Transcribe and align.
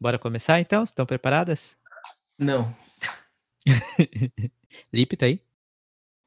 Bora 0.00 0.18
começar 0.18 0.60
então? 0.60 0.82
Estão 0.82 1.06
preparadas? 1.06 1.78
Não, 2.38 2.74
Lipe 4.92 5.16
tá 5.16 5.26
aí? 5.26 5.40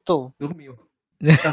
Tô. 0.04 0.32
dormiu. 0.38 0.78
Tá 1.20 1.50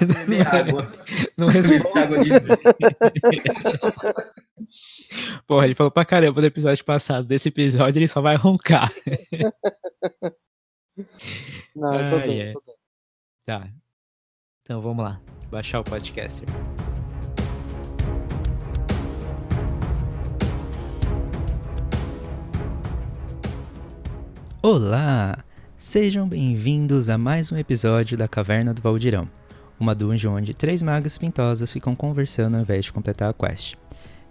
água. 0.60 0.90
Não 1.36 1.50
responde. 1.50 2.00
água 2.00 2.24
de 2.24 2.30
Porra, 5.46 5.66
ele 5.66 5.76
falou 5.76 5.92
pra 5.92 6.06
caramba 6.06 6.40
no 6.40 6.48
episódio 6.48 6.86
passado. 6.86 7.28
Desse 7.28 7.50
episódio 7.50 8.00
ele 8.00 8.08
só 8.08 8.22
vai 8.22 8.38
roncar. 8.38 8.90
Não, 11.76 11.94
eu 11.94 12.10
tô 12.10 12.16
Ai, 12.16 12.28
bem, 12.28 12.54
tô 12.54 12.64
bem. 12.66 12.76
Tá. 13.46 13.70
Então 14.62 14.82
vamos 14.82 15.04
lá. 15.04 15.22
Baixar 15.52 15.82
o 15.82 15.84
podcaster. 15.84 16.48
Olá! 24.60 25.38
Sejam 25.78 26.28
bem-vindos 26.28 27.10
a 27.10 27.18
mais 27.18 27.52
um 27.52 27.58
episódio 27.58 28.18
da 28.18 28.28
Caverna 28.28 28.74
do 28.74 28.82
Valdirão, 28.82 29.30
uma 29.80 29.94
dungeon 29.94 30.36
onde 30.36 30.56
três 30.56 30.82
magas 30.82 31.16
pintosas 31.16 31.72
ficam 31.72 31.96
conversando 31.96 32.56
ao 32.56 32.62
invés 32.62 32.86
de 32.86 32.92
completar 32.92 33.30
a 33.30 33.34
quest. 33.34 33.76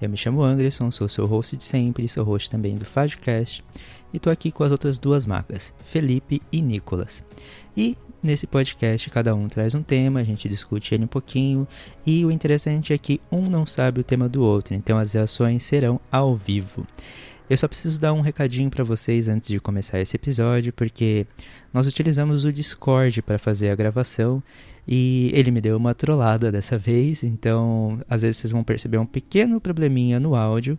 Eu 0.03 0.11
me 0.11 0.17
chamo 0.17 0.43
Anderson, 0.43 0.91
sou 0.91 1.09
seu 1.09 1.27
host 1.27 1.57
de 1.57 1.63
sempre, 1.63 2.09
sou 2.09 2.25
host 2.25 2.51
também 2.51 2.75
do 2.75 2.85
Fadcast, 2.85 3.65
e 4.13 4.19
tô 4.19 4.29
aqui 4.29 4.51
com 4.51 4.65
as 4.65 4.73
outras 4.73 4.99
duas 4.99 5.25
magas, 5.25 5.73
Felipe 5.87 6.43
e 6.51 6.61
Nicolas. 6.61 7.23
E 7.77 7.97
nesse 8.21 8.49
podcast 8.49 9.09
cada 9.11 9.33
um 9.33 9.47
traz 9.47 9.77
um 9.77 9.83
tema, 9.83 10.19
a 10.19 10.25
gente 10.25 10.49
discute 10.49 10.93
ele 10.93 11.05
um 11.05 11.09
pouquinho, 11.09 11.69
e 12.05 12.25
o 12.25 12.33
interessante 12.33 12.93
é 12.93 12.99
que 12.99 13.21
um 13.31 13.43
não 13.43 13.65
sabe 13.65 14.01
o 14.01 14.05
tema 14.05 14.29
do 14.29 14.43
outro, 14.43 14.75
então 14.75 14.99
as 14.99 15.13
reações 15.13 15.63
serão 15.63 16.01
ao 16.11 16.35
vivo. 16.35 16.85
Eu 17.49 17.57
só 17.57 17.69
preciso 17.69 18.01
dar 18.01 18.13
um 18.13 18.21
recadinho 18.21 18.69
para 18.69 18.83
vocês 18.83 19.29
antes 19.29 19.49
de 19.49 19.61
começar 19.61 20.01
esse 20.01 20.17
episódio, 20.17 20.73
porque 20.73 21.27
nós 21.73 21.87
utilizamos 21.87 22.45
o 22.45 22.53
Discord 22.53 23.23
para 23.23 23.39
fazer 23.39 23.71
a 23.71 23.77
gravação 23.77 24.43
e 24.87 25.31
ele 25.33 25.53
me 25.53 25.61
deu 25.61 25.77
uma 25.77 25.95
trollada 25.95 26.51
dessa 26.51 26.77
vez, 26.77 27.23
então 27.23 28.01
às 28.11 28.23
vezes 28.23 28.39
vocês 28.39 28.51
vão 28.51 28.65
perceber 28.65 28.99
um 28.99 29.07
pequeno 29.07 29.61
probleminha 29.61 30.19
no 30.19 30.35
áudio 30.35 30.77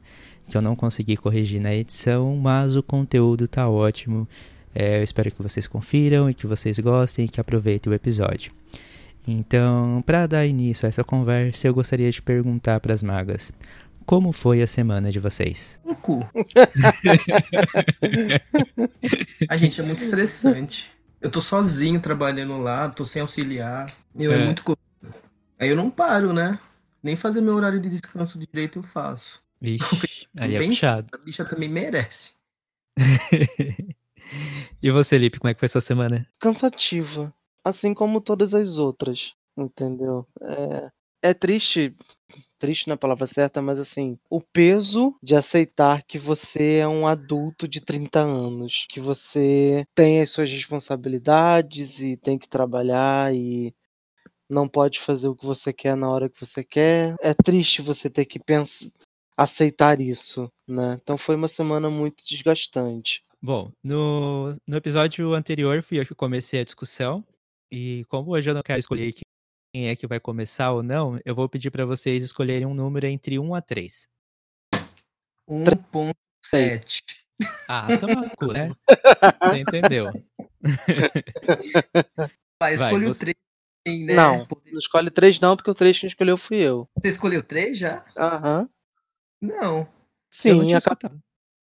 que 0.50 0.58
eu 0.58 0.62
não 0.62 0.76
consegui 0.76 1.18
corrigir 1.18 1.62
na 1.62 1.74
edição, 1.74 2.36
mas 2.36 2.76
o 2.76 2.84
conteúdo 2.84 3.48
tá 3.48 3.70
ótimo. 3.70 4.28
É, 4.74 5.00
eu 5.00 5.04
espero 5.04 5.32
que 5.32 5.42
vocês 5.42 5.68
confiram 5.68 6.30
e 6.30 6.34
que 6.34 6.48
vocês 6.48 6.80
gostem 6.80 7.26
e 7.26 7.28
que 7.28 7.42
aproveitem 7.42 7.92
o 7.92 7.96
episódio. 7.96 8.52
Então, 9.28 10.02
para 10.06 10.26
dar 10.26 10.46
início 10.46 10.86
a 10.86 10.90
essa 10.90 11.04
conversa, 11.04 11.68
eu 11.68 11.74
gostaria 11.74 12.10
de 12.10 12.22
perguntar 12.22 12.80
para 12.80 12.94
as 12.94 13.04
magas: 13.04 13.52
como 14.08 14.32
foi 14.32 14.64
a 14.64 14.68
semana 14.68 15.12
de 15.12 15.20
vocês? 15.20 15.80
Um 15.86 15.94
cu. 15.94 16.20
A 19.50 19.58
gente 19.58 19.80
é 19.80 19.84
muito 19.84 20.02
estressante. 20.02 20.90
Eu 21.22 21.30
tô 21.30 21.42
sozinho 21.42 22.00
trabalhando 22.00 22.58
lá, 22.58 22.90
tô 22.90 23.04
sem 23.06 23.22
auxiliar. 23.22 23.86
Eu 24.16 24.32
é, 24.32 24.42
É. 24.42 24.46
muito 24.46 24.64
corrido. 24.64 24.82
Aí 25.60 25.70
eu 25.70 25.76
não 25.76 25.90
paro, 25.90 26.32
né? 26.34 26.58
Nem 27.04 27.16
fazer 27.16 27.42
meu 27.42 27.56
horário 27.56 27.80
de 27.82 27.90
descanso 27.90 28.40
direito 28.40 28.80
eu 28.80 28.84
faço. 28.84 29.42
Vixe, 29.60 30.28
aí 30.38 30.56
é 30.56 30.60
Bem- 30.60 30.70
puxado. 30.70 31.08
A 31.14 31.18
bicha 31.18 31.44
também 31.44 31.68
merece. 31.68 32.34
e 34.82 34.92
você, 34.92 35.18
Lipe, 35.18 35.40
como 35.40 35.50
é 35.50 35.54
que 35.54 35.60
foi 35.60 35.68
sua 35.68 35.82
semana? 35.82 36.28
Cansativa. 36.40 37.34
Assim 37.64 37.94
como 37.94 38.22
todas 38.22 38.54
as 38.54 38.78
outras. 38.78 39.34
Entendeu? 39.58 40.28
É, 40.42 40.92
é 41.30 41.34
triste. 41.34 41.96
Triste 42.60 42.88
não 42.88 42.94
é 42.94 42.96
a 42.96 42.98
palavra 42.98 43.28
certa, 43.28 43.62
mas 43.62 43.78
assim, 43.78 44.18
o 44.30 44.42
peso 44.42 45.16
de 45.22 45.36
aceitar 45.36 46.04
que 46.04 46.18
você 46.18 46.78
é 46.78 46.88
um 46.88 47.06
adulto 47.06 47.68
de 47.68 47.80
30 47.80 48.20
anos, 48.20 48.86
que 48.90 49.00
você 49.00 49.86
tem 49.94 50.22
as 50.22 50.32
suas 50.32 50.50
responsabilidades 50.50 52.00
e 52.00 52.18
tem 52.18 52.38
que 52.38 52.50
trabalhar 52.50 53.34
e 53.34 53.74
não 54.50 54.68
pode 54.68 55.00
fazer 55.00 55.28
o 55.28 55.36
que 55.36 55.46
você 55.46 55.72
quer 55.72 55.96
na 55.96 56.10
hora 56.10 56.30
que 56.30 56.40
você 56.40 56.64
quer. 56.64 57.16
É 57.22 57.34
triste 57.34 57.82
você 57.82 58.10
ter 58.10 58.26
que 58.26 58.40
pensar, 58.40 58.90
aceitar 59.36 60.02
isso, 60.02 60.52
né? 60.68 61.00
Então 61.02 61.18
foi 61.18 61.36
uma 61.36 61.48
semana 61.48 61.90
muito 61.90 62.24
desgastante. 62.26 63.22
Bom, 63.42 63.72
no, 63.84 64.54
no 64.68 64.78
episódio 64.78 65.34
anterior 65.34 65.84
fui 65.84 66.00
eu 66.00 66.06
que 66.06 66.16
comecei 66.16 66.60
a 66.60 66.64
discussão. 66.64 67.24
E 67.72 68.06
como 68.08 68.32
hoje 68.32 68.50
eu 68.50 68.56
não 68.56 68.64
quero 68.64 68.80
escolher 68.80 69.14
quem 69.74 69.90
é 69.90 69.96
que 69.96 70.08
vai 70.08 70.20
começar 70.20 70.72
ou 70.72 70.82
não, 70.84 71.20
eu 71.26 71.36
vou 71.36 71.48
pedir 71.50 71.70
para 71.72 71.86
vocês 71.86 72.24
escolherem 72.24 72.66
um 72.66 72.74
número 72.74 73.06
entre 73.08 73.38
1 73.40 73.54
a 73.54 73.62
3. 73.62 74.10
1.7. 75.50 77.02
Ah, 77.68 77.88
toma 78.00 78.16
no 78.16 78.30
cu, 78.36 78.48
né? 78.52 78.72
Você 79.44 79.60
entendeu. 79.60 80.08
Vai, 82.60 82.74
escolhe 82.76 83.06
o 83.06 83.14
você- 83.14 83.34
3, 83.86 84.06
né? 84.06 84.16
Não. 84.16 84.48
Não 84.72 84.80
escolhe 84.80 85.12
três 85.12 85.40
não, 85.40 85.56
porque 85.56 85.70
o 85.72 85.76
três 85.76 86.00
quem 86.00 86.10
escolheu 86.10 86.38
fui 86.38 86.58
eu. 86.58 86.90
Você 86.98 87.10
escolheu 87.10 87.44
3 87.44 87.78
já? 87.78 88.06
Aham. 88.18 88.68
Não. 89.42 89.88
eu 90.44 90.56
não 90.56 90.62
Sim, 90.64 90.66
tinha 90.68 90.78
aca- 90.78 90.90
escutado. 90.92 91.22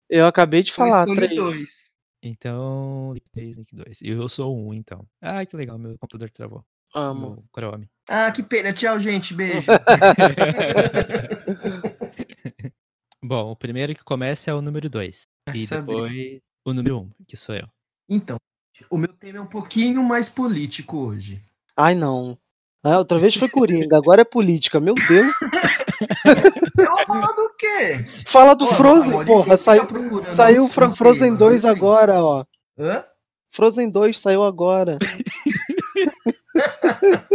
eu 0.09 0.25
acabei 0.28 0.62
de 0.64 0.70
Eu 0.72 0.75
falar 0.75 1.02
escolhi 1.08 1.16
três. 1.28 1.35
2. 1.35 1.94
Então, 2.25 3.12
Lipe 3.14 3.30
3, 3.31 3.58
Nick 3.58 3.75
2. 3.75 4.02
E 4.02 4.09
eu 4.09 4.30
sou 4.30 4.56
um, 4.58 4.74
então. 4.74 5.06
Ah, 5.20 5.46
que 5.46 5.58
legal, 5.58 5.78
meu 5.78 5.97
computador 5.97 6.30
travou. 6.30 6.64
Amo. 6.96 7.31
Meu 7.31 7.44
Chrome. 7.53 7.90
Ah, 8.09 8.31
que 8.31 8.44
pena. 8.44 8.74
Tchau, 8.74 9.00
gente. 9.00 9.34
Beijo. 9.34 9.72
Bom, 13.24 13.52
o 13.52 13.56
primeiro 13.56 13.96
que 13.96 14.03
começa 14.03 14.52
é 14.52 14.53
o 14.53 14.62
número 14.62 14.90
2. 14.90 15.28
E 15.53 15.66
depois 15.66 16.41
o 16.66 16.74
número 16.74 16.97
1, 16.97 17.00
um, 17.02 17.09
que 17.28 17.38
sou 17.38 17.56
eu. 17.56 17.66
Então, 18.09 18.36
o 18.90 18.97
meu 18.97 19.14
tema 19.14 19.38
é 19.38 19.41
um 19.41 19.46
pouquinho 19.47 20.03
mais 20.03 20.28
político 20.28 20.97
hoje. 20.97 21.41
Ai, 21.78 21.96
não. 21.96 22.38
Ah, 22.84 22.97
outra 22.97 23.18
vez 23.18 23.34
foi 23.36 23.47
Coringa, 23.47 23.96
agora 23.97 24.22
é 24.22 24.25
política. 24.25 24.80
Meu 24.81 24.94
Deus. 24.96 25.34
Eu 26.78 26.85
vou 26.90 27.06
falar 27.06 27.31
do 27.31 27.50
quê? 27.58 28.03
Fala 28.28 28.53
do 28.56 28.66
Ó, 28.66 28.74
Frozen, 28.75 29.09
amor, 29.12 29.25
porra. 29.25 29.56
difícil 29.56 29.66
Saiu, 29.66 29.88
saiu 30.35 30.66
os- 30.66 30.74
Fro- 30.74 30.90
os 30.90 30.97
Frozen 30.97 31.22
temas, 31.22 31.40
2 31.40 31.64
enfim. 31.64 31.68
agora, 31.74 32.22
ó. 32.22 32.44
Hã? 32.78 33.06
Frozen 33.52 33.90
2 33.90 34.20
saiu 34.20 34.44
agora. 34.44 34.97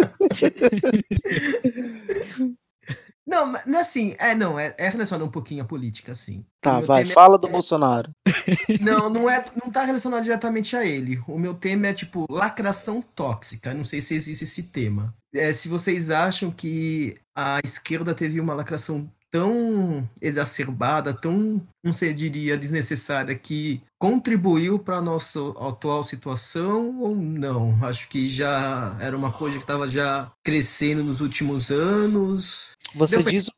Não, 3.29 3.55
é 3.55 3.81
assim. 3.81 4.17
É, 4.19 4.35
não, 4.35 4.59
é, 4.59 4.75
é 4.79 4.89
relacionado 4.89 5.27
um 5.27 5.31
pouquinho 5.31 5.63
à 5.63 5.67
política, 5.67 6.15
sim. 6.15 6.47
Tá, 6.63 6.81
vai, 6.81 7.03
é- 7.03 7.13
fala 7.13 7.37
do 7.37 7.47
Bolsonaro. 7.47 8.11
Não, 8.81 9.11
não 9.11 9.29
é, 9.29 9.45
não 9.63 9.71
tá 9.71 9.85
relacionado 9.85 10.23
diretamente 10.23 10.75
a 10.77 10.85
ele. 10.85 11.23
O 11.27 11.39
meu 11.39 11.55
tema 11.55 11.89
é 11.89 11.93
tipo 11.93 12.27
lacração 12.31 13.03
tóxica. 13.03 13.75
Não 13.75 13.85
sei 13.85 14.01
se 14.01 14.15
existe 14.15 14.45
esse 14.45 14.63
tema. 14.65 15.15
É, 15.35 15.53
se 15.53 15.69
vocês 15.69 16.11
acham 16.11 16.51
que 16.51 17.17
a 17.35 17.61
esquerda 17.65 18.15
teve 18.15 18.41
uma 18.41 18.55
lacração 18.55 19.11
tão 19.31 20.09
exacerbada, 20.21 21.13
tão, 21.15 21.61
não 21.85 21.93
sei, 21.93 22.13
diria, 22.15 22.57
desnecessária, 22.57 23.35
que 23.39 23.83
contribuiu 23.99 24.79
para 24.79 24.99
a 24.99 25.03
nossa 25.03 25.39
atual 25.61 26.03
situação 26.05 27.01
ou 27.01 27.15
não? 27.15 27.85
Acho 27.85 28.09
que 28.09 28.29
já 28.31 28.97
era 29.01 29.17
uma 29.17 29.33
coisa 29.33 29.57
que 29.59 29.65
estava 29.65 29.89
já 29.89 30.31
crescendo 30.45 31.03
nos 31.05 31.21
últimos 31.21 31.71
anos. 31.71 32.73
Você 32.95 33.17
Deu 33.17 33.25
diz, 33.25 33.51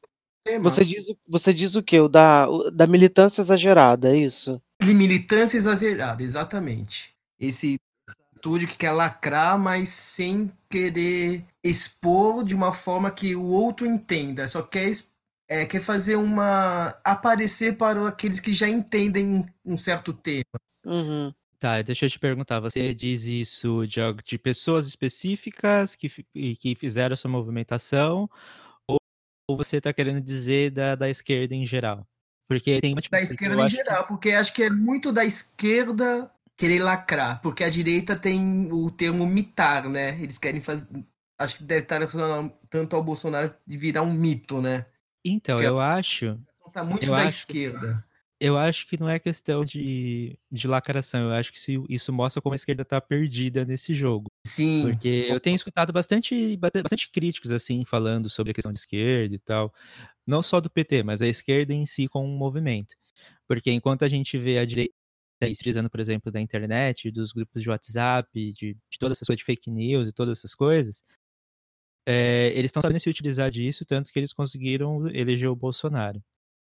você 0.63 0.85
diz, 0.85 1.09
o- 1.09 1.17
você 1.29 1.55
diz 1.55 1.75
o 1.75 1.83
quê? 1.83 2.01
O 2.01 2.09
da, 2.09 2.49
o 2.49 2.71
da 2.71 2.87
militância 2.87 3.41
exagerada, 3.41 4.15
é 4.15 4.19
isso? 4.19 4.61
De 4.83 4.95
militância 4.95 5.57
exagerada, 5.59 6.23
exatamente. 6.23 7.15
Esse 7.39 7.79
atitude 8.33 8.67
que 8.67 8.77
quer 8.79 8.93
lacrar, 8.93 9.59
mas 9.59 9.91
sem 9.91 10.51
querer 10.71 11.45
expor 11.63 12.43
de 12.43 12.55
uma 12.55 12.73
forma 12.73 13.11
que 13.11 13.37
o 13.37 13.45
outro 13.45 13.87
entenda. 13.87 14.47
Só 14.49 14.63
quer, 14.63 14.89
es- 14.89 15.10
é, 15.51 15.67
quer 15.67 15.81
fazer 15.81 16.15
uma. 16.15 16.91
aparecer 17.05 17.77
para 17.77 18.07
aqueles 18.09 18.39
que 18.39 18.53
já 18.55 18.69
entendem 18.69 19.45
um 19.65 19.77
certo 19.77 20.13
tema. 20.13 20.45
Uhum. 20.87 21.35
Tá, 21.59 21.83
deixa 21.83 22.07
eu 22.07 22.11
te 22.11 22.19
perguntar, 22.19 22.59
você 22.61 22.95
diz 22.95 23.25
isso 23.25 23.85
de, 23.87 24.01
de 24.25 24.39
pessoas 24.39 24.87
específicas 24.87 25.95
que, 25.95 26.09
que 26.57 26.75
fizeram 26.75 27.13
essa 27.13 27.29
movimentação, 27.29 28.31
ou, 28.89 28.97
ou 29.51 29.57
você 29.59 29.79
tá 29.79 29.93
querendo 29.93 30.23
dizer 30.23 30.71
da, 30.71 30.95
da 30.95 31.11
esquerda 31.11 31.55
em 31.55 31.67
geral? 31.67 32.07
Porque 32.49 32.81
tem 32.81 32.95
uma 32.95 33.03
tipo, 33.03 33.15
Da 33.15 33.21
esquerda 33.23 33.57
em 33.57 33.61
acho 33.63 33.77
que- 33.77 33.83
geral, 33.85 34.07
porque 34.07 34.31
acho 34.31 34.53
que 34.55 34.63
é 34.63 34.71
muito 34.71 35.13
da 35.13 35.25
esquerda 35.25 36.31
querer 36.57 36.79
lacrar, 36.83 37.43
porque 37.43 37.63
a 37.65 37.69
direita 37.69 38.17
tem 38.17 38.73
o 38.73 38.91
termo 38.91 39.27
mitar, 39.27 39.87
né? 39.89 40.19
Eles 40.23 40.39
querem 40.39 40.61
fazer. 40.63 40.87
Acho 41.39 41.57
que 41.57 41.65
deve 41.65 41.83
estar 41.83 41.99
relacionado 41.99 42.53
tanto 42.71 42.97
ao 42.97 43.03
Bolsonaro 43.03 43.55
de 43.67 43.77
virar 43.77 44.03
um 44.03 44.13
mito, 44.13 44.63
né? 44.63 44.87
Então, 45.25 45.61
eu 45.61 45.79
acho, 45.81 46.39
Tá 46.73 46.85
muito 46.85 47.05
Eu 47.05 47.11
da 47.11 47.23
acho- 47.25 47.39
esquerda. 47.39 48.05
eu 48.39 48.57
acho 48.57 48.87
que 48.87 48.97
não 48.99 49.09
é 49.09 49.19
questão 49.19 49.65
de, 49.65 50.39
de 50.51 50.69
lacração, 50.69 51.23
eu 51.29 51.33
acho 51.33 51.53
que 51.53 51.59
se- 51.59 51.83
isso 51.89 52.13
mostra 52.13 52.41
como 52.41 52.53
a 52.53 52.57
esquerda 52.57 52.85
tá 52.85 53.01
perdida 53.01 53.65
nesse 53.65 53.93
jogo. 53.93 54.31
Sim. 54.47 54.83
Porque 54.83 55.27
eu 55.29 55.41
tenho 55.41 55.57
escutado 55.57 55.93
bastante, 55.93 56.57
bastante 56.57 57.11
críticos, 57.11 57.51
assim, 57.51 57.85
falando 57.85 58.31
sobre 58.31 58.53
a 58.53 58.55
questão 58.55 58.73
de 58.73 58.79
esquerda 58.79 59.35
e 59.35 59.39
tal. 59.41 59.75
Não 60.27 60.43
só 60.43 60.61
do 60.61 60.71
PT, 60.71 61.03
mas 61.03 61.21
a 61.21 61.27
esquerda 61.27 61.75
em 61.75 61.85
si 61.87 62.07
como 62.07 62.27
um 62.29 62.37
movimento. 62.37 62.95
Porque 63.49 63.71
enquanto 63.73 64.05
a 64.05 64.09
gente 64.09 64.39
vê 64.39 64.59
a 64.59 64.65
direita 64.65 64.95
utilizando, 65.43 65.91
por 65.91 65.99
exemplo, 66.01 66.31
da 66.31 66.41
internet, 66.41 67.11
dos 67.11 67.33
grupos 67.33 67.63
de 67.63 67.69
WhatsApp, 67.69 68.29
de, 68.53 68.75
de 68.75 68.99
toda 68.99 69.13
essa 69.13 69.25
coisa 69.27 69.37
de 69.39 69.45
fake 69.45 69.71
news 69.71 70.09
e 70.09 70.13
todas 70.13 70.39
essas 70.39 70.55
coisas, 70.55 71.03
é, 72.07 72.49
eles 72.55 72.67
estão 72.67 72.83
sabendo 72.83 73.01
se 73.01 73.11
utilizar 73.11 73.51
disso, 73.51 73.85
tanto 73.85 74.13
que 74.13 74.19
eles 74.19 74.33
conseguiram 74.33 75.07
eleger 75.09 75.49
o 75.51 75.57
Bolsonaro 75.57 76.23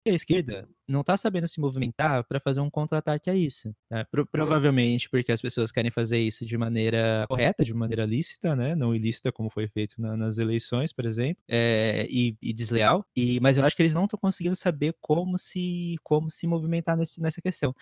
a 0.09 0.15
esquerda 0.15 0.68
não 0.88 1.01
está 1.01 1.18
sabendo 1.18 1.47
se 1.47 1.59
movimentar 1.59 2.24
para 2.24 2.39
fazer 2.39 2.62
um 2.62 2.69
contra-ataque 2.69 3.29
a 3.29 3.35
isso. 3.35 3.74
Né? 3.89 4.06
Pro 4.09 4.25
provavelmente 4.25 5.09
porque 5.09 5.31
as 5.31 5.41
pessoas 5.41 5.71
querem 5.71 5.91
fazer 5.91 6.18
isso 6.18 6.45
de 6.45 6.57
maneira 6.57 7.25
correta, 7.27 7.63
de 7.63 7.74
maneira 7.74 8.06
lícita, 8.06 8.56
né? 8.56 8.74
não 8.75 8.95
ilícita 8.95 9.31
como 9.31 9.50
foi 9.50 9.68
feito 9.68 10.00
na, 10.00 10.15
nas 10.15 10.38
eleições, 10.38 10.94
por 10.94 11.06
exemplo, 11.06 11.44
é, 11.47 12.07
e, 12.09 12.38
e, 12.41 12.53
desleal. 12.53 13.06
E, 13.15 13.39
mas 13.41 13.57
eu 13.57 13.65
acho 13.65 13.75
que 13.75 13.81
eles 13.81 13.94
não 13.94 14.06
estão 14.06 14.19
conseguindo 14.19 14.56
saber 14.56 14.95
como 15.01 15.38
se, 15.38 15.95
como 16.03 16.30
se 16.30 16.47
movimentar 16.47 16.95
nesse, 16.95 17.21
nessa 17.21 17.41
questão. 17.41 17.75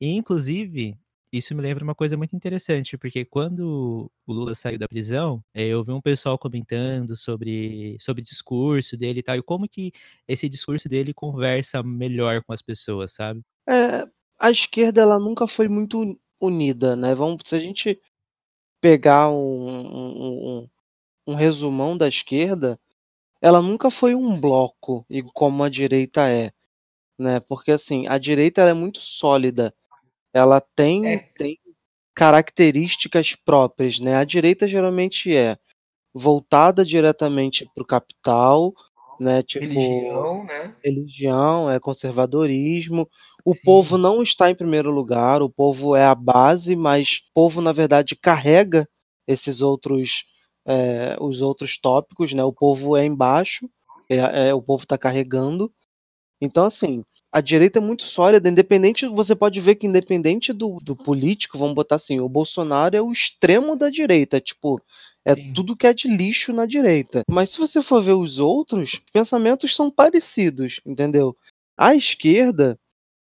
E, 0.00 0.14
inclusive, 0.16 0.96
isso 1.32 1.54
me 1.54 1.62
lembra 1.62 1.82
uma 1.82 1.94
coisa 1.94 2.16
muito 2.16 2.36
interessante, 2.36 2.98
porque 2.98 3.24
quando 3.24 4.10
o 4.26 4.32
Lula 4.32 4.54
saiu 4.54 4.78
da 4.78 4.86
prisão, 4.86 5.42
eh, 5.54 5.68
eu 5.68 5.82
vi 5.82 5.90
um 5.92 6.00
pessoal 6.00 6.38
comentando 6.38 7.16
sobre, 7.16 7.96
sobre 8.00 8.20
o 8.20 8.24
discurso 8.24 8.96
dele 8.96 9.20
e 9.20 9.22
tal, 9.22 9.36
e 9.36 9.42
como 9.42 9.66
que 9.66 9.92
esse 10.28 10.48
discurso 10.48 10.88
dele 10.88 11.14
conversa 11.14 11.82
melhor 11.82 12.42
com 12.44 12.52
as 12.52 12.60
pessoas, 12.60 13.12
sabe? 13.12 13.40
É, 13.66 14.06
a 14.38 14.50
esquerda 14.50 15.00
ela 15.00 15.18
nunca 15.18 15.48
foi 15.48 15.68
muito 15.68 16.18
unida, 16.38 16.94
né? 16.94 17.14
Vamos, 17.14 17.42
se 17.46 17.54
a 17.54 17.58
gente 17.60 17.98
pegar 18.80 19.30
um, 19.30 19.34
um, 19.36 20.58
um, 20.60 20.68
um 21.28 21.34
resumão 21.34 21.96
da 21.96 22.08
esquerda, 22.08 22.78
ela 23.40 23.62
nunca 23.62 23.90
foi 23.90 24.14
um 24.14 24.38
bloco, 24.40 25.06
como 25.34 25.64
a 25.64 25.68
direita 25.70 26.28
é, 26.28 26.52
né? 27.18 27.40
Porque 27.40 27.72
assim, 27.72 28.06
a 28.08 28.18
direita 28.18 28.62
é 28.62 28.74
muito 28.74 29.00
sólida 29.00 29.74
ela 30.32 30.60
tem, 30.60 31.06
é. 31.06 31.18
tem 31.18 31.58
características 32.14 33.34
próprias, 33.44 33.98
né? 33.98 34.16
A 34.16 34.24
direita 34.24 34.66
geralmente 34.66 35.34
é 35.34 35.58
voltada 36.14 36.84
diretamente 36.84 37.68
para 37.74 37.82
o 37.82 37.86
capital, 37.86 38.74
né? 39.18 39.42
Tipo, 39.42 39.64
religião, 39.64 40.44
né? 40.44 40.76
Religião, 40.84 41.70
é 41.70 41.80
conservadorismo. 41.80 43.08
O 43.44 43.52
Sim. 43.52 43.62
povo 43.64 43.98
não 43.98 44.22
está 44.22 44.50
em 44.50 44.54
primeiro 44.54 44.90
lugar, 44.90 45.42
o 45.42 45.50
povo 45.50 45.96
é 45.96 46.04
a 46.04 46.14
base, 46.14 46.76
mas 46.76 47.20
o 47.30 47.34
povo, 47.34 47.60
na 47.60 47.72
verdade, 47.72 48.14
carrega 48.14 48.88
esses 49.26 49.60
outros, 49.60 50.24
é, 50.66 51.16
os 51.20 51.40
outros 51.40 51.78
tópicos, 51.78 52.32
né? 52.32 52.44
O 52.44 52.52
povo 52.52 52.96
é 52.96 53.04
embaixo, 53.04 53.68
é, 54.08 54.48
é 54.48 54.54
o 54.54 54.62
povo 54.62 54.84
está 54.84 54.98
carregando. 54.98 55.72
Então, 56.40 56.64
assim, 56.64 57.04
a 57.32 57.40
direita 57.40 57.78
é 57.78 57.82
muito 57.82 58.04
sólida, 58.04 58.46
independente, 58.46 59.06
você 59.06 59.34
pode 59.34 59.58
ver 59.58 59.76
que 59.76 59.86
independente 59.86 60.52
do, 60.52 60.78
do 60.82 60.94
político, 60.94 61.58
vamos 61.58 61.74
botar 61.74 61.96
assim, 61.96 62.20
o 62.20 62.28
Bolsonaro 62.28 62.94
é 62.94 63.00
o 63.00 63.10
extremo 63.10 63.74
da 63.74 63.88
direita, 63.88 64.38
tipo, 64.38 64.80
é 65.24 65.34
Sim. 65.34 65.52
tudo 65.54 65.76
que 65.76 65.86
é 65.86 65.94
de 65.94 66.08
lixo 66.08 66.52
na 66.52 66.66
direita. 66.66 67.22
Mas 67.30 67.50
se 67.50 67.58
você 67.58 67.82
for 67.82 68.04
ver 68.04 68.12
os 68.12 68.38
outros, 68.38 69.00
pensamentos 69.12 69.74
são 69.74 69.90
parecidos, 69.90 70.80
entendeu? 70.84 71.34
A 71.74 71.94
esquerda, 71.94 72.78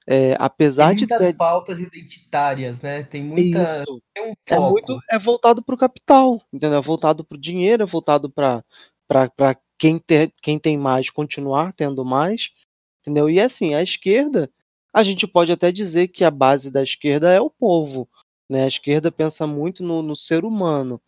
é, 0.07 0.37
apesar 0.39 0.91
Tem 0.91 0.99
muitas 0.99 1.19
de 1.19 1.33
ter... 1.33 1.37
pautas 1.37 1.81
identitárias, 1.81 2.81
né? 2.81 3.03
Tem 3.03 3.23
muita. 3.23 3.85
Tem 4.15 4.31
um. 4.31 4.33
É, 4.49 4.59
muito, 4.59 4.99
é 5.11 5.19
voltado 5.19 5.63
para 5.63 5.75
o 5.75 5.79
capital, 5.79 6.41
entendeu? 6.53 6.79
É 6.79 6.83
voltado 6.83 7.25
para 7.25 7.37
o 7.37 7.41
dinheiro, 7.41 7.83
é 7.83 7.87
voltado 7.87 8.31
para 8.31 8.63
quem, 9.77 9.99
ter, 9.99 10.33
quem 10.41 10.59
tem 10.59 10.79
mais 10.79 11.11
continuar 11.11 11.73
tendo 11.73 12.05
mais. 12.05 12.51
Entendeu? 13.09 13.31
E 13.31 13.41
assim, 13.41 13.73
a 13.73 13.83
esquerda, 13.83 14.51
a 14.93 15.03
gente 15.03 15.27
pode 15.27 15.51
até 15.51 15.73
dizer 15.73 16.09
que 16.09 16.25
a 16.25 16.31
base 16.31 16.71
da 16.71 16.83
esquerda 16.83 17.33
é 17.33 17.41
o 17.41 17.49
povo. 17.49 18.07
Né? 18.47 18.65
A 18.65 18.69
esquerda 18.69 19.11
pensa 19.11 19.47
muito 19.47 19.83
no, 19.83 20.03
no 20.03 20.15
ser 20.15 20.45
humano. 20.45 21.01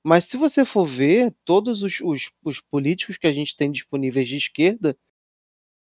Mas 0.00 0.26
se 0.26 0.36
você 0.36 0.64
for 0.64 0.86
ver, 0.86 1.34
todos 1.44 1.82
os, 1.82 2.00
os, 2.00 2.30
os, 2.44 2.60
políticos 2.60 3.18
que 3.18 3.26
a 3.26 3.32
gente 3.32 3.56
tem 3.56 3.70
disponíveis 3.72 4.28
de 4.28 4.36
esquerda, 4.36 4.96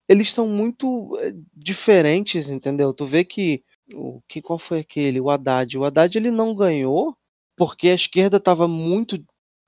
eles 0.07 0.31
são 0.31 0.47
muito 0.47 1.17
eh, 1.19 1.33
diferentes, 1.53 2.49
entendeu? 2.49 2.93
Tu 2.93 3.05
vê 3.05 3.25
que 3.25 3.61
o 3.93 4.21
que 4.27 4.41
qual 4.41 4.57
foi 4.57 4.79
aquele, 4.79 5.19
o 5.19 5.29
Haddad. 5.29 5.77
O 5.77 5.83
Haddad 5.83 6.17
ele 6.17 6.31
não 6.31 6.55
ganhou 6.55 7.15
porque 7.57 7.89
a 7.89 7.95
esquerda 7.95 8.37
estava 8.37 8.69
muito, 8.69 9.21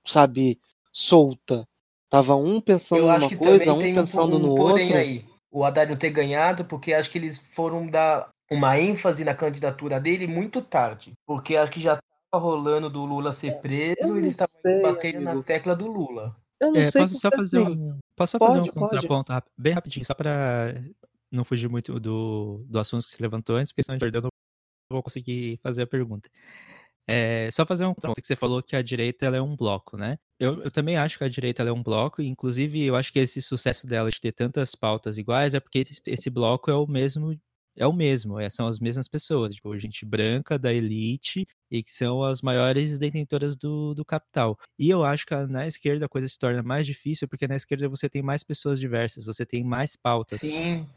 sabe, 0.06 0.58
solta. 0.92 1.68
Tava 2.08 2.34
um 2.36 2.58
pensando 2.58 3.02
numa 3.02 3.36
coisa, 3.36 3.72
um 3.74 3.78
pensando 3.78 4.36
um, 4.36 4.38
um 4.38 4.42
no 4.42 4.58
outro. 4.58 4.96
Aí 4.96 5.29
o 5.50 5.64
Haddad 5.64 5.90
não 5.90 5.98
ter 5.98 6.10
ganhado, 6.10 6.64
porque 6.64 6.92
acho 6.92 7.10
que 7.10 7.18
eles 7.18 7.38
foram 7.38 7.86
dar 7.86 8.28
uma 8.50 8.78
ênfase 8.78 9.24
na 9.24 9.34
candidatura 9.34 10.00
dele 10.00 10.26
muito 10.26 10.60
tarde. 10.62 11.12
Porque 11.26 11.56
acho 11.56 11.72
que 11.72 11.80
já 11.80 11.94
estava 11.94 12.44
rolando 12.44 12.88
do 12.88 13.04
Lula 13.04 13.32
ser 13.32 13.60
preso 13.60 14.14
e 14.14 14.18
eles 14.18 14.34
estavam 14.34 14.82
batendo 14.82 15.20
na 15.20 15.42
tecla 15.42 15.74
do 15.74 15.90
Lula. 15.90 16.36
Eu 16.60 16.72
não 16.72 16.80
é, 16.80 16.90
sei 16.90 17.00
posso 17.00 17.14
só 17.14 17.30
fazer 17.30 17.62
assim. 17.62 17.72
um, 17.72 17.98
posso 18.14 18.32
só 18.32 18.38
pode, 18.38 18.58
fazer 18.58 18.70
um 18.70 18.72
contraponto 18.72 19.32
bem 19.56 19.72
rapidinho, 19.72 20.04
só 20.04 20.14
para 20.14 20.74
não 21.30 21.44
fugir 21.44 21.68
muito 21.68 21.98
do, 21.98 22.64
do 22.68 22.78
assunto 22.78 23.04
que 23.04 23.10
se 23.10 23.22
levantou 23.22 23.56
antes, 23.56 23.72
porque 23.72 23.82
senão 23.82 23.98
eu 24.00 24.22
não 24.22 24.30
vou 24.90 25.02
conseguir 25.02 25.56
fazer 25.58 25.82
a 25.82 25.86
pergunta. 25.86 26.28
É, 27.06 27.50
só 27.50 27.64
fazer 27.64 27.86
um 27.86 27.94
ponto 27.94 28.20
que 28.20 28.26
você 28.26 28.36
falou 28.36 28.62
que 28.62 28.76
a 28.76 28.82
direita 28.82 29.26
ela 29.26 29.36
é 29.36 29.40
um 29.40 29.56
bloco, 29.56 29.96
né? 29.96 30.18
Eu, 30.40 30.62
eu 30.62 30.70
também 30.70 30.96
acho 30.96 31.18
que 31.18 31.24
a 31.24 31.28
direita 31.28 31.62
é 31.62 31.70
um 31.70 31.82
bloco, 31.82 32.22
e 32.22 32.26
inclusive 32.26 32.82
eu 32.82 32.96
acho 32.96 33.12
que 33.12 33.18
esse 33.18 33.42
sucesso 33.42 33.86
dela 33.86 34.08
de 34.10 34.18
ter 34.18 34.32
tantas 34.32 34.74
pautas 34.74 35.18
iguais 35.18 35.52
é 35.52 35.60
porque 35.60 35.80
esse, 35.80 36.00
esse 36.06 36.30
bloco 36.30 36.70
é 36.70 36.74
o 36.74 36.86
mesmo 36.86 37.38
é 37.76 37.86
o 37.86 37.92
mesmo, 37.92 38.38
é, 38.38 38.50
são 38.50 38.66
as 38.66 38.78
mesmas 38.78 39.08
pessoas, 39.08 39.54
tipo, 39.54 39.76
gente 39.78 40.04
branca 40.04 40.58
da 40.58 40.72
elite 40.72 41.46
e 41.70 41.82
que 41.82 41.90
são 41.90 42.22
as 42.22 42.42
maiores 42.42 42.98
detentoras 42.98 43.56
do, 43.56 43.94
do 43.94 44.04
capital. 44.04 44.58
E 44.78 44.90
eu 44.90 45.04
acho 45.04 45.24
que 45.24 45.34
na 45.46 45.66
esquerda 45.66 46.04
a 46.04 46.08
coisa 46.08 46.28
se 46.28 46.38
torna 46.38 46.62
mais 46.62 46.84
difícil 46.84 47.28
porque 47.28 47.46
na 47.46 47.56
esquerda 47.56 47.88
você 47.88 48.08
tem 48.08 48.22
mais 48.22 48.42
pessoas 48.42 48.80
diversas, 48.80 49.24
você 49.24 49.46
tem 49.46 49.62
mais 49.62 49.96
pautas 49.96 50.40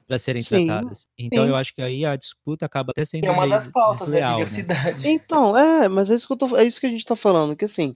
para 0.07 0.17
serem 0.17 0.41
sim, 0.41 0.49
tratadas. 0.49 1.07
Então 1.17 1.43
sim. 1.43 1.49
eu 1.49 1.55
acho 1.55 1.73
que 1.73 1.81
aí 1.81 2.03
a 2.05 2.15
disputa 2.15 2.65
acaba 2.65 2.91
até 2.91 3.05
sendo 3.05 3.27
é 3.27 3.31
uma 3.31 3.47
das 3.47 3.67
pautas 3.67 4.09
da 4.09 4.19
né, 4.19 4.33
diversidade. 4.33 5.03
Né? 5.03 5.11
Então, 5.11 5.57
é, 5.57 5.87
mas 5.87 6.09
é 6.09 6.15
isso 6.15 6.27
que 6.27 6.33
eu 6.33 6.37
tô, 6.37 6.57
é 6.57 6.65
isso 6.65 6.79
que 6.79 6.87
a 6.87 6.91
gente 6.91 7.05
tá 7.05 7.15
falando, 7.15 7.55
que 7.55 7.65
assim, 7.65 7.95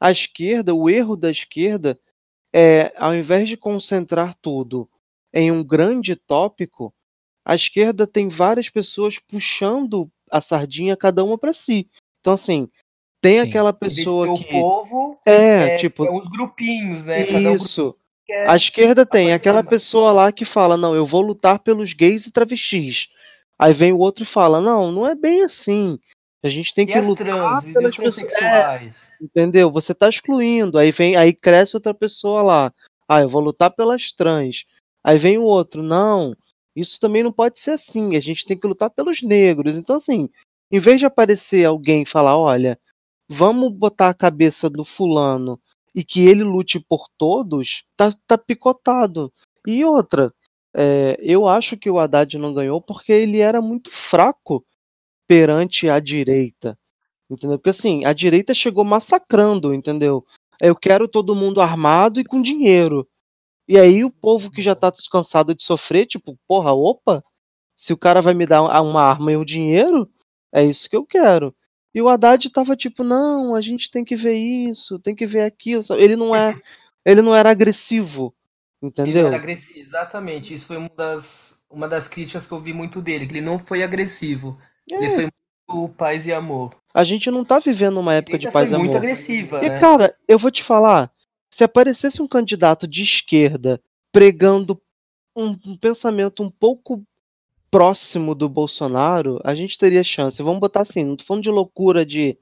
a 0.00 0.10
esquerda, 0.10 0.74
o 0.74 0.88
erro 0.88 1.16
da 1.16 1.30
esquerda 1.30 1.98
é, 2.52 2.92
ao 2.96 3.14
invés 3.14 3.48
de 3.48 3.56
concentrar 3.56 4.36
tudo 4.40 4.88
em 5.32 5.50
um 5.50 5.64
grande 5.64 6.14
tópico, 6.14 6.94
a 7.44 7.54
esquerda 7.54 8.06
tem 8.06 8.28
várias 8.28 8.70
pessoas 8.70 9.18
puxando 9.18 10.08
a 10.30 10.40
sardinha 10.40 10.96
cada 10.96 11.24
uma 11.24 11.36
para 11.36 11.52
si. 11.52 11.88
Então 12.20 12.32
assim, 12.32 12.68
tem 13.20 13.40
Sim. 13.40 13.48
aquela 13.48 13.72
pessoa 13.72 14.38
que 14.38 14.56
o 14.56 14.62
povo 14.62 15.18
é, 15.26 15.76
é 15.76 15.78
tipo 15.78 16.04
é 16.04 16.10
uns 16.10 16.28
grupinhos, 16.28 17.06
né? 17.06 17.22
Isso. 17.54 17.88
Um 17.88 18.04
a 18.46 18.56
esquerda 18.56 19.04
tem 19.04 19.32
aquela 19.32 19.62
pessoa 19.62 20.12
lá 20.12 20.32
que 20.32 20.44
fala: 20.44 20.76
"Não, 20.76 20.94
eu 20.94 21.06
vou 21.06 21.20
lutar 21.20 21.58
pelos 21.58 21.92
gays 21.92 22.26
e 22.26 22.30
travestis". 22.30 23.08
Aí 23.58 23.72
vem 23.74 23.92
o 23.92 23.98
outro 23.98 24.24
e 24.24 24.26
fala: 24.26 24.60
"Não, 24.60 24.90
não 24.90 25.06
é 25.06 25.14
bem 25.14 25.42
assim. 25.42 25.98
A 26.44 26.50
gente 26.50 26.74
tem 26.74 26.84
e 26.84 26.92
que 26.92 27.00
lutar 27.00 27.24
trans, 27.26 27.72
pelas 27.72 27.94
transexuais. 27.94 29.10
É, 29.18 29.24
entendeu? 29.24 29.72
Você 29.72 29.94
tá 29.94 30.10
excluindo. 30.10 30.76
Aí 30.76 30.92
vem, 30.92 31.16
aí 31.16 31.32
cresce 31.32 31.74
outra 31.74 31.94
pessoa 31.94 32.42
lá. 32.42 32.74
Ah, 33.08 33.22
eu 33.22 33.30
vou 33.30 33.40
lutar 33.40 33.70
pelas 33.70 34.12
trans. 34.12 34.66
Aí 35.02 35.18
vem 35.18 35.38
o 35.38 35.44
outro, 35.44 35.82
não. 35.82 36.36
Isso 36.76 37.00
também 37.00 37.22
não 37.22 37.32
pode 37.32 37.58
ser 37.60 37.70
assim. 37.70 38.14
A 38.14 38.20
gente 38.20 38.44
tem 38.44 38.58
que 38.58 38.66
lutar 38.66 38.90
pelos 38.90 39.22
negros. 39.22 39.74
Então, 39.74 39.96
assim, 39.96 40.28
em 40.70 40.78
vez 40.78 40.98
de 40.98 41.06
aparecer 41.06 41.64
alguém 41.64 42.02
e 42.02 42.06
falar, 42.06 42.36
olha, 42.36 42.78
vamos 43.26 43.72
botar 43.72 44.10
a 44.10 44.14
cabeça 44.14 44.68
do 44.68 44.84
fulano 44.84 45.58
e 45.94 46.04
que 46.04 46.26
ele 46.26 46.44
lute 46.44 46.78
por 46.78 47.06
todos, 47.16 47.84
tá, 47.96 48.14
tá 48.26 48.36
picotado. 48.36 49.32
E 49.66 49.82
outra, 49.82 50.30
é, 50.76 51.16
eu 51.22 51.48
acho 51.48 51.74
que 51.78 51.88
o 51.88 51.98
Haddad 51.98 52.36
não 52.36 52.52
ganhou 52.52 52.82
porque 52.82 53.12
ele 53.12 53.38
era 53.38 53.62
muito 53.62 53.90
fraco 53.90 54.62
perante 55.26 55.88
a 55.88 55.98
direita. 55.98 56.78
Entendeu? 57.30 57.58
Porque 57.58 57.70
assim, 57.70 58.04
a 58.04 58.12
direita 58.12 58.54
chegou 58.54 58.84
massacrando, 58.84 59.74
entendeu? 59.74 60.24
Eu 60.60 60.76
quero 60.76 61.08
todo 61.08 61.34
mundo 61.34 61.60
armado 61.60 62.20
e 62.20 62.24
com 62.24 62.40
dinheiro. 62.40 63.08
E 63.66 63.78
aí 63.78 64.04
o 64.04 64.10
povo 64.10 64.50
que 64.50 64.62
já 64.62 64.74
tá 64.74 64.90
descansado 64.90 65.54
de 65.54 65.64
sofrer, 65.64 66.06
tipo, 66.06 66.38
porra, 66.46 66.72
opa, 66.72 67.24
se 67.76 67.92
o 67.92 67.96
cara 67.96 68.20
vai 68.20 68.34
me 68.34 68.46
dar 68.46 68.62
uma 68.62 69.02
arma 69.02 69.32
e 69.32 69.36
um 69.36 69.44
dinheiro, 69.44 70.08
é 70.52 70.64
isso 70.64 70.88
que 70.88 70.96
eu 70.96 71.04
quero. 71.04 71.54
E 71.94 72.02
o 72.02 72.08
Haddad 72.08 72.50
tava 72.50 72.76
tipo, 72.76 73.02
não, 73.02 73.54
a 73.54 73.60
gente 73.60 73.90
tem 73.90 74.04
que 74.04 74.16
ver 74.16 74.34
isso, 74.34 74.98
tem 74.98 75.14
que 75.14 75.26
ver 75.26 75.42
aquilo. 75.42 75.82
Ele 75.92 76.16
não 76.16 76.34
é, 76.34 76.54
ele 77.04 77.22
não 77.22 77.34
era 77.34 77.50
agressivo, 77.50 78.34
entendeu? 78.82 79.18
Ele 79.18 79.26
era 79.28 79.36
agressivo, 79.36 79.80
exatamente. 79.80 80.52
Isso 80.52 80.66
foi 80.66 80.76
uma 80.76 80.90
das, 80.90 81.62
uma 81.70 81.88
das 81.88 82.06
críticas 82.08 82.46
que 82.46 82.52
eu 82.52 82.58
vi 82.58 82.72
muito 82.72 83.00
dele, 83.00 83.26
que 83.26 83.32
ele 83.32 83.40
não 83.40 83.58
foi 83.58 83.82
agressivo. 83.82 84.58
É. 84.90 84.94
Ele 84.96 85.08
foi 85.10 85.28
muito 85.68 85.94
paz 85.94 86.26
e 86.26 86.32
amor. 86.32 86.74
A 86.92 87.04
gente 87.04 87.30
não 87.30 87.44
tá 87.44 87.58
vivendo 87.58 87.98
uma 87.98 88.14
época 88.14 88.38
de 88.38 88.50
paz 88.50 88.70
e 88.70 88.74
amor. 88.74 88.84
muito 88.84 88.96
agressiva, 88.96 89.64
E 89.64 89.68
né? 89.68 89.80
cara, 89.80 90.16
eu 90.28 90.38
vou 90.38 90.50
te 90.50 90.62
falar, 90.62 91.10
se 91.50 91.64
aparecesse 91.64 92.22
um 92.22 92.28
candidato 92.28 92.86
de 92.86 93.02
esquerda 93.02 93.80
pregando 94.12 94.80
um, 95.36 95.58
um 95.66 95.76
pensamento 95.76 96.42
um 96.42 96.50
pouco 96.50 97.02
próximo 97.70 98.36
do 98.36 98.48
Bolsonaro, 98.48 99.40
a 99.42 99.54
gente 99.54 99.76
teria 99.76 100.04
chance. 100.04 100.40
Vamos 100.42 100.60
botar 100.60 100.82
assim, 100.82 101.02
não 101.02 101.16
tô 101.16 101.24
falando 101.24 101.42
de 101.42 101.50
loucura 101.50 102.06
de, 102.06 102.38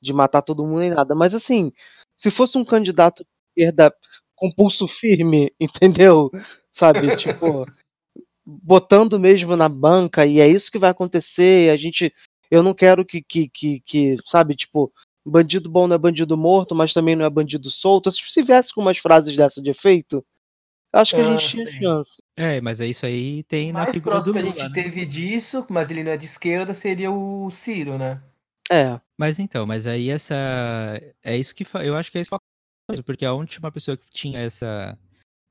de 0.00 0.12
matar 0.12 0.40
todo 0.40 0.64
mundo 0.64 0.78
nem 0.80 0.90
nada, 0.90 1.14
mas 1.14 1.34
assim, 1.34 1.70
se 2.16 2.30
fosse 2.30 2.56
um 2.56 2.64
candidato 2.64 3.22
de 3.22 3.64
esquerda 3.64 3.94
com 4.34 4.50
pulso 4.50 4.88
firme, 4.88 5.52
entendeu? 5.60 6.30
Sabe, 6.72 7.14
tipo, 7.16 7.66
botando 8.62 9.18
mesmo 9.18 9.56
na 9.56 9.68
banca 9.68 10.26
e 10.26 10.40
é 10.40 10.48
isso 10.48 10.70
que 10.70 10.78
vai 10.78 10.90
acontecer, 10.90 11.70
a 11.70 11.76
gente 11.76 12.12
eu 12.50 12.62
não 12.62 12.74
quero 12.74 13.04
que, 13.04 13.22
que, 13.22 13.48
que, 13.48 13.80
que 13.86 14.16
sabe, 14.26 14.56
tipo, 14.56 14.92
bandido 15.24 15.70
bom 15.70 15.86
não 15.86 15.94
é 15.94 15.98
bandido 15.98 16.36
morto, 16.36 16.74
mas 16.74 16.92
também 16.92 17.14
não 17.14 17.24
é 17.24 17.30
bandido 17.30 17.70
solto. 17.70 18.10
Se 18.10 18.42
viesse 18.42 18.74
com 18.74 18.80
umas 18.80 18.98
frases 18.98 19.36
dessa 19.36 19.62
de 19.62 19.70
efeito, 19.70 20.24
acho 20.92 21.14
que 21.14 21.20
a 21.20 21.24
gente 21.24 21.46
Ah, 21.46 21.50
tinha 21.50 21.66
sim. 21.66 21.78
chance. 21.78 22.22
É, 22.36 22.60
mas 22.60 22.80
é 22.80 22.86
isso 22.86 23.06
aí 23.06 23.44
tem 23.44 23.72
na 23.72 23.80
mais 23.80 23.92
figura 23.92 24.16
do 24.20 24.32
próximo 24.32 24.34
que 24.34 24.38
a 24.40 24.42
Lula, 24.42 24.64
gente 24.64 24.74
né? 24.74 24.82
teve 24.82 25.06
disso, 25.06 25.64
mas 25.70 25.90
ele 25.92 26.02
não 26.02 26.10
é 26.10 26.16
de 26.16 26.24
esquerda, 26.24 26.74
seria 26.74 27.10
o 27.12 27.48
Ciro, 27.50 27.96
né? 27.96 28.20
É, 28.70 29.00
Mas 29.18 29.38
então, 29.38 29.66
mas 29.66 29.86
aí 29.86 30.10
essa. 30.10 30.34
É 31.22 31.36
isso 31.36 31.54
que. 31.54 31.64
fa- 31.64 31.84
Eu 31.84 31.96
acho 31.96 32.10
que 32.10 32.18
é 32.18 32.20
isso 32.20 32.30
que 32.30 33.02
porque 33.04 33.24
a 33.24 33.32
última 33.32 33.70
pessoa 33.70 33.96
que 33.96 34.08
tinha 34.10 34.40
essa. 34.40 34.98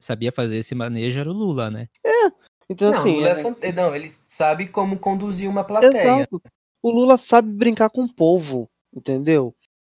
Sabia 0.01 0.31
fazer 0.31 0.57
esse 0.57 0.73
manejo 0.73 1.19
era 1.19 1.29
o 1.29 1.33
Lula, 1.33 1.69
né? 1.69 1.87
Então 2.69 2.91
não, 2.91 2.99
assim, 2.99 3.15
Lula 3.15 3.29
é 3.29 3.67
é- 3.69 3.71
não, 3.71 3.95
ele 3.95 4.07
sabe 4.27 4.67
como 4.67 4.99
conduzir 4.99 5.49
uma 5.49 5.63
plateia. 5.63 6.21
exato. 6.21 6.41
O 6.81 6.91
Lula 6.91 7.17
sabe 7.17 7.51
brincar 7.51 7.89
com 7.89 8.03
o 8.03 8.13
povo, 8.13 8.69
entendeu? 8.95 9.53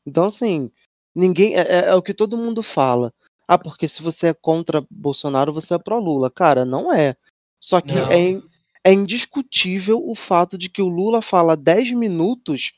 Então 0.06 0.26
assim, 0.26 0.72
ninguém 1.14 1.56
é, 1.56 1.62
é- 1.62 1.90
é 1.90 1.96
o 1.96 2.02
que 2.02 2.14
todo 2.14 2.38
mundo 2.38 2.64
fala. 2.64 3.14
Ah, 3.48 3.58
porque 3.58 3.90
se 3.90 4.02
você 4.02 4.28
é 4.28 4.34
contra 4.34 4.86
Bolsonaro, 4.90 5.52
você 5.54 5.74
é 5.74 5.78
pró 5.78 6.00
Lula. 6.00 6.32
Cara, 6.32 6.64
não 6.64 6.94
é. 6.94 7.18
Só 7.60 7.82
que 7.82 7.94
Não. 7.94 8.10
é, 8.10 8.42
é 8.84 8.94
indiscutível 8.94 10.02
o 10.08 10.16
fato 10.16 10.58
de 10.58 10.70
que 10.70 10.82
o 10.82 10.88
Lula 10.88 11.22
fala 11.22 11.58
10 11.58 11.92
minutos, 11.92 12.72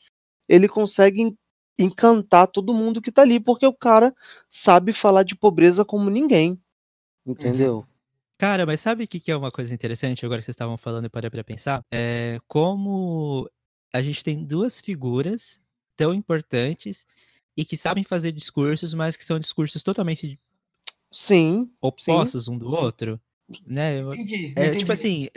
ele 0.48 0.68
consegue 0.68 1.22
en- 1.22 1.38
encantar 1.78 2.48
todo 2.48 2.74
mundo 2.74 3.00
que 3.00 3.12
tá 3.12 3.22
ali, 3.22 3.38
porque 3.38 3.66
o 3.66 3.72
cara 3.72 4.14
sabe 4.50 4.92
falar 4.92 5.22
de 5.22 5.34
pobreza 5.36 5.84
como 5.84 6.10
ninguém. 6.10 6.60
Entendeu? 7.24 7.86
Cara, 8.38 8.66
mas 8.66 8.80
sabe 8.80 9.04
o 9.04 9.08
que, 9.08 9.20
que 9.20 9.30
é 9.30 9.36
uma 9.36 9.50
coisa 9.52 9.72
interessante 9.72 10.24
agora 10.26 10.40
que 10.40 10.44
vocês 10.44 10.54
estavam 10.54 10.76
falando 10.76 11.06
e 11.06 11.08
parei 11.10 11.30
pra 11.30 11.44
pensar? 11.44 11.80
É 11.92 12.38
como 12.48 13.48
a 13.92 14.02
gente 14.02 14.24
tem 14.24 14.44
duas 14.44 14.80
figuras 14.80 15.60
tão 15.96 16.12
importantes 16.12 17.06
e 17.56 17.64
que 17.64 17.76
sabem 17.76 18.02
fazer 18.02 18.32
discursos, 18.32 18.92
mas 18.94 19.16
que 19.16 19.24
são 19.24 19.38
discursos 19.38 19.82
totalmente 19.82 20.38
Sim, 21.20 21.78
opostos 21.80 22.48
um 22.48 22.58
do 22.58 22.70
outro, 22.70 23.20
né? 23.66 24.00
Eu- 24.00 24.16
Entendi, 24.16 24.46
É, 24.56 24.74
entendi. 24.74 24.76
tipo 24.76 24.92
assim, 24.92 25.28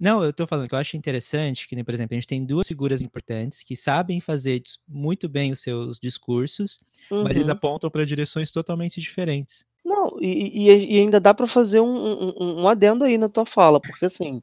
não, 0.00 0.22
eu 0.24 0.32
tô 0.32 0.46
falando 0.46 0.68
que 0.68 0.74
eu 0.74 0.78
acho 0.78 0.96
interessante 0.96 1.68
que, 1.68 1.74
nem, 1.76 1.84
por 1.84 1.94
exemplo, 1.94 2.14
a 2.14 2.18
gente 2.20 2.26
tem 2.28 2.44
duas 2.46 2.68
figuras 2.68 3.02
importantes 3.02 3.62
que 3.64 3.76
sabem 3.76 4.20
fazer 4.20 4.62
muito 4.88 5.28
bem 5.28 5.52
os 5.52 5.60
seus 5.60 5.98
discursos, 6.00 6.80
mas 7.20 7.36
eles 7.36 7.48
uhum. 7.48 7.50
apontam 7.50 7.90
para 7.90 8.06
direções 8.06 8.52
totalmente 8.52 9.00
diferentes. 9.00 9.66
Não, 9.88 10.20
e, 10.20 10.68
e- 10.68 10.96
e 10.96 11.00
ainda 11.00 11.18
dá 11.20 11.32
pra 11.34 11.46
fazer 11.48 11.80
um, 11.80 11.88
um- 11.88 12.62
um- 12.62 12.68
adendo 12.68 13.04
aí 13.04 13.16
na 13.16 13.28
tua 13.28 13.46
fala, 13.46 13.80
porque 13.80 14.04
assim, 14.04 14.42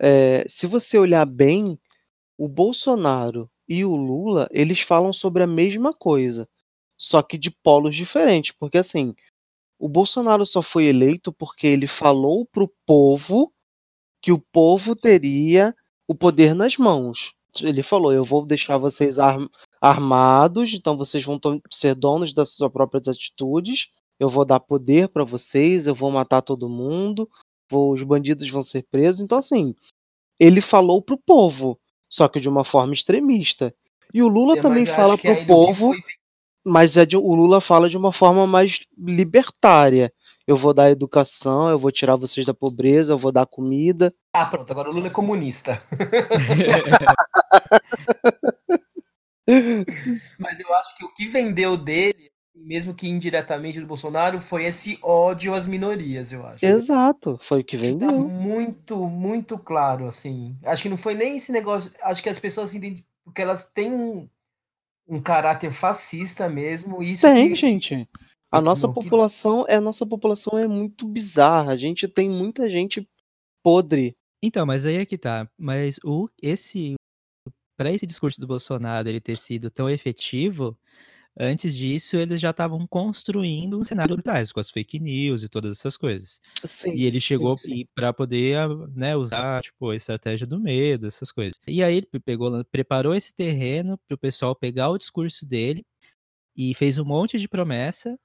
é, 0.00 0.46
se 0.48 0.66
você 0.66 0.98
olhar 0.98 1.26
bem, 1.26 1.78
o 2.38 2.48
Bolsonaro 2.48 3.50
e 3.68 3.84
o 3.84 3.96
Lula, 3.96 4.48
eles 4.52 4.80
falam 4.82 5.12
sobre 5.12 5.42
a 5.44 5.46
mesma 5.46 5.92
coisa, 5.94 6.48
só 6.98 7.22
que 7.22 7.38
de 7.38 7.50
polos 7.50 7.96
diferentes, 7.96 8.54
porque 8.58 8.78
assim, 8.78 9.14
o 9.78 9.88
Bolsonaro 9.88 10.46
só 10.46 10.62
foi 10.62 10.86
eleito 10.86 11.32
porque 11.32 11.66
ele 11.66 11.86
falou 11.88 12.46
pro 12.46 12.72
povo 12.86 13.52
que 14.22 14.32
o 14.32 14.38
povo 14.52 14.96
teria 14.96 15.74
o 16.08 16.14
poder 16.14 16.54
nas 16.54 16.76
mãos. 16.76 17.32
Ele 17.60 17.82
falou: 17.82 18.12
eu 18.12 18.24
vou 18.24 18.46
deixar 18.46 18.78
vocês 18.78 19.18
ar- 19.18 19.38
armados, 19.80 20.72
então 20.74 20.96
vocês 20.96 21.24
vão 21.24 21.38
ser 21.72 21.94
donos 21.94 22.32
das 22.34 22.50
suas 22.54 22.72
próprias 22.72 23.08
atitudes. 23.08 23.88
Eu 24.18 24.28
vou 24.28 24.44
dar 24.44 24.60
poder 24.60 25.08
para 25.08 25.24
vocês, 25.24 25.86
eu 25.86 25.94
vou 25.94 26.10
matar 26.10 26.42
todo 26.42 26.68
mundo, 26.68 27.28
vou- 27.70 27.92
os 27.92 28.02
bandidos 28.02 28.48
vão 28.50 28.62
ser 28.62 28.84
presos. 28.90 29.22
Então, 29.22 29.38
assim, 29.38 29.74
ele 30.38 30.60
falou 30.60 31.00
pro 31.02 31.18
povo, 31.18 31.78
só 32.08 32.28
que 32.28 32.38
de 32.40 32.48
uma 32.48 32.64
forma 32.64 32.94
extremista. 32.94 33.74
E 34.12 34.22
o 34.22 34.28
Lula 34.28 34.56
É, 34.56 34.60
também 34.60 34.86
fala 34.86 35.18
pro 35.18 35.36
que 35.36 35.46
povo, 35.46 35.88
foi- 35.88 35.98
mas 36.64 36.96
é 36.96 37.04
de- 37.04 37.16
o 37.16 37.34
Lula 37.34 37.60
fala 37.60 37.90
de 37.90 37.96
uma 37.96 38.12
forma 38.12 38.46
mais 38.46 38.78
libertária. 38.96 40.12
Eu 40.46 40.58
vou 40.58 40.74
dar 40.74 40.90
educação, 40.90 41.70
eu 41.70 41.78
vou 41.78 41.90
tirar 41.90 42.16
vocês 42.16 42.44
da 42.44 42.52
pobreza, 42.52 43.14
eu 43.14 43.18
vou 43.18 43.32
dar 43.32 43.46
comida. 43.46 44.14
Ah, 44.34 44.44
pronto, 44.44 44.70
agora 44.70 44.90
o 44.90 44.92
Lula 44.92 45.06
é 45.06 45.10
comunista. 45.10 45.82
Mas 50.38 50.60
eu 50.60 50.74
acho 50.74 50.96
que 50.96 51.04
o 51.04 51.14
que 51.14 51.26
vendeu 51.26 51.76
dele, 51.76 52.30
mesmo 52.54 52.94
que 52.94 53.08
indiretamente 53.08 53.80
do 53.80 53.86
Bolsonaro, 53.86 54.40
foi 54.40 54.64
esse 54.64 54.98
ódio 55.02 55.54
às 55.54 55.66
minorias, 55.66 56.32
eu 56.32 56.46
acho. 56.46 56.64
Exato, 56.64 57.38
foi 57.48 57.60
o 57.60 57.64
que 57.64 57.76
Que 57.76 57.82
tá 57.82 58.06
vendeu. 58.06 58.28
muito, 58.28 59.06
muito 59.08 59.58
claro, 59.58 60.06
assim. 60.06 60.56
Acho 60.64 60.82
que 60.82 60.88
não 60.88 60.96
foi 60.96 61.14
nem 61.14 61.36
esse 61.36 61.50
negócio. 61.52 61.90
Acho 62.02 62.22
que 62.22 62.28
as 62.28 62.38
pessoas 62.38 62.74
entendem 62.74 63.04
porque 63.24 63.42
elas 63.42 63.64
têm 63.70 63.92
um, 63.92 64.28
um 65.08 65.20
caráter 65.20 65.70
fascista 65.72 66.48
mesmo. 66.48 67.02
e 67.02 67.12
Isso 67.12 67.26
Tem, 67.26 67.48
que, 67.50 67.56
gente. 67.56 68.08
A 68.52 68.58
que- 68.58 68.64
nossa 68.64 68.86
que- 68.86 68.94
população, 68.94 69.64
é 69.68 69.76
a 69.76 69.80
nossa 69.80 70.06
população 70.06 70.56
é 70.58 70.68
muito 70.68 71.08
bizarra. 71.08 71.72
A 71.72 71.76
gente 71.76 72.06
tem 72.06 72.30
muita 72.30 72.68
gente 72.70 73.06
podre. 73.62 74.14
Então, 74.42 74.64
mas 74.66 74.84
aí 74.86 74.96
é 74.96 75.06
que 75.06 75.18
tá. 75.18 75.48
Mas 75.58 75.98
o 76.04 76.28
esse 76.40 76.94
para 77.76 77.90
esse 77.90 78.06
discurso 78.06 78.40
do 78.40 78.46
Bolsonaro 78.46 79.08
ele 79.08 79.20
ter 79.20 79.36
sido 79.36 79.68
tão 79.70 79.90
efetivo, 79.90 80.78
antes 81.38 81.74
disso 81.76 82.16
eles 82.16 82.40
já 82.40 82.50
estavam 82.50 82.86
construindo 82.86 83.78
um 83.78 83.84
cenário 83.84 84.16
por 84.16 84.22
trás 84.22 84.52
com 84.52 84.60
as 84.60 84.70
fake 84.70 85.00
news 85.00 85.42
e 85.42 85.48
todas 85.48 85.78
essas 85.78 85.96
coisas. 85.96 86.40
Sim, 86.68 86.92
E 86.92 87.04
ele 87.06 87.20
chegou 87.20 87.56
para 87.94 88.12
poder, 88.12 88.56
ah, 88.58 88.68
né, 88.94 89.16
usar 89.16 89.62
tipo 89.62 89.90
a 89.90 89.96
estratégia 89.96 90.46
do 90.46 90.60
medo, 90.60 91.06
essas 91.06 91.32
coisas. 91.32 91.58
E 91.66 91.82
aí 91.82 91.96
ele 91.98 92.08
pegou, 92.24 92.64
preparou 92.66 93.14
esse 93.14 93.34
terreno 93.34 93.98
para 94.06 94.14
o 94.14 94.18
pessoal 94.18 94.54
pegar 94.54 94.90
o 94.90 94.98
discurso 94.98 95.46
dele 95.46 95.84
e 96.56 96.74
fez 96.74 96.98
um 96.98 97.04
monte 97.04 97.38
de 97.38 97.48
promessa, 97.48 98.18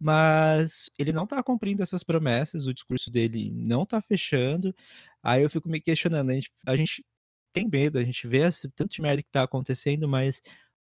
mas 0.00 0.90
ele 0.98 1.12
não 1.12 1.26
tá 1.26 1.42
cumprindo 1.42 1.82
essas 1.82 2.02
promessas, 2.04 2.66
o 2.66 2.74
discurso 2.74 3.10
dele 3.10 3.50
não 3.52 3.86
tá 3.86 4.00
fechando. 4.02 4.74
Aí 5.22 5.42
eu 5.42 5.50
fico 5.50 5.68
me 5.68 5.80
questionando, 5.80 6.30
a 6.30 6.34
gente, 6.34 6.50
a 6.66 6.76
gente 6.76 7.04
tem 7.52 7.68
medo, 7.68 7.98
a 7.98 8.04
gente 8.04 8.26
vê 8.26 8.38
esse 8.38 8.68
tanto 8.70 8.92
de 8.94 9.02
merda 9.02 9.22
que 9.22 9.30
tá 9.30 9.44
acontecendo, 9.44 10.08
mas 10.08 10.42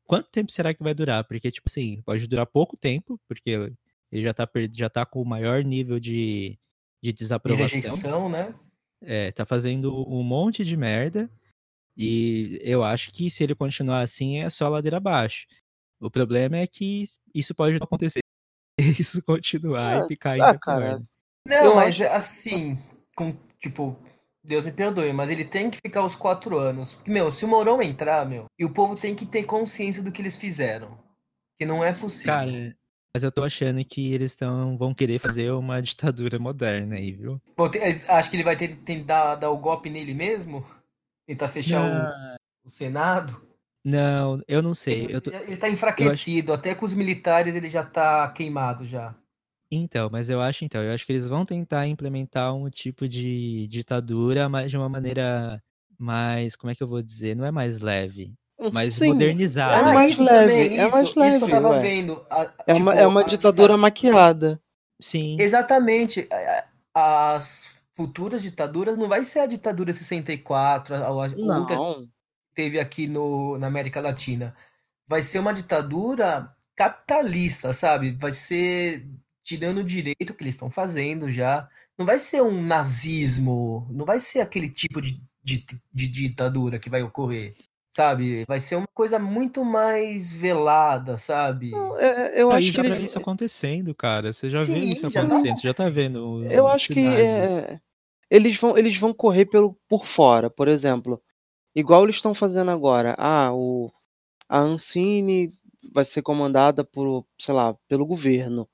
quanto 0.06 0.30
tempo 0.30 0.52
será 0.52 0.74
que 0.74 0.84
vai 0.84 0.94
durar? 0.94 1.24
Porque, 1.24 1.52
tipo 1.52 1.70
assim, 1.70 2.02
pode 2.02 2.28
durar 2.28 2.46
pouco 2.46 2.78
tempo, 2.78 3.20
porque 3.28 3.52
ele 4.12 4.24
já 4.24 4.34
tá, 4.34 4.48
já 4.72 4.90
tá 4.90 5.06
com 5.06 5.22
o 5.22 5.26
maior 5.26 5.64
nível 5.64 6.00
de, 6.00 6.58
de 7.02 7.12
de 7.12 7.14
desaprovação. 7.14 7.82
rejeição, 7.82 8.30
né? 8.30 8.54
É, 9.02 9.32
tá 9.32 9.46
fazendo 9.46 10.08
um 10.10 10.24
monte 10.24 10.64
de 10.64 10.78
merda. 10.78 11.30
E 11.96 12.60
eu 12.64 12.84
acho 12.84 13.12
que 13.12 13.30
se 13.30 13.44
ele 13.44 13.54
continuar 13.54 14.02
assim 14.02 14.40
é 14.40 14.50
só 14.50 14.68
ladeira 14.68 14.98
abaixo. 14.98 15.46
O 16.00 16.10
problema 16.10 16.58
é 16.58 16.68
que 16.68 17.04
isso 17.34 17.54
pode 17.54 17.78
não 17.78 17.86
acontecer. 17.86 18.20
Isso 19.00 19.22
continuar 19.22 20.02
Ah, 20.02 20.06
e 20.06 20.08
ficar 20.08 20.32
ah, 20.32 20.34
ainda 20.34 20.60
cara, 20.60 20.98
pior. 20.98 21.04
Não, 21.48 21.66
Eu 21.66 21.76
mas 21.76 22.02
assim, 22.02 22.76
com, 23.16 23.32
tipo, 23.60 23.96
Deus 24.44 24.66
me 24.66 24.72
perdoe, 24.72 25.14
mas 25.14 25.30
ele 25.30 25.46
tem 25.46 25.70
que 25.70 25.78
ficar 25.78 26.06
os 26.06 26.16
quatro 26.16 26.58
anos. 26.58 26.96
Porque, 26.96 27.12
Meu, 27.12 27.32
se 27.32 27.46
o 27.46 27.48
Mourão 27.48 27.82
entrar, 27.82 28.26
meu, 28.26 28.46
e 28.60 28.66
o 28.66 28.70
povo 28.74 28.96
tem 28.96 29.16
que 29.16 29.26
ter 29.26 29.44
consciência 29.46 30.04
do 30.04 30.12
que 30.12 30.22
eles 30.22 30.36
fizeram. 30.36 30.98
Que 31.58 31.66
não 31.66 31.84
é 31.84 31.94
possível. 31.94 32.34
Cara, 32.34 32.76
mas 33.16 33.24
eu 33.24 33.32
tô 33.32 33.44
achando 33.44 33.84
que 33.86 34.12
eles 34.14 34.36
tão, 34.36 34.78
vão 34.78 34.94
querer 34.94 35.20
fazer 35.20 35.52
uma 35.52 35.82
ditadura 35.82 36.38
moderna 36.40 36.96
aí, 36.96 37.14
viu? 37.14 37.40
Tem- 37.72 37.82
eles- 37.84 38.10
acho 38.10 38.30
que 38.30 38.36
ele 38.36 38.44
vai 38.44 38.56
tentar 38.58 39.36
dar 39.36 39.50
o 39.50 39.58
golpe 39.58 39.90
nele 39.90 40.14
mesmo? 40.14 40.66
Tentar 41.26 41.48
fechar 41.48 41.82
o, 41.82 42.68
o 42.68 42.70
Senado? 42.70 43.42
não, 43.86 44.40
eu 44.48 44.62
não 44.62 44.74
sei. 44.74 45.06
Ele, 45.06 45.16
Eu 45.16 45.22
tô... 45.22 45.32
ele 45.32 45.58
tá 45.58 45.70
enfraquecido, 45.70 46.52
até 46.52 46.76
com 46.76 46.86
os 46.86 46.94
militares 46.94 47.56
ele 47.56 47.70
já 47.70 47.86
tá 47.86 48.30
queimado 48.30 48.86
já. 48.86 49.16
Então, 49.76 50.10
mas 50.12 50.30
eu 50.30 50.42
acho 50.42 50.66
então, 50.66 50.84
eu 50.84 50.94
acho 50.94 51.06
que 51.06 51.12
eles 51.12 51.28
vão 51.28 51.46
tentar 51.46 51.88
implementar 51.88 52.54
um 52.56 52.70
tipo 52.70 53.08
de 53.08 53.68
ditadura, 53.68 54.48
mas 54.50 54.70
de 54.72 54.78
uma 54.78 54.90
maneira 54.90 55.62
mais, 55.98 56.56
como 56.56 56.72
é 56.72 56.76
que 56.76 56.84
eu 56.84 56.88
vou 56.88 57.02
dizer? 57.02 57.36
Não 57.36 57.46
é 57.46 57.52
mais 57.52 57.80
leve, 57.82 58.34
mais 58.72 58.94
sim, 58.96 59.08
modernizada. 59.08 59.78
é 59.78 59.82
Ah, 59.82 59.94
mais 59.94 60.12
isso 60.12 60.24
leve, 60.24 60.54
também, 60.54 60.78
é 60.80 60.88
isso, 60.88 60.96
mais 60.96 61.08
isso 61.08 61.14
que 61.40 61.44
eu 61.46 61.50
leve, 61.50 61.52
tava 61.52 61.70
ué. 61.70 61.82
vendo. 61.82 62.26
a- 62.30 62.46
É 62.68 62.74
uma, 62.74 62.94
tipo, 62.94 63.00
é 63.00 63.08
uma 63.08 63.22
a 63.22 63.28
ditadura 63.28 63.78
maquiada. 63.78 64.62
Sim, 65.02 65.38
Exatamente. 65.38 66.28
a- 66.32 66.60
a- 66.96 67.34
As 67.36 67.74
futuras 67.94 68.42
ditaduras 68.44 68.96
não 68.98 69.08
vai 69.10 69.26
ser 69.26 69.40
a 69.40 69.48
ditadura 69.48 69.92
64, 69.94 70.94
a, 70.96 71.00
a, 71.00 71.26
a 71.26 71.30
Não. 71.36 71.66
que 71.66 71.76
teve 72.56 72.80
aqui 72.80 73.08
no, 73.08 73.58
na 73.58 73.68
América 73.68 74.02
Latina. 74.02 74.56
Vai 75.08 75.24
ser 75.24 75.40
uma 75.40 75.54
ditadura 75.54 76.56
capitalista, 76.76 77.74
sabe? 77.74 78.12
Vai 78.14 78.34
ser 78.34 79.08
tirando 79.44 79.80
o 79.80 79.84
direito 79.84 80.34
que 80.34 80.44
eles 80.44 80.56
estão 80.56 80.70
fazendo 80.70 81.30
já 81.32 81.68
não 81.98 82.06
vai 82.06 82.18
ser 82.20 82.42
um 82.42 82.64
nazismo, 82.64 83.88
não 83.92 84.06
vai 84.06 84.20
ser 84.20 84.42
aquele 84.42 84.70
tipo 84.70 85.02
de, 85.02 85.22
de, 85.44 85.66
de 85.94 86.08
ditadura 86.08 86.80
que 86.80 86.90
vai 86.90 87.04
ocorrer 87.04 87.56
sabe? 87.94 88.44
Vai 88.48 88.60
ser 88.60 88.76
uma 88.76 88.88
coisa 88.94 89.20
muito 89.20 89.64
mais 89.64 90.34
velada, 90.34 91.16
sabe? 91.16 91.72
Não, 91.72 92.00
é, 92.00 92.42
eu 92.42 92.52
Aí 92.52 92.64
acho 92.66 92.72
já 92.74 92.82
que 92.84 92.90
ele- 92.90 93.06
isso 93.06 93.20
acontecendo, 93.20 93.94
cara. 93.94 94.34
Você 94.34 94.50
já 94.50 94.64
vê 94.64 94.66
Sim, 94.66 94.90
isso 94.90 95.10
já 95.10 95.22
tá 95.22 95.28
acontecendo, 95.28 95.58
você 95.58 95.68
já 95.68 95.74
tá 95.74 95.90
vendo. 95.90 96.44
Eu 96.50 96.68
acho 96.68 96.88
que 96.88 97.00
sinais 97.00 97.32
é, 97.32 97.80
eles 98.30 98.60
vão 98.60 98.78
eles 98.78 98.98
vão 99.00 99.14
correr 99.14 99.46
pelo 99.46 99.78
por 99.88 100.06
fora, 100.06 100.50
por 100.50 100.68
exemplo, 100.68 101.22
igual 101.76 102.04
eles 102.04 102.16
estão 102.16 102.34
fazendo 102.34 102.72
agora. 102.72 103.16
Ah, 103.18 103.54
o 103.54 103.92
a 104.50 104.60
Ancine 104.60 105.52
vai 105.94 106.06
ser 106.06 106.22
comandada 106.22 106.84
por, 106.84 107.26
sei 107.40 107.54
lá, 107.54 107.76
pelo 107.88 108.06
governo. 108.06 108.68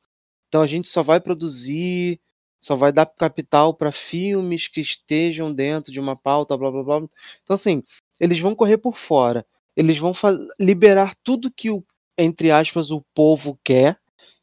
Então 0.50 0.62
a 0.62 0.68
gente 0.68 0.89
só 0.89 1.01
vai 1.01 1.20
produzir, 1.20 2.20
só 2.60 2.75
vai 2.75 2.91
dar 2.91 3.06
capital 3.06 3.74
para 3.74 3.91
filmes 3.91 4.68
que 4.68 4.82
estejam 4.82 5.53
dentro 5.53 5.94
de 5.94 6.00
uma 6.00 6.15
pauta, 6.15 6.58
blá 6.58 6.70
blá 6.70 6.84
blá. 6.84 6.98
Então 7.44 7.56
assim, 7.56 7.84
eles 8.20 8.39
vão 8.39 8.56
correr 8.56 8.77
por 8.77 8.98
fora. 8.98 9.46
Eles 9.77 9.98
vão 9.98 10.13
liberar 10.60 11.15
tudo 11.24 11.51
que 11.51 11.70
o 11.70 11.84
entre 12.18 12.51
aspas 12.51 12.91
o 12.91 13.01
povo 13.15 13.58
quer, 13.63 13.98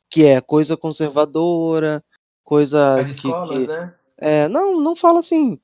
que 0.09 0.25
é 0.25 0.41
coisa 0.41 0.79
conservadora, 0.79 2.03
coisa 2.43 3.01
As 3.01 3.09
que, 3.09 3.13
escolas, 3.13 3.67
que 3.67 3.67
né? 3.67 3.95
é, 4.17 4.49
não, 4.49 4.81
não 4.81 4.97
fala 4.97 5.21
assim. 5.21 5.61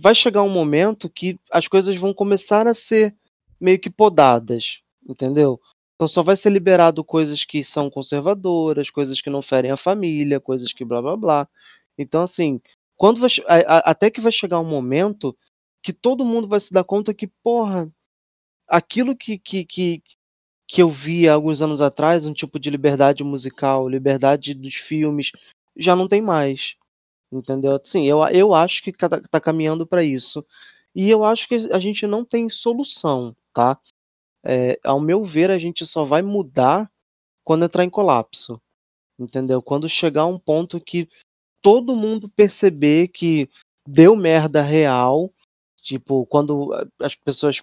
Vai 0.00 0.16
chegar 0.16 0.42
um 0.42 0.48
momento 0.48 1.08
que 1.08 1.38
as 1.52 1.68
coisas 1.68 1.94
vão 1.96 2.12
começar 2.12 2.66
a 2.66 2.74
ser 2.74 3.14
meio 3.60 3.78
que 3.78 3.88
podadas, 3.88 4.80
entendeu? 5.08 5.60
Então 6.04 6.08
só 6.12 6.22
vai 6.22 6.36
ser 6.36 6.50
liberado 6.50 7.02
coisas 7.02 7.46
que 7.46 7.64
são 7.64 7.88
conservadoras, 7.88 8.90
coisas 8.90 9.22
que 9.22 9.30
não 9.30 9.40
ferem 9.40 9.70
a 9.70 9.76
família, 9.76 10.38
coisas 10.38 10.70
que 10.70 10.84
blá 10.84 11.00
blá 11.00 11.16
blá. 11.16 11.48
Então 11.96 12.20
assim, 12.22 12.60
quando 12.94 13.20
vai, 13.20 13.30
a- 13.46 13.78
a- 13.78 13.90
até 13.90 14.10
que 14.10 14.20
vai 14.20 14.30
chegar 14.30 14.60
um 14.60 14.68
momento 14.68 15.34
que 15.82 15.94
todo 15.94 16.22
mundo 16.24 16.46
vai 16.46 16.60
se 16.60 16.70
dar 16.74 16.84
conta 16.84 17.14
que, 17.14 17.26
porra, 17.42 17.90
aquilo 18.68 19.16
que, 19.16 19.38
que, 19.38 19.64
que, 19.64 20.02
que 20.68 20.82
eu 20.82 20.90
vi 20.90 21.28
há 21.28 21.34
alguns 21.34 21.62
anos 21.62 21.80
atrás, 21.80 22.26
um 22.26 22.34
tipo 22.34 22.58
de 22.60 22.70
liberdade 22.70 23.24
musical, 23.24 23.88
liberdade 23.88 24.54
dos 24.54 24.74
filmes, 24.76 25.32
já 25.76 25.96
não 25.96 26.08
tem 26.08 26.22
mais. 26.22 26.74
Entendeu? 27.32 27.80
Sim, 27.84 28.04
eu, 28.06 28.22
eu 28.28 28.54
acho 28.54 28.82
que 28.82 28.92
tá, 28.92 29.08
tá 29.08 29.40
caminhando 29.40 29.86
para 29.86 30.04
isso. 30.04 30.44
E 30.94 31.10
eu 31.10 31.24
acho 31.24 31.48
que 31.48 31.56
a 31.72 31.80
gente 31.80 32.06
não 32.06 32.24
tem 32.24 32.50
solução, 32.50 33.36
tá? 33.54 33.78
É, 34.44 34.78
ao 34.84 35.00
meu 35.00 35.24
ver, 35.24 35.50
a 35.50 35.58
gente 35.58 35.86
só 35.86 36.04
vai 36.04 36.22
mudar 36.22 36.90
quando 37.42 37.64
entrar 37.64 37.84
em 37.84 37.90
colapso. 37.90 38.60
Entendeu? 39.18 39.62
Quando 39.62 39.88
chegar 39.88 40.26
um 40.26 40.38
ponto 40.38 40.80
que 40.80 41.08
todo 41.62 41.96
mundo 41.96 42.28
perceber 42.28 43.08
que 43.08 43.48
deu 43.86 44.16
merda 44.16 44.60
real, 44.60 45.32
tipo, 45.82 46.26
quando 46.26 46.70
as 47.00 47.14
pessoas 47.14 47.62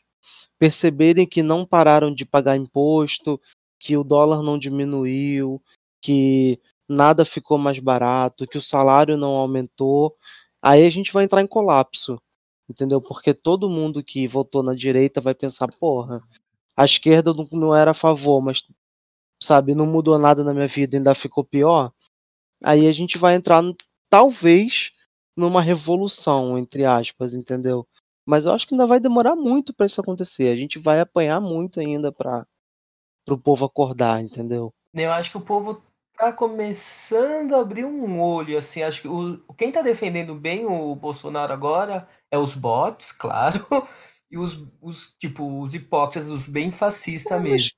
perceberem 0.57 1.27
que 1.27 1.43
não 1.43 1.65
pararam 1.65 2.13
de 2.13 2.25
pagar 2.25 2.55
imposto, 2.55 3.39
que 3.79 3.97
o 3.97 4.03
dólar 4.03 4.41
não 4.43 4.57
diminuiu, 4.57 5.61
que 6.01 6.59
nada 6.87 7.25
ficou 7.25 7.57
mais 7.57 7.79
barato, 7.79 8.47
que 8.47 8.57
o 8.57 8.61
salário 8.61 9.17
não 9.17 9.31
aumentou, 9.31 10.15
aí 10.61 10.85
a 10.85 10.89
gente 10.89 11.11
vai 11.11 11.23
entrar 11.23 11.41
em 11.41 11.47
colapso, 11.47 12.21
entendeu? 12.69 13.01
Porque 13.01 13.33
todo 13.33 13.69
mundo 13.69 14.03
que 14.03 14.27
votou 14.27 14.61
na 14.61 14.73
direita 14.75 15.19
vai 15.19 15.33
pensar, 15.33 15.67
porra, 15.79 16.21
a 16.81 16.85
esquerda 16.85 17.33
não, 17.33 17.47
não 17.51 17.75
era 17.75 17.91
a 17.91 17.95
favor, 17.95 18.41
mas 18.41 18.63
sabe, 19.41 19.75
não 19.75 19.85
mudou 19.85 20.17
nada 20.17 20.43
na 20.43 20.53
minha 20.53 20.67
vida, 20.67 20.97
ainda 20.97 21.13
ficou 21.13 21.43
pior. 21.43 21.91
Aí 22.63 22.87
a 22.87 22.91
gente 22.91 23.17
vai 23.17 23.35
entrar, 23.35 23.63
talvez, 24.09 24.91
numa 25.35 25.61
revolução, 25.61 26.57
entre 26.57 26.85
aspas, 26.85 27.33
entendeu? 27.33 27.87
Mas 28.25 28.45
eu 28.45 28.51
acho 28.51 28.67
que 28.67 28.73
ainda 28.73 28.85
vai 28.85 28.99
demorar 28.99 29.35
muito 29.35 29.73
para 29.73 29.85
isso 29.85 29.99
acontecer. 29.99 30.51
A 30.51 30.55
gente 30.55 30.79
vai 30.79 30.99
apanhar 30.99 31.39
muito 31.39 31.79
ainda 31.79 32.11
para 32.11 32.45
o 33.29 33.37
povo 33.37 33.65
acordar, 33.65 34.21
entendeu? 34.21 34.73
Eu 34.93 35.11
acho 35.11 35.31
que 35.31 35.37
o 35.37 35.41
povo 35.41 35.83
tá 36.17 36.31
começando 36.31 37.55
a 37.55 37.61
abrir 37.61 37.85
um 37.85 38.21
olho, 38.21 38.57
assim, 38.57 38.83
acho 38.83 39.01
que 39.01 39.07
o, 39.07 39.39
quem 39.57 39.71
tá 39.71 39.81
defendendo 39.81 40.35
bem 40.35 40.65
o 40.65 40.93
Bolsonaro 40.95 41.51
agora 41.51 42.07
é 42.29 42.37
os 42.37 42.53
bots, 42.53 43.11
claro, 43.13 43.65
e 44.31 44.37
os, 44.37 44.63
os 44.81 45.15
tipo, 45.19 45.61
os 45.61 45.73
hipócritas, 45.75 46.29
os 46.29 46.47
bem 46.47 46.71
fascistas 46.71 47.37
É, 47.39 47.41
mesmo. 47.41 47.71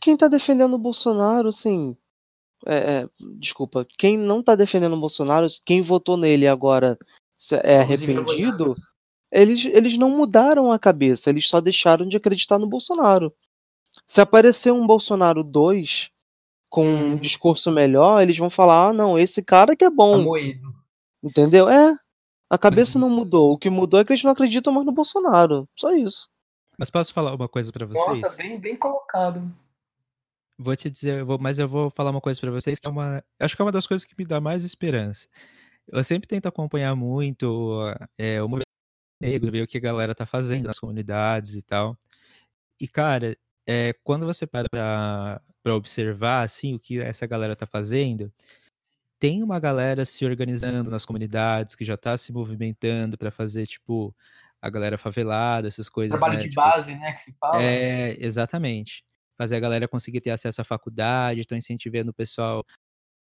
quem 0.00 0.16
tá 0.16 0.26
defendendo 0.28 0.74
o 0.74 0.78
Bolsonaro, 0.78 1.48
assim. 1.48 1.96
é, 2.66 3.02
é, 3.02 3.08
desculpa, 3.38 3.86
quem 3.98 4.16
não 4.18 4.42
tá 4.42 4.54
defendendo 4.54 4.94
o 4.94 5.00
Bolsonaro, 5.00 5.46
quem 5.64 5.82
votou 5.82 6.16
nele 6.16 6.46
agora 6.48 6.98
é 7.62 7.78
arrependido, 7.80 8.74
eles, 9.30 9.64
eles 9.66 9.96
não 9.98 10.10
mudaram 10.10 10.72
a 10.72 10.78
cabeça, 10.78 11.30
eles 11.30 11.46
só 11.48 11.60
deixaram 11.60 12.08
de 12.08 12.16
acreditar 12.16 12.58
no 12.58 12.66
Bolsonaro. 12.66 13.32
Se 14.06 14.20
aparecer 14.20 14.72
um 14.72 14.86
Bolsonaro 14.86 15.44
2 15.44 16.10
com 16.70 16.84
um 16.86 17.12
Hum. 17.12 17.16
discurso 17.16 17.70
melhor, 17.70 18.22
eles 18.22 18.36
vão 18.38 18.50
falar: 18.50 18.88
ah, 18.88 18.92
não, 18.92 19.18
esse 19.18 19.42
cara 19.42 19.76
que 19.76 19.84
é 19.84 19.88
Tá 19.90 19.94
bom. 19.94 20.22
moído. 20.22 20.72
Entendeu? 21.22 21.68
É. 21.68 21.96
A 22.50 22.56
cabeça 22.58 22.98
não 22.98 23.10
mudou. 23.10 23.52
O 23.52 23.58
que 23.58 23.68
mudou 23.68 24.00
é 24.00 24.04
que 24.04 24.12
eles 24.12 24.22
não 24.22 24.30
acreditam 24.32 24.72
mais 24.72 24.86
no 24.86 24.92
Bolsonaro. 24.92 25.68
Só 25.78 25.92
isso. 25.94 26.28
Mas 26.78 26.88
posso 26.90 27.12
falar 27.12 27.34
uma 27.34 27.48
coisa 27.48 27.72
pra 27.72 27.84
vocês? 27.86 28.22
Nossa, 28.22 28.36
bem, 28.36 28.58
bem 28.58 28.76
colocado. 28.76 29.42
Vou 30.56 30.74
te 30.74 30.90
dizer, 30.90 31.20
eu 31.20 31.26
vou- 31.26 31.38
mas 31.38 31.58
eu 31.58 31.68
vou 31.68 31.90
falar 31.90 32.10
uma 32.10 32.20
coisa 32.20 32.40
pra 32.40 32.50
vocês 32.50 32.78
que 32.80 32.86
é 32.86 32.90
uma, 32.90 33.22
acho 33.38 33.54
que 33.54 33.62
é 33.62 33.64
uma 33.64 33.72
das 33.72 33.86
coisas 33.86 34.04
que 34.04 34.14
me 34.18 34.24
dá 34.24 34.40
mais 34.40 34.64
esperança. 34.64 35.28
Eu 35.86 36.02
sempre 36.02 36.26
tento 36.28 36.46
acompanhar 36.46 36.94
muito 36.96 37.80
é, 38.18 38.42
o 38.42 38.48
movimento 38.48 38.64
negro, 39.20 39.50
ver 39.52 39.62
o 39.62 39.66
que 39.66 39.78
a 39.78 39.80
galera 39.80 40.14
tá 40.14 40.26
fazendo 40.26 40.66
nas 40.66 40.78
comunidades 40.78 41.54
e 41.54 41.62
tal. 41.62 41.96
E 42.80 42.88
cara, 42.88 43.36
é, 43.66 43.92
quando 44.04 44.26
você 44.26 44.46
para 44.46 44.68
pra, 44.68 45.40
pra 45.62 45.74
observar 45.76 46.42
assim 46.44 46.74
o 46.74 46.78
que 46.80 47.00
essa 47.00 47.26
galera 47.26 47.54
tá 47.56 47.66
fazendo, 47.66 48.32
tem 49.18 49.42
uma 49.42 49.58
galera 49.58 50.04
se 50.04 50.24
organizando 50.24 50.90
nas 50.90 51.04
comunidades 51.04 51.74
que 51.74 51.84
já 51.84 51.96
tá 51.96 52.16
se 52.16 52.32
movimentando 52.32 53.18
pra 53.18 53.30
fazer 53.30 53.66
tipo 53.66 54.14
a 54.60 54.70
galera 54.70 54.98
favelada, 54.98 55.68
essas 55.68 55.88
coisas, 55.88 56.18
Trabalho 56.18 56.38
né? 56.38 56.44
de 56.44 56.48
Tipo, 56.50 56.60
base, 56.60 56.94
né, 56.96 57.12
que 57.12 57.22
se 57.22 57.32
fala. 57.38 57.62
é, 57.62 58.16
exatamente. 58.18 59.04
Fazer 59.36 59.56
a 59.56 59.60
galera 59.60 59.86
conseguir 59.86 60.20
ter 60.20 60.30
acesso 60.30 60.60
à 60.60 60.64
faculdade, 60.64 61.40
estão 61.40 61.56
incentivando 61.56 62.10
o 62.10 62.14
pessoal 62.14 62.64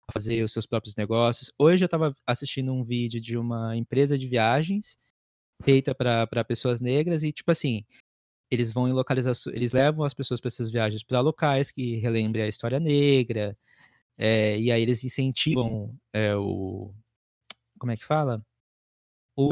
a 0.07 0.13
fazer 0.13 0.43
os 0.43 0.53
seus 0.53 0.65
próprios 0.65 0.95
negócios. 0.95 1.51
Hoje 1.59 1.83
eu 1.83 1.87
estava 1.87 2.15
assistindo 2.25 2.71
um 2.73 2.85
vídeo 2.85 3.19
de 3.19 3.37
uma 3.37 3.75
empresa 3.75 4.17
de 4.17 4.27
viagens 4.27 4.97
feita 5.63 5.93
para 5.93 6.43
pessoas 6.45 6.79
negras 6.79 7.23
e, 7.23 7.33
tipo 7.33 7.51
assim, 7.51 7.83
eles 8.49 8.71
vão 8.71 8.87
em 8.87 8.93
localizações, 8.93 9.55
eles 9.55 9.73
levam 9.73 10.05
as 10.05 10.13
pessoas 10.13 10.39
para 10.39 10.47
essas 10.47 10.69
viagens 10.69 11.03
para 11.03 11.19
locais 11.19 11.71
que 11.71 11.95
relembrem 11.95 12.43
a 12.43 12.47
história 12.47 12.79
negra, 12.79 13.57
é, 14.17 14.57
e 14.59 14.71
aí 14.71 14.81
eles 14.81 15.03
incentivam 15.03 15.95
é, 16.13 16.35
o. 16.35 16.93
Como 17.79 17.91
é 17.91 17.97
que 17.97 18.05
fala? 18.05 18.41
O 19.35 19.49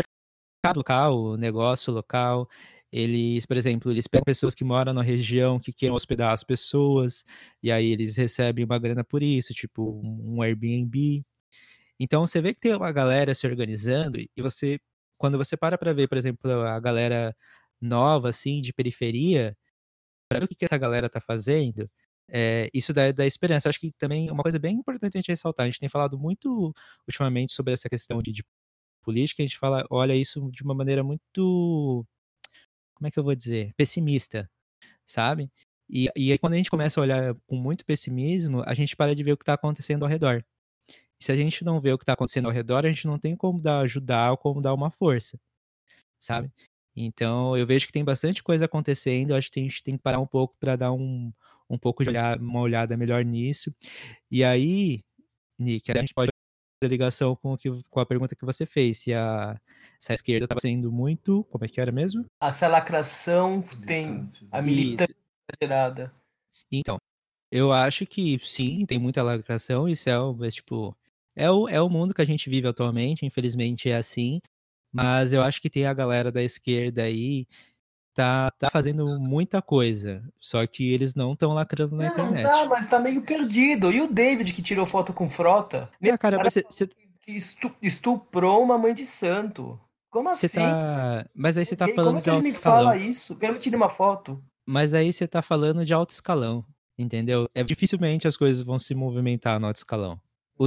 mercado 0.64 0.78
local, 0.78 1.18
o 1.18 1.38
negócio 1.38 1.94
local. 1.94 2.50
Eles, 2.92 3.46
por 3.46 3.58
exemplo, 3.58 3.92
eles 3.92 4.08
pegam 4.08 4.24
pessoas 4.26 4.56
que 4.56 4.64
moram 4.64 4.94
na 4.94 5.02
região 5.04 5.60
que 5.60 5.74
queiram 5.74 5.96
hospedar 5.96 6.32
as 6.34 6.44
pessoas, 6.44 7.26
e 7.62 7.72
aí 7.72 7.92
eles 7.92 8.16
recebem 8.18 8.66
uma 8.66 8.80
grana 8.80 9.04
por 9.04 9.24
isso, 9.24 9.54
tipo 9.54 10.02
um 10.04 10.42
Airbnb. 10.44 11.26
Então 12.00 12.28
você 12.28 12.42
vê 12.42 12.54
que 12.54 12.60
tem 12.62 12.76
uma 12.76 12.92
galera 12.92 13.34
se 13.36 13.48
organizando, 13.48 14.20
e 14.20 14.42
você, 14.42 14.80
quando 15.18 15.38
você 15.38 15.58
para 15.58 15.78
pra 15.78 15.94
ver, 15.94 16.08
por 16.10 16.18
exemplo, 16.18 16.52
a 16.52 16.80
galera 16.80 17.36
nova, 17.82 18.30
assim, 18.30 18.62
de 18.62 18.74
periferia, 18.74 19.58
pra 20.30 20.40
ver 20.40 20.46
o 20.46 20.48
que, 20.50 20.56
que 20.56 20.66
essa 20.66 20.78
galera 20.78 21.10
tá 21.10 21.22
fazendo, 21.22 21.90
é, 22.30 22.70
isso 22.74 22.94
dá, 22.94 23.12
dá 23.12 23.26
esperança. 23.26 23.70
Acho 23.70 23.80
que 23.80 23.92
também 23.92 24.28
é 24.28 24.32
uma 24.32 24.44
coisa 24.44 24.60
bem 24.60 24.76
importante 24.76 25.18
a 25.18 25.20
gente 25.20 25.30
ressaltar. 25.30 25.66
A 25.66 25.70
gente 25.70 25.80
tem 25.80 25.90
falado 25.90 26.18
muito 26.18 26.74
ultimamente 27.08 27.54
sobre 27.54 27.74
essa 27.74 27.90
questão 27.90 28.22
de, 28.22 28.32
de 28.32 28.44
política, 29.04 29.44
a 29.44 29.46
gente 29.46 29.58
fala, 29.58 29.86
olha 29.90 30.16
isso 30.16 30.50
de 30.52 30.64
uma 30.64 30.74
maneira 30.74 31.04
muito, 31.04 32.06
como 32.96 33.08
é 33.08 33.12
que 33.12 33.20
eu 33.20 33.24
vou 33.24 33.36
dizer, 33.36 33.74
pessimista, 33.76 34.50
sabe? 35.06 35.52
E, 35.90 36.10
e 36.16 36.32
aí 36.32 36.38
quando 36.38 36.54
a 36.54 36.58
gente 36.58 36.72
começa 36.72 37.00
a 37.00 37.04
olhar 37.04 37.36
com 37.46 37.56
muito 37.56 37.86
pessimismo, 37.86 38.64
a 38.66 38.74
gente 38.74 38.96
para 38.96 39.16
de 39.16 39.24
ver 39.24 39.34
o 39.34 39.38
que 39.38 39.44
está 39.44 39.54
acontecendo 39.54 40.04
ao 40.04 40.10
redor. 40.10 40.44
E 41.20 41.26
se 41.26 41.32
a 41.32 41.36
gente 41.36 41.64
não 41.64 41.80
vê 41.80 41.92
o 41.94 41.98
que 41.98 42.04
está 42.04 42.14
acontecendo 42.14 42.46
ao 42.46 42.52
redor, 42.52 42.86
a 42.86 42.90
gente 42.90 43.06
não 43.08 43.20
tem 43.20 43.36
como 43.36 43.62
dar, 43.62 43.82
ajudar 43.82 44.32
ou 44.32 44.38
como 44.38 44.62
dar 44.62 44.74
uma 44.74 44.90
força, 44.92 45.40
sabe? 46.20 46.52
Então 46.96 47.58
eu 47.58 47.66
vejo 47.68 47.88
que 47.88 47.94
tem 47.94 48.04
bastante 48.04 48.44
coisa 48.44 48.66
acontecendo, 48.66 49.36
acho 49.36 49.52
que 49.52 49.60
a 49.60 49.64
gente 49.64 49.84
tem 49.84 49.98
que 49.98 50.04
parar 50.04 50.20
um 50.20 50.28
pouco 50.28 50.56
para 50.60 50.76
dar 50.76 50.92
um, 50.94 51.34
um 51.70 51.78
pouco 51.78 52.04
de 52.04 52.10
olhar, 52.10 52.40
uma 52.40 52.60
olhada 52.60 52.98
melhor 52.98 53.24
nisso. 53.24 53.74
E 54.30 54.44
aí, 54.44 55.00
Nick, 55.60 55.92
a 55.92 56.00
gente 56.00 56.14
pode 56.14 56.30
fazer 56.82 56.92
ligação 56.92 57.36
com, 57.36 57.54
o 57.54 57.58
que, 57.58 57.70
com 57.90 58.00
a 58.00 58.06
pergunta 58.06 58.36
que 58.36 58.46
você 58.46 58.66
fez, 58.66 59.00
se 59.00 59.14
a, 59.14 59.60
se 60.00 60.12
a 60.12 60.16
esquerda 60.16 60.46
estava 60.46 60.62
sendo 60.62 60.92
muito, 60.92 61.44
como 61.46 61.64
é 61.66 61.68
que 61.68 61.80
era 61.80 61.92
mesmo? 61.92 62.26
Essa 62.42 62.68
lacração 62.68 63.62
tem 63.86 64.28
a 64.52 64.62
militância 64.62 65.16
gerada. 65.62 66.14
Então, 66.72 66.98
eu 67.52 67.72
acho 67.72 68.06
que 68.06 68.40
sim, 68.42 68.86
tem 68.86 69.00
muita 69.00 69.22
lacração, 69.24 69.88
isso 69.88 70.10
é, 70.10 70.14
é 70.14 70.50
tipo, 70.50 70.96
É 71.36 71.50
o, 71.50 71.70
é 71.70 71.82
o 71.82 71.90
mundo 71.90 72.14
que 72.14 72.22
a 72.22 72.26
gente 72.26 72.50
vive 72.50 72.68
atualmente, 72.68 73.26
infelizmente 73.26 73.90
é 73.90 73.96
assim. 73.96 74.40
Mas 74.92 75.34
eu 75.34 75.42
acho 75.42 75.60
que 75.60 75.70
tem 75.70 75.88
a 75.88 75.94
galera 75.94 76.32
da 76.32 76.44
esquerda 76.44 77.04
aí 77.04 77.48
tá, 78.14 78.52
tá 78.52 78.70
fazendo 78.70 79.20
muita 79.20 79.62
coisa. 79.62 80.24
Só 80.40 80.66
que 80.68 80.92
eles 80.94 81.16
não 81.16 81.34
estão 81.34 81.54
lacrando 81.54 81.96
na 81.96 82.04
Não, 82.06 82.12
internet. 82.12 82.44
tá, 82.44 82.66
mas 82.66 82.90
tá 82.90 83.00
meio 83.00 83.22
perdido. 83.22 83.92
E 83.92 84.02
o 84.02 84.08
David 84.08 84.54
que 84.54 84.62
tirou 84.62 84.86
foto 84.86 85.12
com 85.14 85.30
frota? 85.30 85.90
Ah, 86.04 86.18
cara, 86.18 86.38
mas 86.38 86.54
você- 86.54 86.64
você 86.70 86.90
estuprou 87.82 88.64
uma 88.64 88.78
mãe 88.78 88.94
de 88.94 89.06
santo. 89.06 89.80
Como 90.10 90.30
assim? 90.30 90.48
tá. 90.60 91.26
Mas 91.34 91.58
aí 91.58 91.66
você 91.66 91.76
tá 91.76 91.88
falando 91.88 92.06
Como 92.06 92.18
é 92.18 92.22
de 92.22 92.24
que 92.26 92.30
ele 92.30 92.42
me 92.44 92.50
escalão. 92.50 92.84
fala 92.84 92.98
isso? 92.98 93.36
Quero 93.36 93.58
tirar 93.58 93.78
uma 93.78 93.90
foto. 93.90 94.44
Mas 94.66 94.94
aí 94.94 95.12
você 95.12 95.28
tá 95.28 95.42
falando 95.42 95.84
de 95.84 95.94
alto 95.94 96.12
escalão, 96.12 96.64
entendeu? 96.98 97.50
É 97.54 97.64
dificilmente 97.64 98.28
as 98.28 98.38
coisas 98.38 98.64
vão 98.64 98.78
se 98.80 98.94
movimentar 98.94 99.60
no 99.60 99.68
alto 99.68 99.78
escalão. 99.78 100.20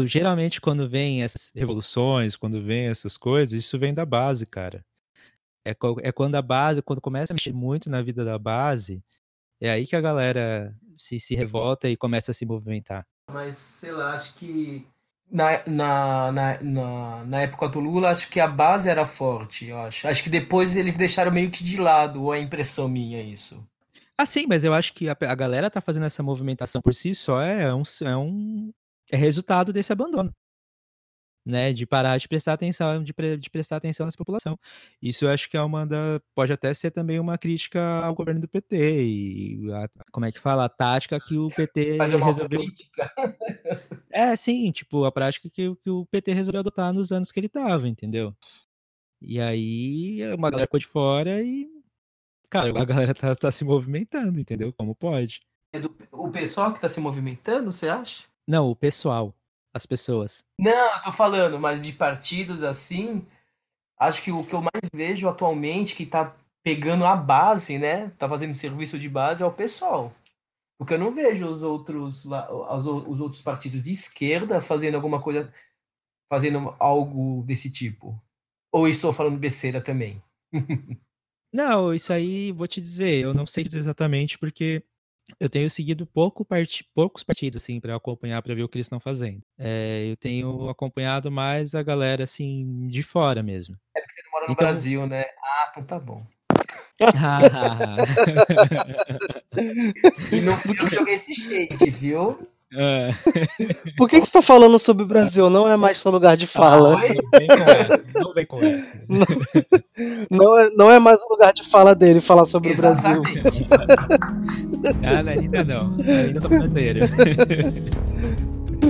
Geralmente 0.04 0.60
quando 0.60 0.88
vem 0.88 1.22
essas 1.22 1.50
revoluções, 1.54 2.36
quando 2.36 2.60
vem 2.62 2.88
essas 2.88 3.16
coisas, 3.16 3.64
isso 3.64 3.78
vem 3.78 3.94
da 3.94 4.04
base, 4.04 4.44
cara. 4.44 4.84
É, 5.66 5.76
é 6.02 6.12
quando 6.12 6.36
a 6.36 6.42
base, 6.42 6.80
quando 6.80 7.00
começa 7.00 7.32
a 7.32 7.34
mexer 7.34 7.52
muito 7.52 7.90
na 7.90 8.00
vida 8.00 8.24
da 8.24 8.38
base, 8.38 9.02
é 9.60 9.68
aí 9.70 9.86
que 9.86 9.96
a 9.96 10.00
galera 10.00 10.72
se, 10.96 11.18
se 11.18 11.34
revolta 11.34 11.88
e 11.88 11.96
começa 11.96 12.30
a 12.30 12.34
se 12.34 12.46
movimentar. 12.46 13.04
Mas, 13.32 13.56
sei 13.56 13.90
lá, 13.90 14.12
acho 14.12 14.34
que 14.34 14.86
na, 15.30 15.62
na, 15.66 16.32
na, 16.32 16.62
na, 16.62 17.24
na 17.24 17.40
época 17.40 17.68
do 17.68 17.80
Lula, 17.80 18.10
acho 18.10 18.30
que 18.30 18.38
a 18.38 18.46
base 18.46 18.88
era 18.88 19.04
forte, 19.04 19.66
eu 19.66 19.78
acho. 19.80 20.06
Acho 20.06 20.22
que 20.22 20.30
depois 20.30 20.76
eles 20.76 20.96
deixaram 20.96 21.32
meio 21.32 21.50
que 21.50 21.64
de 21.64 21.80
lado, 21.80 22.22
ou 22.22 22.34
é 22.34 22.38
impressão 22.38 22.88
minha 22.88 23.20
isso. 23.20 23.66
Ah, 24.16 24.24
sim, 24.24 24.46
mas 24.46 24.64
eu 24.64 24.72
acho 24.72 24.94
que 24.94 25.08
a, 25.08 25.16
a 25.20 25.34
galera 25.34 25.70
tá 25.70 25.80
fazendo 25.80 26.06
essa 26.06 26.22
movimentação 26.22 26.80
por 26.80 26.94
si 26.94 27.14
só 27.14 27.42
é 27.42 27.74
um, 27.74 27.82
é 28.02 28.16
um 28.16 28.72
é 29.10 29.16
resultado 29.16 29.72
desse 29.72 29.92
abandono, 29.92 30.32
né? 31.46 31.72
De 31.72 31.86
parar 31.86 32.18
de 32.18 32.26
prestar 32.28 32.54
atenção, 32.54 33.02
de, 33.04 33.14
pre- 33.14 33.36
de 33.38 33.48
prestar 33.48 33.76
atenção 33.76 34.04
nessa 34.04 34.18
população. 34.18 34.58
Isso 35.00 35.24
eu 35.24 35.28
acho 35.30 35.48
que 35.48 35.56
é 35.56 35.62
uma 35.62 35.86
da, 35.86 36.20
pode 36.34 36.52
até 36.52 36.74
ser 36.74 36.90
também 36.90 37.20
uma 37.20 37.38
crítica 37.38 37.80
ao 38.04 38.14
governo 38.14 38.40
do 38.40 38.48
PT 38.48 38.76
e 39.06 39.72
a- 39.72 39.88
como 40.10 40.26
é 40.26 40.32
que 40.32 40.40
fala, 40.40 40.64
a 40.64 40.68
tática 40.68 41.20
que 41.20 41.38
o 41.38 41.48
PT 41.48 41.96
Fazer 41.98 42.16
uma 42.16 42.26
resolveu. 42.26 42.60
É, 44.10 44.34
sim, 44.34 44.70
tipo, 44.72 45.04
a 45.04 45.12
prática 45.12 45.48
que, 45.48 45.68
o- 45.68 45.76
que 45.76 45.90
o 45.90 46.06
PT 46.06 46.32
resolveu 46.32 46.60
adotar 46.60 46.92
nos 46.92 47.12
anos 47.12 47.30
que 47.30 47.38
ele 47.38 47.48
tava, 47.48 47.86
entendeu? 47.88 48.34
E 49.20 49.40
aí 49.40 50.20
uma 50.34 50.50
galera 50.50 50.66
ficou 50.66 50.80
de 50.80 50.86
fora 50.86 51.42
e, 51.42 51.68
cara, 52.48 52.70
a 52.80 52.84
galera 52.84 53.14
tá, 53.14 53.34
tá 53.34 53.50
se 53.50 53.64
movimentando, 53.64 54.40
entendeu? 54.40 54.72
Como 54.72 54.94
pode. 54.94 55.40
É 55.72 55.80
do- 55.80 55.94
o 56.12 56.30
pessoal 56.30 56.72
que 56.72 56.80
tá 56.80 56.88
se 56.88 57.00
movimentando, 57.00 57.70
você 57.70 57.88
acha? 57.88 58.24
Não, 58.46 58.70
o 58.70 58.76
pessoal, 58.76 59.34
as 59.76 59.86
pessoas. 59.86 60.44
Não, 60.58 60.94
eu 60.96 61.02
tô 61.02 61.12
falando, 61.12 61.58
mas 61.60 61.80
de 61.80 61.92
partidos 61.92 62.62
assim, 62.62 63.26
acho 63.98 64.22
que 64.22 64.32
o 64.32 64.44
que 64.44 64.54
eu 64.54 64.62
mais 64.62 64.90
vejo 64.94 65.28
atualmente 65.28 65.94
que 65.94 66.06
tá 66.06 66.36
pegando 66.62 67.04
a 67.04 67.16
base, 67.16 67.78
né? 67.78 68.10
Tá 68.18 68.28
fazendo 68.28 68.54
serviço 68.54 68.98
de 68.98 69.08
base 69.08 69.42
é 69.42 69.46
o 69.46 69.52
pessoal. 69.52 70.14
Porque 70.78 70.94
eu 70.94 70.98
não 70.98 71.12
vejo 71.12 71.46
os 71.48 71.62
outros, 71.62 72.24
lá- 72.26 72.50
os, 72.76 72.86
os 72.86 73.20
outros 73.20 73.42
partidos 73.42 73.82
de 73.82 73.92
esquerda 73.92 74.60
fazendo 74.60 74.96
alguma 74.96 75.22
coisa, 75.22 75.52
fazendo 76.30 76.74
algo 76.78 77.44
desse 77.44 77.70
tipo. 77.70 78.20
Ou 78.72 78.88
estou 78.88 79.12
falando 79.12 79.38
besteira 79.38 79.80
também? 79.82 80.22
Não, 81.52 81.94
isso 81.94 82.12
aí 82.12 82.52
vou 82.52 82.68
te 82.68 82.80
dizer, 82.80 83.22
eu 83.22 83.32
não 83.32 83.46
sei 83.46 83.66
exatamente 83.72 84.38
porque 84.38 84.82
eu 85.40 85.48
tenho 85.48 85.68
seguido 85.68 86.06
pouco 86.06 86.44
parti 86.44 86.86
poucos 86.94 87.22
partidos 87.22 87.62
assim 87.62 87.80
para 87.80 87.94
acompanhar 87.96 88.40
para 88.42 88.54
ver 88.54 88.62
o 88.62 88.68
que 88.68 88.76
eles 88.78 88.86
estão 88.86 89.00
fazendo. 89.00 89.42
É, 89.58 90.06
eu 90.10 90.16
tenho 90.16 90.68
acompanhado 90.68 91.30
mais 91.30 91.74
a 91.74 91.82
galera 91.82 92.24
assim 92.24 92.88
de 92.88 93.02
fora 93.02 93.42
mesmo. 93.42 93.76
É 93.94 94.00
porque 94.00 94.14
você 94.14 94.22
não 94.24 94.30
mora 94.32 94.46
no 94.46 94.52
Então- 94.52 94.66
Brasil, 94.66 95.06
né? 95.06 95.24
Ah, 95.42 95.68
então 95.70 95.84
tá 95.84 95.98
bom. 95.98 96.22
E 100.32 100.40
não 100.40 100.56
fui 100.56 100.72
eu 100.78 100.86
que 100.88 100.94
joguei 100.94 101.14
esse 101.14 101.34
shade, 101.34 101.90
viu? 101.90 102.38
É, 102.72 103.10
Por 103.96 104.08
que, 104.08 104.20
que 104.20 104.26
você 104.26 104.32
tá 104.32 104.42
falando 104.42 104.78
sobre 104.78 105.04
o 105.04 105.06
Brasil? 105.06 105.48
Não 105.48 105.68
é 105.68 105.76
mais 105.76 105.98
seu 105.98 106.10
lugar 106.10 106.36
de 106.36 106.46
fala. 106.46 106.96
Oi? 106.96 107.16
Não 108.20 108.34
vem 108.34 108.46
com 108.46 108.62
essa, 108.62 109.00
não. 109.08 109.26
Não 110.30 110.58
é, 110.58 110.70
não 110.70 110.90
é 110.90 110.98
mais 110.98 111.22
o 111.22 111.28
lugar 111.28 111.52
de 111.52 111.68
fala 111.70 111.94
dele 111.94 112.20
falar 112.20 112.46
sobre 112.46 112.72
o 112.72 112.76
Brasil. 112.76 113.22
Exatamente. 113.22 113.66
Ah, 115.02 115.18
ainda 115.28 115.64
não, 115.64 115.96
ainda 115.98 116.40
sou 116.40 116.50
brasileiro. 116.50 117.00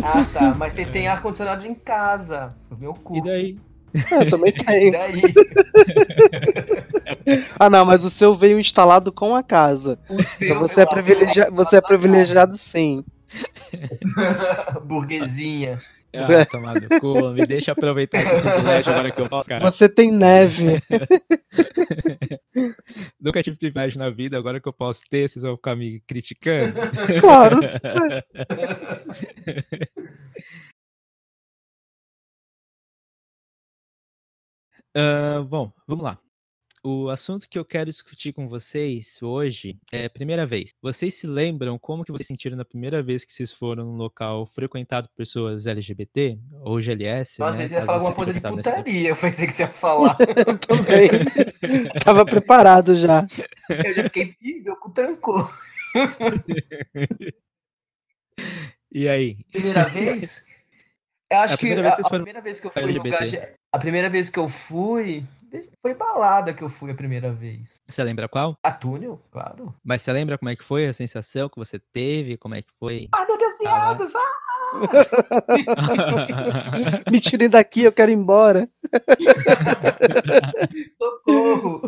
Ah, 0.03 0.25
tá. 0.33 0.55
Mas 0.57 0.75
você 0.75 0.85
tem 0.85 1.09
ar-condicionado 1.09 1.67
em 1.67 1.75
casa. 1.75 2.55
Meu 2.79 2.93
cu. 2.93 3.17
E 3.17 3.23
daí? 3.23 3.59
É, 4.11 4.23
eu 4.23 4.31
também 4.31 4.53
E 4.57 4.91
daí? 4.91 5.23
Ah, 7.59 7.71
não, 7.71 7.85
mas 7.85 8.05
o 8.05 8.11
seu 8.11 8.37
veio 8.37 8.61
instalado 8.61 9.11
com 9.11 9.35
a 9.35 9.43
casa. 9.43 9.99
Então 10.41 10.61
você 10.61 10.83
é, 10.83 10.87
privilegia 10.87 11.49
amor, 11.49 11.65
você 11.65 11.77
é 11.77 11.81
privilegiado 11.81 12.57
sim. 12.57 13.05
Burguesinha. 14.85 15.81
Ah, 16.17 16.47
tomar 16.47 16.81
no 16.81 17.01
cu, 17.01 17.31
me 17.31 17.47
deixa 17.47 17.73
aproveitar 17.73 18.23
esse 18.23 18.41
privilégio 18.41 18.93
agora 18.93 19.11
que 19.11 19.21
eu 19.21 19.29
posso, 19.29 19.49
cara. 19.49 19.71
Você 19.71 19.89
tem 19.89 20.11
neve. 20.11 20.81
Nunca 23.21 23.43
tive 23.43 23.57
privilégio 23.57 23.99
na 23.99 24.11
vida, 24.11 24.39
agora 24.39 24.61
que 24.61 24.69
eu 24.69 24.73
posso 24.73 25.03
ter, 25.09 25.29
vocês 25.29 25.43
vão 25.43 25.57
ficar 25.57 25.77
me 25.77 26.01
criticando. 26.01 26.75
Claro. 27.21 27.61
Ah, 34.99 35.45
bom, 35.47 35.71
vamos 35.87 36.03
lá. 36.03 36.19
O 36.89 37.11
assunto 37.11 37.49
que 37.49 37.59
eu 37.59 37.65
quero 37.65 37.91
discutir 37.91 38.33
com 38.33 38.49
vocês 38.49 39.21
hoje 39.21 39.77
é 39.91 40.05
a 40.05 40.11
primeira 40.11 40.47
vez. 40.47 40.71
Vocês 40.81 41.15
se 41.15 41.27
lembram 41.27 41.77
como 41.81 42.05
que 42.05 42.13
vocês 42.13 42.29
sentiram 42.29 42.57
na 42.57 42.65
primeira 42.65 43.03
vez 43.03 43.25
que 43.25 43.33
vocês 43.33 43.51
foram 43.51 43.85
num 43.85 43.97
local 43.97 44.47
frequentado 44.47 45.09
por 45.09 45.17
pessoas 45.17 45.67
LGBT 45.67 46.39
ou 46.63 46.81
GLS? 46.81 47.41
Nossa, 47.41 47.53
né, 47.57 47.59
mas 47.59 47.69
você 47.71 47.75
ia 47.75 47.83
falar 47.83 47.99
alguma 47.99 48.15
coisa 48.15 48.33
de 48.33 48.41
putaria. 48.41 49.09
Eu 49.09 49.17
pensei 49.17 49.49
que 49.49 49.53
você 49.53 49.63
ia 49.65 49.67
falar. 49.75 50.17
Eu 50.21 50.57
também. 50.59 51.11
Tava 52.05 52.25
preparado 52.25 52.97
já. 52.97 53.27
Eu 53.69 53.93
já 53.93 54.05
fiquei. 54.05 54.37
Meu 54.63 54.77
cu 54.77 54.91
trancou. 54.91 55.51
E 58.93 59.09
aí? 59.09 59.37
Primeira 59.53 59.85
vez? 59.89 60.47
Eu 61.31 61.39
acho 61.39 61.55
A 61.55 61.59
que 61.59 61.67
primeira 61.67 61.81
a, 61.81 61.85
vez 61.85 61.97
que 61.97 62.03
vocês 62.03 62.07
a 62.07 62.17
primeira 62.17 62.41
vez 62.41 62.61
que 62.61 62.67
eu 62.67 62.71
fui 62.71 62.83
no 62.83 62.89
LGBT. 62.89 63.09
lugar 63.11 63.29
de- 63.29 63.55
A 63.73 63.79
primeira 63.79 64.09
vez 64.09 64.31
que 64.31 64.39
eu 64.39 64.49
fui. 64.49 65.25
Foi 65.83 65.95
balada 65.95 66.53
que 66.53 66.63
eu 66.63 66.69
fui 66.69 66.91
a 66.91 66.95
primeira 66.95 67.33
vez. 67.33 67.81
Você 67.87 68.03
lembra 68.03 68.29
qual? 68.29 68.57
A 68.63 68.73
túnel, 68.73 69.21
claro. 69.31 69.75
Mas 69.85 70.03
você 70.03 70.13
lembra 70.13 70.37
como 70.37 70.49
é 70.51 70.57
que 70.57 70.65
foi 70.65 70.87
a 70.87 70.93
sensação 70.93 71.49
que 71.49 71.57
você 71.57 71.79
teve? 71.79 72.37
Como 72.37 72.55
é 72.55 72.63
que 72.63 72.71
foi? 72.79 73.09
Ai, 73.15 73.27
meu 73.27 73.39
Deus, 73.39 73.55
Ah, 73.55 73.59
viados! 73.95 74.13
Ah, 75.77 77.11
Me 77.11 77.21
tirem 77.21 77.49
daqui, 77.49 77.83
eu 77.85 77.93
quero 77.93 78.11
ir 78.11 78.15
embora. 78.15 78.69
socorro! 80.99 81.83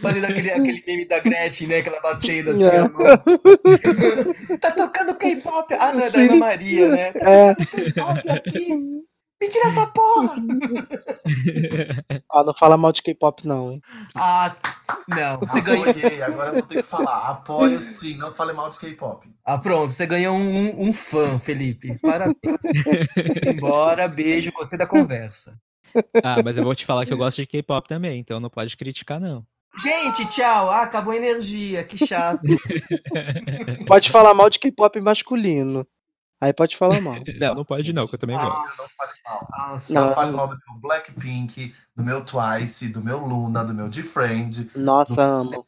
Fazendo 0.00 0.26
aquele, 0.26 0.52
aquele 0.52 0.84
meme 0.86 1.04
da 1.04 1.18
Gretchen, 1.18 1.66
né? 1.66 1.78
Aquela 1.78 2.00
batendo 2.00 2.50
assim, 2.52 2.62
É. 2.62 2.78
a 2.78 2.88
mão. 2.88 3.04
tá 4.60 4.70
tocando 4.70 5.14
K-pop. 5.16 5.74
Ah, 5.74 5.92
não, 5.92 6.00
é 6.04 6.10
da. 6.10 6.18
Ana 6.20 6.36
Maria, 6.36 6.88
né? 6.88 7.12
Tá 7.12 7.28
É. 7.30 7.54
tocando 7.54 7.92
K-pop 7.92 8.30
aqui. 8.30 8.68
Me 9.44 9.50
tira 9.50 9.68
essa 9.68 9.86
porra! 9.88 10.36
Ah, 12.30 12.42
não 12.42 12.54
fala 12.54 12.76
mal 12.76 12.92
de 12.92 13.00
K-pop, 13.02 13.46
não, 13.46 13.72
hein? 13.72 13.80
Ah, 14.14 14.56
não. 15.08 15.38
Você 15.40 15.60
ganhou. 15.60 15.84
Agora 16.26 16.48
eu 16.50 16.54
vou 16.54 16.62
ter 16.62 16.76
que 16.76 16.82
falar. 16.82 17.28
Apoio 17.28 17.78
sim, 17.80 18.16
não 18.16 18.32
fale 18.34 18.52
mal 18.52 18.70
de 18.70 18.78
K-pop. 18.80 19.28
Ah, 19.44 19.56
pronto. 19.58 19.90
Você 19.92 20.04
ganhou 20.06 20.34
um, 20.34 20.56
um- 20.58 20.88
um 20.88 20.92
fã, 20.92 21.38
Felipe. 21.38 21.96
Parabéns. 22.00 22.34
Embora, 23.46 24.08
beijo, 24.08 24.50
gostei 24.52 24.78
da 24.78 24.86
conversa. 24.86 25.56
ah, 26.24 26.42
mas 26.44 26.56
eu 26.56 26.64
vou 26.64 26.74
te 26.74 26.84
falar 26.84 27.06
que 27.06 27.12
eu 27.12 27.16
gosto 27.18 27.36
de 27.42 27.46
K-pop 27.46 27.86
também, 27.86 28.18
então 28.18 28.40
não 28.40 28.50
pode 28.50 28.76
criticar, 28.76 29.20
não. 29.20 29.44
Gente, 29.80 30.26
tchau. 30.28 30.70
Ah, 30.70 30.82
acabou 30.82 31.12
a 31.12 31.16
energia. 31.16 31.84
Que 31.84 31.98
chato. 32.04 32.40
Pode 33.86 34.10
falar 34.10 34.32
mal 34.34 34.48
de 34.50 34.58
K-pop 34.58 35.00
masculino. 35.00 35.86
Aí 36.44 36.52
pode 36.52 36.76
falar 36.76 37.00
mal. 37.00 37.14
Não, 37.40 37.54
não 37.54 37.64
pode 37.64 37.90
não, 37.94 38.06
que 38.06 38.14
eu 38.14 38.18
também 38.18 38.36
gosto. 38.36 38.82
Não 38.82 38.88
fale 38.88 39.12
mal. 39.24 39.48
Nossa. 39.70 39.94
Não 39.94 40.06
Não. 40.08 40.14
fale 40.14 40.32
mal 40.32 40.48
do 40.48 40.56
meu 40.68 40.78
Blackpink, 40.78 41.74
do 41.96 42.02
meu 42.04 42.22
Twice, 42.22 42.88
do 42.88 43.02
meu 43.02 43.18
Luna, 43.18 43.64
do 43.64 43.72
meu 43.72 43.88
D-Friend, 43.88 44.70
Nossa, 44.76 45.22
amo. 45.22 45.66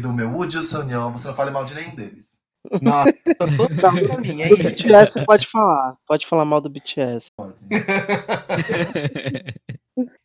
do 0.00 0.12
meu 0.12 0.28
Woody 0.32 0.60
Sonyeon. 0.60 1.12
Você 1.12 1.28
não 1.28 1.34
fale 1.36 1.52
mal 1.52 1.64
de 1.64 1.74
nenhum 1.74 1.94
deles. 1.94 2.41
Nossa, 2.80 3.12
total 3.38 3.92
pra 3.92 4.18
mim, 4.18 4.42
é 4.42 4.48
Do 4.48 4.54
isso. 4.62 4.82
BTS 4.86 5.24
pode 5.26 5.50
falar. 5.50 5.96
Pode 6.06 6.26
falar 6.28 6.44
mal 6.44 6.60
do 6.60 6.70
BTS. 6.70 7.26
Pode. 7.36 7.56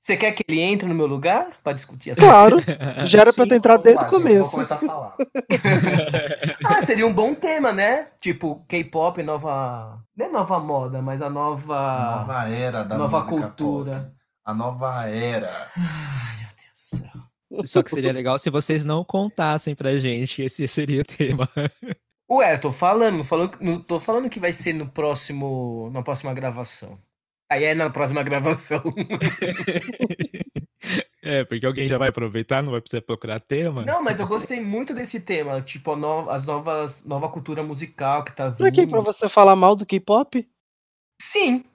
Você 0.02 0.15
quer 0.15 0.32
que 0.32 0.43
ele 0.47 0.62
entre 0.62 0.88
no 0.88 0.95
meu 0.95 1.08
lugar 1.08 1.47
pra 1.62 1.73
discutir 1.73 2.12
essa 2.12 2.21
Claro, 2.21 2.58
já 3.06 3.19
era 3.19 3.34
pra 3.34 3.43
Sim, 3.43 3.50
ter 3.50 3.56
entrado 3.58 3.84
desde 3.84 4.02
o 4.06 4.08
começo. 4.10 4.39
Vou 4.39 4.50
começar 4.52 4.76
a 4.76 4.80
falar. 4.80 5.15
Ah, 6.65 6.82
seria 6.82 7.06
um 7.06 7.13
bom 7.13 7.34
tema, 7.34 7.73
né? 7.73 8.08
Tipo, 8.21 8.63
K-pop, 8.67 9.21
nova. 9.23 10.00
Não 10.15 10.26
é 10.26 10.30
nova 10.30 10.60
moda, 10.60 11.02
mas 11.02 11.21
a 11.21 11.30
nova. 11.30 11.76
A 11.78 12.15
nova 12.19 12.50
era 12.50 12.84
da 12.84 12.97
nova 12.97 13.26
cultura. 13.26 14.00
pop. 14.00 14.12
A 14.45 14.54
nova 14.54 15.06
era. 15.10 15.69
Ai, 15.76 16.38
meu 16.39 16.47
Deus 16.47 16.71
do 16.71 16.97
céu. 16.97 17.65
Só 17.65 17.84
que 17.84 17.89
seria 17.89 18.13
legal 18.13 18.38
se 18.39 18.50
vocês 18.50 18.86
não 18.86 19.04
contassem 19.04 19.76
pra 19.76 19.97
gente 19.97 20.41
esse 20.41 20.65
seria 20.67 21.02
o 21.02 21.06
tema. 21.06 21.50
Ué, 22.30 22.54
eu 22.56 22.60
tô 22.60 22.72
falando, 22.72 23.18
não, 23.18 23.24
falou, 23.24 23.50
não 23.62 23.80
tô 23.82 24.00
falando 24.00 24.30
que 24.30 24.40
vai 24.40 24.52
ser 24.52 24.74
no 24.74 24.90
próximo. 24.90 25.90
Na 25.92 26.04
próxima 26.04 26.34
gravação. 26.34 27.00
Aí 27.50 27.63
é 27.63 27.74
na 27.74 27.90
próxima 27.90 28.22
gravação. 28.24 28.82
É, 31.22 31.44
porque 31.44 31.66
alguém 31.66 31.90
já 31.90 31.98
vai 31.98 32.08
aproveitar, 32.08 32.63
não 32.63 32.72
vai 32.72 32.80
precisar 32.80 33.02
procurar 33.02 33.42
tema. 33.42 33.84
Não, 33.84 34.02
mas 34.02 34.18
eu 34.18 34.26
gostei 34.28 34.62
muito 34.62 34.94
desse 34.94 35.20
tema, 35.20 35.62
tipo, 35.62 35.94
no- 35.96 36.30
as 36.30 36.46
novas. 36.46 37.04
Nova 37.04 37.28
cultura 37.28 37.62
musical 37.62 38.24
que 38.24 38.32
tá 38.32 38.48
vindo. 38.48 38.58
Pra 38.58 38.72
quê? 38.72 38.88
Pra 38.88 39.02
você 39.02 39.28
falar 39.28 39.54
mal 39.56 39.76
do 39.76 39.86
K-pop? 39.86 40.48
Sim. 41.22 41.66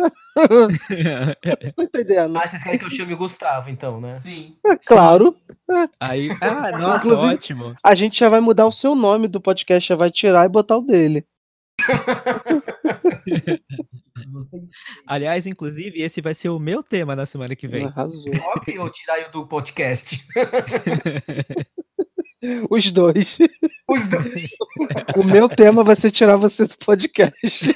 Não 0.00 1.74
tô 1.76 1.82
entendendo. 1.82 2.36
Ah, 2.36 2.46
vocês 2.48 2.62
querem 2.62 2.78
que 2.78 2.84
eu 2.84 2.90
chame 2.90 3.12
o 3.14 3.16
Gustavo, 3.16 3.68
então, 3.70 4.00
né? 4.00 4.10
Sim. 4.14 4.56
Claro. 4.86 5.36
Aí, 6.00 6.30
ah, 6.40 6.70
nossa, 6.78 7.06
Inclusive- 7.06 7.34
ótimo. 7.34 7.74
A 7.82 7.94
gente 7.94 8.18
já 8.18 8.28
vai 8.28 8.40
mudar 8.40 8.66
o 8.66 8.72
seu 8.72 8.94
nome 8.94 9.28
do 9.28 9.40
podcast, 9.40 9.88
já 9.88 9.96
vai 9.96 10.10
tirar 10.10 10.44
e 10.46 10.48
botar 10.48 10.78
o 10.78 10.82
dele. 10.82 11.24
Aliás, 15.06 15.46
inclusive, 15.46 16.00
esse 16.02 16.20
vai 16.20 16.34
ser 16.34 16.48
o 16.48 16.58
meu 16.58 16.82
tema 16.82 17.14
na 17.16 17.26
semana 17.26 17.54
que 17.56 17.66
vem. 17.68 17.86
Arrasou. 17.86 18.24
Ou 18.78 18.90
tirar 18.90 19.20
eu 19.20 19.30
do 19.30 19.46
podcast? 19.46 20.24
Os 22.70 22.90
dois. 22.92 23.38
Os 23.88 24.08
dois. 24.08 24.48
O 25.16 25.24
meu 25.24 25.48
tema 25.48 25.82
vai 25.84 25.96
ser 25.96 26.10
tirar 26.10 26.36
você 26.36 26.66
do 26.66 26.76
podcast. 26.78 27.74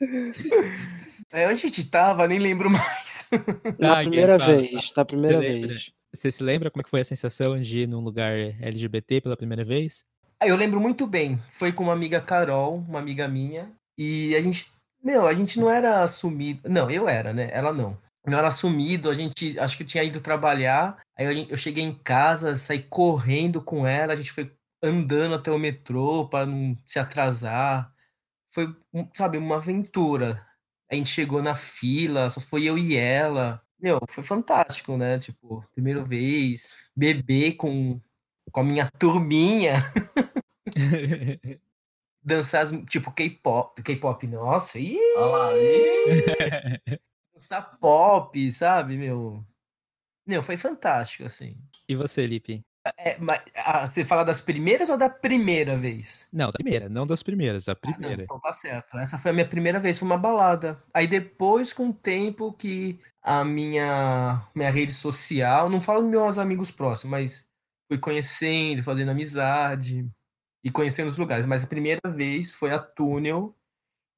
É, 1.30 1.46
onde 1.46 1.54
a 1.54 1.68
gente 1.68 1.84
tava? 1.90 2.26
Nem 2.26 2.38
lembro 2.38 2.70
mais. 2.70 3.28
Na 3.78 3.96
Ah, 3.96 4.02
primeira 4.02 4.32
quem 4.34 4.38
fala? 4.38 4.56
vez. 4.56 4.92
Na 4.96 5.04
primeira 5.04 5.42
Você 5.42 5.52
lembra? 5.52 5.68
vez. 5.68 5.90
Você 6.12 6.30
se 6.30 6.42
lembra 6.42 6.70
como 6.70 6.80
é 6.80 6.84
que 6.84 6.90
foi 6.90 7.00
a 7.00 7.04
sensação 7.04 7.60
de 7.60 7.80
ir 7.80 7.86
num 7.88 8.00
lugar 8.00 8.32
LGBT 8.62 9.20
pela 9.20 9.36
primeira 9.36 9.64
vez? 9.64 10.04
Ah, 10.40 10.46
eu 10.46 10.56
lembro 10.56 10.80
muito 10.80 11.06
bem. 11.06 11.38
Foi 11.48 11.72
com 11.72 11.84
uma 11.84 11.92
amiga 11.92 12.20
Carol, 12.20 12.76
uma 12.78 12.98
amiga 12.98 13.26
minha. 13.28 13.72
E 13.96 14.34
a 14.36 14.42
gente. 14.42 14.70
Meu, 15.02 15.26
a 15.26 15.34
gente 15.34 15.58
não 15.58 15.70
era 15.70 16.02
assumido. 16.02 16.68
Não, 16.68 16.90
eu 16.90 17.08
era, 17.08 17.32
né? 17.32 17.48
Ela 17.52 17.72
não. 17.72 17.96
Não 18.26 18.38
era 18.38 18.48
assumido, 18.48 19.10
a 19.10 19.14
gente. 19.14 19.58
Acho 19.58 19.76
que 19.76 19.82
eu 19.82 19.86
tinha 19.86 20.04
ido 20.04 20.20
trabalhar. 20.20 20.98
Aí 21.16 21.26
eu, 21.26 21.46
eu 21.50 21.56
cheguei 21.56 21.82
em 21.84 21.94
casa, 21.94 22.54
saí 22.56 22.82
correndo 22.82 23.62
com 23.62 23.86
ela. 23.86 24.12
A 24.12 24.16
gente 24.16 24.32
foi 24.32 24.52
andando 24.82 25.34
até 25.34 25.50
o 25.50 25.58
metrô 25.58 26.28
para 26.28 26.46
não 26.46 26.76
se 26.86 26.98
atrasar. 26.98 27.92
Foi, 28.58 28.74
sabe, 29.14 29.38
uma 29.38 29.56
aventura. 29.58 30.44
A 30.90 30.94
gente 30.96 31.08
chegou 31.10 31.40
na 31.40 31.54
fila, 31.54 32.28
só 32.28 32.40
foi 32.40 32.64
eu 32.64 32.76
e 32.76 32.96
ela. 32.96 33.62
Meu, 33.78 34.00
foi 34.08 34.24
fantástico, 34.24 34.96
né? 34.96 35.16
Tipo, 35.20 35.64
primeira 35.74 36.02
vez, 36.02 36.90
beber 36.96 37.54
com, 37.54 38.00
com 38.50 38.60
a 38.60 38.64
minha 38.64 38.90
turminha 38.98 39.74
dançar, 42.20 42.64
as- 42.64 42.72
tipo, 42.88 43.12
K-pop, 43.12 43.80
K-pop, 43.80 44.26
nossa, 44.26 44.78
ih, 44.80 44.98
Olha 45.16 45.26
lá. 45.26 45.50
Dançar 47.32 47.78
pop, 47.78 48.50
sabe, 48.50 48.96
meu? 48.96 49.44
Meu, 50.26 50.42
foi 50.42 50.56
fantástico, 50.56 51.24
assim. 51.24 51.56
E 51.88 51.94
você, 51.94 52.26
Lipe? 52.26 52.64
É, 52.96 53.18
mas, 53.18 53.42
ah, 53.56 53.86
você 53.86 54.04
fala 54.04 54.24
das 54.24 54.40
primeiras 54.40 54.88
ou 54.88 54.96
da 54.96 55.10
primeira 55.10 55.76
vez? 55.76 56.28
Não, 56.32 56.46
da 56.46 56.52
primeira, 56.52 56.88
não 56.88 57.06
das 57.06 57.22
primeiras, 57.22 57.68
a 57.68 57.72
Ah, 57.72 57.78
não, 57.84 57.92
primeira. 57.92 58.22
então 58.22 58.40
tá 58.40 58.52
certo. 58.52 58.96
Essa 58.98 59.18
foi 59.18 59.30
a 59.30 59.34
minha 59.34 59.48
primeira 59.48 59.78
vez, 59.78 59.98
foi 59.98 60.06
uma 60.06 60.18
balada. 60.18 60.82
Aí 60.92 61.06
depois, 61.06 61.72
com 61.72 61.88
o 61.88 61.92
tempo 61.92 62.52
que 62.52 62.98
a 63.22 63.44
minha, 63.44 64.48
minha 64.54 64.70
rede 64.70 64.92
social, 64.92 65.68
não 65.68 65.80
falo 65.80 66.02
dos 66.02 66.10
meus 66.10 66.38
amigos 66.38 66.70
próximos, 66.70 67.10
mas 67.10 67.48
fui 67.88 67.98
conhecendo, 67.98 68.82
fazendo 68.82 69.10
amizade 69.10 70.08
e 70.64 70.70
conhecendo 70.70 71.08
os 71.08 71.18
lugares. 71.18 71.46
Mas 71.46 71.64
a 71.64 71.66
primeira 71.66 72.00
vez 72.08 72.54
foi 72.54 72.70
a 72.70 72.78
Túnel, 72.78 73.54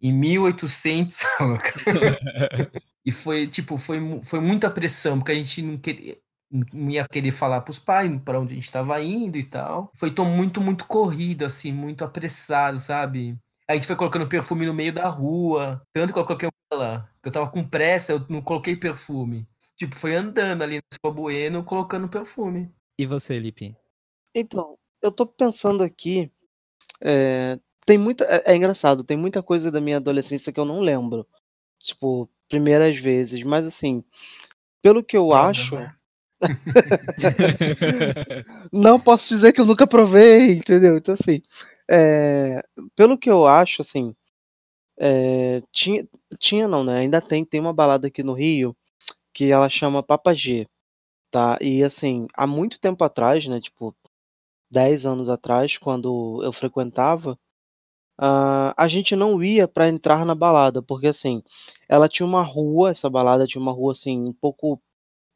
em 0.01 0.13
1800. 0.13 1.25
e 3.05 3.11
foi, 3.13 3.47
tipo, 3.47 3.77
foi, 3.77 3.99
foi 4.23 4.41
muita 4.41 4.71
pressão, 4.71 5.19
porque 5.19 5.33
a 5.33 5.35
gente 5.35 5.63
não 5.63 5.79
queria. 5.79 6.19
Não 6.51 6.91
ia 6.91 7.07
querer 7.09 7.31
falar 7.31 7.61
pros 7.61 7.79
pais 7.79 8.11
para 8.25 8.41
onde 8.41 8.53
a 8.53 8.55
gente 8.57 8.65
estava 8.65 9.01
indo 9.03 9.39
e 9.39 9.45
tal. 9.45 9.91
Foi 9.97 10.11
tão 10.11 10.25
muito, 10.25 10.61
muito 10.61 10.85
corrido, 10.87 11.45
assim, 11.45 11.73
muito 11.73 12.05
apressado, 12.05 12.79
sabe? 12.79 13.39
A 13.69 13.75
gente 13.75 13.87
foi 13.87 13.95
colocando 13.95 14.29
perfume 14.29 14.67
no 14.67 14.75
meio 14.75 14.93
da 14.93 15.09
rua. 15.09 15.81
Tanto 15.95 16.13
que 16.13 16.19
eu 16.19 16.25
coloquei 16.25 16.49
lá. 16.73 17.09
Que 17.23 17.29
eu 17.29 17.33
tava 17.33 17.49
com 17.51 17.63
pressa, 17.69 18.13
eu 18.13 18.27
não 18.29 18.43
coloquei 18.43 18.75
perfume. 18.77 19.47
Tipo, 19.77 19.97
foi 19.97 20.15
andando 20.17 20.63
ali 20.63 20.77
no 20.77 20.83
Silva 20.93 21.15
Bueno 21.15 21.65
colocando 21.65 22.09
perfume. 22.09 22.71
E 22.99 23.07
você, 23.07 23.39
Lipe? 23.39 23.77
Então, 24.35 24.77
eu 25.01 25.13
tô 25.13 25.25
pensando 25.27 25.83
aqui. 25.85 26.31
é, 27.01 27.59
tem 27.87 27.97
muita. 27.97 28.25
É, 28.25 28.53
é 28.53 28.57
engraçado, 28.57 29.05
tem 29.05 29.17
muita 29.17 29.43
coisa 29.43 29.71
da 29.71 29.81
minha 29.81 29.97
adolescência 29.99 30.53
que 30.53 30.61
eu 30.61 30.65
não 30.65 30.81
lembro. 30.81 31.27
Tipo, 31.79 32.29
primeiras 32.49 32.99
vezes. 32.99 33.43
Mas 33.45 33.67
assim, 33.67 34.05
pelo 34.83 35.03
que 35.03 35.17
eu 35.17 35.29
Drogas, 35.29 35.59
acho. 35.59 35.77
né? 35.77 35.95
Não 38.73 38.99
posso 39.01 39.29
dizer 39.35 39.53
que 39.53 39.61
eu 39.61 39.67
nunca 39.67 39.87
provei, 39.87 40.53
entendeu? 40.55 40.97
Então, 40.97 41.15
assim, 41.15 41.43
é, 41.91 42.63
pelo 42.97 43.19
que 43.19 43.31
eu 43.31 43.47
acho, 43.47 43.83
assim, 43.83 44.15
é, 44.99 45.63
tinha, 45.73 46.07
tinha 46.39 46.69
não, 46.69 46.85
né? 46.85 46.99
Ainda 47.01 47.21
tem, 47.21 47.45
tem 47.45 47.61
uma 47.61 47.73
balada 47.73 48.07
aqui 48.09 48.23
no 48.23 48.33
Rio 48.35 48.77
que 49.35 49.53
ela 49.53 49.69
chama 49.71 50.03
Papa 50.03 50.35
G, 50.35 50.67
tá? 51.31 51.59
E, 51.61 51.83
assim, 51.85 52.27
há 52.35 52.47
muito 52.47 52.81
tempo 52.81 53.05
atrás, 53.05 53.47
né? 53.47 53.61
Tipo, 53.61 53.95
10 54.71 55.07
anos 55.07 55.29
atrás, 55.31 55.79
quando 55.79 56.41
eu 56.45 56.53
frequentava, 56.53 57.39
ah, 58.19 58.75
a 58.77 58.89
gente 58.89 59.17
não 59.17 59.43
ia 59.43 59.67
pra 59.69 59.89
entrar 59.89 60.25
na 60.27 60.35
balada, 60.35 60.83
porque, 60.83 61.07
assim, 61.09 61.43
ela 61.89 62.09
tinha 62.09 62.27
uma 62.27 62.43
rua, 62.43 62.91
essa 62.91 63.09
balada 63.11 63.47
tinha 63.47 63.61
uma 63.63 63.73
rua, 63.73 63.93
assim, 63.93 64.19
um 64.29 64.33
pouco 64.33 64.81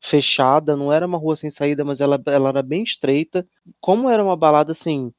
fechada, 0.05 0.77
não 0.77 0.93
era 0.93 1.07
uma 1.07 1.19
rua 1.19 1.37
sem 1.37 1.51
saída, 1.51 1.85
mas 1.85 2.01
ela, 2.01 2.21
ela 2.27 2.51
era 2.51 2.63
bem 2.63 2.83
estreita. 2.85 3.47
Como 3.81 4.09
era 4.11 4.23
uma 4.25 4.37
balada 4.37 4.73
assim, 4.73 5.13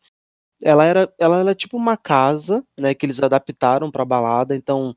ela 0.62 0.86
era, 0.86 1.14
ela 1.20 1.40
era 1.40 1.56
tipo 1.56 1.78
uma 1.78 1.98
casa, 1.98 2.64
né, 2.78 2.94
que 2.94 3.06
eles 3.06 3.22
adaptaram 3.22 3.92
para 3.92 4.06
balada, 4.06 4.56
então 4.56 4.96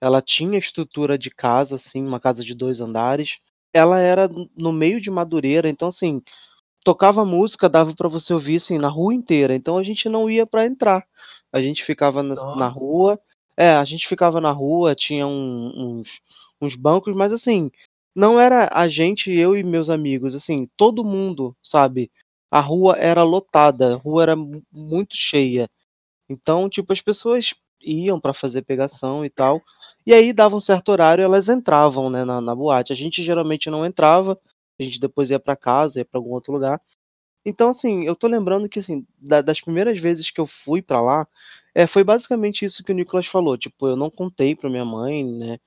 ela 0.00 0.22
tinha 0.22 0.58
estrutura 0.58 1.18
de 1.18 1.30
casa, 1.30 1.76
assim, 1.76 2.02
uma 2.06 2.20
casa 2.20 2.44
de 2.44 2.54
dois 2.54 2.80
andares. 2.80 3.38
Ela 3.72 4.00
era 4.00 4.28
no 4.56 4.72
meio 4.72 5.00
de 5.00 5.10
Madureira, 5.10 5.68
então 5.68 5.88
assim, 5.88 6.22
tocava 6.84 7.24
música, 7.24 7.68
dava 7.68 7.94
para 7.94 8.08
você 8.08 8.32
ouvir 8.34 8.56
assim 8.56 8.78
na 8.78 8.88
rua 8.88 9.14
inteira. 9.14 9.54
Então 9.54 9.78
a 9.78 9.82
gente 9.82 10.08
não 10.08 10.28
ia 10.30 10.46
para 10.46 10.66
entrar. 10.66 11.04
A 11.52 11.60
gente 11.60 11.84
ficava 11.84 12.22
na, 12.22 12.34
na 12.54 12.68
rua. 12.68 13.18
É, 13.56 13.70
a 13.76 13.84
gente 13.84 14.08
ficava 14.08 14.40
na 14.40 14.50
rua, 14.50 14.94
tinha 14.94 15.26
um- 15.26 15.98
uns, 16.00 16.20
uns 16.60 16.74
bancos, 16.76 17.14
mas 17.14 17.32
assim, 17.32 17.70
não 18.14 18.38
era 18.40 18.68
a 18.72 18.88
gente, 18.88 19.30
eu 19.32 19.56
e 19.56 19.62
meus 19.64 19.90
amigos, 19.90 20.34
assim, 20.34 20.68
todo 20.76 21.04
mundo, 21.04 21.56
sabe? 21.62 22.10
A 22.50 22.60
rua 22.60 22.96
era 22.98 23.22
lotada, 23.22 23.94
a 23.94 23.96
rua 23.98 24.22
era 24.22 24.36
mu- 24.36 24.62
muito 24.72 25.16
cheia. 25.16 25.68
Então, 26.28 26.68
tipo, 26.68 26.92
as 26.92 27.00
pessoas 27.00 27.54
iam 27.80 28.20
para 28.20 28.34
fazer 28.34 28.62
pegação 28.62 29.24
e 29.24 29.30
tal. 29.30 29.62
E 30.06 30.12
aí 30.14 30.32
dava 30.32 30.56
um 30.56 30.60
certo 30.60 30.90
horário, 30.90 31.22
elas 31.24 31.48
entravam, 31.48 32.10
né, 32.10 32.24
na, 32.24 32.40
na 32.40 32.54
boate. 32.54 32.92
A 32.92 32.96
gente 32.96 33.22
geralmente 33.22 33.70
não 33.70 33.84
entrava, 33.86 34.38
a 34.78 34.82
gente 34.82 35.00
depois 35.00 35.30
ia 35.30 35.40
para 35.40 35.56
casa, 35.56 36.00
ia 36.00 36.04
para 36.04 36.18
algum 36.18 36.32
outro 36.32 36.52
lugar. 36.52 36.80
Então, 37.44 37.68
assim, 37.70 38.04
eu 38.04 38.16
tô 38.16 38.26
lembrando 38.26 38.68
que, 38.68 38.78
assim, 38.78 39.06
da- 39.18 39.42
das 39.42 39.60
primeiras 39.60 39.98
vezes 40.00 40.30
que 40.30 40.40
eu 40.40 40.46
fui 40.46 40.80
pra 40.82 41.00
lá, 41.00 41.26
é, 41.74 41.86
foi 41.86 42.02
basicamente 42.04 42.64
isso 42.64 42.82
que 42.82 42.92
o 42.92 42.94
Nicolas 42.94 43.26
falou. 43.26 43.58
Tipo, 43.58 43.88
eu 43.88 43.96
não 43.96 44.10
contei 44.10 44.54
pra 44.56 44.70
minha 44.70 44.84
mãe, 44.84 45.24
né, 45.24 45.58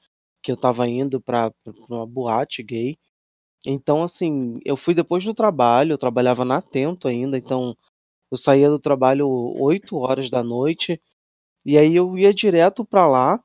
que 0.48 0.52
eu 0.54 0.56
tava 0.56 0.88
indo 0.88 1.20
pra, 1.20 1.52
pra 1.52 1.74
uma 1.90 2.08
boate 2.08 2.64
gay. 2.64 2.98
Então, 3.66 4.02
assim, 4.02 4.62
eu 4.64 4.78
fui 4.78 4.94
depois 4.94 5.26
do 5.26 5.34
trabalho, 5.34 5.92
eu 5.92 5.98
trabalhava 5.98 6.46
na 6.46 6.60
Atento 6.60 7.10
ainda, 7.10 7.38
então 7.38 7.76
eu 8.32 8.38
saía 8.38 8.70
do 8.70 8.80
trabalho 8.80 9.28
8 9.30 9.98
horas 9.98 10.30
da 10.30 10.42
noite, 10.42 11.02
e 11.66 11.78
aí 11.78 11.96
eu 11.96 12.18
ia 12.18 12.34
direto 12.34 12.86
pra 12.86 13.08
lá. 13.08 13.44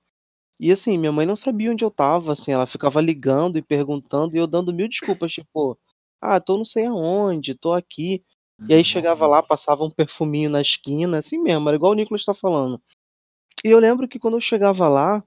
E 0.61 0.73
assim, 0.73 0.99
minha 0.99 1.13
mãe 1.13 1.27
não 1.27 1.37
sabia 1.37 1.73
onde 1.73 1.85
eu 1.85 1.91
tava, 1.91 2.35
assim, 2.35 2.53
ela 2.53 2.67
ficava 2.67 3.01
ligando 3.01 3.59
e 3.59 3.63
perguntando, 3.63 4.37
e 4.37 4.39
eu 4.39 4.47
dando 4.47 4.73
mil 4.73 4.89
desculpas, 4.89 5.33
tipo, 5.33 5.79
ah, 6.21 6.41
tô 6.41 6.59
não 6.59 6.65
sei 6.65 6.87
aonde, 6.87 7.55
tô 7.57 7.73
aqui. 7.73 8.25
E 8.69 8.75
aí 8.75 8.85
chegava 8.85 9.27
lá, 9.27 9.43
passava 9.43 9.85
um 9.85 9.91
perfuminho 9.91 10.51
na 10.51 10.61
esquina, 10.61 11.19
assim 11.19 11.39
mesmo, 11.39 11.69
era 11.69 11.77
igual 11.77 11.93
o 11.93 11.97
Nicolas 11.97 12.23
está 12.23 12.35
falando. 12.35 12.81
E 13.65 13.71
eu 13.71 13.79
lembro 13.81 14.09
que 14.09 14.19
quando 14.21 14.37
eu 14.37 14.41
chegava 14.41 14.89
lá, 14.89 15.25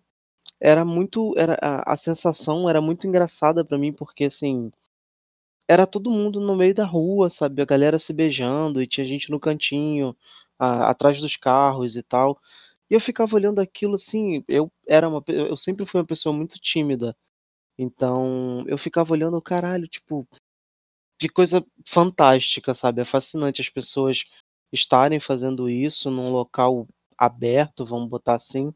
era 0.59 0.85
muito. 0.85 1.33
Era, 1.37 1.57
a, 1.61 1.93
a 1.93 1.97
sensação 1.97 2.69
era 2.69 2.81
muito 2.81 3.07
engraçada 3.07 3.63
para 3.65 3.77
mim, 3.77 3.93
porque 3.93 4.25
assim. 4.25 4.71
Era 5.67 5.87
todo 5.87 6.11
mundo 6.11 6.39
no 6.39 6.55
meio 6.55 6.73
da 6.75 6.85
rua, 6.85 7.29
sabe? 7.29 7.61
A 7.61 7.65
galera 7.65 7.99
se 7.99 8.13
beijando, 8.13 8.81
e 8.81 8.87
tinha 8.87 9.05
gente 9.07 9.31
no 9.31 9.39
cantinho, 9.39 10.15
a, 10.59 10.89
atrás 10.91 11.19
dos 11.19 11.35
carros 11.37 11.95
e 11.95 12.03
tal. 12.03 12.39
E 12.89 12.93
eu 12.93 12.99
ficava 13.01 13.35
olhando 13.35 13.59
aquilo 13.59 13.95
assim, 13.95 14.43
eu 14.47 14.71
era 14.87 15.09
uma, 15.09 15.23
eu 15.27 15.57
sempre 15.57 15.85
fui 15.85 15.99
uma 15.99 16.05
pessoa 16.07 16.35
muito 16.35 16.59
tímida. 16.59 17.15
Então, 17.77 18.65
eu 18.67 18.77
ficava 18.77 19.13
olhando, 19.13 19.41
caralho, 19.41 19.87
tipo, 19.87 20.27
que 21.19 21.29
coisa 21.29 21.65
fantástica, 21.87 22.75
sabe? 22.75 23.01
É 23.01 23.05
fascinante 23.05 23.61
as 23.61 23.69
pessoas 23.69 24.25
estarem 24.71 25.19
fazendo 25.19 25.69
isso 25.69 26.09
num 26.11 26.31
local 26.31 26.87
aberto, 27.17 27.85
vamos 27.85 28.09
botar 28.09 28.35
assim. 28.35 28.73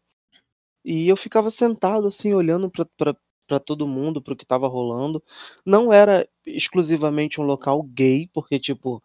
E 0.91 1.07
eu 1.07 1.15
ficava 1.15 1.51
sentado 1.51 2.07
assim, 2.07 2.33
olhando 2.33 2.67
para 2.71 3.59
todo 3.59 3.87
mundo, 3.87 4.23
para 4.23 4.33
o 4.33 4.35
que 4.35 4.43
estava 4.43 4.67
rolando. 4.67 5.23
Não 5.63 5.93
era 5.93 6.27
exclusivamente 6.47 7.39
um 7.39 7.43
local 7.43 7.83
gay, 7.83 8.27
porque 8.33 8.59
tipo, 8.59 8.99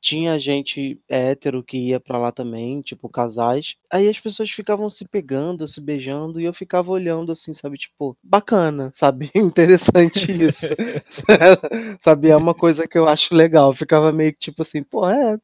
tinha 0.00 0.38
gente 0.38 0.98
hétero 1.08 1.62
que 1.62 1.76
ia 1.78 2.00
para 2.00 2.16
lá 2.18 2.32
também, 2.32 2.80
tipo 2.80 3.06
casais. 3.10 3.76
Aí 3.92 4.08
as 4.08 4.18
pessoas 4.18 4.50
ficavam 4.50 4.88
se 4.88 5.06
pegando, 5.06 5.68
se 5.68 5.78
beijando, 5.78 6.40
e 6.40 6.44
eu 6.44 6.54
ficava 6.54 6.90
olhando 6.90 7.32
assim, 7.32 7.52
sabe? 7.52 7.76
Tipo, 7.78 8.16
bacana, 8.22 8.90
sabe? 8.94 9.30
Interessante 9.36 10.32
isso. 10.32 10.66
sabe? 12.02 12.30
É 12.30 12.36
uma 12.36 12.54
coisa 12.54 12.88
que 12.88 12.96
eu 12.98 13.06
acho 13.08 13.34
legal. 13.34 13.74
Ficava 13.74 14.10
meio 14.12 14.32
que 14.32 14.38
tipo 14.40 14.62
assim, 14.62 14.82
pô, 14.82 15.06
é 15.08 15.38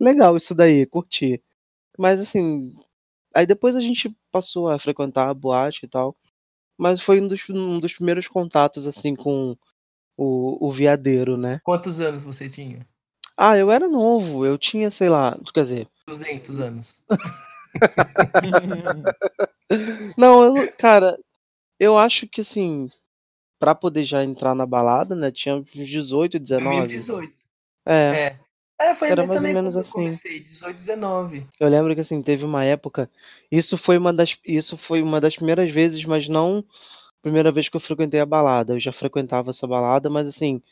legal 0.00 0.36
isso 0.36 0.54
daí, 0.54 0.86
curti. 0.86 1.42
Mas 1.98 2.20
assim, 2.20 2.74
aí 3.34 3.46
depois 3.46 3.76
a 3.76 3.80
gente 3.80 4.14
passou 4.30 4.68
a 4.68 4.78
frequentar 4.78 5.28
a 5.28 5.34
boate 5.34 5.84
e 5.84 5.88
tal. 5.88 6.16
Mas 6.76 7.02
foi 7.02 7.20
um 7.20 7.26
dos, 7.26 7.40
um 7.50 7.80
dos 7.80 7.94
primeiros 7.94 8.28
contatos, 8.28 8.86
assim, 8.86 9.16
com 9.16 9.56
o, 10.16 10.68
o 10.68 10.72
viadeiro, 10.72 11.36
né? 11.36 11.60
Quantos 11.64 12.00
anos 12.00 12.24
você 12.24 12.48
tinha? 12.48 12.86
Ah, 13.36 13.56
eu 13.56 13.70
era 13.70 13.88
novo, 13.88 14.44
eu 14.44 14.58
tinha, 14.58 14.90
sei 14.90 15.08
lá, 15.08 15.38
quer 15.54 15.62
dizer. 15.62 15.88
200 16.06 16.60
anos. 16.60 17.04
Não, 20.16 20.42
eu, 20.42 20.72
cara, 20.76 21.16
eu 21.78 21.96
acho 21.96 22.26
que 22.26 22.40
assim, 22.40 22.90
pra 23.58 23.74
poder 23.74 24.04
já 24.04 24.24
entrar 24.24 24.54
na 24.54 24.66
balada, 24.66 25.14
né, 25.14 25.30
tinha 25.30 25.56
uns 25.56 25.70
18, 25.70 26.38
19. 26.38 26.78
2018. 26.78 27.32
É. 27.86 27.94
É. 27.94 28.40
É, 28.80 28.94
foi 28.94 29.08
Era 29.08 29.22
mais 29.22 29.30
ou 29.30 29.34
também 29.36 29.54
menos 29.54 29.76
assim. 29.76 29.90
comecei, 29.90 30.40
18, 30.40 30.76
19. 30.76 31.46
Eu 31.58 31.68
lembro 31.68 31.94
que 31.94 32.00
assim, 32.00 32.22
teve 32.22 32.44
uma 32.44 32.64
época, 32.64 33.10
isso 33.50 33.76
foi 33.76 33.98
uma 33.98 34.12
das, 34.12 34.36
isso 34.46 34.76
foi 34.76 35.02
uma 35.02 35.20
das 35.20 35.34
primeiras 35.34 35.70
vezes, 35.70 36.04
mas 36.04 36.28
não 36.28 36.64
a 37.18 37.22
primeira 37.22 37.50
vez 37.50 37.68
que 37.68 37.76
eu 37.76 37.80
frequentei 37.80 38.20
a 38.20 38.26
balada. 38.26 38.74
Eu 38.74 38.80
já 38.80 38.92
frequentava 38.92 39.50
essa 39.50 39.66
balada, 39.66 40.08
mas 40.08 40.28
assim, 40.28 40.62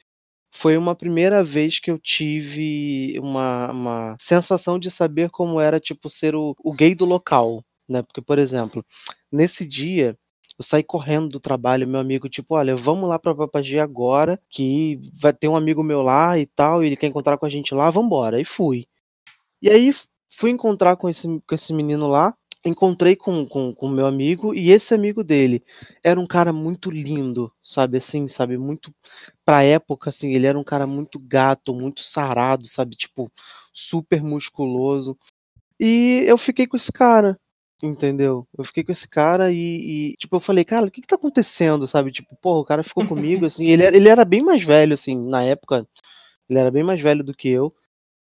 foi 0.55 0.77
uma 0.77 0.95
primeira 0.95 1.45
vez 1.45 1.79
que 1.79 1.90
eu 1.90 1.99
tive 1.99 3.19
uma, 3.21 3.71
uma 3.73 4.16
sensação 4.21 4.79
de 4.79 4.90
saber 4.90 5.31
como 5.31 5.61
era, 5.61 5.81
tipo, 5.81 6.09
ser 6.09 6.35
o, 6.35 6.55
o 6.59 6.73
gay 6.73 6.95
do 6.95 7.05
local, 7.05 7.64
né? 7.88 8.03
Porque, 8.03 8.23
por 8.23 8.38
exemplo, 8.38 8.85
nesse 9.31 9.66
dia, 9.66 10.16
eu 10.59 10.64
saí 10.64 10.83
correndo 10.83 11.29
do 11.29 11.40
trabalho, 11.40 11.87
meu 11.87 12.01
amigo, 12.01 12.29
tipo, 12.29 12.55
olha, 12.55 12.77
vamos 12.77 13.09
lá 13.09 13.19
pra 13.19 13.35
Papagi 13.35 13.79
agora, 13.79 14.40
que 14.51 14.99
vai 15.21 15.33
ter 15.33 15.49
um 15.49 15.57
amigo 15.57 15.83
meu 15.83 16.03
lá 16.03 16.38
e 16.38 16.47
tal, 16.47 16.83
e 16.83 16.87
ele 16.88 16.97
quer 16.97 17.09
encontrar 17.09 17.37
com 17.38 17.47
a 17.47 17.49
gente 17.49 17.75
lá, 17.75 17.90
vambora. 17.90 18.40
E 18.40 18.45
fui. 18.45 18.87
E 19.62 19.71
aí, 19.71 19.95
fui 20.37 20.51
encontrar 20.51 20.97
com 20.97 21.09
esse, 21.09 21.27
com 21.49 21.55
esse 21.55 21.73
menino 21.73 22.07
lá, 22.09 22.35
encontrei 22.64 23.16
com 23.16 23.42
o 23.42 23.49
com, 23.49 23.75
com 23.75 23.88
meu 23.88 24.07
amigo, 24.07 24.55
e 24.55 24.71
esse 24.71 24.95
amigo 24.95 25.23
dele 25.25 25.62
era 26.05 26.19
um 26.21 26.27
cara 26.27 26.53
muito 26.53 26.90
lindo, 26.90 27.53
sabe, 27.62 27.99
assim, 27.99 28.29
sabe, 28.29 28.59
muito 28.59 28.92
pra 29.45 29.62
época, 29.62 30.11
assim, 30.11 30.35
ele 30.35 30.47
era 30.47 30.59
um 30.59 30.64
cara 30.64 30.87
muito 30.87 31.19
gato, 31.19 31.75
muito 31.75 32.03
sarado, 32.03 32.66
sabe, 32.69 32.97
tipo, 32.97 33.31
super 33.73 34.23
musculoso. 34.23 35.19
E 35.81 36.25
eu 36.27 36.38
fiquei 36.38 36.66
com 36.66 36.77
esse 36.77 36.92
cara, 36.92 37.38
entendeu? 37.83 38.47
Eu 38.57 38.65
fiquei 38.65 38.85
com 38.85 38.93
esse 38.93 39.09
cara 39.09 39.53
e, 39.53 40.12
e, 40.12 40.17
tipo, 40.17 40.37
eu 40.37 40.41
falei, 40.41 40.65
cara, 40.65 40.87
o 40.87 40.91
que 40.91 41.01
que 41.01 41.07
tá 41.07 41.17
acontecendo, 41.17 41.87
sabe? 41.87 42.12
Tipo, 42.12 42.37
porra, 42.37 42.61
o 42.61 42.65
cara 42.65 42.85
ficou 42.85 43.07
comigo, 43.07 43.47
assim, 43.47 43.67
ele, 43.67 43.85
ele 43.85 44.09
era 44.09 44.25
bem 44.25 44.43
mais 44.43 44.65
velho, 44.65 44.95
assim, 44.95 45.17
na 45.17 45.43
época, 45.43 45.87
ele 46.49 46.59
era 46.59 46.71
bem 46.71 46.83
mais 46.83 47.01
velho 47.01 47.25
do 47.25 47.35
que 47.35 47.49
eu. 47.49 47.75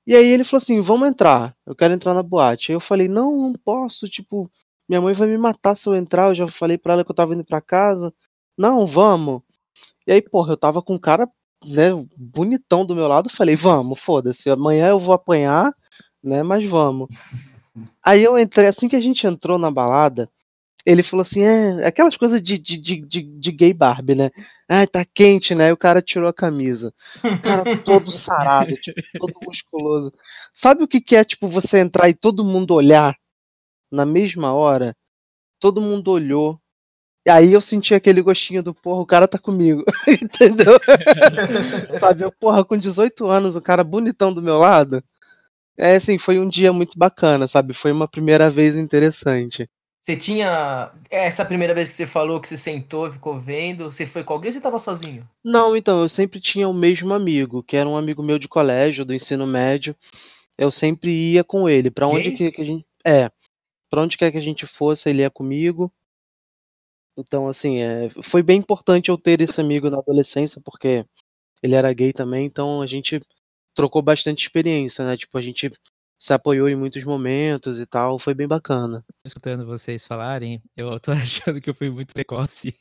E 0.06 0.16
aí 0.16 0.26
ele 0.26 0.44
falou 0.44 0.58
assim, 0.62 0.80
vamos 0.80 1.08
entrar, 1.08 1.54
eu 1.66 1.76
quero 1.76 1.94
entrar 1.94 2.14
na 2.14 2.22
boate. 2.22 2.72
Aí 2.72 2.76
eu 2.76 2.80
falei, 2.80 3.08
não, 3.08 3.36
não 3.36 3.52
posso, 3.54 4.08
tipo, 4.08 4.50
minha 4.88 5.00
mãe 5.00 5.14
vai 5.14 5.28
me 5.28 5.38
matar 5.38 5.76
se 5.76 5.86
eu 5.88 5.94
entrar, 5.94 6.28
eu 6.30 6.34
já 6.34 6.48
falei 6.48 6.78
pra 6.78 6.94
ela 6.94 7.04
que 7.04 7.10
eu 7.10 7.14
tava 7.14 7.34
indo 7.34 7.44
pra 7.44 7.60
casa. 7.60 8.12
Não, 8.56 8.86
vamos. 8.86 9.42
E 10.06 10.12
aí, 10.12 10.22
porra, 10.22 10.52
eu 10.54 10.56
tava 10.56 10.82
com 10.82 10.94
um 10.94 10.98
cara, 10.98 11.28
né, 11.64 11.90
bonitão 12.16 12.86
do 12.86 12.94
meu 12.94 13.06
lado, 13.06 13.28
falei, 13.30 13.56
vamos, 13.56 14.00
foda-se, 14.00 14.48
amanhã 14.50 14.88
eu 14.88 14.98
vou 15.00 15.14
apanhar, 15.14 15.74
né, 16.22 16.42
mas 16.42 16.68
vamos. 16.68 17.08
Aí 18.02 18.22
eu 18.22 18.38
entrei, 18.38 18.68
assim 18.68 18.88
que 18.88 18.96
a 18.96 19.00
gente 19.00 19.26
entrou 19.26 19.58
na 19.58 19.70
balada, 19.70 20.28
ele 20.86 21.02
falou 21.02 21.22
assim, 21.22 21.42
é, 21.42 21.86
aquelas 21.86 22.16
coisas 22.16 22.42
de, 22.42 22.56
de, 22.56 22.78
de, 22.78 23.22
de, 23.22 23.52
gay 23.52 23.74
Barbie, 23.74 24.14
né? 24.14 24.30
Ah, 24.66 24.86
tá 24.86 25.04
quente, 25.04 25.54
né? 25.54 25.66
Aí 25.66 25.72
o 25.72 25.76
cara 25.76 26.00
tirou 26.00 26.28
a 26.28 26.32
camisa. 26.32 26.94
O 27.22 27.42
cara 27.42 27.76
todo 27.84 28.10
sarado, 28.10 28.74
tipo, 28.76 29.00
todo 29.18 29.34
musculoso. 29.44 30.10
Sabe 30.54 30.82
o 30.84 30.88
que 30.88 31.00
que 31.00 31.14
é, 31.14 31.24
tipo, 31.24 31.46
você 31.46 31.78
entrar 31.78 32.08
e 32.08 32.14
todo 32.14 32.44
mundo 32.44 32.72
olhar 32.72 33.14
na 33.90 34.06
mesma 34.06 34.54
hora? 34.54 34.96
Todo 35.60 35.82
mundo 35.82 36.10
olhou. 36.10 36.58
E 37.26 37.30
aí 37.30 37.52
eu 37.52 37.60
senti 37.60 37.94
aquele 37.94 38.22
gostinho 38.22 38.62
do, 38.62 38.72
porra, 38.72 39.02
o 39.02 39.06
cara 39.06 39.28
tá 39.28 39.38
comigo. 39.38 39.84
Entendeu? 40.08 40.78
Sabe, 42.00 42.24
eu, 42.24 42.32
porra, 42.32 42.64
com 42.64 42.78
18 42.78 43.26
anos, 43.26 43.56
o 43.56 43.60
cara 43.60 43.84
bonitão 43.84 44.32
do 44.32 44.40
meu 44.40 44.56
lado. 44.56 45.04
É 45.78 45.94
assim, 45.94 46.18
foi 46.18 46.40
um 46.40 46.48
dia 46.48 46.72
muito 46.72 46.98
bacana, 46.98 47.46
sabe? 47.46 47.72
Foi 47.72 47.92
uma 47.92 48.08
primeira 48.08 48.50
vez 48.50 48.74
interessante. 48.74 49.70
Você 50.00 50.16
tinha. 50.16 50.90
Essa 51.10 51.44
primeira 51.44 51.72
vez 51.74 51.90
que 51.90 51.96
você 51.96 52.06
falou 52.06 52.40
que 52.40 52.48
você 52.48 52.56
sentou 52.56 53.06
e 53.06 53.12
ficou 53.12 53.38
vendo, 53.38 53.84
você 53.84 54.04
foi 54.04 54.24
com 54.24 54.32
alguém 54.32 54.48
ou 54.48 54.54
você 54.54 54.60
tava 54.60 54.78
sozinho? 54.78 55.28
Não, 55.44 55.76
então, 55.76 56.02
eu 56.02 56.08
sempre 56.08 56.40
tinha 56.40 56.68
o 56.68 56.74
mesmo 56.74 57.14
amigo, 57.14 57.62
que 57.62 57.76
era 57.76 57.88
um 57.88 57.96
amigo 57.96 58.22
meu 58.22 58.38
de 58.38 58.48
colégio, 58.48 59.04
do 59.04 59.14
ensino 59.14 59.46
médio. 59.46 59.94
Eu 60.56 60.72
sempre 60.72 61.12
ia 61.12 61.44
com 61.44 61.68
ele. 61.68 61.90
Pra 61.90 62.08
onde 62.08 62.32
que, 62.32 62.50
que 62.50 62.60
a 62.60 62.64
gente. 62.64 62.86
É. 63.04 63.30
Pra 63.88 64.02
onde 64.02 64.16
quer 64.16 64.32
que 64.32 64.38
a 64.38 64.42
gente 64.42 64.66
fosse, 64.66 65.08
ele 65.08 65.22
ia 65.22 65.30
comigo. 65.30 65.92
Então, 67.16 67.48
assim, 67.48 67.80
é, 67.82 68.10
foi 68.24 68.42
bem 68.42 68.58
importante 68.58 69.10
eu 69.10 69.18
ter 69.18 69.40
esse 69.40 69.60
amigo 69.60 69.90
na 69.90 69.98
adolescência, 69.98 70.60
porque 70.64 71.04
ele 71.62 71.74
era 71.74 71.92
gay 71.92 72.12
também, 72.12 72.46
então 72.46 72.80
a 72.80 72.86
gente 72.86 73.20
trocou 73.78 74.02
bastante 74.02 74.42
experiência, 74.42 75.04
né? 75.04 75.16
Tipo, 75.16 75.38
a 75.38 75.40
gente 75.40 75.70
se 76.18 76.32
apoiou 76.32 76.68
em 76.68 76.74
muitos 76.74 77.04
momentos 77.04 77.78
e 77.78 77.86
tal, 77.86 78.18
foi 78.18 78.34
bem 78.34 78.48
bacana. 78.48 79.04
Escutando 79.24 79.64
vocês 79.64 80.04
falarem, 80.04 80.60
eu 80.76 80.98
tô 80.98 81.12
achando 81.14 81.60
que 81.60 81.70
eu 81.70 81.74
fui 81.74 81.88
muito 81.88 82.12
precoce. 82.12 82.74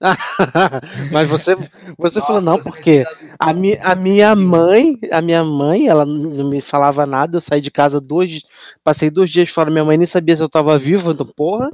Mas 1.12 1.28
você, 1.28 1.56
você 1.98 2.20
falou, 2.20 2.40
não, 2.40 2.62
porque 2.62 3.02
dado- 3.02 3.18
a, 3.40 3.52
mi, 3.52 3.76
a 3.78 3.96
minha 3.96 4.36
mãe, 4.36 4.96
a 5.10 5.20
minha 5.20 5.42
mãe, 5.42 5.88
ela 5.88 6.06
não 6.06 6.48
me 6.48 6.60
falava 6.60 7.04
nada, 7.04 7.38
eu 7.38 7.40
saí 7.40 7.60
de 7.60 7.72
casa 7.72 8.00
dois, 8.00 8.42
passei 8.84 9.10
dois 9.10 9.32
dias 9.32 9.50
fora, 9.50 9.68
minha 9.68 9.84
mãe 9.84 9.98
nem 9.98 10.06
sabia 10.06 10.36
se 10.36 10.42
eu 10.44 10.48
tava 10.48 10.78
vivo, 10.78 11.10
então, 11.10 11.26
porra, 11.26 11.72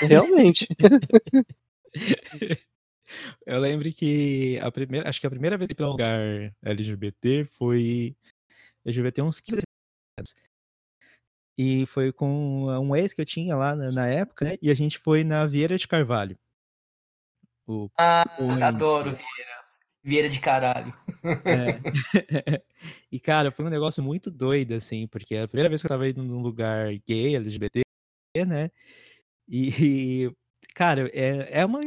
realmente. 0.00 0.66
Eu 3.46 3.60
lembro 3.60 3.92
que 3.92 4.58
a 4.62 4.70
primeira, 4.70 5.08
acho 5.08 5.20
que 5.20 5.26
a 5.26 5.30
primeira 5.30 5.56
vez 5.58 5.68
que 5.68 5.72
eu 5.74 5.76
fui 5.76 5.86
um 5.86 5.90
lugar 5.90 6.54
LGBT 6.62 7.44
foi 7.44 8.16
ter 9.12 9.22
uns 9.22 9.40
15 9.40 9.62
anos. 10.18 10.34
E 11.58 11.84
foi 11.86 12.12
com 12.12 12.66
um 12.66 12.96
ex 12.96 13.12
que 13.12 13.20
eu 13.20 13.26
tinha 13.26 13.54
lá 13.54 13.74
na, 13.76 13.92
na 13.92 14.06
época, 14.06 14.46
né? 14.46 14.56
E 14.62 14.70
a 14.70 14.74
gente 14.74 14.98
foi 14.98 15.22
na 15.24 15.46
Vieira 15.46 15.76
de 15.76 15.86
Carvalho. 15.86 16.38
O 17.66 17.90
Ah, 17.98 18.24
Onde? 18.40 18.62
adoro 18.62 19.12
Vieira. 19.12 19.50
Vieira 20.02 20.28
de 20.28 20.40
caralho. 20.40 20.94
É. 21.44 21.80
e, 23.12 23.20
cara, 23.20 23.50
foi 23.50 23.66
um 23.66 23.70
negócio 23.70 24.02
muito 24.02 24.30
doido, 24.30 24.72
assim, 24.72 25.06
porque 25.06 25.34
é 25.34 25.42
a 25.42 25.48
primeira 25.48 25.68
vez 25.68 25.82
que 25.82 25.86
eu 25.86 25.90
tava 25.90 26.08
indo 26.08 26.22
num 26.22 26.40
lugar 26.40 26.88
gay, 27.06 27.36
LGBT, 27.36 27.82
né? 28.46 28.70
E, 29.46 30.30
cara, 30.74 31.10
é, 31.12 31.60
é 31.60 31.66
uma 31.66 31.80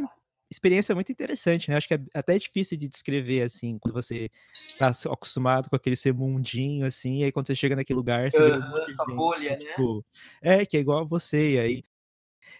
experiência 0.54 0.94
muito 0.94 1.10
interessante, 1.12 1.70
né? 1.70 1.76
Acho 1.76 1.88
que 1.88 1.94
é 1.94 2.00
até 2.14 2.38
difícil 2.38 2.78
de 2.78 2.88
descrever, 2.88 3.42
assim, 3.42 3.78
quando 3.78 3.94
você 3.94 4.30
tá 4.78 4.92
acostumado 5.10 5.68
com 5.68 5.76
aquele 5.76 5.96
ser 5.96 6.14
mundinho, 6.14 6.86
assim, 6.86 7.20
e 7.20 7.24
aí 7.24 7.32
quando 7.32 7.46
você 7.46 7.54
chega 7.54 7.76
naquele 7.76 7.96
lugar, 7.96 8.30
você 8.30 8.40
um 8.40 8.60
de 8.60 8.90
essa 8.90 9.04
gente 9.04 9.16
bolha, 9.16 9.50
né? 9.50 9.64
tipo, 9.64 10.04
é, 10.42 10.64
que 10.64 10.76
é 10.76 10.80
igual 10.80 11.00
a 11.00 11.04
você, 11.04 11.54
e 11.54 11.58
aí 11.58 11.84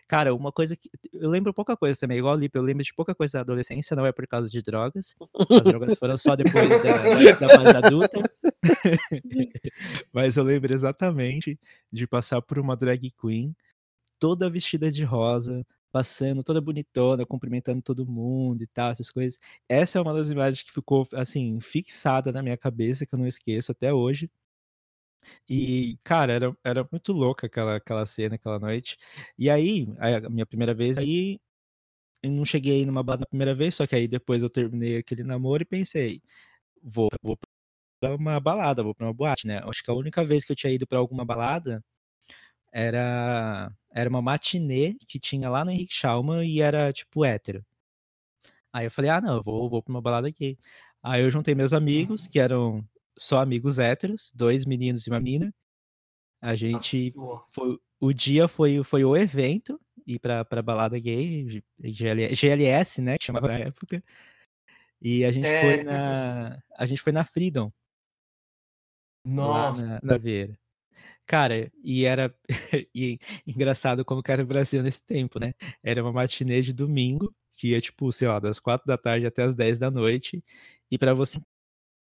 Cara, 0.08 0.34
uma 0.34 0.52
coisa 0.52 0.76
que. 0.76 0.90
Eu 1.12 1.30
lembro 1.30 1.52
pouca 1.52 1.76
coisa 1.76 1.98
também, 1.98 2.18
igual 2.18 2.36
Lipe, 2.36 2.56
eu 2.56 2.62
lembro 2.62 2.82
de 2.82 2.92
pouca 2.94 3.14
coisa 3.14 3.38
da 3.38 3.40
adolescência, 3.40 3.96
não 3.96 4.06
é 4.06 4.12
por 4.12 4.26
causa 4.26 4.48
de 4.48 4.62
drogas. 4.62 5.14
As 5.50 5.62
drogas 5.62 5.98
foram 5.98 6.18
só 6.18 6.36
depois 6.36 6.68
da, 6.68 7.46
da 7.46 7.48
fase 7.48 7.76
adulta. 7.76 8.22
Mas 10.12 10.36
eu 10.36 10.44
lembro 10.44 10.72
exatamente 10.72 11.58
de 11.92 12.06
passar 12.06 12.42
por 12.42 12.58
uma 12.58 12.76
drag 12.76 13.10
queen, 13.12 13.54
toda 14.18 14.50
vestida 14.50 14.90
de 14.90 15.04
rosa, 15.04 15.66
passando 15.94 16.42
toda 16.42 16.60
bonitona, 16.60 17.24
cumprimentando 17.24 17.80
todo 17.80 18.04
mundo 18.06 18.62
e 18.62 18.66
tal, 18.66 18.90
essas 18.90 19.10
coisas. 19.12 19.38
Essa 19.68 19.98
é 19.98 20.02
uma 20.02 20.12
das 20.12 20.28
imagens 20.28 20.64
que 20.64 20.72
ficou, 20.72 21.06
assim, 21.14 21.60
fixada 21.60 22.32
na 22.32 22.42
minha 22.42 22.56
cabeça, 22.58 23.06
que 23.06 23.14
eu 23.14 23.18
não 23.20 23.28
esqueço 23.28 23.70
até 23.72 23.92
hoje. 23.94 24.28
E, 25.48 25.98
cara, 26.04 26.32
era, 26.32 26.56
era 26.64 26.88
muito 26.90 27.12
louca 27.12 27.46
aquela, 27.46 27.76
aquela 27.76 28.06
cena, 28.06 28.34
aquela 28.36 28.58
noite. 28.58 28.96
E 29.38 29.50
aí, 29.50 29.86
a 29.98 30.28
minha 30.30 30.46
primeira 30.46 30.74
vez, 30.74 30.98
aí 30.98 31.38
eu 32.22 32.30
não 32.32 32.44
cheguei 32.44 32.86
numa 32.86 33.02
balada 33.02 33.22
na 33.22 33.26
primeira 33.28 33.54
vez, 33.54 33.74
só 33.76 33.86
que 33.86 33.94
aí 33.96 34.08
depois 34.08 34.42
eu 34.42 34.50
terminei 34.50 34.98
aquele 34.98 35.24
namoro 35.24 35.62
e 35.62 35.66
pensei, 35.66 36.22
vou, 36.82 37.10
vou 37.22 37.38
pra 38.00 38.16
uma 38.16 38.40
balada, 38.40 38.82
vou 38.84 38.94
pra 38.94 39.06
uma 39.08 39.14
boate, 39.14 39.46
né? 39.46 39.60
Acho 39.64 39.82
que 39.84 39.90
a 39.90 39.94
única 39.94 40.24
vez 40.24 40.44
que 40.44 40.52
eu 40.52 40.56
tinha 40.56 40.72
ido 40.72 40.86
pra 40.86 40.98
alguma 40.98 41.24
balada 41.24 41.84
era, 42.72 43.72
era 43.94 44.10
uma 44.10 44.20
matinê 44.20 44.96
que 45.06 45.20
tinha 45.20 45.48
lá 45.48 45.64
no 45.64 45.70
Henrique 45.70 45.94
Schalman 45.94 46.44
e 46.44 46.60
era, 46.60 46.92
tipo, 46.92 47.24
hétero. 47.24 47.64
Aí 48.72 48.86
eu 48.86 48.90
falei, 48.90 49.10
ah, 49.10 49.20
não, 49.20 49.36
eu 49.36 49.42
vou, 49.42 49.68
vou 49.68 49.80
pra 49.80 49.92
uma 49.92 50.02
balada 50.02 50.26
aqui. 50.26 50.58
Aí 51.00 51.22
eu 51.22 51.30
juntei 51.30 51.54
meus 51.54 51.72
amigos, 51.72 52.26
que 52.26 52.40
eram 52.40 52.84
só 53.16 53.38
amigos 53.38 53.78
héteros, 53.78 54.32
dois 54.34 54.64
meninos 54.64 55.06
e 55.06 55.10
uma 55.10 55.20
menina. 55.20 55.54
A 56.42 56.56
gente. 56.56 57.14
Foi, 57.52 57.78
o 58.00 58.12
dia 58.12 58.48
foi, 58.48 58.82
foi 58.82 59.04
o 59.04 59.16
evento, 59.16 59.80
ir 60.04 60.18
pra, 60.18 60.44
pra 60.44 60.60
balada 60.60 60.98
gay, 60.98 61.62
GLS, 61.78 63.00
né? 63.00 63.16
Que 63.16 63.24
chamava 63.24 63.46
na 63.46 63.58
época. 63.58 64.02
E 65.00 65.24
a 65.24 65.30
gente 65.30 65.46
é. 65.46 65.60
foi 65.60 65.84
na. 65.84 66.62
A 66.76 66.84
gente 66.84 67.00
foi 67.00 67.12
na 67.12 67.24
Freedom. 67.24 67.72
Nossa. 69.24 69.86
Na, 69.86 70.00
na 70.02 70.18
Vieira. 70.18 70.58
Cara, 71.26 71.70
e 71.82 72.04
era 72.04 72.34
e, 72.94 73.18
engraçado 73.46 74.04
como 74.04 74.22
que 74.22 74.30
era 74.30 74.42
o 74.42 74.46
Brasil 74.46 74.82
nesse 74.82 75.02
tempo, 75.02 75.38
né? 75.38 75.54
Era 75.82 76.02
uma 76.02 76.12
matinê 76.12 76.60
de 76.60 76.72
domingo, 76.72 77.34
que 77.54 77.68
ia, 77.68 77.80
tipo, 77.80 78.12
sei 78.12 78.28
lá, 78.28 78.38
das 78.38 78.58
quatro 78.58 78.86
da 78.86 78.98
tarde 78.98 79.26
até 79.26 79.42
as 79.42 79.54
10 79.54 79.78
da 79.78 79.90
noite. 79.90 80.44
E 80.90 80.98
para 80.98 81.14
você 81.14 81.40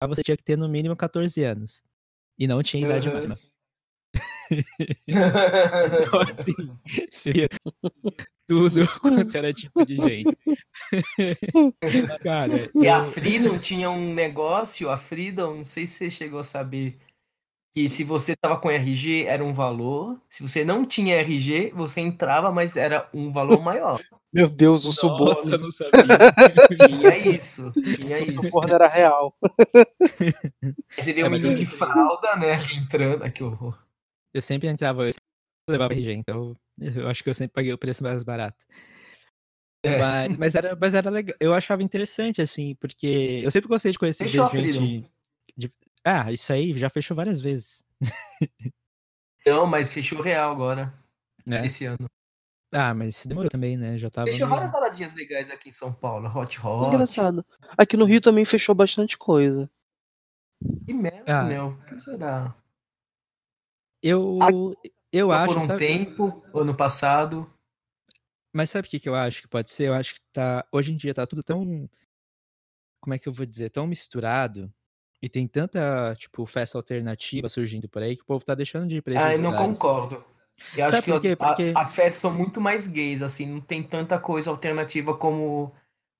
você 0.07 0.23
tinha 0.23 0.37
que 0.37 0.43
ter 0.43 0.57
no 0.57 0.67
mínimo 0.67 0.95
14 0.95 1.43
anos. 1.43 1.83
E 2.37 2.47
não 2.47 2.61
tinha 2.63 2.85
idade 2.85 3.07
uhum. 3.07 3.13
máxima. 3.13 3.35
então, 5.07 6.21
assim, 6.29 6.53
seria 7.09 7.47
tudo 8.45 8.87
quanto 8.99 9.35
era 9.35 9.53
tipo 9.53 9.85
de 9.85 9.95
gente. 9.95 10.37
Cara, 12.21 12.69
e 12.75 12.85
eu... 12.85 12.93
a 12.93 13.03
Freedom 13.03 13.57
tinha 13.57 13.89
um 13.89 14.13
negócio, 14.13 14.89
a 14.89 14.97
Freedom, 14.97 15.57
não 15.57 15.63
sei 15.63 15.87
se 15.87 15.95
você 15.95 16.09
chegou 16.09 16.39
a 16.39 16.43
saber, 16.43 16.97
que 17.73 17.89
se 17.89 18.03
você 18.03 18.35
tava 18.35 18.57
com 18.57 18.69
RG 18.69 19.25
era 19.25 19.43
um 19.43 19.51
valor, 19.51 20.21
se 20.29 20.43
você 20.43 20.63
não 20.63 20.85
tinha 20.85 21.15
RG, 21.15 21.71
você 21.73 22.01
entrava, 22.01 22.51
mas 22.51 22.77
era 22.77 23.09
um 23.11 23.31
valor 23.31 23.59
maior. 23.63 23.99
Meu 24.31 24.47
Deus, 24.47 24.83
o 24.85 24.89
Nossa, 24.89 25.01
suborno. 25.01 25.51
eu 25.51 25.59
não 25.59 25.71
sabia. 25.71 26.03
tinha 26.87 27.17
isso, 27.17 27.71
tinha 27.95 28.19
isso. 28.19 28.39
O 28.39 28.43
suborno 28.43 28.73
era 28.73 28.87
real. 28.87 29.35
Você 30.97 31.13
vê 31.13 31.23
um 31.23 31.29
menino 31.29 31.55
de 31.55 31.65
fralda, 31.65 32.35
né, 32.35 32.57
entrando, 32.75 33.29
que 33.31 33.43
horror. 33.43 33.77
Eu 34.33 34.41
sempre 34.41 34.67
entrava, 34.67 35.05
eu 35.05 35.13
sempre 35.13 35.23
levava 35.69 35.93
RG, 35.93 36.13
então 36.13 36.55
eu 36.79 37.07
acho 37.07 37.23
que 37.23 37.29
eu 37.29 37.35
sempre 37.35 37.53
paguei 37.53 37.73
o 37.73 37.77
preço 37.77 38.03
mais 38.03 38.23
barato. 38.23 38.65
É. 39.83 39.99
Mas, 39.99 40.37
mas, 40.37 40.55
era, 40.55 40.77
mas 40.79 40.93
era 40.93 41.09
legal, 41.09 41.35
eu 41.39 41.53
achava 41.53 41.83
interessante, 41.83 42.41
assim, 42.41 42.75
porque 42.75 43.41
eu 43.43 43.51
sempre 43.51 43.67
gostei 43.67 43.91
de 43.91 43.99
conhecer 43.99 44.27
gente. 44.27 45.11
Ah, 46.05 46.31
isso 46.31 46.51
aí 46.51 46.77
já 46.77 46.89
fechou 46.89 47.15
várias 47.15 47.39
vezes. 47.39 47.83
Não, 49.45 49.65
mas 49.65 49.93
fechou 49.93 50.21
real 50.21 50.51
agora, 50.51 50.93
é. 51.47 51.65
esse 51.65 51.85
ano. 51.85 52.09
Ah, 52.71 52.93
mas 52.93 53.23
demorou 53.25 53.51
também, 53.51 53.77
né? 53.77 53.97
Já 53.97 54.09
tava. 54.09 54.27
Fechou 54.27 54.47
várias 54.47 54.71
baladinhas 54.71 55.13
legais 55.13 55.51
aqui 55.51 55.69
em 55.69 55.71
São 55.71 55.93
Paulo. 55.93 56.27
Hot 56.27 56.59
Hot. 56.59 56.87
Engraçado. 56.87 57.45
Aqui 57.77 57.95
no 57.95 58.05
Rio 58.05 58.19
também 58.19 58.45
fechou 58.45 58.73
bastante 58.73 59.15
coisa. 59.15 59.69
Que 60.85 60.93
merda, 60.93 61.41
ah. 61.41 61.43
meu. 61.43 61.67
O 61.67 61.85
que 61.85 61.97
será? 61.97 62.55
Eu. 64.01 64.39
Eu 65.11 65.27
Só 65.27 65.33
acho. 65.33 65.53
Por 65.53 65.63
um 65.63 65.67
sabe... 65.67 65.87
tempo, 65.87 66.43
ano 66.53 66.75
passado. 66.75 67.53
Mas 68.51 68.71
sabe 68.71 68.87
o 68.87 68.91
que, 68.91 68.99
que 68.99 69.09
eu 69.09 69.15
acho 69.15 69.43
que 69.43 69.47
pode 69.47 69.69
ser? 69.69 69.89
Eu 69.89 69.93
acho 69.93 70.15
que 70.15 70.21
tá. 70.31 70.65
Hoje 70.71 70.91
em 70.91 70.95
dia 70.95 71.13
tá 71.13 71.27
tudo 71.27 71.43
tão. 71.43 71.87
Como 72.99 73.13
é 73.13 73.19
que 73.19 73.29
eu 73.29 73.33
vou 73.33 73.45
dizer? 73.45 73.69
Tão 73.69 73.85
misturado. 73.85 74.73
E 75.23 75.29
tem 75.29 75.47
tanta, 75.47 76.13
tipo, 76.17 76.45
festa 76.45 76.77
alternativa 76.77 77.47
surgindo 77.47 77.87
por 77.87 78.03
aí 78.03 78.13
que 78.13 78.23
o 78.23 78.25
povo 78.25 78.43
tá 78.43 78.53
deixando 78.53 78.89
de 78.89 78.97
ir 78.97 79.01
pra 79.01 79.13
esses 79.13 79.25
Ah, 79.25 79.31
eu 79.33 79.41
não 79.41 79.53
concordo. 79.53 80.21
Eu 80.75 80.83
acho 80.83 80.91
Sabe 80.91 81.05
que 81.05 81.11
por 81.11 81.21
quê? 81.21 81.37
a- 81.39 81.45
Porque- 81.47 81.71
as 81.73 81.93
festas 81.95 82.15
são 82.15 82.29
muito 82.33 82.59
mais 82.59 82.87
gays, 82.87 83.21
assim, 83.21 83.45
não 83.45 83.61
tem 83.61 83.81
tanta 83.81 84.19
coisa 84.19 84.49
alternativa 84.49 85.15
como 85.15 85.73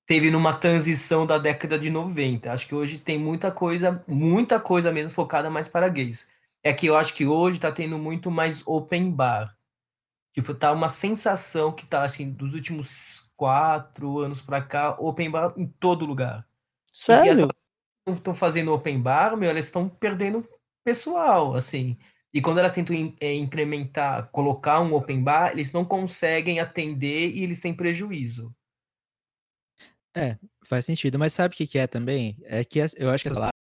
teve 0.06 0.30
numa 0.30 0.54
transição 0.54 1.26
da 1.26 1.36
década 1.36 1.78
de 1.78 1.90
90. 1.90 2.50
Acho 2.50 2.66
que 2.66 2.74
hoje 2.74 2.96
tem 2.98 3.18
muita 3.18 3.52
coisa, 3.52 4.02
muita 4.08 4.58
coisa 4.58 4.90
mesmo 4.90 5.10
focada 5.10 5.50
mais 5.50 5.68
para 5.68 5.86
gays. 5.90 6.26
É 6.62 6.72
que 6.72 6.86
eu 6.86 6.96
acho 6.96 7.12
que 7.12 7.26
hoje 7.26 7.60
tá 7.60 7.70
tendo 7.70 7.98
muito 7.98 8.30
mais 8.30 8.62
open 8.66 9.10
bar. 9.10 9.54
Tipo, 10.32 10.54
tá 10.54 10.72
uma 10.72 10.88
sensação 10.88 11.72
que 11.72 11.84
tá, 11.84 12.04
assim, 12.04 12.30
dos 12.30 12.54
últimos 12.54 13.30
quatro 13.36 14.18
anos 14.20 14.40
pra 14.40 14.62
cá, 14.62 14.96
open 14.98 15.30
bar 15.30 15.52
em 15.58 15.66
todo 15.66 16.06
lugar. 16.06 16.38
E 16.38 17.12
as 17.28 17.38
Sério? 17.38 17.48
Estão 18.12 18.34
fazendo 18.34 18.72
open 18.72 19.00
bar, 19.00 19.36
meu, 19.36 19.48
elas 19.50 19.66
estão 19.66 19.88
perdendo 19.88 20.42
pessoal, 20.84 21.54
assim. 21.54 21.96
E 22.32 22.40
quando 22.40 22.58
elas 22.58 22.74
tentam 22.74 22.94
in- 22.94 23.16
é, 23.20 23.32
incrementar, 23.34 24.28
colocar 24.30 24.80
um 24.80 24.94
open 24.94 25.22
bar, 25.22 25.52
eles 25.52 25.72
não 25.72 25.84
conseguem 25.84 26.60
atender 26.60 27.30
e 27.34 27.42
eles 27.42 27.60
têm 27.60 27.74
prejuízo. 27.74 28.54
É, 30.16 30.38
faz 30.64 30.84
sentido. 30.86 31.18
Mas 31.18 31.32
sabe 31.32 31.54
o 31.54 31.56
que, 31.56 31.66
que 31.66 31.78
é 31.78 31.86
também? 31.86 32.36
É 32.44 32.64
que 32.64 32.80
as- 32.80 32.94
eu 32.96 33.10
acho 33.10 33.24
que 33.24 33.28
as 33.28 33.34
baladas 33.34 33.52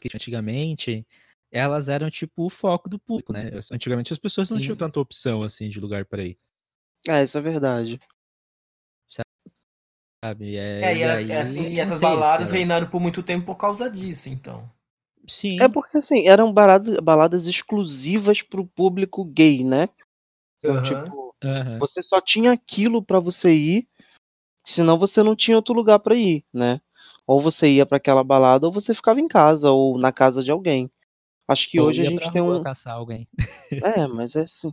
que 0.00 0.08
tinha 0.08 0.18
antigamente, 0.18 1.06
elas 1.50 1.88
eram 1.88 2.10
tipo 2.10 2.46
o 2.46 2.50
foco 2.50 2.88
do 2.88 2.98
público, 2.98 3.32
né? 3.32 3.50
Antigamente 3.72 4.12
as 4.12 4.18
pessoas 4.18 4.50
não 4.50 4.58
Sim. 4.58 4.64
tinham 4.64 4.76
tanta 4.76 5.00
opção 5.00 5.42
assim 5.42 5.68
de 5.68 5.80
lugar 5.80 6.04
pra 6.06 6.24
ir, 6.24 6.36
É, 7.08 7.24
isso 7.24 7.38
é 7.38 7.40
verdade. 7.40 8.00
Sabe? 10.26 10.56
É, 10.56 10.82
É, 10.82 10.94
e, 10.94 10.98
e 10.98 11.02
elas- 11.02 11.18
aí, 11.20 11.32
assim, 11.32 11.68
e 11.74 11.80
essas 11.80 11.98
sei, 11.98 12.08
baladas 12.08 12.50
lá. 12.50 12.56
reinaram 12.56 12.86
por 12.88 13.00
muito 13.00 13.22
tempo 13.22 13.46
por 13.46 13.56
causa 13.56 13.90
disso, 13.90 14.28
então. 14.28 14.68
Sim. 15.28 15.60
É 15.60 15.68
porque 15.68 15.98
assim, 15.98 16.26
eram 16.26 16.52
baladas, 16.52 16.96
baladas 17.00 17.46
exclusivas 17.46 18.42
pro 18.42 18.66
público 18.66 19.24
gay, 19.24 19.64
né? 19.64 19.88
Então, 20.58 20.76
Aham. 20.76 20.82
tipo, 20.84 21.34
aham. 21.42 21.78
você 21.78 22.02
só 22.02 22.20
tinha 22.20 22.52
aquilo 22.52 23.02
pra 23.02 23.18
você 23.18 23.52
ir, 23.52 23.88
senão 24.64 24.98
você 24.98 25.22
não 25.22 25.34
tinha 25.34 25.56
outro 25.56 25.74
lugar 25.74 25.98
pra 25.98 26.14
ir, 26.14 26.44
né? 26.52 26.80
Ou 27.26 27.42
você 27.42 27.68
ia 27.68 27.84
pra 27.84 27.96
aquela 27.96 28.22
balada 28.22 28.66
ou 28.66 28.72
você 28.72 28.94
ficava 28.94 29.20
em 29.20 29.26
casa 29.26 29.70
ou 29.70 29.98
na 29.98 30.12
casa 30.12 30.44
de 30.44 30.50
alguém. 30.50 30.90
Acho 31.48 31.68
que 31.68 31.80
Ou 31.80 31.88
hoje 31.88 32.02
a 32.02 32.10
gente 32.10 32.20
pra 32.20 32.30
tem 32.30 32.42
rua 32.42 32.60
um 32.60 32.62
caçar 32.62 32.94
alguém. 32.94 33.28
É, 33.84 34.06
mas 34.06 34.34
é 34.36 34.42
assim. 34.42 34.72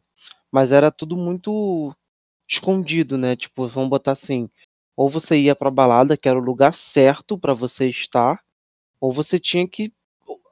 Mas 0.51 0.71
era 0.71 0.91
tudo 0.91 1.17
muito 1.17 1.93
escondido, 2.47 3.17
né? 3.17 3.35
Tipo, 3.35 3.67
vamos 3.67 3.89
botar 3.89 4.11
assim, 4.11 4.49
ou 4.95 5.09
você 5.09 5.37
ia 5.37 5.55
pra 5.55 5.71
balada, 5.71 6.17
que 6.17 6.27
era 6.29 6.37
o 6.37 6.43
lugar 6.43 6.73
certo 6.73 7.37
pra 7.37 7.53
você 7.53 7.87
estar, 7.87 8.39
ou 8.99 9.13
você 9.13 9.39
tinha 9.39 9.67
que 9.67 9.91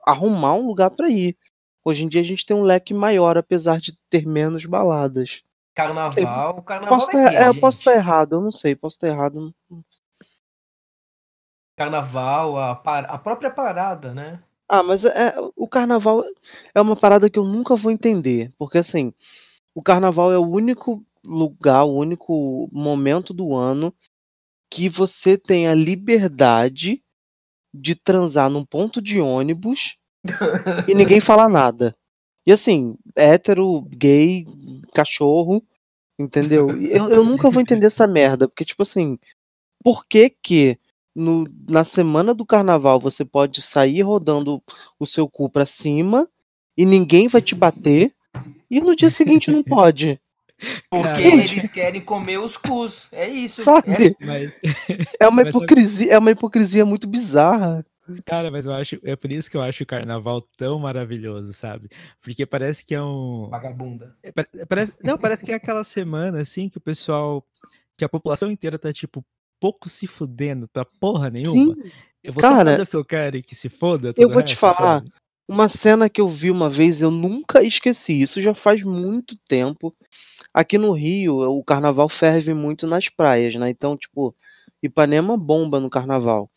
arrumar 0.05 0.55
um 0.55 0.65
lugar 0.65 0.91
pra 0.91 1.09
ir. 1.09 1.37
Hoje 1.83 2.03
em 2.03 2.07
dia 2.07 2.21
a 2.21 2.25
gente 2.25 2.45
tem 2.45 2.55
um 2.55 2.63
leque 2.63 2.93
maior, 2.93 3.37
apesar 3.37 3.79
de 3.79 3.97
ter 4.09 4.25
menos 4.25 4.65
baladas. 4.65 5.41
Carnaval, 5.73 6.57
o 6.57 6.61
carnaval 6.61 6.99
Posso 6.99 7.17
é 7.17 7.29
gay, 7.29 7.37
é, 7.37 7.47
eu 7.47 7.59
posso 7.59 7.77
estar 7.79 7.95
errado, 7.95 8.35
eu 8.35 8.41
não 8.41 8.51
sei, 8.51 8.75
posso 8.75 8.97
estar 8.97 9.07
errado. 9.07 9.53
Carnaval, 11.77 12.57
a, 12.57 12.71
a 12.71 13.17
própria 13.17 13.49
parada, 13.49 14.13
né? 14.13 14.39
Ah, 14.67 14.83
mas 14.83 15.03
é, 15.03 15.33
o 15.55 15.67
carnaval 15.67 16.23
é 16.73 16.81
uma 16.81 16.95
parada 16.95 17.29
que 17.29 17.39
eu 17.39 17.43
nunca 17.43 17.75
vou 17.75 17.91
entender. 17.91 18.53
Porque 18.57 18.77
assim, 18.77 19.13
o 19.73 19.81
carnaval 19.81 20.31
é 20.31 20.37
o 20.37 20.47
único 20.47 21.03
lugar, 21.23 21.83
o 21.83 21.95
único 21.95 22.69
momento 22.71 23.33
do 23.33 23.55
ano 23.55 23.93
que 24.71 24.87
você 24.87 25.37
tem 25.37 25.67
a 25.67 25.75
liberdade 25.75 27.03
de 27.73 27.93
transar 27.93 28.49
num 28.49 28.65
ponto 28.65 29.01
de 29.01 29.19
ônibus 29.19 29.97
e 30.87 30.95
ninguém 30.95 31.19
fala 31.19 31.49
nada. 31.49 31.95
E 32.47 32.51
assim, 32.51 32.97
hétero, 33.15 33.81
gay, 33.91 34.47
cachorro, 34.93 35.61
entendeu? 36.17 36.69
Eu, 36.81 37.09
eu 37.09 37.23
nunca 37.23 37.49
vou 37.49 37.61
entender 37.61 37.87
essa 37.87 38.07
merda, 38.07 38.47
porque 38.47 38.65
tipo 38.65 38.81
assim, 38.81 39.19
por 39.83 40.05
que 40.05 40.29
que 40.29 40.79
no, 41.13 41.45
na 41.67 41.83
semana 41.83 42.33
do 42.33 42.45
carnaval 42.45 42.99
você 42.99 43.25
pode 43.25 43.61
sair 43.61 44.01
rodando 44.01 44.63
o 44.97 45.05
seu 45.05 45.27
cu 45.27 45.49
pra 45.49 45.65
cima 45.65 46.29
e 46.77 46.85
ninguém 46.85 47.27
vai 47.27 47.41
te 47.41 47.53
bater 47.53 48.15
e 48.69 48.79
no 48.79 48.95
dia 48.95 49.09
seguinte 49.09 49.51
não 49.51 49.61
pode? 49.61 50.19
Porque 50.89 51.07
Cara, 51.07 51.21
eles 51.21 51.67
querem 51.71 52.01
comer 52.01 52.37
os 52.39 52.55
cus. 52.57 53.11
É 53.11 53.27
isso. 53.27 53.63
Sabe? 53.63 54.15
Mas, 54.19 54.59
É 55.19 55.27
uma 55.27 55.43
Mas 55.43 55.53
sabe- 55.53 55.65
hipocrisia, 55.65 56.11
é 56.13 56.17
uma 56.19 56.31
hipocrisia 56.31 56.85
muito 56.85 57.07
bizarra. 57.07 57.85
cara, 58.25 58.51
mas 58.51 58.65
eu 58.65 58.73
acho. 58.73 58.99
É 59.03 59.15
por 59.15 59.31
isso 59.31 59.49
que 59.49 59.57
eu 59.57 59.61
acho 59.61 59.83
o 59.83 59.87
carnaval 59.87 60.41
tão 60.57 60.77
maravilhoso, 60.79 61.53
sabe? 61.53 61.89
Porque 62.21 62.45
parece 62.45 62.85
que 62.85 62.93
é 62.93 63.01
um. 63.01 63.47
Vagabunda. 63.49 64.15
é, 64.21 64.31
pare- 64.31 64.49
Parece, 64.67 64.93
não, 65.03 65.17
parece 65.17 65.43
que 65.45 65.51
é 65.51 65.55
aquela 65.55 65.83
semana, 65.83 66.41
assim, 66.41 66.69
que 66.69 66.77
o 66.77 66.81
pessoal. 66.81 67.45
Que 67.97 68.05
a 68.05 68.09
população 68.09 68.49
inteira 68.51 68.79
tá, 68.79 68.91
tipo, 68.91 69.23
pouco 69.59 69.87
se 69.87 70.07
fudendo 70.07 70.67
pra 70.67 70.83
porra 70.99 71.29
nenhuma. 71.29 71.75
Sim, 71.75 71.91
Eu 72.23 72.33
vou 72.33 72.41
só 72.43 72.49
cara, 72.49 72.71
fazer 72.71 72.81
o 72.83 72.87
que 72.87 72.95
eu 72.95 73.05
quero 73.05 73.37
e 73.37 73.43
que 73.43 73.53
se 73.55 73.69
foda. 73.69 74.13
eu 74.17 74.29
vou 74.29 74.41
te 74.41 74.49
resto, 74.49 74.59
falar, 74.59 74.99
sabe? 75.01 75.11
uma 75.47 75.69
cena 75.69 76.09
que 76.09 76.19
eu 76.21 76.29
vi 76.29 76.49
uma 76.49 76.69
vez, 76.69 77.01
eu 77.01 77.11
nunca 77.11 77.61
esqueci. 77.63 78.21
Isso 78.21 78.41
já 78.41 78.55
faz 78.55 78.81
muito 78.83 79.37
tempo. 79.47 79.93
Aqui 80.53 80.77
no 80.77 80.91
Rio, 80.91 81.39
o 81.49 81.63
carnaval 81.63 82.09
ferve 82.09 82.53
muito 82.53 82.85
nas 82.85 83.07
praias, 83.09 83.55
né? 83.55 83.69
Então, 83.69 83.95
tipo, 83.97 84.35
Ipanema 84.83 85.37
bomba 85.37 85.79
no 85.79 85.89
carnaval. 85.89 86.49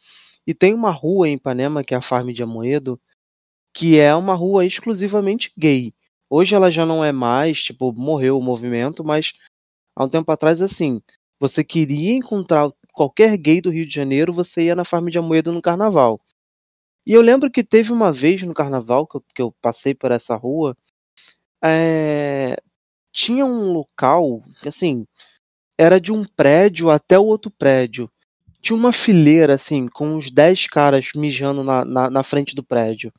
E 0.47 0.55
tem 0.55 0.75
uma 0.75 0.91
rua 0.91 1.29
em 1.29 1.35
Ipanema, 1.35 1.85
que 1.85 1.95
é 1.95 1.97
a 1.99 2.03
Farm 2.03 2.31
de 2.31 2.43
Amoedo, 2.43 3.01
que 3.75 3.99
é 3.99 4.15
uma 4.15 4.35
rua 4.35 4.67
exclusivamente 4.67 5.53
gay. 5.59 5.95
Hoje 6.31 6.55
ela 6.55 6.71
já 6.71 6.87
não 6.87 7.05
é 7.05 7.13
mais, 7.13 7.63
tipo, 7.63 7.93
morreu 7.93 8.39
o 8.39 8.43
movimento, 8.43 9.05
mas 9.05 9.33
há 9.97 10.05
um 10.05 10.09
tempo 10.09 10.31
atrás, 10.33 10.61
assim, 10.63 11.03
você 11.41 11.65
queria 11.65 12.15
encontrar 12.15 12.71
qualquer 12.93 13.37
gay 13.37 13.61
do 13.61 13.71
Rio 13.71 13.87
de 13.87 13.95
Janeiro, 13.95 14.33
você 14.33 14.65
ia 14.65 14.75
na 14.75 14.85
Farm 14.85 15.09
de 15.09 15.19
Amoedo 15.19 15.53
no 15.53 15.63
carnaval. 15.63 16.21
E 17.07 17.13
eu 17.13 17.23
lembro 17.23 17.51
que 17.51 17.65
teve 17.65 17.93
uma 17.93 18.13
vez 18.13 18.43
no 18.43 18.55
carnaval 18.55 19.07
que 19.07 19.17
eu, 19.17 19.25
que 19.35 19.43
eu 19.43 19.53
passei 19.63 19.95
por 19.95 20.11
essa 20.13 20.37
rua, 20.37 20.77
é, 21.63 22.57
tinha 23.15 23.47
um 23.47 23.73
local, 23.73 24.43
assim, 24.67 25.07
era 25.79 26.01
de 26.01 26.11
um 26.11 26.25
prédio 26.25 26.91
até 26.91 27.17
o 27.17 27.25
outro 27.25 27.49
prédio. 27.49 28.11
Tinha 28.61 28.77
uma 28.77 28.93
fileira, 28.93 29.55
assim, 29.55 29.87
com 29.87 30.17
uns 30.17 30.33
10 30.33 30.67
caras 30.67 31.07
mijando 31.15 31.63
na, 31.63 31.85
na, 31.85 32.11
na 32.11 32.25
frente 32.25 32.57
do 32.57 32.63
prédio. 32.63 33.13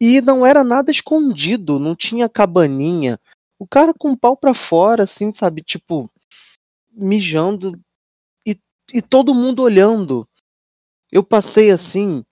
E 0.00 0.20
não 0.20 0.46
era 0.46 0.62
nada 0.62 0.92
escondido, 0.92 1.80
não 1.80 1.96
tinha 1.96 2.28
cabaninha. 2.28 3.18
O 3.58 3.66
cara 3.66 3.92
com 3.92 4.12
o 4.12 4.16
pau 4.16 4.36
pra 4.36 4.54
fora, 4.54 5.02
assim, 5.02 5.34
sabe? 5.34 5.62
Tipo, 5.62 6.08
mijando 6.92 7.76
e, 8.46 8.56
e 8.94 9.02
todo 9.02 9.34
mundo 9.34 9.62
olhando. 9.62 10.28
Eu 11.10 11.24
passei 11.24 11.72
assim, 11.72 12.24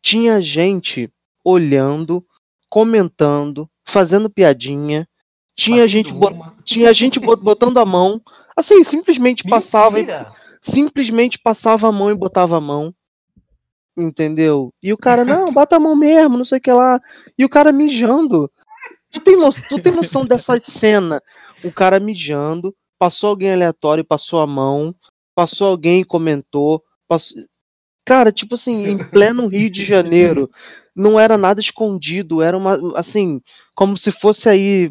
tinha 0.00 0.40
gente 0.40 1.10
olhando, 1.42 2.24
comentando, 2.70 3.68
fazendo 3.84 4.30
piadinha. 4.30 5.08
Tinha 5.56 5.86
gente, 5.86 6.10
uma. 6.12 6.54
tinha 6.64 6.92
gente 6.94 7.20
bot- 7.20 7.42
botando 7.42 7.78
a 7.78 7.84
mão. 7.84 8.20
Assim, 8.56 8.82
simplesmente 8.84 9.44
passava, 9.44 9.98
e- 9.98 10.02
Mentira! 10.02 10.32
simplesmente 10.62 11.38
passava 11.38 11.88
a 11.88 11.92
mão 11.92 12.10
e 12.10 12.14
botava 12.14 12.56
a 12.56 12.60
mão. 12.60 12.94
Entendeu? 13.96 14.72
E 14.82 14.92
o 14.92 14.96
cara, 14.96 15.24
não, 15.24 15.44
bota 15.52 15.76
a 15.76 15.80
mão 15.80 15.94
mesmo, 15.94 16.36
não 16.38 16.44
sei 16.44 16.58
o 16.58 16.60
que 16.60 16.72
lá. 16.72 17.00
E 17.38 17.44
o 17.44 17.48
cara 17.48 17.72
mijando. 17.72 18.50
Tu 19.10 19.20
tem, 19.20 19.36
no- 19.36 19.50
tu 19.68 19.78
tem 19.80 19.92
noção 19.92 20.24
dessa 20.24 20.58
cena? 20.66 21.22
O 21.62 21.70
cara 21.70 22.00
mijando, 22.00 22.74
passou 22.98 23.28
alguém 23.28 23.52
aleatório, 23.52 24.04
passou 24.04 24.40
a 24.40 24.46
mão, 24.46 24.94
passou 25.34 25.66
alguém 25.68 26.00
e 26.00 26.04
comentou. 26.04 26.82
Passou... 27.06 27.36
Cara, 28.06 28.32
tipo 28.32 28.54
assim, 28.54 28.86
em 28.86 28.98
pleno 28.98 29.46
Rio 29.46 29.70
de 29.70 29.84
Janeiro, 29.84 30.50
não 30.96 31.20
era 31.20 31.36
nada 31.36 31.60
escondido, 31.60 32.42
era 32.42 32.56
uma, 32.56 32.98
assim, 32.98 33.40
como 33.74 33.96
se 33.96 34.10
fosse 34.10 34.48
aí 34.48 34.90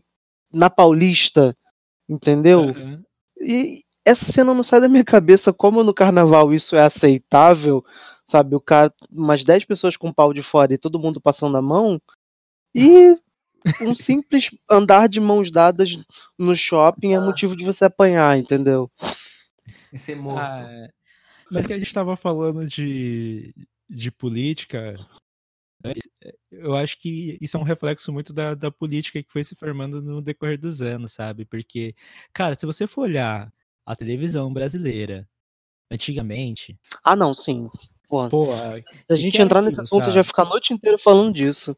na 0.52 0.70
Paulista, 0.70 1.56
entendeu? 2.08 2.70
Aham. 2.70 3.04
E 3.40 3.84
essa 4.06 4.32
cena 4.32 4.54
não 4.54 4.64
sai 4.64 4.82
da 4.82 4.90
minha 4.90 5.04
cabeça, 5.04 5.52
como 5.54 5.84
no 5.84 5.94
carnaval 5.94 6.54
isso 6.54 6.76
é 6.76 6.82
aceitável, 6.84 7.84
sabe? 8.28 8.56
O 8.56 8.60
cara, 8.60 8.94
umas 9.12 9.44
10 9.44 9.66
pessoas 9.66 9.98
com 9.98 10.14
pau 10.14 10.34
de 10.34 10.44
fora 10.44 10.74
e 10.74 10.78
todo 10.78 11.00
mundo 11.00 11.20
passando 11.20 11.58
a 11.58 11.62
mão, 11.62 12.02
e 12.74 13.18
um 13.82 13.96
simples 13.96 14.50
andar 14.70 15.08
de 15.08 15.20
mãos 15.20 15.52
dadas 15.52 15.90
no 16.38 16.56
shopping 16.56 17.14
é 17.14 17.18
Ah. 17.18 17.22
motivo 17.22 17.56
de 17.56 17.64
você 17.64 17.86
apanhar, 17.86 18.38
entendeu? 18.38 18.90
E 19.94 19.98
ser 19.98 20.16
morto. 20.16 20.40
Ah, 20.40 20.66
é. 20.68 20.90
Mas 21.52 21.66
que 21.66 21.74
a 21.74 21.78
gente 21.78 21.94
tava 21.94 22.16
falando 22.16 22.66
de, 22.66 23.54
de 23.90 24.10
política, 24.12 24.98
eu 26.52 26.76
acho 26.76 26.98
que 27.00 27.38
isso 27.42 27.58
é 27.58 27.60
um 27.60 27.64
reflexo 27.64 28.12
muito 28.14 28.32
da, 28.34 28.54
da 28.56 28.70
política 28.72 29.22
que 29.24 29.32
foi 29.32 29.44
se 29.44 29.56
formando 29.56 30.02
no 30.02 30.22
decorrer 30.22 30.60
dos 30.60 30.82
anos, 30.82 31.14
sabe? 31.14 31.46
Porque, 31.46 31.96
cara, 32.34 32.56
se 32.56 32.66
você 32.66 32.86
for 32.88 33.02
olhar 33.04 33.52
a 33.86 33.96
televisão 33.96 34.52
brasileira 34.54 35.28
antigamente, 35.92 36.78
Ah, 37.04 37.16
não, 37.16 37.34
sim. 37.34 37.70
Pô, 38.08 38.28
pô, 38.30 38.52
a- 38.54 38.78
se 38.78 38.84
a 39.10 39.16
que 39.16 39.22
gente 39.22 39.32
que 39.38 39.42
entrar 39.42 39.62
nesse 39.62 39.80
assunto, 39.80 40.04
sabe? 40.06 40.16
já 40.16 40.24
ficar 40.24 40.44
a 40.44 40.50
noite 40.50 40.74
inteira 40.74 40.98
falando 41.00 41.34
disso. 41.34 41.76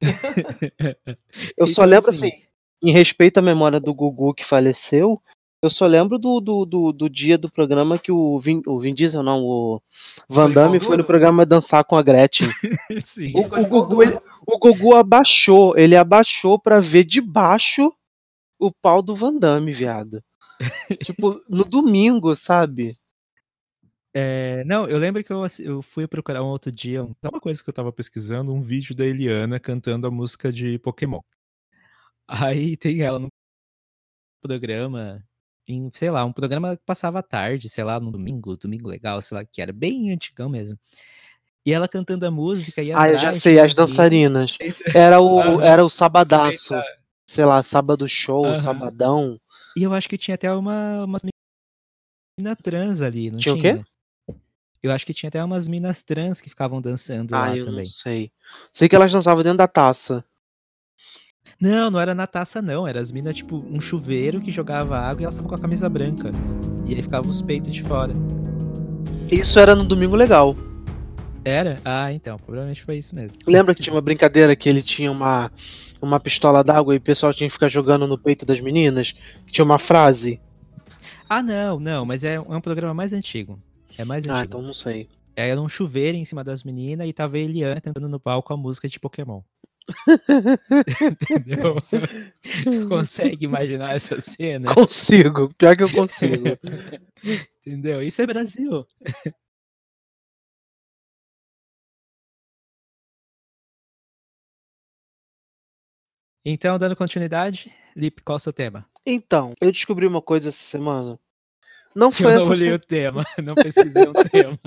Eu 1.56 1.66
só 1.68 1.82
Então, 1.82 1.86
lembro 1.86 2.10
assim- 2.10 2.28
assim, 2.28 2.42
em 2.82 2.92
respeito 2.92 3.38
à 3.38 3.42
memória 3.42 3.80
do 3.80 3.94
Gugu 3.94 4.34
que 4.34 4.44
faleceu, 4.44 5.22
eu 5.66 5.70
só 5.70 5.86
lembro 5.86 6.18
do, 6.18 6.40
do, 6.40 6.64
do, 6.64 6.92
do 6.92 7.10
dia 7.10 7.36
do 7.36 7.50
programa 7.50 7.98
que 7.98 8.10
o 8.12 8.38
Vin, 8.40 8.62
o 8.66 8.78
Vin 8.80 8.94
Diesel, 8.94 9.22
não, 9.22 9.42
o 9.42 9.82
Van 10.28 10.46
Foi 10.46 10.54
Damme 10.54 10.80
foi 10.80 10.96
no 10.96 11.04
programa 11.04 11.44
dançar 11.46 11.84
com 11.84 11.96
a 11.96 12.02
Gretchen. 12.02 12.48
sim. 13.02 13.32
O, 13.34 13.40
o 13.40 13.48
Gugu, 13.48 13.86
duro? 13.86 14.02
ele- 14.02 14.20
o 14.46 14.58
Gugu 14.58 14.96
abaixou, 14.96 15.76
ele 15.76 15.96
abaixou 15.96 16.58
pra 16.58 16.80
ver 16.80 17.04
de 17.04 17.20
baixo 17.20 17.92
o 18.58 18.70
pau 18.72 19.02
do 19.02 19.14
Van 19.14 19.34
Damme, 19.36 19.72
viado. 19.72 20.22
tipo, 21.04 21.40
no 21.48 21.64
domingo, 21.64 22.34
sabe? 22.34 22.96
É, 24.14 24.64
não, 24.64 24.88
eu 24.88 24.96
lembro 24.96 25.22
que 25.22 25.30
eu, 25.30 25.42
eu 25.60 25.82
fui 25.82 26.06
procurar 26.08 26.42
um 26.42 26.46
outro 26.46 26.72
dia, 26.72 27.04
um- 27.04 27.14
uma 27.22 27.38
coisa 27.40 27.62
que 27.62 27.68
eu 27.68 27.74
tava 27.74 27.92
pesquisando, 27.92 28.50
um 28.52 28.62
vídeo 28.62 28.94
da 28.96 29.04
Eliana 29.04 29.60
cantando 29.60 30.06
a 30.06 30.10
música 30.10 30.50
de 30.50 30.78
Pokémon. 30.78 31.20
Aí 32.26 32.76
tem 32.76 33.02
ela 33.02 33.18
no 33.18 33.28
programa, 34.40 35.22
em, 35.66 35.90
sei 35.92 36.10
lá, 36.10 36.24
um 36.24 36.32
programa 36.32 36.76
que 36.76 36.82
passava 36.84 37.18
à 37.18 37.22
tarde, 37.22 37.68
sei 37.68 37.84
lá, 37.84 37.98
no 37.98 38.10
domingo, 38.10 38.56
domingo 38.56 38.88
legal, 38.88 39.20
sei 39.20 39.38
lá, 39.38 39.44
que 39.44 39.60
era 39.60 39.72
bem 39.72 40.12
antigão 40.12 40.48
mesmo. 40.48 40.78
E 41.64 41.72
ela 41.72 41.88
cantando 41.88 42.24
a 42.24 42.30
música 42.30 42.80
e 42.82 42.92
Ah, 42.92 43.08
eu 43.08 43.18
já 43.18 43.34
sei, 43.34 43.58
as 43.58 43.74
dançarinas. 43.74 44.56
Era 44.94 45.20
o, 45.20 45.60
era 45.60 45.84
o 45.84 45.90
sabadaço. 45.90 46.68
Tá. 46.68 46.84
Sei 47.26 47.44
lá, 47.44 47.60
sábado 47.62 48.08
show, 48.08 48.54
sabadão. 48.56 49.40
E 49.76 49.82
eu 49.82 49.92
acho 49.92 50.08
que 50.08 50.16
tinha 50.16 50.36
até 50.36 50.50
uma, 50.52 51.04
umas 51.04 51.20
minas 52.38 52.56
trans 52.62 53.00
ali, 53.02 53.30
não 53.32 53.40
Tinha 53.40 53.54
o 53.54 53.56
tinha? 53.56 53.78
quê? 53.78 54.36
Eu 54.80 54.92
acho 54.92 55.04
que 55.04 55.12
tinha 55.12 55.28
até 55.28 55.42
umas 55.42 55.66
minas 55.66 56.04
trans 56.04 56.40
que 56.40 56.48
ficavam 56.48 56.80
dançando 56.80 57.34
Ah, 57.34 57.48
lá 57.48 57.56
eu 57.56 57.64
também. 57.64 57.84
não 57.84 57.90
sei. 57.90 58.30
Sei 58.72 58.88
que 58.88 58.94
elas 58.94 59.10
dançavam 59.10 59.42
dentro 59.42 59.58
da 59.58 59.66
taça. 59.66 60.24
Não, 61.60 61.90
não 61.90 62.00
era 62.00 62.14
na 62.14 62.26
taça, 62.26 62.60
não. 62.60 62.86
Era 62.86 63.00
as 63.00 63.10
minas, 63.10 63.36
tipo, 63.36 63.64
um 63.70 63.80
chuveiro 63.80 64.40
que 64.40 64.50
jogava 64.50 64.98
água 64.98 65.22
e 65.22 65.24
elas 65.24 65.34
estavam 65.34 65.48
com 65.48 65.54
a 65.54 65.58
camisa 65.58 65.88
branca. 65.88 66.30
E 66.86 66.94
aí 66.94 67.02
ficavam 67.02 67.30
os 67.30 67.40
peitos 67.42 67.72
de 67.72 67.82
fora. 67.82 68.12
Isso 69.30 69.58
era 69.58 69.74
no 69.74 69.84
Domingo 69.84 70.16
Legal. 70.16 70.54
Era? 71.44 71.76
Ah, 71.84 72.12
então, 72.12 72.36
provavelmente 72.38 72.82
foi 72.82 72.98
isso 72.98 73.14
mesmo. 73.14 73.38
Lembra 73.46 73.74
que 73.74 73.82
tinha 73.82 73.94
uma 73.94 74.00
brincadeira 74.00 74.54
que 74.56 74.68
ele 74.68 74.82
tinha 74.82 75.10
uma, 75.10 75.50
uma 76.02 76.18
pistola 76.18 76.62
d'água 76.64 76.94
e 76.94 76.98
o 76.98 77.00
pessoal 77.00 77.32
tinha 77.32 77.48
que 77.48 77.54
ficar 77.54 77.68
jogando 77.68 78.06
no 78.06 78.18
peito 78.18 78.44
das 78.44 78.60
meninas? 78.60 79.12
Que 79.46 79.52
tinha 79.52 79.64
uma 79.64 79.78
frase? 79.78 80.40
Ah, 81.28 81.42
não, 81.42 81.78
não, 81.80 82.04
mas 82.04 82.24
é, 82.24 82.34
é 82.34 82.40
um 82.40 82.60
programa 82.60 82.94
mais 82.94 83.12
antigo. 83.12 83.58
É 83.96 84.04
mais 84.04 84.28
Ah, 84.28 84.32
antigo. 84.38 84.46
então 84.46 84.62
não 84.62 84.74
sei. 84.74 85.08
Era 85.36 85.60
um 85.60 85.68
chuveiro 85.68 86.16
em 86.16 86.24
cima 86.24 86.42
das 86.42 86.64
meninas 86.64 87.06
e 87.08 87.12
tava 87.12 87.36
a 87.36 87.38
Eliana 87.38 87.80
cantando 87.80 88.08
no 88.08 88.18
palco 88.18 88.52
a 88.52 88.56
música 88.56 88.88
de 88.88 88.98
Pokémon. 88.98 89.40
Entendeu? 91.00 91.76
Consegue 92.88 93.44
imaginar 93.44 93.94
essa 93.94 94.20
cena? 94.20 94.74
Consigo, 94.74 95.52
pior 95.54 95.76
que 95.76 95.82
eu 95.84 95.90
consigo. 95.92 96.44
Entendeu? 97.66 98.02
Isso 98.02 98.22
é 98.22 98.26
Brasil. 98.26 98.86
Então, 106.44 106.78
dando 106.78 106.94
continuidade, 106.96 107.72
Lip, 107.96 108.22
qual 108.22 108.36
é 108.36 108.38
o 108.38 108.40
seu 108.40 108.52
tema? 108.52 108.86
Então, 109.04 109.52
eu 109.60 109.72
descobri 109.72 110.06
uma 110.06 110.22
coisa 110.22 110.50
essa 110.50 110.64
semana. 110.64 111.18
Não 111.94 112.12
foi 112.12 112.34
eu 112.34 112.40
não 112.40 112.48
olhei 112.48 112.72
o 112.72 112.78
tema, 112.78 113.24
não 113.42 113.54
pesquisei 113.54 114.06
um 114.06 114.12
tema. 114.12 114.58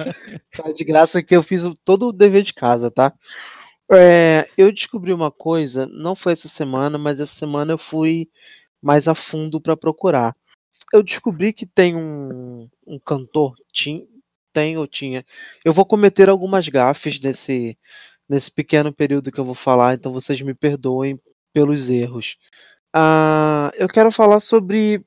Tá 0.56 0.72
de 0.72 0.84
graça 0.84 1.22
que 1.22 1.36
eu 1.36 1.44
fiz 1.44 1.64
o- 1.64 1.76
todo 1.76 2.08
o 2.08 2.12
dever 2.12 2.42
de 2.44 2.54
casa, 2.54 2.90
tá? 2.90 3.14
É, 3.92 4.48
eu 4.58 4.72
descobri 4.72 5.12
uma 5.14 5.32
coisa, 5.32 5.86
não 5.88 6.16
foi 6.16 6.34
essa 6.34 6.48
semana, 6.48 6.98
mas 6.98 7.20
essa 7.20 7.34
semana 7.34 7.74
eu 7.74 7.78
fui 7.78 8.30
mais 8.82 9.08
a 9.08 9.16
fundo 9.16 9.62
pra 9.62 9.78
procurar. 9.78 10.36
Eu 10.94 11.04
descobri 11.04 11.54
que 11.54 11.66
tem 11.68 11.96
um, 11.96 12.70
um 12.88 13.00
cantor, 13.00 13.56
tin- 13.74 14.08
tem 14.54 14.78
ou 14.78 14.88
tinha. 14.88 15.26
Eu 15.66 15.74
vou 15.74 15.86
cometer 15.86 16.30
algumas 16.30 16.68
gafes 16.70 17.20
nesse, 17.22 17.78
nesse 18.30 18.52
pequeno 18.52 18.94
período 18.94 19.32
que 19.32 19.40
eu 19.40 19.46
vou 19.46 19.56
falar, 19.56 19.96
então 19.96 20.14
vocês 20.14 20.42
me 20.42 20.54
perdoem 20.56 21.20
pelos 21.54 21.90
erros. 21.90 22.38
Ah, 22.94 23.72
eu 23.76 23.88
quero 23.90 24.12
falar 24.12 24.40
sobre 24.42 25.06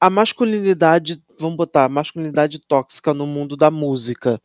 a 0.00 0.10
masculinidade, 0.10 1.22
vamos 1.38 1.56
botar, 1.56 1.88
masculinidade 1.88 2.58
tóxica 2.60 3.14
no 3.14 3.26
mundo 3.26 3.56
da 3.56 3.70
música, 3.70 4.40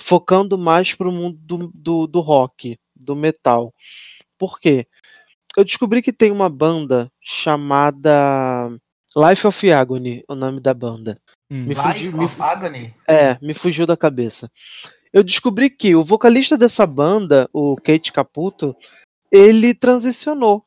focando 0.00 0.58
mais 0.58 0.94
pro 0.94 1.12
mundo 1.12 1.38
do, 1.40 1.70
do, 1.74 2.06
do 2.06 2.20
rock, 2.20 2.78
do 3.02 3.14
metal. 3.16 3.74
Por 4.38 4.58
quê? 4.60 4.86
Eu 5.56 5.64
descobri 5.64 6.00
que 6.02 6.12
tem 6.12 6.30
uma 6.30 6.48
banda 6.48 7.10
chamada 7.20 8.70
Life 9.16 9.46
of 9.46 9.72
Agony, 9.72 10.24
o 10.28 10.34
nome 10.34 10.60
da 10.60 10.72
banda. 10.72 11.20
Hum. 11.50 11.64
Me 11.66 11.74
Life 11.74 11.82
fugiu, 11.92 12.18
me, 12.18 12.24
of 12.24 12.42
Agony? 12.42 12.94
é, 13.06 13.38
me 13.42 13.54
fugiu 13.54 13.86
da 13.86 13.96
cabeça. 13.96 14.50
Eu 15.12 15.22
descobri 15.22 15.68
que 15.68 15.94
o 15.94 16.02
vocalista 16.04 16.56
dessa 16.56 16.86
banda, 16.86 17.48
o 17.52 17.76
Kate 17.76 18.10
Caputo, 18.12 18.74
ele 19.30 19.74
transicionou. 19.74 20.64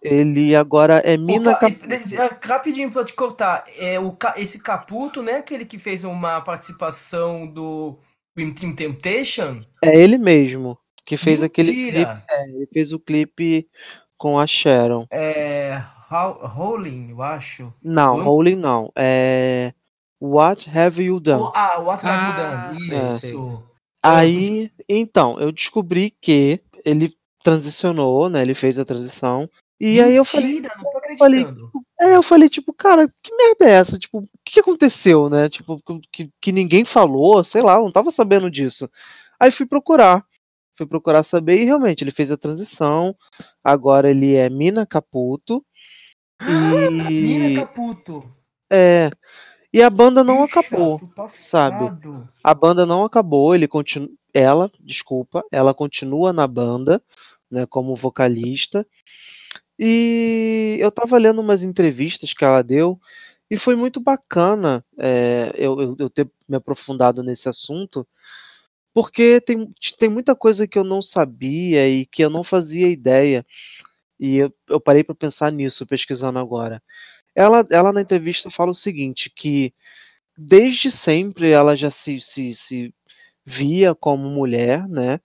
Ele 0.00 0.54
agora 0.54 0.96
é 1.04 1.16
Mina 1.16 1.52
O 1.52 1.54
ca- 1.54 1.70
Caputo. 1.70 1.94
é, 1.94 2.46
Rapidinho 2.48 2.90
pra 2.90 3.04
te 3.04 3.12
cortar. 3.14 3.64
É, 3.78 3.98
o, 3.98 4.12
ca- 4.12 4.34
esse 4.36 4.62
Caputo, 4.62 5.22
né? 5.22 5.36
Aquele 5.36 5.64
que 5.66 5.78
fez 5.78 6.04
uma 6.04 6.40
participação 6.42 7.46
do 7.46 7.98
Dream 8.36 8.52
Team 8.54 8.74
Temptation? 8.74 9.60
É 9.82 9.98
ele 9.98 10.16
mesmo 10.18 10.78
que 11.04 11.16
fez 11.16 11.42
aquele 11.42 11.72
clipe. 11.72 11.84
Mentira! 11.98 12.24
Ele 12.48 12.66
fez 12.72 12.92
o 12.92 12.98
clipe 12.98 13.68
com 14.16 14.38
a 14.38 14.46
Sharon. 14.46 15.06
É. 15.10 15.80
How- 16.10 16.46
Rolling, 16.46 17.10
eu 17.10 17.22
acho. 17.22 17.72
Não, 17.82 18.16
Oi? 18.16 18.22
Rolling 18.24 18.56
não. 18.56 18.92
É 18.96 19.72
What 20.20 20.68
Have 20.70 21.02
You 21.02 21.18
Done? 21.20 21.42
Oh, 21.42 21.52
ah, 21.54 21.78
What 21.80 22.06
Have 22.06 22.24
You 22.24 22.32
Ah, 22.32 22.66
Done? 22.68 22.78
sei, 23.18 23.30
Isso. 23.30 23.62
Aí, 24.02 24.70
então, 24.88 25.40
eu 25.40 25.50
descobri 25.50 26.10
que 26.20 26.60
ele 26.84 27.14
transicionou, 27.42 28.28
né? 28.28 28.42
Ele 28.42 28.54
fez 28.54 28.78
a 28.78 28.84
transição. 28.84 29.48
E 29.80 30.00
aí 30.00 30.14
eu 30.14 30.24
falei, 30.24 30.54
Mentira, 30.54 30.74
não 30.76 30.84
tô 30.84 31.00
falei- 31.18 31.40
acreditando. 31.40 31.70
é, 32.00 32.16
eu 32.16 32.22
falei, 32.22 32.48
tipo, 32.48 32.72
cara, 32.72 33.08
que 33.22 33.34
merda 33.34 33.64
é 33.66 33.72
essa? 33.72 33.98
Tipo, 33.98 34.18
o 34.18 34.28
que 34.44 34.54
que 34.54 34.60
aconteceu, 34.60 35.28
né? 35.28 35.48
Tipo, 35.48 35.80
que, 36.12 36.30
que 36.40 36.52
ninguém 36.52 36.84
falou, 36.84 37.42
sei 37.44 37.60
lá, 37.62 37.74
eu 37.74 37.82
não 37.82 37.92
tava 37.92 38.10
sabendo 38.12 38.50
disso. 38.50 38.88
Aí 39.40 39.50
fui 39.50 39.66
procurar. 39.66 40.24
Fui 40.76 40.86
procurar 40.86 41.24
saber 41.24 41.60
e 41.60 41.64
realmente 41.64 42.02
ele 42.02 42.10
fez 42.10 42.30
a 42.30 42.36
transição. 42.36 43.14
Agora 43.62 44.10
ele 44.10 44.34
é 44.34 44.48
Mina 44.48 44.84
Caputo. 44.86 45.64
Mina 46.40 47.50
E 47.50 47.54
Caputo. 47.54 48.24
é, 48.70 49.10
e 49.72 49.82
a 49.82 49.90
banda 49.90 50.22
não 50.22 50.42
acabou. 50.42 51.00
sabe? 51.30 51.84
A 52.42 52.54
banda 52.54 52.86
não 52.86 53.04
acabou, 53.04 53.54
ele 53.54 53.66
continua, 53.66 54.10
ela, 54.32 54.70
desculpa, 54.80 55.44
ela 55.50 55.72
continua 55.74 56.32
na 56.32 56.46
banda, 56.46 57.02
né, 57.50 57.66
como 57.66 57.96
vocalista. 57.96 58.86
E 59.78 60.76
eu 60.80 60.92
tava 60.92 61.18
lendo 61.18 61.40
umas 61.40 61.62
entrevistas 61.62 62.32
que 62.32 62.44
ela 62.44 62.62
deu 62.62 63.00
e 63.50 63.58
foi 63.58 63.74
muito 63.74 64.00
bacana 64.00 64.84
é, 64.98 65.52
eu, 65.56 65.80
eu, 65.80 65.96
eu 65.98 66.10
ter 66.10 66.30
me 66.48 66.56
aprofundado 66.56 67.22
nesse 67.22 67.48
assunto, 67.48 68.06
porque 68.94 69.40
tem, 69.40 69.74
tem 69.98 70.08
muita 70.08 70.36
coisa 70.36 70.68
que 70.68 70.78
eu 70.78 70.84
não 70.84 71.02
sabia 71.02 71.88
e 71.88 72.06
que 72.06 72.24
eu 72.24 72.30
não 72.30 72.44
fazia 72.44 72.88
ideia. 72.88 73.44
E 74.20 74.36
eu, 74.36 74.54
eu 74.68 74.80
parei 74.80 75.02
para 75.02 75.16
pensar 75.16 75.50
nisso, 75.50 75.86
pesquisando 75.86 76.38
agora. 76.38 76.80
Ela, 77.34 77.66
ela 77.70 77.92
na 77.92 78.00
entrevista 78.00 78.50
fala 78.50 78.70
o 78.70 78.74
seguinte, 78.74 79.30
que 79.34 79.74
desde 80.38 80.92
sempre 80.92 81.50
ela 81.50 81.76
já 81.76 81.90
se, 81.90 82.20
se, 82.20 82.54
se 82.54 82.94
via 83.44 83.94
como 83.94 84.28
mulher, 84.28 84.88
né? 84.88 85.20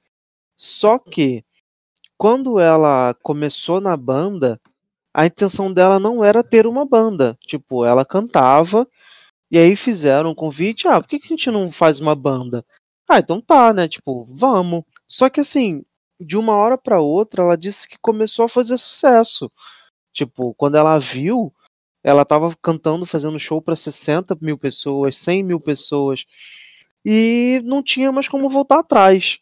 Só 0.57 0.97
que 0.97 1.45
quando 2.17 2.59
ela 2.59 3.15
começou 3.21 3.79
na 3.79 3.95
banda, 3.95 4.59
a 5.13 5.27
intenção 5.27 5.71
dela 5.71 5.99
não 5.99 6.23
era 6.23 6.43
ter 6.43 6.65
uma 6.65 6.85
banda. 6.85 7.37
Tipo, 7.41 7.85
ela 7.85 8.03
cantava 8.03 8.87
e 9.51 9.59
aí 9.59 9.75
fizeram 9.75 10.31
um 10.31 10.35
convite. 10.35 10.87
Ah, 10.87 10.99
por 10.99 11.07
que, 11.07 11.19
que 11.19 11.27
a 11.27 11.37
gente 11.37 11.51
não 11.51 11.71
faz 11.71 11.99
uma 11.99 12.15
banda? 12.15 12.65
Ah, 13.09 13.17
então 13.17 13.41
tá, 13.41 13.73
né? 13.73 13.87
Tipo, 13.87 14.25
vamos. 14.31 14.83
Só 15.07 15.29
que 15.29 15.41
assim, 15.41 15.83
de 16.19 16.37
uma 16.37 16.55
hora 16.55 16.77
pra 16.77 17.01
outra, 17.01 17.43
ela 17.43 17.57
disse 17.57 17.87
que 17.87 17.97
começou 17.99 18.45
a 18.45 18.49
fazer 18.49 18.77
sucesso. 18.77 19.51
Tipo, 20.13 20.53
quando 20.53 20.77
ela 20.77 20.99
viu, 20.99 21.51
ela 22.03 22.23
tava 22.25 22.55
cantando, 22.61 23.05
fazendo 23.07 23.39
show 23.39 23.61
pra 23.61 23.75
60 23.75 24.37
mil 24.41 24.57
pessoas, 24.59 25.17
100 25.17 25.43
mil 25.43 25.59
pessoas. 25.59 26.25
E 27.05 27.61
não 27.65 27.81
tinha 27.83 28.11
mais 28.11 28.27
como 28.27 28.49
voltar 28.49 28.79
atrás. 28.79 29.39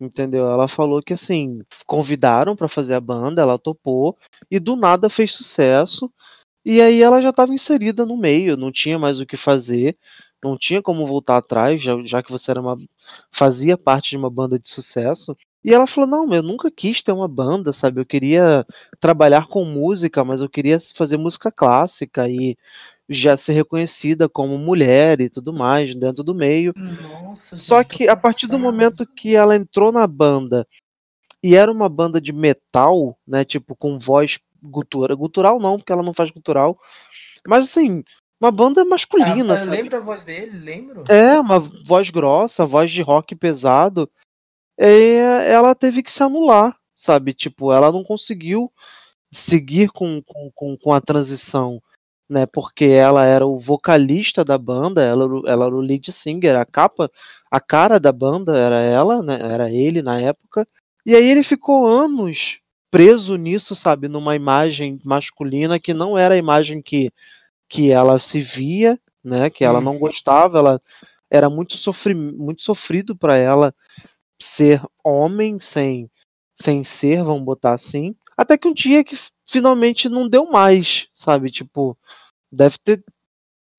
Entendeu? 0.00 0.50
Ela 0.50 0.68
falou 0.68 1.02
que 1.02 1.14
assim, 1.14 1.62
convidaram 1.86 2.56
pra 2.56 2.68
fazer 2.68 2.94
a 2.94 3.00
banda, 3.00 3.42
ela 3.42 3.58
topou 3.58 4.16
e 4.50 4.58
do 4.58 4.76
nada 4.76 5.08
fez 5.08 5.32
sucesso. 5.32 6.12
E 6.64 6.82
aí 6.82 7.02
ela 7.02 7.22
já 7.22 7.30
estava 7.30 7.54
inserida 7.54 8.04
no 8.04 8.16
meio, 8.16 8.56
não 8.56 8.72
tinha 8.72 8.98
mais 8.98 9.20
o 9.20 9.26
que 9.26 9.36
fazer, 9.36 9.96
não 10.42 10.56
tinha 10.56 10.82
como 10.82 11.06
voltar 11.06 11.36
atrás, 11.38 11.82
já, 11.82 11.96
já 12.04 12.22
que 12.22 12.30
você 12.30 12.50
era 12.50 12.60
uma 12.60 12.76
fazia 13.30 13.76
parte 13.76 14.10
de 14.10 14.16
uma 14.16 14.30
banda 14.30 14.58
de 14.58 14.68
sucesso. 14.68 15.36
E 15.64 15.72
ela 15.74 15.86
falou: 15.86 16.08
"Não, 16.08 16.32
eu 16.34 16.42
nunca 16.42 16.70
quis 16.70 17.02
ter 17.02 17.12
uma 17.12 17.28
banda, 17.28 17.72
sabe? 17.72 18.00
Eu 18.00 18.06
queria 18.06 18.64
trabalhar 19.00 19.48
com 19.48 19.64
música, 19.64 20.24
mas 20.24 20.40
eu 20.40 20.48
queria 20.48 20.78
fazer 20.94 21.16
música 21.16 21.50
clássica 21.50 22.28
e 22.28 22.56
já 23.08 23.36
ser 23.36 23.52
reconhecida 23.52 24.28
como 24.28 24.58
mulher 24.58 25.20
e 25.20 25.28
tudo 25.28 25.52
mais 25.52 25.94
dentro 25.94 26.24
do 26.24 26.34
meio. 26.34 26.72
Nossa, 26.76 27.56
Só 27.56 27.82
que 27.84 28.08
a 28.08 28.16
partir 28.16 28.46
do 28.46 28.58
momento 28.58 29.06
que 29.16 29.36
ela 29.36 29.56
entrou 29.56 29.92
na 29.92 30.06
banda 30.06 30.66
e 31.42 31.54
era 31.54 31.70
uma 31.70 31.88
banda 31.88 32.20
de 32.20 32.32
metal, 32.32 33.16
né, 33.26 33.44
tipo 33.44 33.76
com 33.76 33.98
voz 33.98 34.38
gutural, 34.62 35.16
gutural 35.16 35.60
não, 35.60 35.76
porque 35.76 35.92
ela 35.92 36.02
não 36.02 36.14
faz 36.14 36.30
gutural, 36.30 36.78
mas 37.46 37.64
assim, 37.64 38.02
uma 38.40 38.50
banda 38.50 38.84
masculina, 38.84 39.54
Ah, 39.54 39.58
eu 39.58 39.64
sabe? 39.64 39.70
lembro 39.76 39.96
a 39.96 40.00
voz 40.00 40.24
dele, 40.24 40.58
lembro. 40.58 41.04
É, 41.08 41.38
uma 41.40 41.58
voz 41.58 42.10
grossa, 42.10 42.66
voz 42.66 42.90
de 42.90 43.02
rock 43.02 43.34
pesado. 43.34 44.08
E 44.78 45.18
ela 45.46 45.74
teve 45.74 46.02
que 46.02 46.12
se 46.12 46.22
anular, 46.22 46.76
sabe? 46.94 47.32
Tipo, 47.32 47.72
ela 47.72 47.90
não 47.90 48.04
conseguiu 48.04 48.70
seguir 49.32 49.88
com, 49.90 50.22
com, 50.22 50.50
com, 50.54 50.76
com 50.76 50.92
a 50.92 51.00
transição, 51.00 51.80
né? 52.28 52.44
Porque 52.46 52.84
ela 52.84 53.24
era 53.24 53.46
o 53.46 53.58
vocalista 53.58 54.44
da 54.44 54.58
banda, 54.58 55.02
ela, 55.02 55.24
era 55.24 55.34
o- 55.34 55.48
ela 55.48 55.66
era 55.66 55.74
o 55.74 55.80
lead 55.80 56.12
singer, 56.12 56.56
a 56.56 56.64
capa, 56.66 57.10
a 57.50 57.58
cara 57.60 57.98
da 57.98 58.12
banda 58.12 58.56
era 58.56 58.80
ela, 58.80 59.22
né? 59.22 59.38
Era 59.40 59.70
ele 59.70 60.02
na 60.02 60.20
época. 60.20 60.66
E 61.06 61.14
aí 61.14 61.24
ele 61.26 61.42
ficou 61.42 61.86
anos 61.86 62.58
preso 62.90 63.36
nisso, 63.36 63.74
sabe? 63.74 64.08
Numa 64.08 64.36
imagem 64.36 65.00
masculina 65.04 65.78
que 65.80 65.94
não 65.94 66.16
era 66.18 66.34
a 66.34 66.38
imagem 66.38 66.82
que, 66.82 67.10
que 67.68 67.90
ela 67.92 68.18
se 68.18 68.40
via, 68.42 68.98
né? 69.24 69.50
Que 69.50 69.64
ela 69.64 69.80
não 69.80 69.98
gostava, 69.98 70.58
ela 70.58 70.80
era 71.30 71.48
muito, 71.50 71.76
sofri 71.76 72.14
muito 72.14 72.62
sofrido 72.62 73.16
para 73.16 73.36
ela 73.36 73.74
ser 74.40 74.82
homem 75.04 75.60
sem, 75.60 76.10
sem 76.60 76.84
ser, 76.84 77.22
vamos 77.24 77.44
botar 77.44 77.74
assim. 77.74 78.14
Até 78.36 78.56
que 78.58 78.68
um 78.68 78.74
dia 78.74 79.02
que 79.04 79.18
finalmente 79.48 80.08
não 80.08 80.28
deu 80.28 80.46
mais, 80.50 81.06
sabe? 81.14 81.50
Tipo, 81.50 81.96
deve 82.52 82.76
ter 82.78 83.02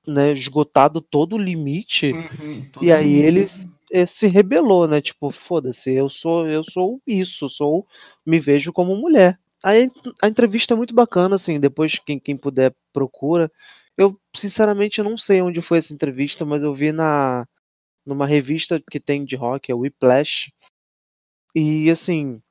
né, 0.06 0.32
esgotado 0.34 1.02
todo 1.02 1.36
o 1.36 1.40
limite. 1.40 2.14
Uhum, 2.14 2.64
todo 2.72 2.86
E 2.86 2.92
aí 2.92 3.06
mundo. 3.16 3.26
ele 3.26 3.46
eh, 3.92 4.06
se 4.08 4.28
rebelou, 4.28 4.88
né? 4.88 5.02
Tipo, 5.02 5.32
foda-se, 5.32 5.92
eu 5.94 6.10
sou, 6.10 6.48
eu 6.48 6.64
sou 6.64 7.02
isso, 7.06 7.50
sou, 7.50 7.86
me 8.26 8.40
vejo 8.40 8.74
como 8.74 8.96
mulher. 8.96 9.40
Aí 9.64 9.92
a 10.22 10.28
entrevista 10.28 10.74
é 10.74 10.78
muito 10.78 10.94
bacana, 10.94 11.36
assim, 11.36 11.60
depois 11.60 12.00
quem, 12.00 12.20
quem 12.20 12.38
puder 12.38 12.76
procura. 12.94 13.52
Eu 13.98 14.20
sinceramente 14.36 15.02
não 15.02 15.18
sei 15.18 15.42
onde 15.42 15.62
foi 15.62 15.80
essa 15.80 15.94
entrevista, 15.94 16.46
mas 16.46 16.64
eu 16.64 16.74
vi 16.74 16.92
na 16.92 17.48
numa 18.06 18.26
revista 18.26 18.82
que 18.90 19.00
tem 19.02 19.26
de 19.26 19.36
rock, 19.36 19.72
é 19.72 19.76
o 19.76 19.80
Whiplash. 19.80 20.50
E 21.54 21.90
assim, 21.92 22.42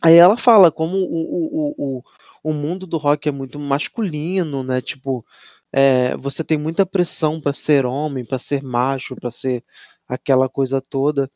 aí 0.00 0.16
ela 0.16 0.36
fala 0.36 0.70
como 0.70 0.96
o, 0.96 1.74
o, 1.78 1.98
o, 1.98 2.04
o, 2.44 2.52
mundo 2.52 2.86
do 2.86 2.96
rock 2.98 3.28
é 3.28 3.32
muito 3.32 3.58
masculino, 3.58 4.62
né? 4.62 4.80
Tipo, 4.80 5.24
é, 5.72 6.16
você 6.16 6.44
tem 6.44 6.58
muita 6.58 6.86
pressão 6.86 7.40
para 7.40 7.52
ser 7.52 7.86
homem, 7.86 8.24
para 8.24 8.38
ser 8.38 8.62
macho, 8.62 9.16
para 9.16 9.30
ser 9.30 9.64
aquela 10.08 10.48
coisa 10.48 10.80
toda. 10.80 11.30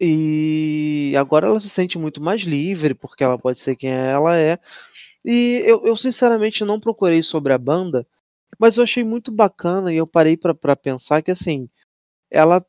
E 0.00 1.14
agora 1.16 1.46
ela 1.46 1.60
se 1.60 1.68
sente 1.68 1.98
muito 1.98 2.20
mais 2.22 2.42
livre, 2.42 2.94
porque 2.94 3.22
ela 3.24 3.38
pode 3.38 3.58
ser 3.60 3.76
quem 3.76 3.90
ela 3.90 4.36
é. 4.36 4.58
E 5.24 5.62
eu, 5.66 5.86
eu 5.86 5.96
sinceramente 5.96 6.64
não 6.64 6.80
procurei 6.80 7.22
sobre 7.22 7.52
a 7.52 7.58
banda, 7.58 8.06
mas 8.58 8.76
eu 8.76 8.84
achei 8.84 9.04
muito 9.04 9.32
bacana 9.32 9.92
e 9.92 9.96
eu 9.96 10.06
parei 10.06 10.36
para 10.36 10.76
pensar 10.76 11.22
que 11.22 11.30
assim, 11.30 11.68
ela 12.30 12.64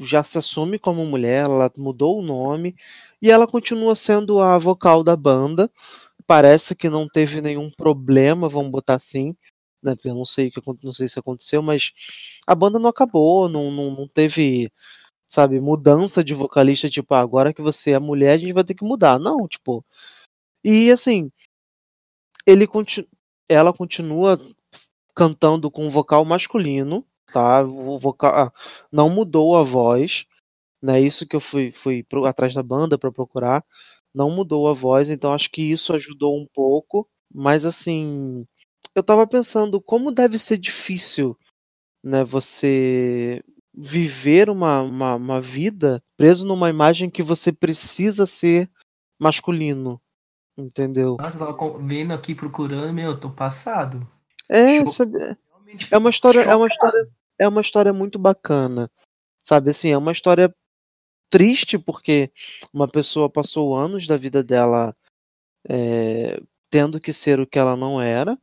já 0.00 0.24
se 0.24 0.38
assume 0.38 0.78
como 0.78 1.04
mulher, 1.06 1.44
ela 1.44 1.72
mudou 1.76 2.18
o 2.18 2.22
nome 2.22 2.74
e 3.20 3.30
ela 3.30 3.46
continua 3.46 3.94
sendo 3.96 4.40
a 4.40 4.58
vocal 4.58 5.02
da 5.04 5.16
banda. 5.16 5.70
Parece 6.26 6.74
que 6.76 6.88
não 6.90 7.08
teve 7.08 7.40
nenhum 7.40 7.70
problema, 7.70 8.48
vamos 8.48 8.72
botar 8.72 8.96
assim, 8.96 9.36
né? 9.82 9.96
Eu 10.04 10.14
não 10.14 10.24
sei 10.26 10.52
não 10.82 10.92
sei 10.92 11.08
se 11.08 11.18
aconteceu, 11.18 11.62
mas 11.62 11.92
a 12.46 12.54
banda 12.54 12.78
não 12.78 12.90
acabou, 12.90 13.48
não, 13.48 13.70
não, 13.70 13.90
não 13.90 14.08
teve, 14.08 14.72
sabe, 15.32 15.58
mudança 15.60 16.22
de 16.22 16.34
vocalista, 16.34 16.90
tipo, 16.90 17.14
ah, 17.14 17.20
agora 17.20 17.54
que 17.54 17.62
você 17.62 17.92
é 17.92 17.98
mulher, 17.98 18.32
a 18.34 18.38
gente 18.38 18.52
vai 18.52 18.64
ter 18.64 18.74
que 18.74 18.84
mudar. 18.84 19.18
Não, 19.18 19.48
tipo. 19.48 19.82
E 20.64 20.90
assim, 20.92 21.30
ele 22.46 22.66
conti- 22.66 23.08
ela 23.48 23.72
continua 23.72 24.38
cantando 25.14 25.70
com 25.70 25.90
vocal 25.90 26.24
masculino, 26.24 27.06
tá? 27.32 27.62
O 27.62 27.98
vocal 27.98 28.34
ah, 28.48 28.52
não 28.92 29.08
mudou 29.10 29.56
a 29.56 29.62
voz, 29.64 30.26
né? 30.82 31.00
Isso 31.00 31.26
que 31.26 31.36
eu 31.36 31.40
fui, 31.40 31.72
fui 31.72 32.02
pro, 32.04 32.26
atrás 32.26 32.54
da 32.54 32.62
banda 32.62 32.98
para 32.98 33.12
procurar, 33.12 33.64
não 34.14 34.30
mudou 34.30 34.68
a 34.68 34.74
voz, 34.74 35.10
então 35.10 35.32
acho 35.34 35.50
que 35.50 35.62
isso 35.62 35.94
ajudou 35.94 36.38
um 36.38 36.46
pouco, 36.54 37.08
mas 37.34 37.64
assim, 37.64 38.46
eu 38.94 39.02
tava 39.02 39.26
pensando 39.26 39.80
como 39.80 40.12
deve 40.12 40.38
ser 40.38 40.58
difícil, 40.58 41.38
né? 42.04 42.24
Você 42.24 43.42
viver 43.74 44.50
uma, 44.50 44.82
uma, 44.82 45.14
uma 45.14 45.40
vida 45.40 46.02
preso 46.16 46.46
numa 46.46 46.68
imagem 46.68 47.10
que 47.10 47.22
você 47.22 47.50
precisa 47.50 48.26
ser 48.26 48.70
masculino, 49.18 50.00
entendeu? 50.56 51.16
Nossa, 51.18 51.38
tava 51.38 51.78
vendo 51.78 52.12
aqui, 52.12 52.34
procurando, 52.34 52.92
meu, 52.92 53.12
eu 53.12 53.20
tô 53.20 53.30
passado. 53.30 54.06
É, 54.48 54.84
sabe, 54.90 55.18
Realmente 55.48 55.88
é 55.90 55.96
uma 55.96 56.10
história, 56.10 56.40
é 56.40 56.54
uma 56.54 56.66
história, 56.66 57.08
é 57.38 57.48
uma 57.48 57.60
história 57.60 57.92
muito 57.92 58.18
bacana, 58.18 58.90
sabe? 59.42 59.70
Assim, 59.70 59.90
é 59.90 59.96
uma 59.96 60.12
história 60.12 60.54
triste 61.30 61.78
porque 61.78 62.30
uma 62.72 62.86
pessoa 62.86 63.30
passou 63.30 63.74
anos 63.74 64.06
da 64.06 64.18
vida 64.18 64.42
dela 64.42 64.94
é, 65.66 66.42
tendo 66.70 67.00
que 67.00 67.12
ser 67.12 67.40
o 67.40 67.46
que 67.46 67.58
ela 67.58 67.74
não 67.74 68.02
era, 68.02 68.38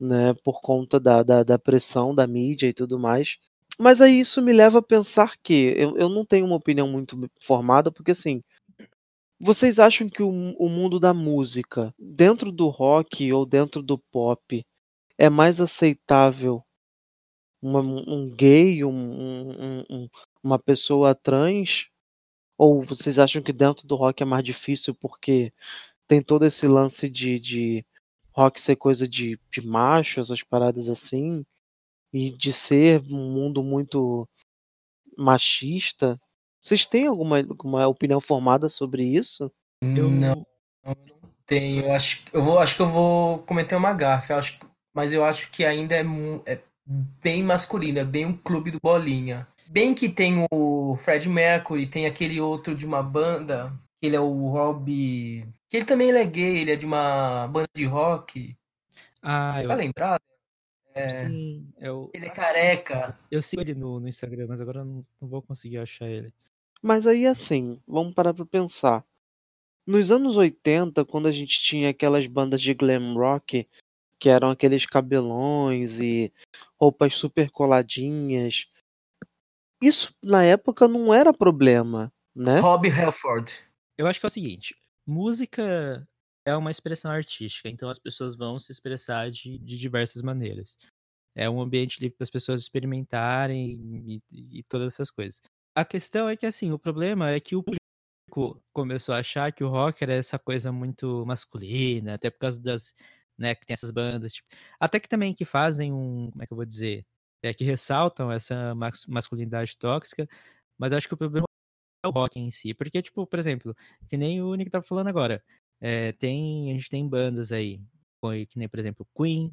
né? 0.00 0.32
Por 0.42 0.62
conta 0.62 0.98
da, 0.98 1.22
da, 1.22 1.42
da 1.42 1.58
pressão 1.58 2.14
da 2.14 2.26
mídia 2.26 2.68
e 2.68 2.72
tudo 2.72 2.98
mais. 2.98 3.36
Mas 3.78 4.00
aí 4.00 4.20
isso 4.20 4.40
me 4.42 4.52
leva 4.52 4.78
a 4.78 4.82
pensar 4.82 5.34
que 5.42 5.52
eu, 5.76 5.96
eu 5.98 6.08
não 6.08 6.24
tenho 6.24 6.46
uma 6.46 6.56
opinião 6.56 6.88
muito 6.88 7.16
formada, 7.42 7.90
porque 7.90 8.12
assim, 8.12 8.42
vocês 9.40 9.78
acham 9.78 10.08
que 10.08 10.22
o, 10.22 10.30
o 10.30 10.68
mundo 10.68 10.98
da 11.00 11.12
música, 11.14 11.94
dentro 11.98 12.52
do 12.52 12.68
rock 12.68 13.32
ou 13.32 13.46
dentro 13.46 13.82
do 13.82 13.98
pop, 13.98 14.64
é 15.18 15.30
mais 15.30 15.60
aceitável 15.60 16.62
uma- 17.62 17.80
um 17.80 18.30
gay, 18.30 18.84
um- 18.84 18.90
um- 18.90 19.84
um- 19.90 20.08
uma 20.42 20.58
pessoa 20.58 21.14
trans? 21.14 21.86
Ou 22.58 22.82
vocês 22.84 23.18
acham 23.18 23.42
que 23.42 23.52
dentro 23.52 23.86
do 23.86 23.96
rock 23.96 24.22
é 24.22 24.26
mais 24.26 24.44
difícil 24.44 24.94
porque 24.94 25.52
tem 26.08 26.22
todo 26.22 26.46
esse 26.46 26.66
lance 26.68 27.08
de, 27.10 27.40
de 27.40 27.86
rock 28.34 28.60
ser 28.60 28.76
coisa 28.76 29.08
de, 29.08 29.38
de 29.52 29.62
macho, 29.66 30.20
essas 30.20 30.42
paradas 30.42 30.88
assim, 30.88 31.44
e 32.12 32.30
de 32.30 32.52
ser 32.52 33.00
um 33.10 33.32
mundo 33.32 33.62
muito 33.62 34.28
machista? 35.16 36.20
Vocês 36.62 36.86
têm 36.86 37.06
alguma, 37.06 37.38
alguma 37.38 37.86
opinião 37.86 38.20
formada 38.20 38.68
sobre 38.68 39.02
isso? 39.04 39.50
Eu 39.82 40.10
Não, 40.10 40.46
não 40.84 40.96
tenho. 41.46 41.86
Eu 41.86 41.92
acho, 41.92 42.22
eu 42.32 42.42
vou, 42.42 42.58
acho 42.58 42.76
que 42.76 42.82
eu 42.82 42.88
vou 42.88 43.38
cometer 43.40 43.74
uma 43.74 43.92
gafe. 43.92 44.32
eu 44.32 44.38
acho, 44.38 44.58
mas 44.94 45.12
eu 45.12 45.24
acho 45.24 45.50
que 45.50 45.64
ainda 45.64 45.96
é, 45.96 46.04
é 46.46 46.60
bem 46.86 47.42
masculino, 47.42 47.98
é 47.98 48.04
bem 48.04 48.26
um 48.26 48.36
clube 48.36 48.70
do 48.70 48.78
bolinha. 48.80 49.46
Bem 49.66 49.94
que 49.94 50.08
tem 50.08 50.46
o 50.52 50.96
Fred 50.98 51.28
Mercury, 51.28 51.86
tem 51.86 52.06
aquele 52.06 52.40
outro 52.40 52.74
de 52.74 52.84
uma 52.84 53.02
banda, 53.02 53.72
que 53.98 54.06
ele 54.06 54.16
é 54.16 54.20
o 54.20 54.48
Rob. 54.48 55.46
Que 55.68 55.78
ele 55.78 55.86
também 55.86 56.10
ele 56.10 56.18
é 56.18 56.26
gay, 56.26 56.58
ele 56.58 56.72
é 56.72 56.76
de 56.76 56.84
uma 56.84 57.48
banda 57.48 57.68
de 57.74 57.86
rock. 57.86 58.54
Ah, 59.22 59.62
eu, 59.62 59.68
Tá 59.68 59.74
lembrado? 59.74 60.22
É, 60.94 61.26
sim, 61.26 61.66
eu, 61.78 62.10
ele 62.12 62.26
é 62.26 62.30
careca. 62.30 63.18
eu 63.30 63.42
sigo 63.42 63.62
ele 63.62 63.74
no, 63.74 63.98
no 63.98 64.08
Instagram, 64.08 64.46
mas 64.48 64.60
agora 64.60 64.80
eu 64.80 64.84
não, 64.84 65.06
não 65.20 65.28
vou 65.28 65.40
conseguir 65.40 65.78
achar 65.78 66.08
ele. 66.08 66.32
Mas 66.82 67.06
aí 67.06 67.26
assim, 67.26 67.80
vamos 67.86 68.14
parar 68.14 68.34
pra 68.34 68.44
pensar. 68.44 69.04
Nos 69.86 70.10
anos 70.10 70.36
80, 70.36 71.04
quando 71.04 71.26
a 71.26 71.32
gente 71.32 71.60
tinha 71.60 71.90
aquelas 71.90 72.26
bandas 72.26 72.60
de 72.60 72.74
glam 72.74 73.14
rock, 73.14 73.66
que 74.18 74.28
eram 74.28 74.50
aqueles 74.50 74.86
cabelões 74.86 75.98
e 75.98 76.32
roupas 76.80 77.14
super 77.14 77.50
coladinhas, 77.50 78.66
isso 79.82 80.14
na 80.22 80.44
época 80.44 80.86
não 80.86 81.12
era 81.12 81.32
problema, 81.32 82.12
né? 82.34 82.60
Rob 82.60 82.88
Halford. 82.88 83.60
Eu 83.98 84.06
acho 84.06 84.20
que 84.20 84.26
é 84.26 84.28
o 84.28 84.30
seguinte: 84.30 84.76
música 85.04 86.06
é 86.44 86.56
uma 86.56 86.70
expressão 86.70 87.10
artística, 87.10 87.68
então 87.68 87.88
as 87.88 87.98
pessoas 87.98 88.34
vão 88.34 88.58
se 88.58 88.72
expressar 88.72 89.30
de, 89.30 89.58
de 89.58 89.78
diversas 89.78 90.22
maneiras. 90.22 90.76
É 91.34 91.48
um 91.48 91.60
ambiente 91.60 92.00
livre 92.00 92.16
para 92.16 92.24
as 92.24 92.30
pessoas 92.30 92.60
experimentarem 92.60 94.22
e, 94.30 94.58
e 94.58 94.62
todas 94.64 94.92
essas 94.92 95.10
coisas. 95.10 95.40
A 95.74 95.84
questão 95.84 96.28
é 96.28 96.36
que, 96.36 96.44
assim, 96.44 96.72
o 96.72 96.78
problema 96.78 97.30
é 97.30 97.40
que 97.40 97.56
o 97.56 97.62
público 97.62 98.62
começou 98.74 99.14
a 99.14 99.18
achar 99.18 99.52
que 99.52 99.64
o 99.64 99.68
rock 99.68 100.02
era 100.02 100.12
essa 100.14 100.38
coisa 100.38 100.70
muito 100.72 101.24
masculina, 101.26 102.14
até 102.14 102.30
por 102.30 102.38
causa 102.38 102.60
das. 102.60 102.94
né, 103.38 103.54
que 103.54 103.64
tem 103.66 103.74
essas 103.74 103.90
bandas, 103.90 104.34
tipo, 104.34 104.48
até 104.80 105.00
que 105.00 105.08
também 105.08 105.34
que 105.34 105.44
fazem 105.44 105.92
um. 105.92 106.30
Como 106.30 106.42
é 106.42 106.46
que 106.46 106.52
eu 106.52 106.56
vou 106.56 106.66
dizer? 106.66 107.06
É, 107.42 107.52
que 107.54 107.64
ressaltam 107.64 108.30
essa 108.30 108.74
mas- 108.74 109.06
masculinidade 109.06 109.76
tóxica, 109.76 110.28
mas 110.78 110.92
acho 110.92 111.08
que 111.08 111.14
o 111.14 111.16
problema 111.16 111.46
é 112.04 112.08
o 112.08 112.10
rock 112.12 112.38
em 112.38 112.50
si. 112.50 112.74
Porque, 112.74 113.02
tipo, 113.02 113.26
por 113.26 113.38
exemplo, 113.38 113.74
que 114.08 114.16
nem 114.16 114.42
o 114.42 114.54
Nick 114.54 114.70
tava 114.70 114.84
falando 114.84 115.08
agora. 115.08 115.42
É, 115.84 116.12
tem, 116.12 116.70
a 116.70 116.74
gente 116.74 116.88
tem 116.88 117.08
bandas 117.08 117.50
aí, 117.50 117.80
que 118.48 118.56
nem, 118.56 118.68
por 118.68 118.78
exemplo, 118.78 119.04
Queen. 119.16 119.50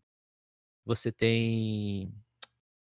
Você 0.85 1.11
tem 1.11 2.13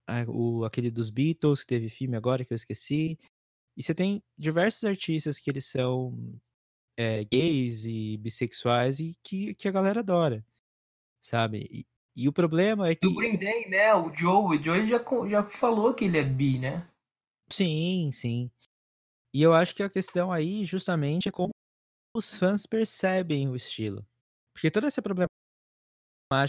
ah, 0.05 0.25
o, 0.27 0.65
aquele 0.65 0.91
dos 0.91 1.09
Beatles, 1.09 1.61
que 1.61 1.67
teve 1.67 1.89
filme 1.89 2.17
agora, 2.17 2.43
que 2.43 2.51
eu 2.51 2.57
esqueci. 2.57 3.17
E 3.77 3.81
você 3.81 3.95
tem 3.95 4.21
diversos 4.37 4.83
artistas 4.83 5.39
que 5.39 5.49
eles 5.49 5.65
são 5.65 6.37
é, 6.97 7.23
gays 7.23 7.85
e 7.85 8.17
bissexuais 8.17 8.99
e 8.99 9.15
que, 9.23 9.55
que 9.55 9.69
a 9.69 9.71
galera 9.71 10.01
adora, 10.01 10.45
sabe? 11.21 11.67
E, 11.71 11.87
e 12.17 12.27
o 12.27 12.33
problema 12.33 12.89
é 12.89 12.95
que... 12.95 13.07
Do 13.07 13.15
Green 13.15 13.37
Day, 13.37 13.69
né? 13.69 13.93
O 13.95 14.13
Joe. 14.13 14.57
O 14.57 14.61
Joe 14.61 14.85
já, 14.85 15.01
já 15.29 15.43
falou 15.43 15.93
que 15.93 16.03
ele 16.03 16.17
é 16.17 16.23
bi, 16.23 16.59
né? 16.59 16.85
Sim, 17.49 18.09
sim. 18.11 18.51
E 19.33 19.41
eu 19.41 19.53
acho 19.53 19.73
que 19.73 19.83
a 19.83 19.89
questão 19.89 20.33
aí, 20.33 20.65
justamente, 20.65 21.29
é 21.29 21.31
como 21.31 21.53
os 22.17 22.35
fãs 22.35 22.65
percebem 22.65 23.47
o 23.49 23.55
estilo. 23.55 24.05
Porque 24.53 24.71
toda 24.71 24.87
essa 24.87 25.01
problemática 25.01 25.29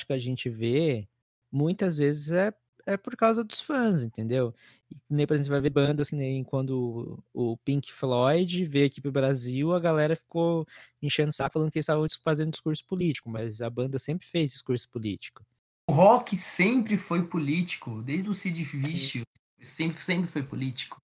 que 0.06 0.12
a 0.12 0.18
gente 0.18 0.48
vê, 0.48 1.06
muitas 1.52 1.96
vezes 1.96 2.30
é, 2.30 2.52
é 2.86 2.96
por 2.96 3.16
causa 3.16 3.44
dos 3.44 3.60
fãs, 3.60 4.02
entendeu? 4.02 4.54
E 4.90 4.96
nem, 5.10 5.26
por 5.26 5.34
exemplo, 5.34 5.48
você 5.48 5.50
vai 5.50 5.60
ver 5.60 5.70
bandas 5.70 6.08
que 6.08 6.16
nem 6.16 6.42
quando 6.42 7.22
o 7.34 7.56
Pink 7.58 7.92
Floyd 7.92 8.64
veio 8.64 8.86
aqui 8.86 9.00
pro 9.00 9.12
Brasil, 9.12 9.74
a 9.74 9.80
galera 9.80 10.16
ficou 10.16 10.66
enchendo 11.02 11.28
o 11.28 11.32
saco 11.32 11.52
falando 11.52 11.70
que 11.70 11.78
eles 11.78 11.84
estavam 11.84 12.06
fazendo 12.24 12.50
discurso 12.50 12.84
político, 12.86 13.28
mas 13.28 13.60
a 13.60 13.68
banda 13.68 13.98
sempre 13.98 14.26
fez 14.26 14.52
discurso 14.52 14.88
político. 14.88 15.44
O 15.88 15.92
rock 15.92 16.36
sempre 16.36 16.96
foi 16.96 17.26
político, 17.26 18.02
desde 18.02 18.28
o 18.28 18.34
Sid 18.34 18.62
Vicious, 18.62 19.24
sempre, 19.60 20.02
sempre 20.02 20.30
foi 20.30 20.42
político. 20.42 21.00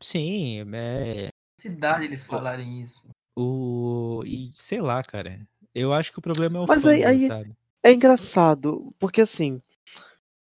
Sim, 0.00 0.60
é. 0.74 1.28
Cidade 1.60 2.04
eles 2.04 2.26
falarem 2.26 2.82
isso. 2.82 3.08
O. 3.36 4.22
E 4.26 4.50
sei 4.54 4.80
lá, 4.80 5.02
cara. 5.02 5.40
Eu 5.74 5.92
acho 5.92 6.12
que 6.12 6.18
o 6.18 6.22
problema 6.22 6.58
é 6.58 6.62
o 6.62 6.66
Mas 6.68 6.82
fã, 6.82 6.90
aí- 6.90 7.04
aí- 7.04 7.26
sabe? 7.26 7.52
É 7.82 7.92
engraçado, 7.92 8.94
porque 8.98 9.20
assim, 9.20 9.60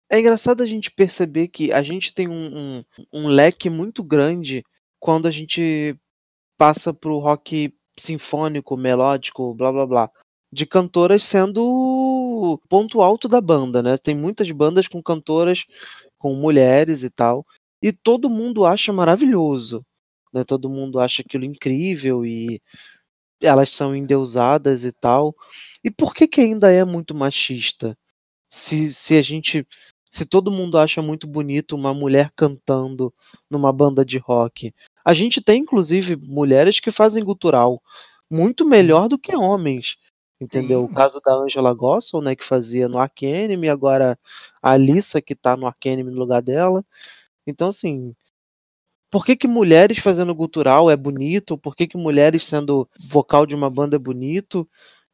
é 0.10 0.20
engraçado 0.20 0.62
a 0.62 0.66
gente 0.68 0.92
perceber 0.92 1.48
que 1.48 1.72
a 1.72 1.82
gente 1.82 2.14
tem 2.14 2.28
um, 2.28 2.58
um, 2.58 2.84
um 3.12 3.28
leque 3.28 3.68
muito 3.70 4.04
grande 4.04 4.64
quando 5.00 5.28
a 5.28 5.32
gente 5.32 5.96
passa 6.58 6.94
pro 6.94 7.18
rock 7.18 7.74
sinfônico, 7.98 8.78
melódico, 8.78 9.54
blá 9.56 9.72
blá 9.72 9.86
blá. 9.88 10.12
De 10.54 10.66
cantoras 10.66 11.24
sendo 11.24 11.64
o 11.64 12.60
ponto 12.70 13.02
alto 13.02 13.28
da 13.28 13.40
banda, 13.42 13.82
né? 13.82 13.98
Tem 13.98 14.16
muitas 14.16 14.52
bandas 14.52 14.88
com 14.88 15.02
cantoras 15.02 15.64
com 16.20 16.36
mulheres 16.36 17.04
e 17.04 17.10
tal. 17.10 17.46
E 17.82 17.92
todo 17.92 18.30
mundo 18.30 18.66
acha 18.66 18.94
maravilhoso. 18.94 19.84
Né? 20.34 20.44
Todo 20.44 20.70
mundo 20.70 21.00
acha 21.00 21.22
aquilo 21.22 21.46
incrível 21.46 22.26
e 22.26 22.62
elas 23.42 23.72
são 23.72 23.96
endeusadas 23.96 24.84
e 24.84 24.92
tal. 24.92 25.36
E 25.84 25.90
por 25.90 26.14
que, 26.14 26.28
que 26.28 26.42
ainda 26.42 26.72
é 26.72 26.84
muito 26.86 27.16
machista? 27.16 27.98
Se, 28.50 28.94
se 28.94 29.18
a 29.18 29.22
gente. 29.22 29.66
Se 30.12 30.26
todo 30.26 30.52
mundo 30.52 30.78
acha 30.78 31.02
muito 31.02 31.26
bonito 31.26 31.76
uma 31.76 31.94
mulher 31.94 32.32
cantando 32.36 33.14
numa 33.50 33.72
banda 33.72 34.04
de 34.04 34.18
rock. 34.18 34.74
A 35.06 35.14
gente 35.14 35.42
tem, 35.42 35.62
inclusive, 35.62 36.18
mulheres 36.18 36.80
que 36.82 36.92
fazem 36.92 37.24
gutural 37.24 37.82
muito 38.30 38.66
melhor 38.66 39.08
do 39.10 39.18
que 39.18 39.36
homens. 39.36 39.98
Entendeu? 40.40 40.88
Sim. 40.88 40.92
O 40.92 40.96
caso 40.96 41.22
da 41.24 41.34
Angela 41.34 41.74
Gossel, 41.74 42.22
né, 42.22 42.36
que 42.36 42.44
fazia 42.44 42.90
no 42.90 42.98
Ark 42.98 43.24
Enemy, 43.24 43.70
agora 43.70 44.18
a 44.62 44.72
Alissa, 44.72 45.22
que 45.22 45.36
tá 45.36 45.56
no 45.56 45.68
Ark 45.68 45.88
Enemy 45.88 46.10
no 46.10 46.18
lugar 46.18 46.42
dela. 46.42 46.84
Então, 47.46 47.70
assim, 47.70 48.16
por 49.12 49.26
que, 49.26 49.36
que 49.36 49.48
mulheres 49.48 50.00
fazendo 50.00 50.34
gutural 50.34 50.90
é 50.90 50.96
bonito? 50.96 51.58
Por 51.58 51.76
que, 51.76 51.88
que 51.88 51.98
mulheres 51.98 52.46
sendo 52.46 52.90
vocal 53.10 53.46
de 53.46 53.54
uma 53.54 53.70
banda 53.70 53.96
é 53.98 54.00
bonito? 54.00 54.68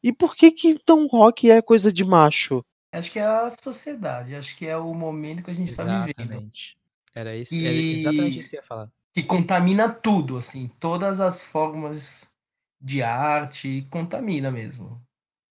E 0.03 0.13
por 0.13 0.35
que 0.35 0.51
que 0.51 0.67
então 0.69 1.07
rock 1.07 1.49
é 1.49 1.61
coisa 1.61 1.91
de 1.91 2.03
macho? 2.03 2.63
Acho 2.91 3.11
que 3.11 3.19
é 3.19 3.23
a 3.25 3.49
sociedade, 3.49 4.35
acho 4.35 4.55
que 4.55 4.65
é 4.65 4.77
o 4.77 4.93
momento 4.93 5.43
que 5.43 5.51
a 5.51 5.53
gente 5.53 5.69
está 5.71 5.83
vivendo. 5.83 6.07
Exatamente. 6.11 6.77
Era 7.13 7.35
isso, 7.35 7.55
E- 7.55 7.65
era 7.65 7.97
exatamente 7.97 8.39
isso 8.39 8.49
que 8.49 8.55
eu 8.55 8.59
ia 8.59 8.63
falar. 8.63 8.89
Que 9.13 9.23
contamina 9.23 9.91
tudo, 9.91 10.37
assim, 10.37 10.67
todas 10.79 11.19
as 11.19 11.43
formas 11.43 12.31
de 12.79 13.01
arte, 13.01 13.87
contamina 13.89 14.51
mesmo. 14.51 15.01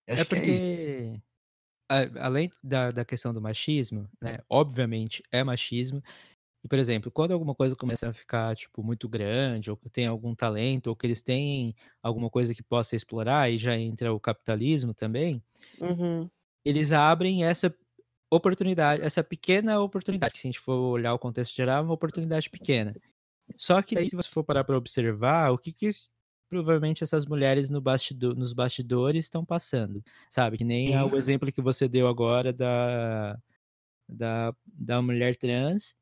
Acho 0.09 0.23
É 0.23 0.25
que 0.25 0.35
é 0.37 0.45
isso. 0.45 0.63
porque 0.63 1.21
a- 1.89 2.27
além 2.27 2.51
da, 2.63 2.91
da 2.91 3.05
questão 3.05 3.33
do 3.33 3.41
machismo, 3.41 4.09
né? 4.21 4.39
Obviamente 4.49 5.23
é 5.33 5.43
machismo. 5.45 6.03
E, 6.67 6.69
por 6.69 6.81
exemplo, 6.81 7.13
quando 7.13 7.31
alguma 7.31 7.55
coisa 7.55 7.77
começa 7.77 8.09
a 8.09 8.13
ficar, 8.13 8.57
tipo, 8.57 8.83
muito 8.83 9.09
grande, 9.09 9.71
ou 9.71 9.77
que 9.77 9.89
tem 9.89 10.05
algum 10.07 10.35
talento, 10.35 10.89
ou 10.89 10.97
que 10.97 11.07
eles 11.07 11.23
têm 11.23 11.73
alguma 12.03 12.29
coisa 12.29 12.53
que 12.53 12.63
possa 12.63 12.97
explorar, 12.97 13.49
e 13.49 13.57
já 13.57 13.77
entra 13.79 14.13
o 14.13 14.19
capitalismo 14.19 14.93
também, 14.93 15.41
Uhum. 15.79 16.29
eles 16.65 16.91
abrem 16.91 17.45
essa 17.45 17.73
oportunidade, 18.29 19.01
essa 19.03 19.23
pequena 19.23 19.79
oportunidade, 19.81 20.33
que 20.35 20.41
se 20.41 20.49
a 20.49 20.51
gente 20.51 20.59
for 20.61 20.75
olhar 20.75 21.15
o 21.15 21.19
contexto 21.21 21.55
geral, 21.55 21.79
é 21.79 21.83
uma 21.83 21.95
oportunidade 21.95 22.51
pequena. 22.51 22.97
Só 23.57 23.83
que 23.83 23.99
aí, 23.99 24.09
se 24.11 24.17
você 24.17 24.29
for 24.31 24.45
parar 24.45 24.65
para 24.65 24.77
observar, 24.79 25.53
o 25.53 25.59
que, 25.59 25.73
que 25.73 25.89
provavelmente 26.51 27.05
essas 27.05 27.27
mulheres 27.27 27.71
no 27.71 27.81
bastido- 27.81 28.35
nos 28.35 28.53
bastidores 28.53 29.27
estão 29.27 29.45
passando, 29.45 30.03
sabe? 30.31 30.59
Que 30.59 30.65
nem 30.65 30.95
a- 30.97 31.05
o 31.05 31.17
exemplo 31.17 31.53
que 31.53 31.63
você 31.63 31.89
deu 31.89 32.09
agora 32.09 32.53
da, 32.53 33.39
da, 34.09 34.55
da 34.67 35.03
mulher 35.03 35.37
trans, 35.37 35.95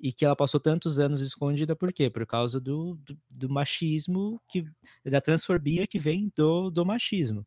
e 0.00 0.12
que 0.12 0.24
ela 0.24 0.36
passou 0.36 0.60
tantos 0.60 0.98
anos 0.98 1.20
escondida, 1.20 1.74
por 1.76 1.92
quê? 1.92 2.10
Por 2.10 2.26
causa 2.26 2.60
do, 2.60 2.94
do, 2.96 3.18
do 3.30 3.48
machismo, 3.48 4.40
que, 4.48 4.64
da 5.04 5.20
transfobia 5.20 5.86
que 5.86 5.98
vem 5.98 6.32
do, 6.36 6.70
do 6.70 6.84
machismo 6.86 7.46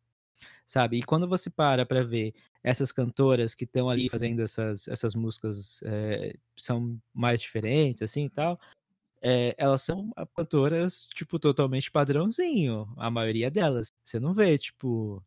sabe? 0.66 0.98
E 0.98 1.02
quando 1.02 1.28
você 1.28 1.50
para 1.50 1.84
para 1.86 2.04
ver 2.04 2.34
essas 2.62 2.92
cantoras 2.92 3.54
que 3.54 3.64
estão 3.64 3.90
ali 3.90 4.08
fazendo 4.08 4.40
essas, 4.40 4.88
essas 4.88 5.14
músicas 5.14 5.80
eh, 5.84 6.34
são 6.56 6.98
mais 7.12 7.40
diferentes, 7.40 8.02
assim 8.02 8.26
e 8.26 8.30
tal, 8.30 8.58
eh, 9.22 9.54
elas 9.58 9.82
são 9.82 10.10
cantoras, 10.36 11.06
tipo, 11.14 11.38
totalmente 11.38 11.90
padrãozinho, 11.90 12.92
a 12.96 13.10
maioria 13.10 13.50
delas. 13.50 13.92
Você 14.04 14.20
não 14.20 14.34
vê, 14.34 14.58
tipo, 14.58 15.22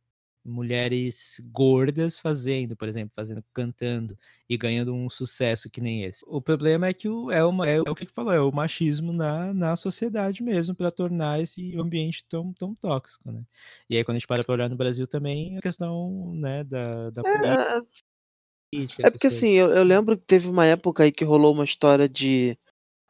mulheres 0.46 1.42
gordas 1.52 2.20
fazendo, 2.20 2.76
por 2.76 2.88
exemplo, 2.88 3.12
fazendo, 3.16 3.44
cantando 3.54 4.18
e 4.50 4.58
ganhando 4.58 4.94
um 4.94 5.10
sucesso 5.10 5.70
que 5.70 5.82
nem 5.82 6.04
esse. 6.04 6.24
O 6.28 6.42
problema 6.42 6.88
é 6.88 6.94
que 6.94 7.10
o, 7.10 7.32
é, 7.32 7.44
uma, 7.44 7.68
é, 7.68 7.82
o 7.82 7.96
que 7.96 8.06
falou, 8.06 8.32
é 8.34 8.40
o 8.42 8.52
machismo 8.52 9.12
na, 9.12 9.54
na 9.54 9.76
sociedade 9.76 10.44
mesmo, 10.44 10.76
para 10.76 10.92
tornar 10.92 11.40
esse 11.42 11.76
ambiente 11.78 12.24
tão, 12.30 12.54
tão 12.54 12.76
tóxico, 12.76 13.32
né? 13.32 13.44
E 13.90 13.98
aí, 13.98 14.04
quando 14.04 14.16
a 14.18 14.20
gente 14.20 14.28
para 14.28 14.44
para 14.44 14.54
olhar 14.54 14.70
no 14.70 14.76
Brasil 14.76 15.08
também, 15.08 15.58
a 15.58 15.62
questão, 15.62 16.34
né, 16.36 16.64
da, 16.64 17.10
da 17.10 17.24
É, 17.24 17.82
política, 18.72 19.04
é 19.04 19.10
essas 19.10 19.12
porque 19.12 19.28
coisas. 19.28 19.46
assim, 19.46 19.50
eu, 19.52 19.70
eu 19.72 19.84
lembro 19.84 20.18
que 20.18 20.26
teve 20.26 20.48
uma 20.48 20.66
época 20.66 21.04
aí 21.04 21.12
que 21.12 21.24
rolou 21.24 21.54
uma 21.54 21.64
história 21.66 22.08
de. 22.10 22.58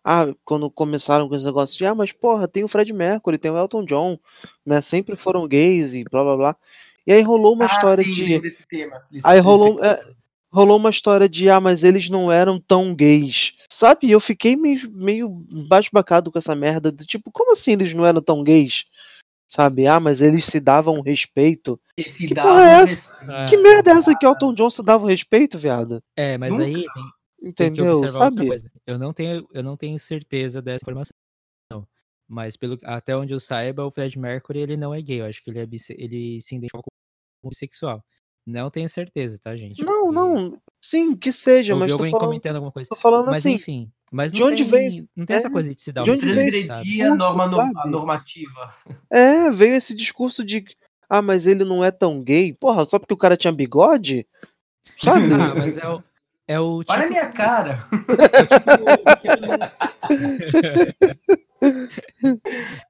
Ah, 0.06 0.28
quando 0.46 0.72
começaram 0.72 1.30
com 1.30 1.36
esse 1.36 1.46
negócio 1.46 1.78
de, 1.78 1.86
ah, 1.86 1.96
mas 1.96 2.12
porra, 2.14 2.48
tem 2.48 2.64
o 2.64 2.68
Fred 2.70 2.94
Mercury, 2.94 3.38
tem 3.40 3.52
o 3.52 3.58
Elton 3.58 3.86
John, 3.86 4.20
né? 4.66 4.82
Sempre 4.82 5.16
foram 5.18 5.48
gays 5.48 5.94
e 5.94 6.04
blá 6.06 6.24
blá 6.24 6.38
blá. 6.38 6.58
E 7.08 7.14
aí 7.14 7.22
rolou 7.22 7.54
uma 7.54 7.66
ah, 7.66 7.76
história 7.76 8.04
sim, 8.04 8.14
de. 8.14 8.40
desse 8.40 8.68
tema. 8.68 9.02
Desse- 9.12 9.28
Aí 9.28 9.36
desse- 9.38 9.46
rolou, 9.46 9.84
é, 9.84 10.14
rolou 10.52 10.78
uma 10.78 10.90
história 10.90 11.30
de, 11.30 11.50
ah, 11.50 11.60
mas 11.60 11.84
eles 11.84 12.10
não 12.10 12.32
eram 12.32 12.60
tão 12.60 12.96
gays. 12.96 13.54
Sabe? 13.72 14.10
Eu 14.10 14.20
fiquei 14.20 14.56
meio, 14.56 14.90
meio 14.92 15.30
basbacado 15.68 16.32
com 16.32 16.40
essa 16.40 16.56
merda. 16.56 16.92
Do 16.92 17.06
tipo, 17.06 17.32
como 17.32 17.52
assim 17.54 17.74
eles 17.74 17.94
não 17.94 18.06
eram 18.06 18.22
tão 18.22 18.44
gays? 18.44 18.86
Sabe? 19.48 19.86
Ah, 19.86 20.00
mas 20.00 20.22
eles 20.22 20.46
se 20.46 20.60
davam 20.60 21.02
respeito. 21.02 21.80
Esse 21.98 22.28
Que 22.28 22.34
dava 22.34 22.50
porra 22.50 22.70
é 22.70 22.84
respeito. 22.86 23.32
Ah, 23.32 23.48
Que 23.50 23.58
merda 23.58 23.92
é 23.92 23.94
essa 23.98 24.16
que 24.18 24.26
Elton 24.26 24.54
John 24.56 24.70
se 24.72 24.82
dava 24.84 25.08
respeito, 25.08 25.60
viado? 25.60 26.02
É, 26.16 26.38
mas 26.38 26.52
Nunca. 26.52 26.64
aí 26.66 26.84
que 26.84 27.48
Entendeu? 27.48 27.92
observar 27.92 28.26
outra 28.26 28.36
Sabe? 28.38 28.48
coisa. 28.48 28.72
Eu 28.88 28.98
não 28.98 29.14
tenho, 29.14 29.48
eu 29.54 29.62
não 29.62 29.78
tenho 29.78 30.00
certeza 30.00 30.62
dessa 30.62 30.84
informação. 30.84 31.12
Mas 32.28 32.58
pelo, 32.58 32.76
até 32.84 33.16
onde 33.16 33.34
eu 33.34 33.40
saiba, 33.40 33.86
o 33.86 33.92
Fred 33.92 34.18
Mercury 34.18 34.60
ele 34.60 34.76
não 34.78 34.92
é 34.94 35.00
gay. 35.02 35.22
Eu 35.22 35.26
acho 35.26 35.44
que 35.44 35.50
ele, 35.52 35.60
é 35.60 35.64
ele 35.64 36.42
se 36.42 36.56
identifica 36.56 36.82
como 37.46 37.52
bissexual. 37.52 38.04
Não 38.46 38.70
tenho 38.70 38.88
certeza, 38.90 39.40
tá, 39.40 39.56
gente? 39.56 39.82
Não, 39.84 40.02
Porque 40.04 40.16
não. 40.16 40.62
Sim, 40.82 41.16
que 41.16 41.32
seja, 41.32 41.72
Eu 41.74 41.78
mas 41.80 41.92
alguém 41.92 42.12
falando, 42.12 42.28
comentando 42.28 42.56
alguma 42.58 42.72
coisa. 42.72 42.88
tô 42.90 42.96
falando 42.96 43.26
Mas 43.28 43.38
assim. 43.46 43.54
enfim, 43.56 43.92
mas 44.12 44.32
de 44.32 44.44
onde 44.44 44.58
tem, 44.64 44.70
veio- 44.70 45.10
não 45.16 45.26
tem 45.26 45.36
essa 45.38 45.48
é, 45.48 45.52
coisa 45.52 45.74
de 45.74 45.82
se 45.82 45.92
dar 45.92 46.04
de 46.04 46.12
um 46.12 46.14
onde? 46.14 46.22
Transgredia 46.22 47.12
a 47.12 47.16
norma, 47.16 47.46
a 47.46 47.52
sabe? 47.74 47.90
normativa. 47.90 48.76
É, 49.12 49.50
veio 49.52 49.74
esse 49.76 49.96
discurso 49.96 50.44
de. 50.44 50.64
Ah, 51.10 51.22
mas 51.24 51.46
ele 51.48 51.64
não 51.64 51.84
é 51.84 51.90
tão 51.92 52.22
gay. 52.24 52.54
Porra, 52.54 52.86
só 52.86 53.00
porque 53.00 53.14
o 53.14 53.18
cara 53.18 53.38
tinha 53.38 53.54
bigode? 53.54 54.28
Sabe? 55.02 55.34
Ah, 55.34 55.56
mas 55.56 55.78
é 55.78 55.88
o, 55.88 56.04
é 56.48 56.60
o 56.60 56.80
tipo, 56.84 56.94
Olha 56.94 57.06
a 57.06 57.10
minha 57.10 57.32
cara. 57.32 57.88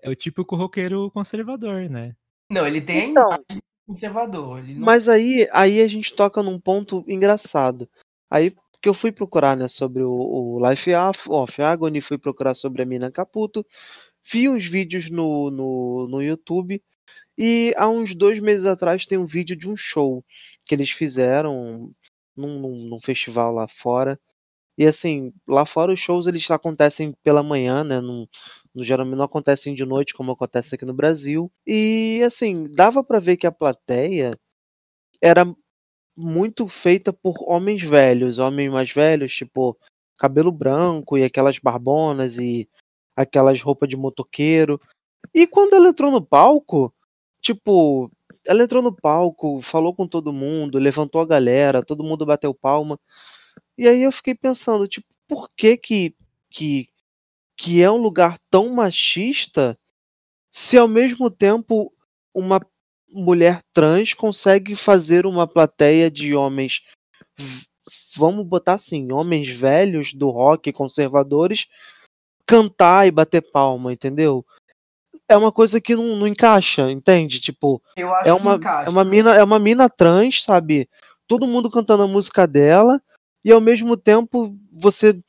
é 0.02 0.10
o 0.10 0.16
típico 0.16 0.56
roqueiro 0.56 1.10
conservador, 1.12 1.90
né? 1.90 2.16
Não, 2.52 2.66
ele 2.68 2.82
tem 2.82 3.02
a 3.02 3.06
Então. 3.06 3.24
imagem 3.28 3.46
de 3.50 3.62
conservador. 3.86 4.64
Não... 4.64 4.86
Mas 4.86 5.08
aí, 5.08 5.48
aí 5.52 5.82
a 5.82 5.88
gente 5.88 6.14
toca 6.14 6.42
num 6.42 6.60
ponto 6.60 7.04
engraçado. 7.08 7.90
Aí 8.30 8.54
que 8.82 8.90
eu 8.90 8.94
fui 8.94 9.12
procurar, 9.12 9.58
né, 9.58 9.68
sobre 9.68 10.04
o, 10.04 10.12
o 10.12 10.70
Life 10.70 10.92
of 11.28 11.62
Agony, 11.62 12.02
fui 12.02 12.20
procurar 12.20 12.54
sobre 12.54 12.84
a 12.84 12.86
Mina 12.86 13.12
Caputo, 13.12 13.66
vi 14.32 14.48
uns 14.48 14.64
vídeos 14.64 15.10
no, 15.10 15.50
no, 15.50 16.08
no 16.08 16.22
YouTube 16.22 16.80
e 17.36 17.74
há 17.78 17.90
uns 17.90 18.14
dois 18.14 18.40
meses 18.40 18.66
atrás 18.66 19.08
tem 19.08 19.18
um 19.18 19.26
vídeo 19.26 19.56
de 19.56 19.68
um 19.68 19.76
show 19.76 20.24
que 20.66 20.76
eles 20.76 20.92
fizeram 20.92 21.92
num, 22.36 22.60
num, 22.60 22.90
num 22.90 23.02
festival 23.02 23.54
lá 23.54 23.68
fora. 23.68 24.20
E 24.78 24.86
assim, 24.86 25.34
lá 25.48 25.66
fora 25.66 25.94
os 25.94 26.00
shows 26.00 26.28
eles 26.28 26.50
acontecem 26.52 27.14
pela 27.24 27.42
manhã, 27.44 27.84
né? 27.84 28.02
Não- 28.02 28.28
geralmente 28.78 29.18
não 29.18 29.26
acontecem 29.26 29.74
de 29.74 29.86
noite 29.86 30.14
como 30.14 30.32
acontece 30.34 30.76
aqui 30.76 30.86
no 30.86 30.94
Brasil. 30.94 31.52
E 31.66 32.22
assim, 32.26 32.70
dava 32.72 33.04
pra 33.04 33.20
ver 33.20 33.38
que 33.38 33.48
a 33.48 33.52
plateia 33.52 34.38
era 35.22 35.46
muito 36.18 36.68
feita 36.68 37.14
por 37.14 37.36
homens 37.50 37.82
velhos, 37.84 38.40
homens 38.40 38.72
mais 38.72 38.92
velhos, 38.92 39.34
tipo 39.36 39.78
cabelo 40.20 40.52
branco 40.52 41.18
e 41.18 41.24
aquelas 41.24 41.60
barbonas 41.60 42.38
e 42.38 42.70
aquelas 43.16 43.62
roupas 43.62 43.90
de 43.90 43.98
motoqueiro. 43.98 44.80
E 45.34 45.48
quando 45.48 45.76
ela 45.76 45.90
entrou 45.90 46.12
no 46.12 46.22
palco, 46.26 46.94
tipo, 47.42 48.12
ela 48.48 48.64
entrou 48.64 48.82
no 48.84 48.94
palco, 48.96 49.62
falou 49.64 49.96
com 49.96 50.08
todo 50.08 50.34
mundo, 50.34 50.80
levantou 50.80 51.22
a 51.22 51.26
galera, 51.28 51.84
todo 51.86 52.04
mundo 52.04 52.26
bateu 52.26 52.54
palma. 52.54 53.00
E 53.78 53.88
aí 53.88 54.04
eu 54.04 54.12
fiquei 54.12 54.34
pensando, 54.34 54.88
tipo, 54.88 55.08
por 55.28 55.50
que 55.56 55.76
que, 55.78 56.16
que, 56.50 56.88
que 57.58 57.82
é 57.82 57.92
um 57.92 57.98
lugar 57.98 58.40
tão 58.50 58.70
machista 58.70 59.78
se 60.52 60.78
ao 60.78 60.88
mesmo 60.88 61.30
tempo 61.30 61.92
uma 62.34 62.62
mulher 63.10 63.62
trans 63.74 64.14
consegue 64.14 64.76
fazer 64.76 65.26
uma 65.26 65.46
plateia 65.46 66.10
de 66.10 66.34
homens, 66.34 66.82
vamos 68.16 68.46
botar 68.46 68.74
assim, 68.74 69.12
homens 69.12 69.50
velhos 69.50 70.14
do 70.14 70.30
rock, 70.30 70.72
conservadores, 70.72 71.66
cantar 72.46 73.08
e 73.08 73.12
bater 73.12 73.42
palma, 73.42 73.92
entendeu? 73.92 74.46
É 75.28 75.36
uma 75.36 75.52
coisa 75.52 75.82
que 75.82 75.96
não, 75.96 76.16
não 76.16 76.28
encaixa, 76.28 76.90
entende? 76.92 77.40
Tipo, 77.40 77.82
Eu 77.96 78.14
acho 78.14 78.30
é 78.30 78.36
que 78.36 78.42
uma, 78.42 78.60
é 78.86 78.90
uma 78.90 79.04
mina, 79.04 79.36
é 79.36 79.44
uma 79.44 79.60
mina 79.60 79.90
trans, 79.90 80.44
sabe? 80.44 80.90
Todo 81.28 81.48
mundo 81.48 81.72
cantando 81.72 82.04
a 82.04 82.08
música 82.08 82.46
dela 82.46 83.02
e 83.46 83.52
ao 83.52 83.62
mesmo 83.62 83.96
tempo 83.96 84.58
você 84.72 85.22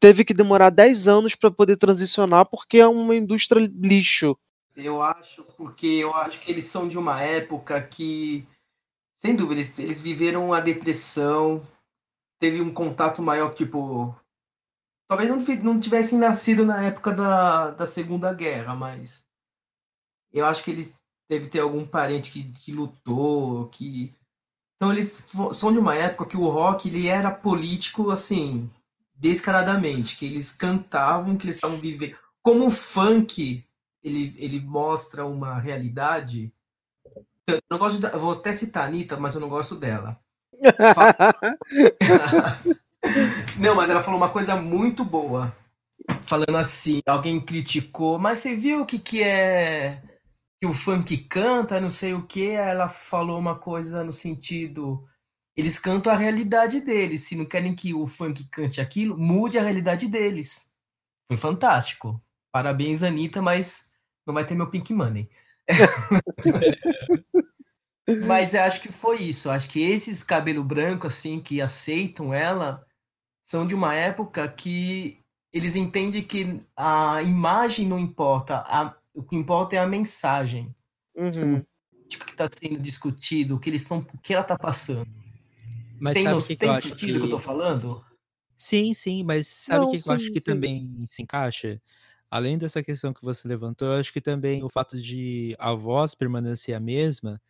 teve 0.00 0.24
que 0.24 0.32
demorar 0.32 0.70
10 0.70 1.08
anos 1.08 1.34
pra 1.34 1.50
poder 1.50 1.76
transicionar 1.76 2.46
porque 2.46 2.78
é 2.78 2.86
uma 2.86 3.16
indústria 3.16 3.68
lixo. 3.74 4.38
Eu 4.76 5.02
acho, 5.02 5.42
porque 5.56 5.86
eu 5.86 6.14
acho 6.14 6.40
que 6.40 6.50
eles 6.50 6.66
são 6.66 6.86
de 6.86 6.96
uma 6.96 7.20
época 7.20 7.82
que, 7.82 8.46
sem 9.12 9.34
dúvida, 9.34 9.60
eles, 9.60 9.78
eles 9.78 10.00
viveram 10.00 10.52
a 10.52 10.60
depressão, 10.60 11.66
teve 12.40 12.60
um 12.60 12.72
contato 12.72 13.20
maior, 13.20 13.54
tipo. 13.54 14.14
Talvez 15.08 15.28
não, 15.28 15.38
não 15.62 15.80
tivessem 15.80 16.18
nascido 16.18 16.64
na 16.64 16.82
época 16.84 17.12
da, 17.12 17.70
da 17.72 17.86
Segunda 17.86 18.32
Guerra, 18.32 18.74
mas 18.74 19.26
eu 20.32 20.46
acho 20.46 20.64
que 20.64 20.70
eles 20.70 20.96
devem 21.28 21.48
ter 21.48 21.60
algum 21.60 21.86
parente 21.86 22.30
que, 22.30 22.52
que 22.52 22.72
lutou, 22.72 23.68
que. 23.68 24.12
Então 24.84 24.92
eles 24.92 25.24
são 25.54 25.72
de 25.72 25.78
uma 25.78 25.94
época 25.94 26.26
que 26.26 26.36
o 26.36 26.46
rock 26.46 26.90
ele 26.90 27.08
era 27.08 27.30
político 27.30 28.10
assim, 28.10 28.70
descaradamente, 29.14 30.14
que 30.14 30.26
eles 30.26 30.50
cantavam, 30.50 31.38
que 31.38 31.46
eles 31.46 31.54
estavam 31.54 31.80
vivendo. 31.80 32.14
Como 32.42 32.66
o 32.66 32.70
funk 32.70 33.64
ele, 34.02 34.34
ele 34.36 34.60
mostra 34.60 35.24
uma 35.24 35.58
realidade. 35.58 36.52
Eu 37.46 37.62
não 37.70 37.78
gosto 37.78 37.98
de, 37.98 38.04
eu 38.04 38.20
vou 38.20 38.32
até 38.32 38.52
citar 38.52 38.84
a 38.84 38.88
Anitta, 38.88 39.16
mas 39.16 39.34
eu 39.34 39.40
não 39.40 39.48
gosto 39.48 39.74
dela. 39.74 40.20
não, 43.56 43.74
mas 43.74 43.88
ela 43.88 44.02
falou 44.02 44.20
uma 44.20 44.28
coisa 44.28 44.54
muito 44.54 45.02
boa. 45.02 45.50
Falando 46.26 46.56
assim, 46.56 47.00
alguém 47.06 47.40
criticou, 47.40 48.18
mas 48.18 48.40
você 48.40 48.54
viu 48.54 48.82
o 48.82 48.86
que, 48.86 48.98
que 48.98 49.22
é 49.22 50.02
que 50.60 50.66
o 50.66 50.72
funk 50.72 51.16
canta, 51.28 51.80
não 51.80 51.90
sei 51.90 52.14
o 52.14 52.26
que. 52.26 52.50
Ela 52.50 52.88
falou 52.88 53.38
uma 53.38 53.58
coisa 53.58 54.02
no 54.04 54.12
sentido. 54.12 55.06
Eles 55.56 55.78
cantam 55.78 56.12
a 56.12 56.16
realidade 56.16 56.80
deles. 56.80 57.22
Se 57.22 57.36
não 57.36 57.44
querem 57.44 57.74
que 57.74 57.94
o 57.94 58.06
funk 58.06 58.44
cante 58.50 58.80
aquilo, 58.80 59.16
mude 59.18 59.58
a 59.58 59.62
realidade 59.62 60.08
deles. 60.08 60.70
Foi 61.28 61.36
fantástico. 61.38 62.22
Parabéns, 62.52 63.02
Anitta, 63.02 63.42
mas 63.42 63.90
não 64.26 64.34
vai 64.34 64.46
ter 64.46 64.54
meu 64.54 64.70
Pink 64.70 64.92
Money. 64.94 65.28
Mas 68.26 68.54
acho 68.54 68.80
que 68.82 68.92
foi 68.92 69.18
isso. 69.22 69.50
Acho 69.50 69.68
que 69.68 69.80
esses 69.80 70.22
cabelo 70.22 70.62
branco, 70.62 71.06
assim, 71.06 71.40
que 71.40 71.60
aceitam 71.60 72.32
ela, 72.34 72.84
são 73.44 73.66
de 73.66 73.74
uma 73.74 73.94
época 73.94 74.48
que 74.48 75.22
eles 75.52 75.74
entendem 75.76 76.22
que 76.24 76.62
a 76.76 77.22
imagem 77.22 77.86
não 77.88 77.98
importa, 77.98 78.58
a- 78.68 78.94
o 79.14 79.22
que 79.22 79.36
importa 79.36 79.76
é 79.76 79.78
a 79.78 79.86
mensagem. 79.86 80.74
Uhum. 81.14 81.64
Tipo, 82.08 82.24
que 82.26 82.32
está 82.32 82.46
sendo 82.46 82.78
discutido, 82.78 83.56
o 83.56 83.58
que 83.58 83.70
eles 83.70 83.82
estão, 83.82 84.06
o 84.12 84.18
que 84.18 84.34
ela 84.34 84.42
está 84.42 84.58
passando. 84.58 85.08
Mas 85.98 86.14
tem 86.14 86.24
sabe 86.24 86.42
que, 86.42 86.48
que 86.48 86.56
tem 86.56 86.68
eu 86.68 86.74
acho 86.74 86.88
sentido 86.88 87.16
o 87.16 87.20
que 87.20 87.26
eu 87.26 87.30
tô 87.30 87.36
que... 87.38 87.42
falando? 87.42 88.04
Sim, 88.56 88.92
sim, 88.94 89.22
mas 89.22 89.48
sabe 89.48 89.84
o 89.84 89.90
que 89.90 90.02
que 90.02 90.08
eu 90.08 90.12
acho 90.12 90.26
sim, 90.26 90.32
que 90.32 90.40
sim. 90.40 90.44
também 90.44 91.04
se 91.06 91.22
encaixa? 91.22 91.80
Além 92.30 92.58
dessa 92.58 92.82
questão 92.82 93.12
que 93.12 93.22
você 93.22 93.46
levantou, 93.46 93.88
eu 93.88 94.00
acho 94.00 94.12
que 94.12 94.20
também 94.20 94.62
o 94.62 94.68
fato 94.68 95.00
de 95.00 95.54
a 95.58 95.72
voz 95.72 96.14
permanecer 96.14 96.74
a 96.74 96.80
mesma, 96.80 97.40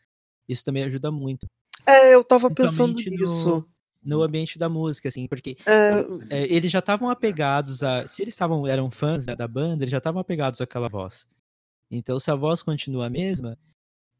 isso 0.49 0.65
também 0.65 0.85
ajuda 0.85 1.11
muito. 1.11 1.49
É, 1.87 2.15
eu 2.15 2.23
tava 2.23 2.51
pensando 2.51 2.95
nisso. 2.95 3.67
no, 4.03 4.17
no 4.19 4.23
ambiente 4.23 4.59
da 4.59 4.69
música, 4.69 5.09
assim, 5.09 5.27
porque 5.27 5.57
É, 5.67 6.05
é, 6.31 6.53
eles 6.53 6.71
já 6.71 6.79
estavam 6.79 7.09
apegados 7.09 7.83
a. 7.83 8.07
Se 8.07 8.23
eles 8.23 8.35
estavam, 8.35 8.67
eram 8.67 8.91
fãs 8.91 9.27
né, 9.27 9.35
da 9.35 9.49
banda, 9.49 9.85
eles 9.85 9.91
já 9.91 9.99
estavam 9.99 10.21
apegados 10.21 10.61
àquela 10.61 10.89
voz. 10.89 11.27
Então, 11.97 12.19
se 12.19 12.31
a 12.31 12.35
voz 12.35 12.63
continua 12.63 13.07
a 13.07 13.11
mesma, 13.11 13.57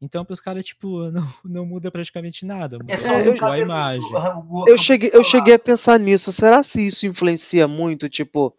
então 0.01 0.23
pros 0.23 0.39
caras, 0.39 0.63
tipo, 0.65 1.09
não, 1.11 1.27
não 1.43 1.65
muda 1.65 1.91
praticamente 1.91 2.45
nada. 2.45 2.77
É 2.87 2.97
só 2.97 3.19
É, 3.19 3.27
eu- 3.27 3.47
a 3.51 3.59
imagem. 3.59 4.11
eu 4.67 4.77
cheguei, 4.77 5.11
eu 5.13 5.23
cheguei 5.23 5.53
a 5.55 5.59
pensar 5.59 5.99
nisso. 5.99 6.31
Será 6.31 6.63
se 6.63 6.85
isso 6.85 7.05
influencia 7.05 7.67
muito? 7.67 8.09
Tipo, 8.09 8.55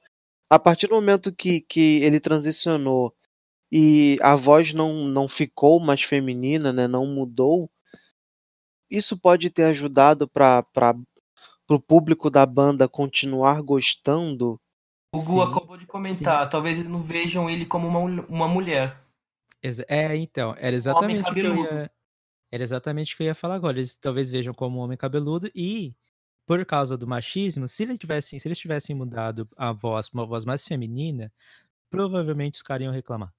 a 0.50 0.58
partir 0.58 0.86
do 0.88 0.94
momento 0.94 1.34
que, 1.34 1.60
que 1.62 2.00
ele 2.02 2.20
transicionou 2.20 3.14
e 3.72 4.18
a 4.22 4.36
voz 4.36 4.72
não, 4.72 5.08
não 5.08 5.28
ficou 5.28 5.80
mais 5.80 6.02
feminina, 6.02 6.72
né? 6.72 6.86
Não 6.86 7.06
mudou. 7.06 7.70
Isso 8.90 9.18
pode 9.18 9.50
ter 9.50 9.64
ajudado 9.64 10.28
para 10.28 10.64
o 11.68 11.80
público 11.80 12.30
da 12.30 12.46
banda 12.46 12.88
continuar 12.88 13.60
gostando. 13.62 14.60
O 15.12 15.18
Gu 15.18 15.24
Sim, 15.24 15.40
acabou 15.40 15.76
de 15.76 15.86
comentar, 15.86 16.48
talvez 16.48 16.78
eles 16.78 16.90
não 16.90 17.02
vejam 17.02 17.50
ele 17.50 17.64
como 17.64 17.88
uma, 17.88 17.98
uma 18.28 18.46
mulher. 18.46 19.02
É, 19.88 20.16
então, 20.16 20.54
era 20.58 20.74
exatamente 20.76 21.30
o 21.30 21.34
que 21.34 21.40
eu 21.40 21.56
ia. 21.56 21.90
Era 22.52 22.62
exatamente 22.62 23.14
o 23.14 23.16
que 23.16 23.24
eu 23.24 23.28
ia 23.28 23.34
falar 23.34 23.56
agora. 23.56 23.78
Eles 23.78 23.96
talvez 23.96 24.30
vejam 24.30 24.54
como 24.54 24.78
um 24.78 24.82
homem 24.82 24.96
cabeludo 24.98 25.50
e, 25.54 25.94
por 26.46 26.64
causa 26.66 26.96
do 26.96 27.06
machismo, 27.06 27.68
se 27.68 27.84
eles 27.84 27.98
tivessem, 27.98 28.38
se 28.40 28.48
eles 28.48 28.58
tivessem 28.58 28.96
mudado 28.96 29.46
a 29.58 29.72
voz 29.72 30.08
para 30.10 30.20
uma 30.20 30.26
voz 30.26 30.44
mais 30.44 30.64
feminina, 30.66 31.32
provavelmente 31.90 32.54
os 32.56 32.62
caras 32.62 32.84
iam 32.84 32.92
reclamar. 32.94 33.32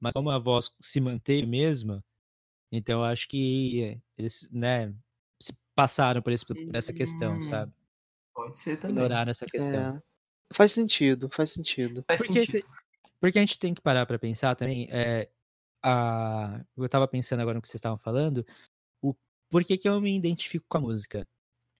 Mas 0.00 0.12
como 0.12 0.30
a 0.30 0.38
voz 0.38 0.70
se 0.82 1.00
manteve 1.00 1.46
mesma, 1.46 2.04
então 2.72 3.00
eu 3.00 3.04
acho 3.04 3.28
que 3.28 4.00
eles, 4.18 4.48
né, 4.52 4.94
se 5.40 5.52
passaram 5.74 6.22
por, 6.22 6.32
esse- 6.32 6.46
por 6.46 6.56
essa 6.74 6.92
questão, 6.92 7.34
Hum, 7.36 7.40
sabe? 7.40 7.72
Pode 8.34 8.58
ser 8.58 8.76
também. 8.78 8.96
Ignoraram 8.96 9.30
essa 9.30 9.46
questão. 9.46 9.96
É, 9.96 10.02
faz 10.54 10.72
sentido, 10.72 11.30
faz 11.34 11.50
sentido. 11.52 12.04
Faz 12.06 12.20
Porque, 12.20 12.40
sentido. 12.46 12.68
porque 13.20 13.38
a 13.38 13.42
gente 13.42 13.58
tem 13.58 13.74
que 13.74 13.80
parar 13.82 14.06
pra 14.06 14.18
pensar 14.18 14.54
também, 14.56 14.88
é, 14.90 15.28
a, 15.86 16.64
eu 16.76 16.88
tava 16.88 17.06
pensando 17.06 17.40
agora 17.40 17.54
no 17.56 17.62
que 17.62 17.68
vocês 17.68 17.78
estavam 17.78 17.96
falando, 17.96 18.44
o, 19.00 19.14
por 19.48 19.64
que, 19.64 19.78
que 19.78 19.88
eu 19.88 20.00
me 20.00 20.16
identifico 20.16 20.66
com 20.68 20.78
a 20.78 20.80
música? 20.80 21.26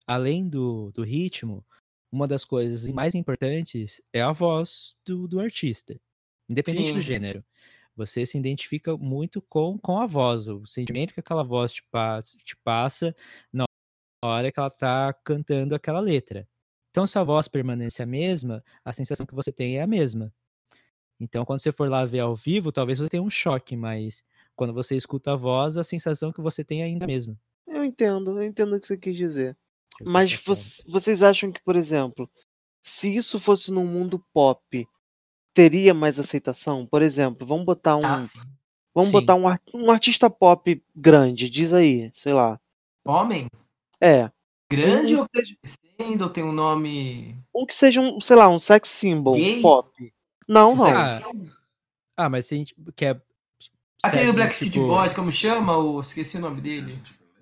Além 0.07 0.49
do, 0.49 0.93
do 0.93 1.03
ritmo, 1.03 1.67
uma 2.13 2.29
das 2.29 2.45
coisas 2.45 2.89
mais 2.91 3.15
importantes 3.15 4.01
é 4.13 4.23
a 4.23 4.31
voz 4.33 4.95
do, 5.05 5.27
do 5.27 5.41
artista, 5.41 6.01
independente 6.49 6.93
do 6.93 6.99
Sim. 6.99 7.03
gênero. 7.03 7.45
Você 7.97 8.25
se 8.27 8.39
identifica 8.39 8.97
muito 8.97 9.43
com, 9.43 9.77
com 9.79 9.99
a 9.99 10.07
voz, 10.07 10.49
o 10.49 10.65
sentimento 10.67 11.13
que 11.13 11.21
aquela 11.21 11.43
voz 11.43 11.73
te 11.73 11.83
passa, 11.91 12.37
te 12.39 12.57
passa 12.59 13.17
na 13.53 13.65
hora 14.23 14.53
que 14.53 14.61
ela 14.61 14.71
tá 14.71 15.13
cantando 15.25 15.75
aquela 15.75 16.01
letra. 16.01 16.49
Então, 16.91 17.07
se 17.07 17.19
a 17.19 17.25
voz 17.25 17.49
permanece 17.49 18.03
a 18.03 18.07
mesma, 18.07 18.63
a 18.85 18.93
sensação 18.93 19.27
que 19.27 19.35
você 19.35 19.53
tem 19.53 19.79
é 19.79 19.83
a 19.83 19.87
mesma. 19.87 20.33
Então, 21.19 21.45
quando 21.45 21.61
você 21.61 21.73
for 21.73 21.89
lá 21.89 22.05
ver 22.05 22.21
ao 22.21 22.37
vivo, 22.37 22.71
talvez 22.71 22.99
você 22.99 23.09
tenha 23.09 23.23
um 23.23 23.31
choque, 23.31 23.75
mas 23.77 24.23
quando 24.55 24.73
você 24.73 24.97
escuta 24.97 25.33
a 25.33 25.37
voz, 25.37 25.77
a 25.77 25.85
sensação 25.85 26.33
que 26.33 26.41
você 26.41 26.63
tem 26.63 26.83
é 26.83 26.85
ainda 26.85 27.05
a 27.05 27.09
mesma. 27.09 27.37
Eu 27.67 27.85
entendo, 27.85 28.39
eu 28.39 28.45
entendo 28.45 28.77
o 28.77 28.81
que 28.81 28.87
você 28.87 28.97
quis 28.97 29.17
dizer. 29.17 29.57
Eu 30.01 30.07
Mas 30.07 30.33
voc- 30.45 30.59
vocês 30.87 31.23
acham 31.23 31.51
que, 31.51 31.61
por 31.63 31.75
exemplo, 31.75 32.31
se 32.83 33.15
isso 33.15 33.41
fosse 33.41 33.71
no 33.73 33.85
mundo 33.85 34.23
pop, 34.33 34.87
teria 35.55 35.95
mais 35.95 36.19
aceitação? 36.21 36.87
Por 36.87 37.01
exemplo, 37.03 37.47
vamos 37.47 37.65
botar 37.65 37.97
um, 37.97 38.05
Ah, 38.05 38.19
sim. 38.19 38.41
vamos 38.95 39.11
Sim. 39.11 39.13
botar 39.13 39.35
um, 39.35 39.45
um 39.75 39.91
artista 39.91 40.29
pop 40.29 40.83
grande, 40.95 41.49
diz 41.49 41.73
aí, 41.73 42.11
sei 42.13 42.33
lá. 42.35 42.61
Homem? 43.05 43.47
É, 44.01 44.31
Grande 44.71 45.15
um, 45.15 45.21
ou 45.21 45.29
que 45.29 45.41
seja, 45.41 45.57
crescendo? 45.63 46.29
Tem 46.31 46.45
um 46.45 46.53
nome. 46.53 47.39
um 47.55 47.65
que 47.65 47.75
seja 47.75 48.01
um, 48.01 48.21
sei 48.21 48.37
lá, 48.37 48.49
um 48.49 48.59
sex 48.59 48.91
symbol 48.91 49.35
Gay? 49.35 49.63
pop. 49.63 50.13
Não, 50.49 50.75
não. 50.75 50.85
sex 50.87 50.97
Ah? 50.99 51.23
Ah, 52.17 52.29
mas 52.31 52.47
se 52.47 52.55
a 52.55 52.59
gente 52.59 52.75
quer. 52.95 53.21
Aquele 54.03 54.23
segue, 54.25 54.27
do 54.27 54.37
Black 54.37 54.57
City 54.57 54.73
tipo. 54.73 54.87
Boys, 54.87 55.13
como 55.15 55.33
chama? 55.33 55.77
O... 55.77 56.01
Esqueci 56.01 56.37
o 56.37 56.41
nome 56.41 56.61
dele. 56.61 56.97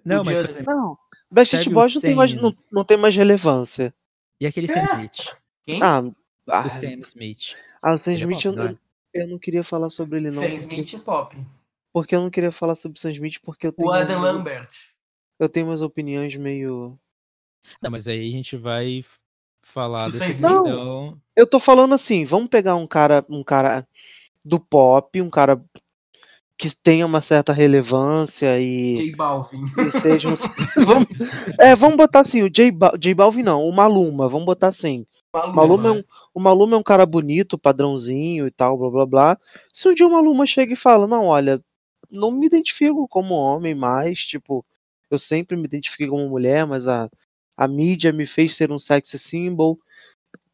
Não, 0.04 0.22
O 0.22 0.24
mas, 0.24 0.38
exemplo, 0.38 0.64
Não. 0.66 0.98
Segue 1.44 1.68
o 1.70 1.72
Boys 1.72 1.94
não 1.94 2.00
tem, 2.00 2.14
mais, 2.14 2.34
não, 2.34 2.50
não 2.70 2.84
tem 2.84 2.96
mais 2.96 3.14
relevância. 3.16 3.92
E 4.40 4.46
aquele 4.46 4.68
Sam 4.68 4.82
Smith? 4.84 5.34
Quem? 5.64 5.82
Ah, 5.82 6.00
O 6.00 6.14
ah, 6.48 6.68
Sam 6.68 7.00
Smith. 7.00 7.56
ah, 7.82 7.94
o 7.94 7.98
Sam 7.98 8.12
Ele 8.12 8.22
é 8.22 8.24
Smith 8.26 8.42
pop, 8.42 8.46
eu, 8.46 8.52
não 8.52 8.64
é? 8.70 8.78
eu, 9.14 9.22
eu 9.22 9.28
não 9.28 9.38
queria 9.38 9.64
falar 9.64 9.90
sobre 9.90 10.18
ele 10.18 10.30
não, 10.30 10.42
Sam 10.42 10.50
porque, 10.50 10.74
Smith 10.82 11.02
Pop. 11.02 11.36
porque 11.92 12.14
eu 12.14 12.20
não 12.20 12.30
queria 12.30 12.52
falar 12.52 12.76
sobre 12.76 12.98
o 12.98 13.00
Sam 13.00 13.12
Smith 13.12 13.36
porque 13.42 13.66
eu 13.66 13.70
O 13.70 13.72
tenho, 13.72 13.90
Adam 13.90 14.18
umas- 14.18 14.34
Lambert. 14.34 14.68
eu 15.40 15.48
tenho 15.48 15.66
umas 15.66 15.80
opiniões 15.82 16.34
meio 16.36 16.98
Não, 17.82 17.90
mas 17.90 18.06
aí 18.06 18.28
a 18.28 18.32
gente 18.32 18.56
vai 18.56 19.04
falar 19.64 20.10
dessa 20.10 20.26
Smith. 20.30 20.40
Não. 20.40 20.62
questão. 20.62 21.18
Eu 21.36 21.46
tô 21.46 21.58
falando 21.58 21.94
assim, 21.94 22.24
vamos 22.24 22.48
pegar 22.48 22.76
um 22.76 22.86
cara, 22.86 23.24
um 23.28 23.42
cara 23.42 23.86
do 24.44 24.60
pop, 24.60 25.20
um 25.20 25.30
cara 25.30 25.60
que 26.56 26.74
tenha 26.74 27.04
uma 27.04 27.20
certa 27.20 27.52
relevância 27.52 28.60
e, 28.60 28.94
J 28.94 29.16
Balvin. 29.16 29.64
e 29.64 30.00
seja 30.00 30.28
um... 30.28 30.34
vamos, 30.84 31.08
é, 31.58 31.74
vamos 31.74 31.96
botar 31.96 32.20
assim, 32.20 32.42
o 32.42 32.50
J, 32.50 32.70
Ba- 32.70 32.96
J 32.98 33.12
Balvin 33.14 33.42
não, 33.42 33.68
o 33.68 33.72
Maluma, 33.72 34.28
vamos 34.28 34.46
botar 34.46 34.68
assim. 34.68 35.04
O 35.32 35.48
Maluma, 35.48 35.88
é 35.88 35.92
um, 35.92 36.04
o 36.32 36.38
Maluma 36.40 36.76
é 36.76 36.78
um 36.78 36.82
cara 36.82 37.04
bonito, 37.04 37.58
padrãozinho 37.58 38.46
e 38.46 38.50
tal, 38.52 38.78
blá 38.78 38.90
blá 38.90 39.06
blá. 39.06 39.38
Se 39.72 39.88
um 39.88 39.94
dia 39.94 40.06
o 40.06 40.10
Maluma 40.12 40.46
chega 40.46 40.72
e 40.72 40.76
fala, 40.76 41.08
não, 41.08 41.26
olha, 41.26 41.60
não 42.08 42.30
me 42.30 42.46
identifico 42.46 43.08
como 43.08 43.34
homem 43.34 43.74
mais, 43.74 44.20
tipo, 44.20 44.64
eu 45.10 45.18
sempre 45.18 45.56
me 45.56 45.64
identifiquei 45.64 46.06
como 46.06 46.28
mulher, 46.28 46.64
mas 46.66 46.86
a, 46.86 47.10
a 47.56 47.66
mídia 47.68 48.12
me 48.12 48.26
fez 48.26 48.54
ser 48.56 48.70
um 48.72 48.78
sex 48.78 49.10
symbol. 49.20 49.78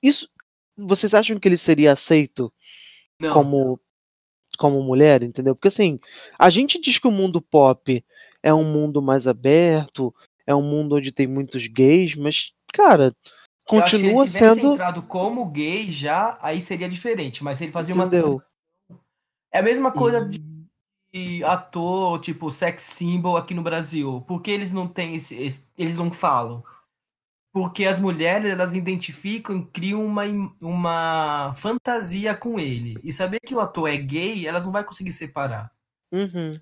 Isso, 0.03 0.28
vocês 0.76 1.14
acham 1.14 1.38
que 1.38 1.48
ele 1.48 1.57
seria 1.59 1.92
aceito 1.92 2.53
Não. 3.20 3.32
como 3.32 3.80
como 4.59 4.82
mulher, 4.82 5.22
entendeu? 5.22 5.55
Porque 5.55 5.68
assim, 5.68 5.98
a 6.38 6.51
gente 6.51 6.78
diz 6.80 6.98
que 6.98 7.07
o 7.07 7.12
mundo 7.12 7.40
pop 7.40 8.05
é 8.42 8.53
um 8.53 8.64
mundo 8.64 9.01
mais 9.01 9.26
aberto, 9.26 10.14
é 10.46 10.55
um 10.55 10.61
mundo 10.62 10.96
onde 10.96 11.12
tem 11.12 11.26
muitos 11.26 11.66
gays, 11.68 12.14
mas 12.16 12.51
cara, 12.72 13.14
Eu 13.70 13.80
acho 13.80 13.96
que 13.96 14.03
continua 14.03 14.24
se 14.24 14.32
sendo, 14.32 14.72
entrado 14.72 15.03
como 15.03 15.46
gay 15.46 15.88
já, 15.88 16.36
aí 16.42 16.61
seria 16.61 16.88
diferente. 16.88 17.44
Mas 17.44 17.61
ele 17.61 17.70
fazia 17.72 17.94
uma. 17.94 18.07
entendeu? 18.07 18.42
É 19.53 19.61
a 19.61 19.62
mesma 19.62 19.90
coisa 19.92 20.24
de 20.26 20.38
E- 20.38 20.61
de 21.12 21.42
ator, 21.44 22.20
tipo, 22.20 22.51
sex 22.51 22.84
symbol 22.84 23.36
aqui 23.36 23.53
no 23.53 23.62
Brasil. 23.62 24.20
Por 24.28 24.40
que 24.40 24.51
eles 24.51 24.70
não 24.72 24.86
têm 24.86 25.16
esse, 25.16 25.34
esse- 25.34 25.66
eles 25.76 25.96
não 25.96 26.09
falam? 26.11 26.62
Porque 27.53 27.84
as 27.84 27.98
mulheres, 27.98 28.48
elas 28.51 28.74
identificam 28.76 29.57
e 29.59 29.66
criam 29.66 30.05
uma, 30.05 30.22
uma 30.62 31.53
fantasia 31.57 32.34
com 32.34 32.61
ele. 32.61 32.96
E 33.03 33.12
saber 33.12 33.40
que 33.40 33.55
o 33.55 33.61
ator 33.61 33.88
é 33.88 33.96
gay, 33.96 34.46
elas 34.46 34.64
não 34.64 34.72
vão 34.72 34.84
conseguir 34.84 35.11
separar. 35.12 35.72
Uhum. 36.12 36.53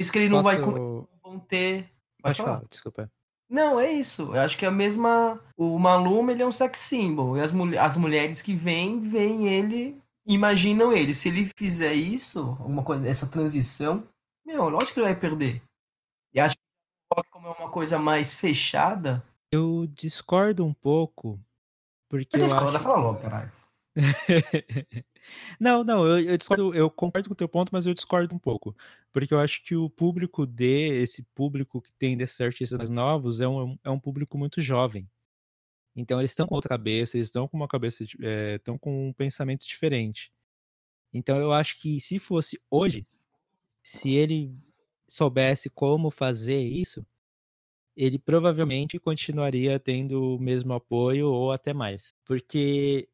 Isso 0.00 0.10
que 0.10 0.18
ele 0.18 0.28
não 0.28 0.42
vai 0.42 0.58
Posso. 0.60 1.08
vão 1.22 1.38
ter. 1.38 1.82
Pode 2.20 2.22
Pode 2.22 2.36
falar. 2.38 2.54
falar, 2.56 2.68
desculpa. 2.68 3.10
Não, 3.48 3.78
é 3.78 3.92
isso. 3.92 4.34
Eu 4.34 4.40
acho 4.40 4.56
que 4.58 4.64
é 4.64 4.68
a 4.68 4.72
mesma. 4.72 5.40
O 5.56 5.78
Maluma, 5.78 6.32
ele 6.32 6.42
é 6.42 6.46
um 6.46 6.50
sex 6.50 6.80
symbol. 6.80 7.36
E 7.36 7.40
as, 7.40 7.52
mul- 7.52 7.78
as 7.78 7.96
mulheres 7.96 8.42
que 8.42 8.54
vêm, 8.54 8.98
veem 9.00 9.46
ele, 9.46 10.00
imaginam 10.26 10.92
ele. 10.92 11.14
Se 11.14 11.28
ele 11.28 11.48
fizer 11.56 11.92
isso, 11.94 12.40
alguma 12.58 12.82
coisa, 12.82 13.06
essa 13.06 13.26
transição, 13.28 14.02
meu, 14.44 14.68
lógico 14.68 14.94
que 14.94 15.00
ele 15.00 15.06
vai 15.08 15.16
perder. 15.16 15.62
E 16.34 16.40
acho 16.40 16.56
que 16.56 17.22
como 17.30 17.46
é 17.46 17.50
uma 17.50 17.68
coisa 17.68 17.96
mais 17.98 18.34
fechada. 18.34 19.22
Eu 19.52 19.86
discordo 19.86 20.64
um 20.64 20.72
pouco, 20.72 21.38
porque 22.08 22.38
Você 22.38 22.44
discorda, 22.44 22.78
acho. 22.78 22.84
fala 22.84 22.98
logo, 22.98 23.18
caralho. 23.20 23.52
Não, 25.60 25.84
não, 25.84 26.04
eu, 26.06 26.18
eu 26.30 26.36
discordo, 26.36 26.74
eu 26.74 26.90
concordo 26.90 27.28
com 27.28 27.32
o 27.34 27.36
teu 27.36 27.48
ponto, 27.48 27.70
mas 27.72 27.86
eu 27.86 27.94
discordo 27.94 28.34
um 28.34 28.38
pouco. 28.38 28.76
Porque 29.12 29.32
eu 29.32 29.38
acho 29.38 29.62
que 29.62 29.76
o 29.76 29.88
público 29.88 30.44
de, 30.46 30.88
esse 31.02 31.22
público 31.34 31.80
que 31.80 31.92
tem 31.92 32.16
desses 32.16 32.40
artistas 32.40 32.78
mais 32.78 32.90
novos 32.90 33.40
é 33.40 33.46
um, 33.46 33.78
é 33.84 33.90
um 33.90 34.00
público 34.00 34.36
muito 34.36 34.60
jovem. 34.60 35.08
Então 35.94 36.20
eles 36.20 36.32
estão 36.32 36.46
com 36.46 36.54
outra 36.54 36.70
cabeça, 36.70 37.16
eles 37.16 37.28
estão 37.28 37.46
com 37.46 37.56
uma 37.56 37.68
cabeça, 37.68 38.04
é, 38.20 38.56
estão 38.56 38.78
com 38.78 39.08
um 39.08 39.12
pensamento 39.12 39.66
diferente. 39.66 40.32
Então 41.12 41.38
eu 41.38 41.52
acho 41.52 41.78
que 41.80 42.00
se 42.00 42.18
fosse 42.18 42.60
hoje, 42.70 43.02
se 43.82 44.14
ele 44.14 44.54
soubesse 45.06 45.68
como 45.70 46.10
fazer 46.10 46.60
isso, 46.62 47.06
ele 47.96 48.18
provavelmente 48.18 48.98
continuaria 48.98 49.78
tendo 49.78 50.36
o 50.36 50.38
mesmo 50.38 50.72
apoio 50.74 51.28
ou 51.28 51.52
até 51.52 51.72
mais. 51.72 52.14
Porque 52.24 53.08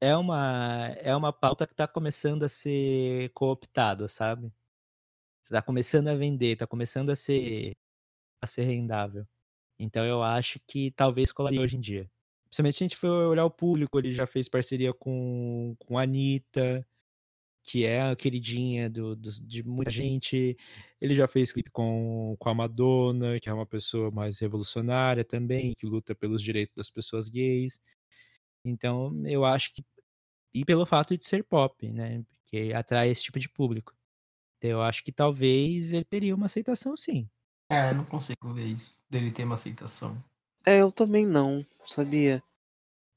é 0.00 0.16
uma, 0.16 0.88
é 0.98 1.14
uma 1.16 1.32
pauta 1.32 1.66
que 1.66 1.72
está 1.72 1.88
começando 1.88 2.44
a 2.44 2.48
ser 2.48 3.30
cooptada, 3.30 4.08
sabe? 4.08 4.52
Está 5.42 5.62
começando 5.62 6.08
a 6.08 6.14
vender, 6.14 6.52
está 6.54 6.66
começando 6.66 7.10
a 7.10 7.16
ser, 7.16 7.76
a 8.42 8.46
ser 8.46 8.64
rendável. 8.64 9.26
Então 9.78 10.04
eu 10.04 10.22
acho 10.22 10.60
que 10.66 10.90
talvez 10.92 11.32
colaria 11.32 11.60
hoje 11.60 11.76
em 11.76 11.80
dia. 11.80 12.10
Principalmente 12.44 12.76
se 12.76 12.84
a 12.84 12.86
gente 12.88 12.96
for 12.96 13.08
olhar 13.28 13.44
o 13.44 13.50
público, 13.50 13.98
ele 13.98 14.12
já 14.12 14.26
fez 14.26 14.48
parceria 14.48 14.92
com, 14.94 15.76
com 15.80 15.98
a 15.98 16.02
Anitta, 16.02 16.86
que 17.64 17.84
é 17.84 18.02
a 18.02 18.14
queridinha 18.14 18.90
do, 18.90 19.16
do, 19.16 19.30
de 19.30 19.62
muita 19.62 19.90
gente. 19.90 20.56
Ele 21.00 21.14
já 21.14 21.26
fez 21.26 21.50
clipe 21.50 21.70
com, 21.70 22.36
com 22.38 22.48
a 22.48 22.54
Madonna, 22.54 23.40
que 23.40 23.48
é 23.48 23.52
uma 23.52 23.66
pessoa 23.66 24.10
mais 24.10 24.38
revolucionária 24.38 25.24
também, 25.24 25.74
que 25.74 25.86
luta 25.86 26.14
pelos 26.14 26.42
direitos 26.42 26.76
das 26.76 26.90
pessoas 26.90 27.28
gays. 27.28 27.80
Então, 28.64 29.12
eu 29.26 29.44
acho 29.44 29.72
que. 29.72 29.84
E 30.54 30.64
pelo 30.64 30.86
fato 30.86 31.16
de 31.16 31.24
ser 31.24 31.42
pop, 31.42 31.90
né? 31.90 32.22
Porque 32.30 32.72
atrai 32.72 33.08
esse 33.08 33.24
tipo 33.24 33.38
de 33.38 33.48
público. 33.48 33.94
Então, 34.58 34.70
eu 34.70 34.82
acho 34.82 35.02
que 35.02 35.10
talvez 35.10 35.92
ele 35.92 36.04
teria 36.04 36.34
uma 36.34 36.46
aceitação, 36.46 36.96
sim. 36.96 37.28
É, 37.70 37.92
não 37.94 38.04
consigo 38.04 38.52
ver 38.52 38.66
isso, 38.66 39.02
dele 39.10 39.32
ter 39.32 39.44
uma 39.44 39.54
aceitação. 39.54 40.22
É, 40.66 40.80
eu 40.80 40.92
também 40.92 41.26
não, 41.26 41.66
sabia? 41.86 42.42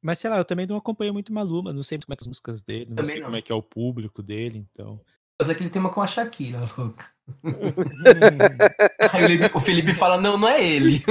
Mas 0.01 0.19
sei 0.19 0.29
lá, 0.29 0.37
eu 0.37 0.45
também 0.45 0.65
não 0.67 0.77
acompanho 0.77 1.13
muito 1.13 1.33
Maluma, 1.33 1.73
não 1.73 1.83
sei 1.83 1.97
como 1.99 2.13
é 2.13 2.15
que 2.15 2.23
as 2.23 2.27
músicas 2.27 2.61
dele, 2.61 2.85
não 2.89 2.95
Também 2.97 3.11
sei 3.11 3.19
não. 3.19 3.25
como 3.27 3.35
é 3.37 3.41
que 3.41 3.51
é 3.51 3.55
o 3.55 3.61
público 3.63 4.21
dele, 4.21 4.59
então. 4.71 5.01
Mas 5.39 5.49
aquele 5.49 5.69
tema 5.69 5.89
com 5.91 6.01
a 6.01 6.07
Shakira, 6.07 6.59
louca. 6.77 7.11
Aí 9.13 9.23
o 9.23 9.27
Felipe, 9.27 9.57
o 9.57 9.59
Felipe 9.59 9.93
fala, 9.93 10.19
não, 10.19 10.37
não 10.37 10.47
é 10.47 10.63
ele. 10.65 11.03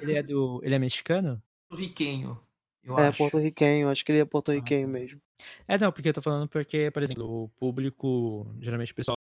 ele 0.00 0.14
é 0.16 0.22
do. 0.22 0.60
Ele 0.64 0.74
é 0.74 0.78
mexicano? 0.78 1.42
Riquenho, 1.72 2.40
eu 2.84 2.98
É, 2.98 3.08
acho. 3.08 3.18
porto-riquenho, 3.18 3.88
acho 3.90 4.04
que 4.04 4.12
ele 4.12 4.20
é 4.20 4.24
porto-riquenho 4.24 4.86
Ah. 4.88 4.90
mesmo. 4.90 5.20
É, 5.68 5.76
não, 5.76 5.92
porque 5.92 6.08
eu 6.08 6.14
tô 6.14 6.22
falando 6.22 6.48
porque, 6.48 6.90
por 6.90 7.02
exemplo, 7.02 7.44
o 7.44 7.48
público, 7.50 8.46
geralmente 8.60 8.92
o 8.92 8.94
pessoal 8.94 9.16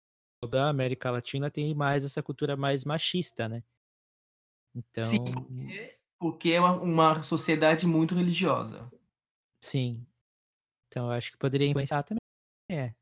da 0.51 0.69
América 0.69 1.11
Latina 1.11 1.51
tem 1.51 1.73
mais 1.75 2.05
essa 2.05 2.23
cultura 2.23 2.57
mais 2.57 2.85
machista, 2.85 3.49
né? 3.49 3.63
Então, 4.75 5.05
Sim, 5.05 5.33
porque, 5.33 5.97
porque 6.21 6.51
é 6.51 6.61
uma, 6.61 6.75
uma 6.75 7.23
sociedade 7.23 7.87
muito 7.87 8.15
religiosa. 8.15 8.87
sim. 9.65 10.07
Então 10.89 11.07
eu 11.07 11.13
acho 11.13 11.33
que 11.33 11.39
poderia 11.39 11.69
influenciar 11.69 12.03
também. 12.03 12.21
É. 12.69 12.93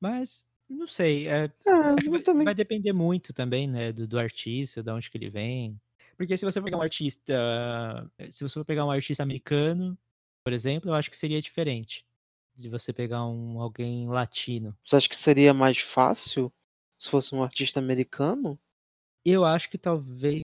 Mas, 0.00 0.46
não 0.68 0.86
sei. 0.86 1.28
É, 1.28 1.52
eu 1.66 2.10
vai, 2.10 2.22
também. 2.22 2.44
vai 2.44 2.54
depender 2.54 2.92
muito 2.92 3.32
também, 3.32 3.66
né, 3.66 3.92
do, 3.92 4.06
do 4.06 4.18
artista, 4.18 4.82
de 4.82 4.90
onde 4.90 5.10
que 5.10 5.18
ele 5.18 5.30
vem. 5.30 5.80
Porque 6.16 6.36
se 6.36 6.44
você 6.44 6.60
for 6.60 6.64
pegar 6.64 6.78
um 6.78 6.82
artista. 6.82 8.10
Se 8.30 8.44
você 8.44 8.54
for 8.54 8.64
pegar 8.64 8.84
um 8.84 8.90
artista 8.90 9.22
americano, 9.22 9.98
por 10.44 10.52
exemplo, 10.52 10.90
eu 10.90 10.94
acho 10.94 11.10
que 11.10 11.16
seria 11.16 11.42
diferente. 11.42 12.06
De 12.54 12.68
você 12.68 12.92
pegar 12.92 13.26
um 13.26 13.60
alguém 13.60 14.08
latino. 14.08 14.76
Você 14.84 14.94
acha 14.94 15.08
que 15.08 15.18
seria 15.18 15.52
mais 15.52 15.78
fácil 15.80 16.52
se 16.98 17.10
fosse 17.10 17.34
um 17.34 17.42
artista 17.42 17.80
americano? 17.80 18.58
Eu 19.24 19.44
acho 19.44 19.68
que 19.68 19.76
talvez 19.76 20.42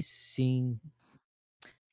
sim. 0.00 0.80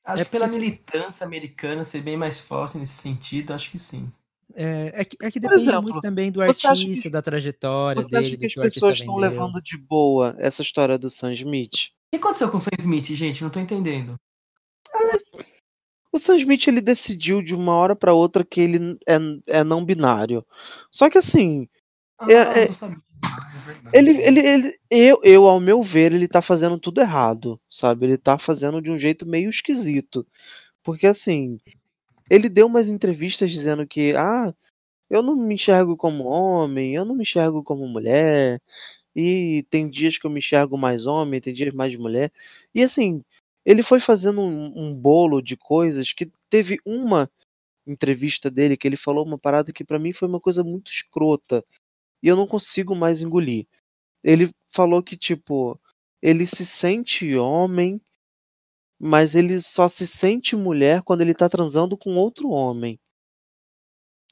Acho 0.04 0.22
É 0.22 0.26
que 0.26 0.32
pela 0.32 0.48
se- 0.48 0.58
militância 0.58 1.26
americana 1.26 1.84
ser 1.84 2.02
bem 2.02 2.18
mais 2.18 2.42
forte 2.42 2.78
nesse 2.78 2.94
sentido, 2.94 3.54
acho 3.54 3.70
que 3.72 3.78
sim. 3.80 4.12
É, 4.54 5.02
é 5.02 5.06
que, 5.06 5.16
é 5.22 5.32
que 5.32 5.40
depende 5.40 5.62
exemplo, 5.64 5.84
muito 5.84 6.02
também 6.02 6.32
do 6.32 6.42
acha 6.42 6.54
que- 6.54 6.68
artista, 6.68 7.10
da 7.10 7.22
trajetória 7.22 8.04
Você 8.04 8.16
acha 8.18 8.24
dele, 8.24 8.38
que 8.38 8.42
do 8.42 8.48
as 8.48 8.54
que 8.54 8.60
o 8.60 8.64
artista 8.64 8.80
pessoas 8.88 9.00
estão 9.00 9.16
vendeu. 9.16 9.30
levando 9.30 9.62
de 9.62 9.78
boa 9.78 10.36
essa 10.40 10.62
história 10.62 10.98
do 10.98 11.10
Sam 11.10 11.34
Smith? 11.34 11.72
O 12.14 12.18
que 12.18 12.18
aconteceu 12.18 12.50
com 12.52 12.58
o 12.58 12.60
Sam 12.60 12.72
Smith, 12.80 13.06
gente? 13.14 13.42
Não 13.44 13.50
tô 13.50 13.60
entendendo. 13.60 14.16
O 16.12 16.20
Sam 16.20 16.36
Smith 16.38 16.68
ele 16.68 16.82
decidiu 16.82 17.42
de 17.42 17.56
uma 17.56 17.74
hora 17.74 17.96
pra 17.96 18.14
outra 18.14 18.44
que 18.44 18.60
ele 18.60 18.98
é, 19.08 19.18
é 19.48 19.64
não 19.64 19.86
binário. 19.86 20.46
Só 20.92 21.10
que 21.10 21.18
assim, 21.18 21.70
Ah, 22.20 22.30
É, 22.30 22.66
não 22.68 23.02
ele, 23.94 24.12
ele, 24.22 24.40
ele 24.40 24.80
eu, 24.90 25.20
eu, 25.24 25.48
ao 25.48 25.60
meu 25.60 25.84
ver, 25.84 26.14
ele 26.14 26.28
tá 26.28 26.42
fazendo 26.42 26.80
tudo 26.80 27.02
errado, 27.02 27.60
sabe? 27.70 28.06
Ele 28.06 28.18
tá 28.18 28.38
fazendo 28.40 28.82
de 28.82 28.90
um 28.90 28.98
jeito 29.00 29.26
meio 29.26 29.50
esquisito. 29.50 30.26
Porque 30.84 31.08
assim, 31.08 31.60
ele 32.30 32.50
deu 32.50 32.68
umas 32.68 32.88
entrevistas 32.88 33.52
dizendo 33.52 33.86
que, 33.88 34.14
ah, 34.16 34.54
eu 35.10 35.24
não 35.24 35.36
me 35.36 35.56
enxergo 35.56 35.98
como 35.98 36.26
homem, 36.26 36.96
eu 36.96 37.06
não 37.06 37.16
me 37.16 37.24
enxergo 37.24 37.64
como 37.64 37.88
mulher, 37.88 38.62
e 39.16 39.66
tem 39.70 39.90
dias 39.90 40.18
que 40.18 40.26
eu 40.26 40.32
me 40.32 40.40
enxergo 40.40 40.78
mais 40.78 41.06
homem, 41.06 41.42
tem 41.42 41.54
dias 41.54 41.74
mais 41.74 41.96
mulher. 41.96 42.32
E 42.74 42.84
assim, 42.84 43.24
ele 43.66 43.84
foi 43.84 44.00
fazendo 44.00 44.42
um, 44.42 44.74
um 44.76 44.94
bolo 44.96 45.42
de 45.42 45.58
coisas 45.58 46.14
que 46.14 46.32
teve 46.50 46.80
uma 46.86 47.30
entrevista 47.86 48.50
dele 48.50 48.78
que 48.78 48.88
ele 48.88 48.98
falou 48.98 49.26
uma 49.26 49.38
parada 49.38 49.74
que 49.74 49.84
pra 49.84 50.00
mim 50.00 50.14
foi 50.14 50.28
uma 50.28 50.40
coisa 50.40 50.64
muito 50.64 50.92
escrota 50.92 51.66
e 52.22 52.28
eu 52.28 52.36
não 52.36 52.48
consigo 52.48 52.96
mais 52.96 53.22
engolir. 53.22 53.68
Ele 54.24 54.54
falou 54.74 55.02
que 55.02 55.18
tipo, 55.18 55.80
ele 56.22 56.46
se 56.46 56.66
sente 56.66 57.36
homem, 57.36 58.02
mas 59.00 59.34
ele 59.34 59.62
só 59.62 59.90
se 59.90 60.06
sente 60.06 60.56
mulher 60.56 61.02
quando 61.02 61.22
ele 61.22 61.34
tá 61.34 61.50
transando 61.50 61.98
com 61.98 62.16
outro 62.16 62.50
homem. 62.50 63.00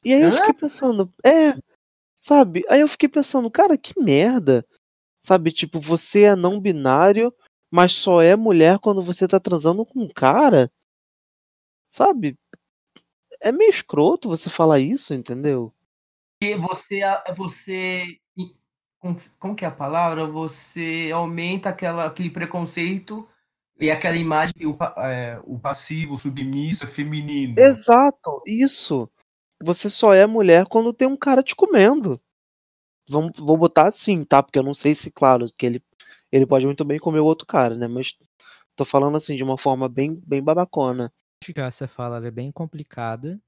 E 0.04 0.14
aí 0.14 0.22
eu 0.22 0.32
fiquei 0.32 0.54
pensando, 0.54 1.14
é, 1.26 1.58
sabe? 2.16 2.64
Aí 2.70 2.82
eu 2.82 2.88
fiquei 2.88 3.10
pensando, 3.10 3.50
cara, 3.50 3.78
que 3.78 4.00
merda. 4.00 4.66
Sabe, 5.26 5.52
tipo, 5.52 5.82
você 5.82 6.24
é 6.24 6.36
não 6.36 6.60
binário, 6.60 7.34
mas 7.70 7.94
só 7.94 8.22
é 8.22 8.36
mulher 8.36 8.80
quando 8.80 9.04
você 9.04 9.28
tá 9.28 9.40
transando 9.40 9.86
com 9.86 10.02
um 10.02 10.08
cara. 10.08 10.72
Sabe? 11.90 12.38
É 13.42 13.52
meio 13.52 13.70
escroto 13.72 14.30
você 14.30 14.50
falar 14.50 14.80
isso, 14.80 15.14
entendeu? 15.14 15.74
Porque 16.40 16.56
você, 16.56 17.02
você, 17.36 18.18
como, 19.38 19.56
que 19.56 19.66
é 19.66 19.68
a 19.68 19.72
palavra? 19.72 20.26
Você 20.26 21.12
aumenta 21.14 21.68
aquela, 21.68 22.06
aquele 22.06 22.30
preconceito 22.30 23.28
e 23.78 23.92
aquela 23.92 24.16
imagem, 24.16 24.66
o, 24.66 24.78
é, 25.02 25.42
o 25.44 25.60
passivo, 25.60 26.14
o 26.14 26.18
submisso, 26.18 26.86
é 26.86 26.88
feminino. 26.88 27.60
Exato, 27.60 28.42
isso. 28.48 29.10
Você 29.62 29.90
só 29.90 30.14
é 30.14 30.26
mulher 30.26 30.66
quando 30.66 30.94
tem 30.94 31.10
um 31.10 31.18
cara 31.18 31.44
te 31.44 31.54
comendo. 31.54 32.22
Vamos, 33.10 33.34
vou 33.38 33.58
botar 33.58 33.90
assim, 33.90 34.24
tá? 34.24 34.42
Porque 34.42 34.58
eu 34.58 34.64
não 34.64 34.74
sei 34.74 34.96
se, 34.96 35.12
claro, 35.12 35.46
que 35.58 35.66
ele, 35.66 35.84
ele 36.32 36.46
pode 36.46 36.66
muito 36.66 36.86
bem 36.86 37.00
comer 37.00 37.20
o 37.20 37.26
outro 37.26 37.46
cara, 37.46 37.76
né? 37.76 37.86
Mas 37.86 38.16
tô 38.78 38.86
falando 38.86 39.18
assim 39.18 39.36
de 39.36 39.44
uma 39.44 39.58
forma 39.58 39.90
bem, 39.90 40.22
bem 40.26 40.42
babacona. 40.42 41.12
Acho 41.44 41.54
que 41.54 41.60
essa 41.60 41.86
fala 41.86 42.26
é 42.26 42.32
bem 42.32 42.50
complicada, 42.50 43.42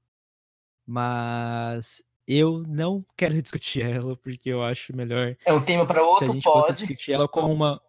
mas 0.86 2.02
eu 2.26 2.62
não 2.66 3.04
quero 3.16 3.34
discutir 3.42 3.82
ela 3.82 4.16
porque 4.16 4.48
eu 4.50 4.62
acho 4.62 4.94
melhor 4.96 5.36
É 5.44 5.52
um 5.52 5.60
tema 5.62 5.84
para 5.86 5.96
se 5.96 6.00
a 6.00 6.04
outro 6.08 6.32
gente 6.32 6.42
fosse 6.42 6.68
pod. 6.68 6.78
discutir 6.78 7.12
ela 7.12 7.28
com 7.28 7.40
uma. 7.52 7.80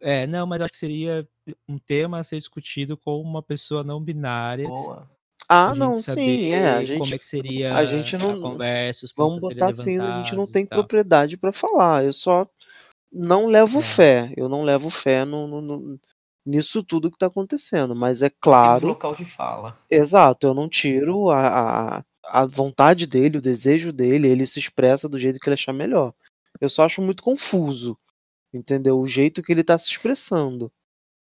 É, 0.00 0.26
não, 0.26 0.46
mas 0.46 0.60
acho 0.60 0.72
que 0.72 0.78
seria 0.78 1.26
um 1.68 1.78
tema 1.78 2.18
a 2.18 2.24
ser 2.24 2.36
discutido 2.38 2.96
com 2.96 3.20
uma 3.20 3.42
pessoa 3.42 3.82
não 3.82 4.00
binária. 4.00 4.68
Boa. 4.68 5.08
Ah, 5.48 5.68
a 5.70 5.74
não, 5.74 5.94
saber 5.96 6.20
sim, 6.38 6.50
é. 6.50 6.68
A 6.74 6.84
gente, 6.84 6.98
como 6.98 7.14
é 7.14 7.18
que 7.18 7.26
seria 7.26 7.74
a 7.76 7.86
gente 7.86 8.16
a 8.16 8.18
não- 8.18 8.40
conversa, 8.40 9.04
os 9.06 9.12
vamos 9.16 9.36
a 9.36 9.40
botar 9.40 9.70
assim, 9.70 9.98
a 9.98 10.22
gente 10.22 10.34
não 10.34 10.44
tem 10.44 10.66
propriedade 10.66 11.36
pra 11.36 11.52
falar. 11.52 12.04
Eu 12.04 12.12
só 12.12 12.46
não 13.12 13.46
levo 13.46 13.78
É. 13.78 13.82
fé. 13.82 14.34
Eu 14.36 14.48
não 14.48 14.64
levo 14.64 14.90
fé 14.90 15.24
no, 15.24 15.46
no- 15.46 15.60
no- 15.62 16.00
nisso 16.44 16.82
tudo 16.82 17.10
que 17.10 17.16
tá 17.18 17.26
acontecendo. 17.26 17.94
Mas 17.94 18.22
é 18.22 18.28
Temos 18.28 18.40
claro, 18.42 18.88
local 18.88 19.14
de 19.14 19.24
fala. 19.24 19.78
exato, 19.88 20.46
eu 20.48 20.52
não 20.54 20.68
tiro 20.68 21.30
a, 21.30 21.98
a, 21.98 22.04
a 22.28 22.44
vontade 22.44 23.06
dele, 23.06 23.38
o 23.38 23.42
desejo 23.42 23.92
dele, 23.92 24.28
ele 24.28 24.46
se 24.46 24.58
expressa 24.58 25.08
do 25.08 25.18
jeito 25.18 25.38
que 25.38 25.48
ele 25.48 25.54
achar 25.54 25.72
melhor. 25.72 26.12
Eu 26.60 26.68
só 26.68 26.84
acho 26.84 27.02
muito 27.02 27.22
confuso, 27.22 27.96
entendeu? 28.52 28.98
O 28.98 29.08
jeito 29.08 29.42
que 29.42 29.52
ele 29.52 29.64
tá 29.64 29.78
se 29.78 29.90
expressando. 29.90 30.70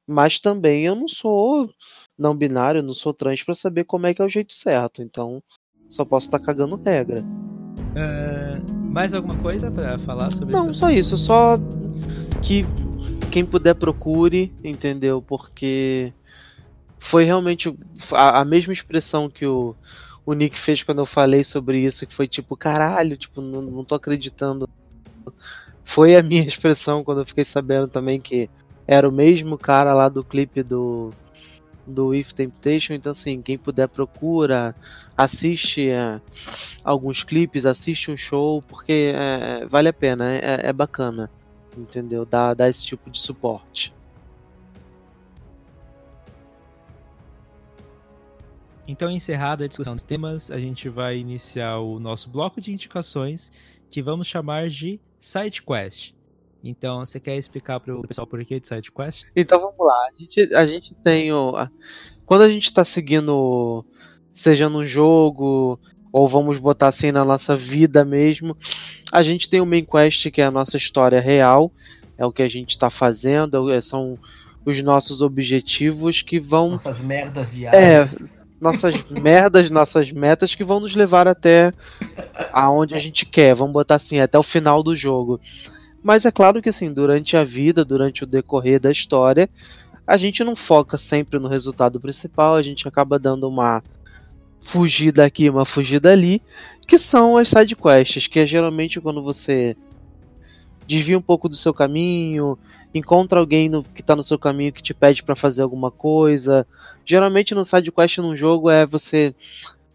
Mas 0.07 0.39
também 0.39 0.85
eu 0.87 0.95
não 0.95 1.09
sou 1.09 1.71
não 2.19 2.37
binário, 2.37 2.83
não 2.83 2.95
sou 2.95 3.15
trans 3.15 3.43
pra 3.43 3.55
saber 3.55 3.85
como 3.85 4.07
é 4.07 4.15
que 4.15 4.21
é 4.21 4.25
o 4.25 4.29
jeito 4.29 4.53
certo. 4.53 5.03
Então, 5.03 5.43
só 5.89 6.05
posso 6.05 6.27
estar 6.27 6.39
cagando 6.39 6.77
regra. 6.77 7.23
Ah, 7.97 8.61
mais 8.69 9.15
alguma 9.15 9.37
coisa 9.37 9.71
pra 9.71 9.99
falar 10.01 10.33
sobre 10.33 10.55
Não, 10.55 10.71
esse 10.71 10.79
só 10.79 10.91
isso. 10.91 11.17
Só 11.17 11.59
que 12.43 12.65
quem 13.31 13.45
puder 13.45 13.75
procure, 13.75 14.53
entendeu? 14.63 15.23
Porque 15.23 16.13
foi 16.99 17.25
realmente 17.25 17.75
a, 18.13 18.41
a 18.41 18.45
mesma 18.45 18.73
expressão 18.73 19.29
que 19.29 19.47
o, 19.47 19.75
o 20.25 20.33
Nick 20.33 20.59
fez 20.59 20.83
quando 20.83 21.01
eu 21.01 21.07
falei 21.07 21.45
sobre 21.45 21.81
isso, 21.81 22.07
que 22.07 22.15
foi 22.15 22.29
tipo, 22.29 22.57
caralho, 22.57 23.17
tipo, 23.17 23.41
não, 23.41 23.63
não 23.63 23.85
tô 23.85 23.95
acreditando. 23.95 24.69
Foi 25.85 26.17
a 26.17 26.23
minha 26.23 26.43
expressão 26.47 27.03
quando 27.03 27.21
eu 27.21 27.27
fiquei 27.27 27.45
sabendo 27.45 27.89
também 27.89 28.21
que 28.21 28.49
era 28.87 29.09
o 29.09 29.13
mesmo 29.13 29.59
cara 29.59 29.95
lá 29.95 30.09
do 30.09 30.25
clipe 30.25 30.63
do 30.63 31.11
do 31.85 32.15
If 32.15 32.33
Temptation, 32.33 32.95
então 32.95 33.11
assim, 33.11 33.43
quem 33.43 33.59
puder 33.59 33.89
procura, 33.89 34.73
assiste 35.17 35.89
é, 35.89 36.21
alguns 36.85 37.25
clipes, 37.25 37.67
assiste 37.67 38.11
um 38.11 38.17
show, 38.17 38.63
porque 38.63 39.13
é, 39.15 39.67
vale 39.67 39.89
a 39.89 39.93
pena, 39.93 40.33
é, 40.33 40.69
é 40.69 40.73
bacana. 40.73 41.29
entendeu? 41.77 42.25
Dar, 42.25 42.55
dar 42.55 42.69
esse 42.69 42.85
tipo 42.87 43.11
de 43.11 43.19
suporte. 43.19 43.93
Então, 48.93 49.11
encerrada 49.11 49.65
a 49.65 49.67
discussão 49.67 49.95
dos 49.95 50.03
temas, 50.03 50.51
a 50.51 50.59
gente 50.59 50.87
vai 50.91 51.17
iniciar 51.17 51.79
o 51.79 51.99
nosso 51.99 52.29
bloco 52.29 52.61
de 52.61 52.71
indicações, 52.71 53.51
que 53.91 54.03
vamos 54.03 54.27
chamar 54.27 54.69
de 54.69 55.01
Side 55.19 55.63
Quest. 55.63 56.13
Então, 56.63 56.99
você 56.99 57.19
quer 57.19 57.37
explicar 57.37 57.81
para 57.81 57.97
o 57.97 58.07
pessoal 58.07 58.27
por 58.27 58.45
que 58.45 58.61
de 58.61 58.69
Side 58.69 58.93
Quest? 58.93 59.25
Então 59.35 59.59
vamos 59.59 59.79
lá. 59.79 60.09
A 60.09 60.13
gente, 60.15 60.55
a 60.55 60.67
gente 60.67 60.95
tem 60.97 61.33
o. 61.33 61.55
Quando 62.27 62.43
a 62.43 62.51
gente 62.51 62.67
está 62.67 62.85
seguindo, 62.85 63.83
seja 64.31 64.69
no 64.69 64.85
jogo, 64.85 65.81
ou 66.13 66.29
vamos 66.29 66.59
botar 66.59 66.89
assim 66.89 67.11
na 67.11 67.25
nossa 67.25 67.57
vida 67.57 68.05
mesmo, 68.05 68.55
a 69.11 69.23
gente 69.23 69.49
tem 69.49 69.63
o 69.63 69.67
main 69.67 69.87
quest, 69.87 70.31
que 70.31 70.43
é 70.43 70.45
a 70.45 70.51
nossa 70.51 70.77
história 70.77 71.19
real, 71.19 71.73
é 72.19 72.27
o 72.27 72.33
que 72.33 72.43
a 72.43 72.49
gente 72.49 72.73
está 72.73 72.91
fazendo, 72.91 73.73
é- 73.73 73.81
são 73.81 74.19
os 74.67 74.83
nossos 74.83 75.23
objetivos 75.23 76.21
que 76.21 76.39
vão 76.39 76.73
Nossas 76.73 77.01
merdas 77.01 77.55
diárias. 77.55 78.42
Nossas 78.63 78.95
merdas, 79.11 79.71
nossas 79.71 80.13
metas 80.13 80.55
que 80.55 80.63
vão 80.63 80.79
nos 80.79 80.95
levar 80.95 81.27
até 81.27 81.73
aonde 82.53 82.95
a 82.95 82.99
gente 83.01 83.27
quer, 83.27 83.57
vamos 83.57 83.73
botar 83.73 83.97
assim, 83.97 84.21
até 84.21 84.39
o 84.39 84.43
final 84.43 84.85
do 84.85 84.97
jogo. 84.97 85.41
Mas 86.01 86.25
é 86.25 86.31
claro 86.31 86.63
que 86.63 86.69
assim, 86.69 86.93
durante 86.93 87.37
a 87.37 87.43
vida, 87.43 87.85
durante 87.85 88.23
o 88.23 88.27
decorrer 88.27 88.81
da 88.81 88.93
história, 88.93 89.51
a 90.07 90.17
gente 90.17 90.45
não 90.45 90.55
foca 90.55 90.97
sempre 90.97 91.41
no 91.41 91.49
resultado 91.49 91.99
principal, 91.99 92.55
a 92.55 92.63
gente 92.63 92.87
acaba 92.87 93.19
dando 93.19 93.49
uma 93.49 93.83
fugida 94.61 95.25
aqui, 95.25 95.51
uma 95.51 95.67
fugida 95.67 96.13
ali, 96.13 96.41
que 96.87 97.01
são 97.01 97.37
as 97.37 97.49
side 97.49 97.75
quests, 97.75 98.29
que 98.29 98.39
é 98.39 98.47
geralmente 98.47 99.01
quando 99.01 99.23
você 99.23 99.77
desvia 100.87 101.19
um 101.19 101.23
pouco 101.23 101.49
do 101.49 101.57
seu 101.57 101.75
caminho, 101.75 102.57
encontra 102.95 103.41
alguém 103.41 103.69
no- 103.69 103.83
que 103.83 104.01
está 104.01 104.15
no 104.17 104.23
seu 104.23 104.39
caminho 104.39 104.73
que 104.73 104.83
te 104.83 104.93
pede 104.95 105.23
para 105.23 105.35
fazer 105.37 105.63
alguma 105.63 105.91
coisa, 105.91 106.67
Geralmente 107.05 107.53
no 107.53 107.65
side 107.65 107.91
quest 107.91 108.19
num 108.19 108.37
jogo 108.37 108.71
é 108.71 108.87
você 108.87 109.35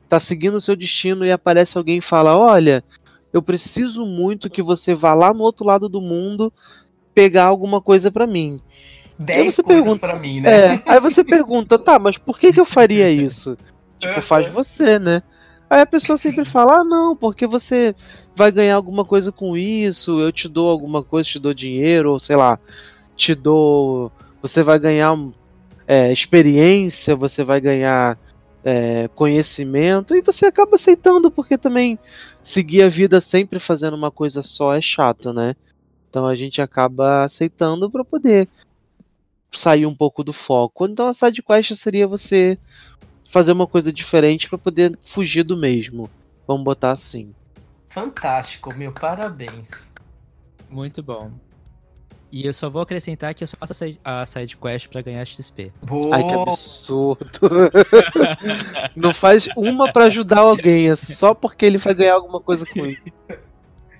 tá 0.09 0.19
seguindo 0.19 0.55
o 0.55 0.61
seu 0.61 0.75
destino 0.75 1.25
e 1.25 1.31
aparece 1.31 1.77
alguém 1.77 1.99
e 1.99 2.01
fala: 2.01 2.35
"Olha, 2.37 2.83
eu 3.31 3.41
preciso 3.41 4.05
muito 4.05 4.49
que 4.49 4.61
você 4.61 4.93
vá 4.93 5.13
lá 5.13 5.33
no 5.33 5.41
outro 5.41 5.65
lado 5.65 5.87
do 5.87 6.01
mundo 6.01 6.51
pegar 7.15 7.45
alguma 7.45 7.79
coisa 7.79 8.11
pra 8.11 8.27
mim". 8.27 8.59
Dez 9.17 9.53
você 9.55 9.63
coisas 9.63 9.85
pergunta- 9.85 10.05
pra 10.07 10.19
mim, 10.19 10.41
né? 10.41 10.73
É, 10.75 10.83
aí 10.85 10.99
você 10.99 11.23
pergunta: 11.23 11.79
"Tá, 11.79 11.97
mas 11.97 12.17
por 12.17 12.37
que 12.37 12.51
que 12.51 12.59
eu 12.59 12.65
faria 12.65 13.09
isso?" 13.09 13.57
Tipo, 13.99 14.21
faz 14.21 14.51
você, 14.51 14.99
né? 14.99 15.23
Aí 15.69 15.81
a 15.81 15.85
pessoa 15.85 16.17
sempre 16.17 16.45
fala: 16.45 16.81
"Ah, 16.81 16.83
não, 16.83 17.15
porque 17.15 17.45
você 17.45 17.95
vai 18.35 18.51
ganhar 18.51 18.75
alguma 18.75 19.03
coisa 19.03 19.31
com 19.31 19.57
isso, 19.57 20.19
eu 20.19 20.31
te 20.31 20.47
dou 20.47 20.69
alguma 20.69 21.03
coisa, 21.03 21.29
te 21.29 21.39
dou 21.39 21.53
dinheiro, 21.53 22.11
ou 22.11 22.19
sei 22.19 22.35
lá, 22.35 22.59
te 23.15 23.33
dou, 23.35 24.11
você 24.41 24.63
vai 24.63 24.79
ganhar 24.79 25.17
é, 25.87 26.11
experiência, 26.11 27.15
você 27.15 27.43
vai 27.43 27.59
ganhar 27.59 28.17
é, 28.63 29.07
conhecimento 29.15 30.15
e 30.15 30.21
você 30.21 30.45
acaba 30.45 30.75
aceitando 30.75 31.31
porque 31.31 31.57
também 31.57 31.97
seguir 32.43 32.83
a 32.83 32.89
vida 32.89 33.21
sempre 33.21 33.59
fazendo 33.59 33.95
uma 33.95 34.11
coisa 34.11 34.43
só 34.43 34.73
é 34.73 34.81
chato, 34.81 35.33
né? 35.33 35.55
Então 36.09 36.25
a 36.25 36.35
gente 36.35 36.61
acaba 36.61 37.23
aceitando 37.23 37.89
para 37.89 38.03
poder 38.03 38.47
sair 39.51 39.85
um 39.85 39.95
pouco 39.95 40.23
do 40.23 40.33
foco. 40.33 40.85
Então 40.85 41.07
a 41.07 41.13
side 41.13 41.41
quest 41.41 41.75
seria 41.75 42.07
você 42.07 42.57
fazer 43.31 43.51
uma 43.51 43.67
coisa 43.67 43.91
diferente 43.91 44.49
para 44.49 44.57
poder 44.57 44.97
fugir 45.05 45.43
do 45.43 45.57
mesmo. 45.57 46.09
Vamos 46.47 46.63
botar 46.63 46.91
assim. 46.91 47.33
Fantástico, 47.89 48.73
meu, 48.75 48.91
parabéns. 48.91 49.93
Muito 50.69 51.01
bom. 51.01 51.31
E 52.29 52.45
eu 52.45 52.53
só 52.53 52.69
vou 52.69 52.81
acrescentar 52.81 53.33
que 53.33 53.41
eu 53.43 53.47
só 53.47 53.55
faço 53.55 53.73
a 54.03 54.25
side- 54.25 54.57
quest 54.57 54.89
pra 54.89 55.01
ganhar 55.01 55.23
XP. 55.25 55.71
Boa. 55.81 56.13
Ai, 56.15 56.23
que 56.23 56.33
absurdo. 56.33 57.71
Não 58.95 59.13
faz 59.13 59.47
uma 59.55 59.91
pra 59.93 60.05
ajudar 60.05 60.39
alguém, 60.39 60.89
é 60.89 60.95
só 60.97 61.33
porque 61.33 61.65
ele 61.65 61.77
vai 61.77 61.93
ganhar 61.93 62.15
alguma 62.15 62.41
coisa 62.41 62.65
com 62.65 62.85
isso. 62.85 63.01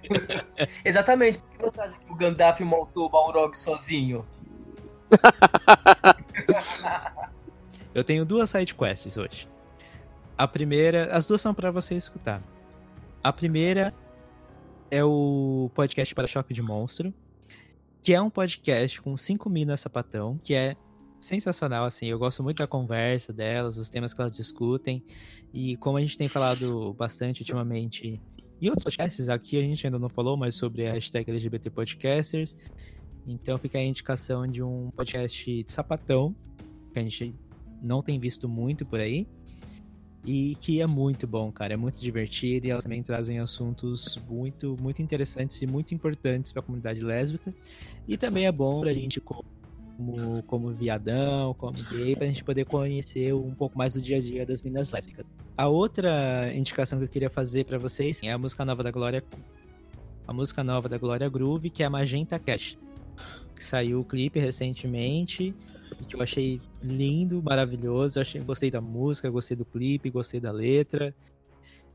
Exatamente. 0.83 1.37
Por 1.37 1.57
que 1.57 1.61
você 1.63 1.81
acha 1.81 1.95
que 1.97 2.11
o 2.11 2.15
Gandalf 2.15 2.59
montou 2.61 3.05
o 3.05 3.09
Balrog 3.09 3.57
sozinho? 3.57 4.25
Eu 7.97 8.03
tenho 8.03 8.23
duas 8.23 8.51
side 8.51 8.75
quests 8.75 9.17
hoje. 9.17 9.49
A 10.37 10.47
primeira, 10.47 11.11
as 11.11 11.25
duas 11.25 11.41
são 11.41 11.51
pra 11.51 11.71
você 11.71 11.95
escutar. 11.95 12.43
A 13.23 13.33
primeira 13.33 13.91
é 14.91 15.03
o 15.03 15.71
podcast 15.73 16.13
para 16.13 16.27
choque 16.27 16.53
de 16.53 16.61
monstro, 16.61 17.11
que 18.03 18.13
é 18.13 18.21
um 18.21 18.29
podcast 18.29 19.01
com 19.01 19.17
cinco 19.17 19.49
minas 19.49 19.79
sapatão, 19.79 20.39
que 20.43 20.53
é 20.53 20.75
sensacional 21.19 21.85
assim. 21.85 22.05
Eu 22.05 22.19
gosto 22.19 22.43
muito 22.43 22.59
da 22.59 22.67
conversa 22.67 23.33
delas, 23.33 23.77
os 23.79 23.89
temas 23.89 24.13
que 24.13 24.21
elas 24.21 24.37
discutem 24.37 25.03
e 25.51 25.75
como 25.77 25.97
a 25.97 26.01
gente 26.01 26.19
tem 26.19 26.27
falado 26.27 26.93
bastante 26.93 27.41
ultimamente 27.41 28.21
em 28.61 28.67
outros 28.69 28.83
podcasts, 28.83 29.27
aqui 29.27 29.57
a 29.57 29.61
gente 29.61 29.87
ainda 29.87 29.97
não 29.97 30.07
falou, 30.07 30.37
mas 30.37 30.53
sobre 30.53 30.85
a 30.85 30.93
hashtag 30.93 31.31
LGBT 31.31 31.71
Podcasters. 31.71 32.55
Então 33.25 33.57
fica 33.57 33.79
a 33.79 33.83
indicação 33.83 34.45
de 34.45 34.61
um 34.61 34.91
podcast 34.91 35.63
de 35.63 35.71
sapatão, 35.71 36.35
que 36.93 36.99
a 36.99 37.01
gente 37.01 37.33
não 37.81 38.01
tem 38.01 38.19
visto 38.19 38.47
muito 38.47 38.85
por 38.85 38.99
aí. 38.99 39.27
E 40.25 40.57
que 40.59 40.81
é 40.81 40.87
muito 40.87 41.25
bom, 41.25 41.51
cara. 41.51 41.73
É 41.73 41.77
muito 41.77 41.99
divertido 41.99 42.67
e 42.67 42.69
elas 42.69 42.83
também 42.83 43.01
trazem 43.01 43.39
assuntos 43.39 44.19
muito, 44.27 44.75
muito 44.81 45.01
interessantes 45.01 45.61
e 45.61 45.67
muito 45.67 45.93
importantes 45.93 46.51
para 46.51 46.59
a 46.59 46.63
comunidade 46.63 47.01
lésbica. 47.01 47.53
E 48.05 48.17
também 48.17 48.45
é 48.45 48.51
bom 48.51 48.81
pra 48.81 48.91
gente, 48.91 49.21
como, 49.21 49.45
como 50.45 50.69
viadão, 50.71 51.53
como 51.53 51.81
gay, 51.91 52.13
pra 52.13 52.27
gente 52.27 52.43
poder 52.43 52.65
conhecer 52.65 53.33
um 53.33 53.53
pouco 53.53 53.77
mais 53.77 53.93
do 53.93 54.01
dia 54.01 54.17
a 54.17 54.19
dia 54.19 54.45
das 54.45 54.61
meninas 54.61 54.91
lésbicas. 54.91 55.25
A 55.55 55.67
outra 55.69 56.53
indicação 56.53 56.99
que 56.99 57.05
eu 57.05 57.09
queria 57.09 57.29
fazer 57.29 57.63
para 57.63 57.77
vocês 57.77 58.21
é 58.21 58.31
a 58.31 58.37
música 58.37 58.65
nova 58.65 58.83
da 58.83 58.91
Glória. 58.91 59.23
A 60.27 60.33
música 60.33 60.61
nova 60.61 60.89
da 60.89 60.97
Glória 60.97 61.29
Groove, 61.29 61.69
que 61.69 61.83
é 61.83 61.85
a 61.85 61.89
Magenta 61.89 62.37
Cash. 62.37 62.77
Que 63.55 63.63
saiu 63.63 64.01
o 64.01 64.03
clipe 64.03 64.41
recentemente 64.41 65.55
que 66.07 66.15
eu 66.15 66.21
achei 66.21 66.61
lindo, 66.81 67.41
maravilhoso. 67.43 68.17
Eu 68.17 68.21
achei, 68.21 68.41
gostei 68.41 68.71
da 68.71 68.81
música, 68.81 69.29
gostei 69.29 69.55
do 69.55 69.65
clipe, 69.65 70.09
gostei 70.09 70.39
da 70.39 70.51
letra. 70.51 71.13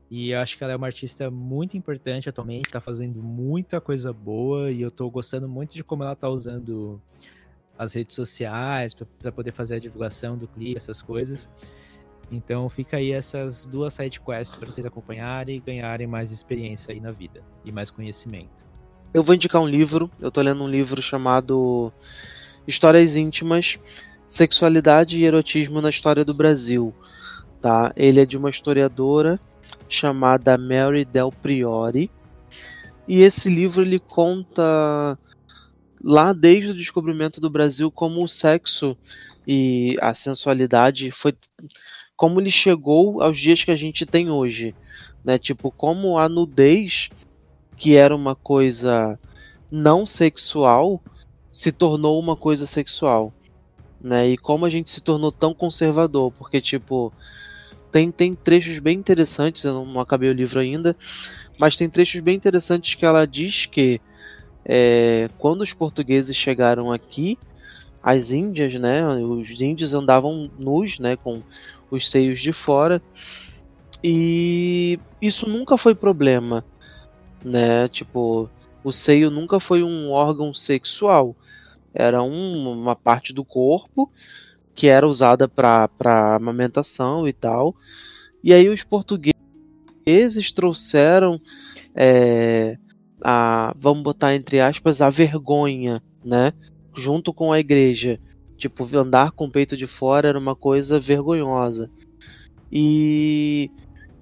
E 0.09 0.33
acho 0.33 0.57
que 0.57 0.63
ela 0.63 0.73
é 0.73 0.75
uma 0.75 0.87
artista 0.87 1.31
muito 1.31 1.75
importante 1.75 2.29
atualmente, 2.29 2.69
tá 2.69 2.79
fazendo 2.79 3.21
muita 3.23 3.81
coisa 3.81 4.13
boa 4.13 4.69
e 4.71 4.81
eu 4.81 4.91
tô 4.91 5.09
gostando 5.09 5.49
muito 5.49 5.73
de 5.73 5.83
como 5.83 6.03
ela 6.03 6.15
tá 6.15 6.29
usando 6.29 7.01
as 7.77 7.93
redes 7.93 8.15
sociais 8.15 8.93
para 8.93 9.31
poder 9.31 9.51
fazer 9.51 9.75
a 9.75 9.79
divulgação 9.79 10.37
do 10.37 10.47
clipe, 10.47 10.77
essas 10.77 11.01
coisas. 11.01 11.49
Então 12.31 12.69
fica 12.69 12.97
aí 12.97 13.11
essas 13.11 13.65
duas 13.65 13.93
side 13.93 14.19
quests 14.19 14.55
para 14.55 14.69
vocês 14.69 14.85
acompanharem 14.85 15.57
e 15.57 15.59
ganharem 15.59 16.07
mais 16.07 16.31
experiência 16.31 16.93
aí 16.93 16.99
na 16.99 17.11
vida 17.11 17.41
e 17.65 17.71
mais 17.71 17.89
conhecimento. 17.89 18.63
Eu 19.13 19.23
vou 19.23 19.35
indicar 19.35 19.61
um 19.61 19.67
livro. 19.67 20.09
Eu 20.19 20.31
tô 20.31 20.41
lendo 20.41 20.63
um 20.63 20.67
livro 20.67 21.01
chamado 21.01 21.91
Histórias 22.67 23.15
Íntimas, 23.15 23.77
Sexualidade 24.29 25.17
e 25.17 25.25
Erotismo 25.25 25.81
na 25.81 25.89
História 25.89 26.25
do 26.25 26.33
Brasil. 26.33 26.93
Tá? 27.61 27.93
Ele 27.95 28.19
é 28.19 28.25
de 28.25 28.37
uma 28.37 28.49
historiadora 28.49 29.39
chamada 29.87 30.57
Mary 30.57 31.05
Del 31.05 31.31
Priori. 31.31 32.09
E 33.07 33.21
esse 33.21 33.49
livro 33.49 33.81
ele 33.81 33.99
conta 33.99 35.17
lá 36.03 36.33
desde 36.33 36.71
o 36.71 36.75
descobrimento 36.75 37.39
do 37.39 37.49
Brasil 37.49 37.91
como 37.91 38.23
o 38.23 38.27
sexo 38.27 38.97
e 39.47 39.97
a 40.01 40.13
sensualidade 40.13 41.11
foi 41.11 41.33
como 42.15 42.39
ele 42.39 42.51
chegou 42.51 43.21
aos 43.21 43.37
dias 43.37 43.63
que 43.63 43.71
a 43.71 43.75
gente 43.75 44.05
tem 44.05 44.29
hoje, 44.29 44.75
né? 45.23 45.37
Tipo, 45.37 45.71
como 45.71 46.17
a 46.17 46.29
nudez, 46.29 47.09
que 47.75 47.95
era 47.97 48.15
uma 48.15 48.35
coisa 48.35 49.19
não 49.71 50.05
sexual, 50.05 51.01
se 51.53 51.71
tornou 51.71 52.19
uma 52.19 52.35
coisa 52.35 52.67
sexual, 52.67 53.31
né? 54.01 54.27
E 54.27 54.37
como 54.37 54.65
a 54.65 54.69
gente 54.69 54.89
se 54.89 54.99
tornou 54.99 55.31
tão 55.31 55.53
conservador, 55.53 56.31
porque 56.31 56.59
tipo 56.59 57.13
tem, 57.91 58.11
tem 58.11 58.33
trechos 58.33 58.79
bem 58.79 58.97
interessantes, 58.97 59.63
eu 59.63 59.71
não, 59.71 59.85
não 59.85 60.01
acabei 60.01 60.27
o 60.27 60.33
livro 60.33 60.59
ainda, 60.59 60.95
mas 61.59 61.75
tem 61.75 61.87
trechos 61.87 62.19
bem 62.21 62.35
interessantes 62.35 62.95
que 62.95 63.05
ela 63.05 63.25
diz 63.25 63.67
que 63.67 64.01
é, 64.65 65.29
quando 65.37 65.61
os 65.61 65.73
portugueses 65.73 66.35
chegaram 66.35 66.91
aqui, 66.91 67.37
as 68.01 68.31
índias, 68.31 68.73
né, 68.73 69.05
os 69.07 69.61
índios 69.61 69.93
andavam 69.93 70.49
nus, 70.57 70.97
né, 70.97 71.15
com 71.15 71.43
os 71.91 72.09
seios 72.09 72.41
de 72.41 72.51
fora, 72.51 72.99
e 74.03 74.99
isso 75.21 75.47
nunca 75.47 75.77
foi 75.77 75.93
problema, 75.93 76.65
né, 77.45 77.87
tipo, 77.89 78.49
o 78.83 78.91
seio 78.91 79.29
nunca 79.29 79.59
foi 79.59 79.83
um 79.83 80.11
órgão 80.11 80.53
sexual, 80.53 81.35
era 81.93 82.23
um, 82.23 82.71
uma 82.71 82.95
parte 82.95 83.33
do 83.33 83.45
corpo 83.45 84.11
que 84.75 84.87
era 84.87 85.07
usada 85.07 85.47
para 85.47 86.35
amamentação 86.35 87.27
e 87.27 87.33
tal, 87.33 87.75
e 88.43 88.53
aí 88.53 88.67
os 88.69 88.83
portugueses 88.83 90.51
trouxeram 90.53 91.39
é, 91.95 92.77
a 93.21 93.73
vamos 93.79 94.03
botar 94.03 94.35
entre 94.35 94.59
aspas 94.59 94.99
a 94.99 95.09
vergonha, 95.09 96.01
né? 96.23 96.53
Junto 96.95 97.31
com 97.33 97.51
a 97.51 97.59
igreja. 97.59 98.19
Tipo, 98.57 98.87
andar 98.97 99.31
com 99.31 99.45
o 99.45 99.51
peito 99.51 99.75
de 99.77 99.87
fora 99.87 100.27
era 100.27 100.37
uma 100.39 100.55
coisa 100.55 100.99
vergonhosa. 100.99 101.89
E 102.71 103.69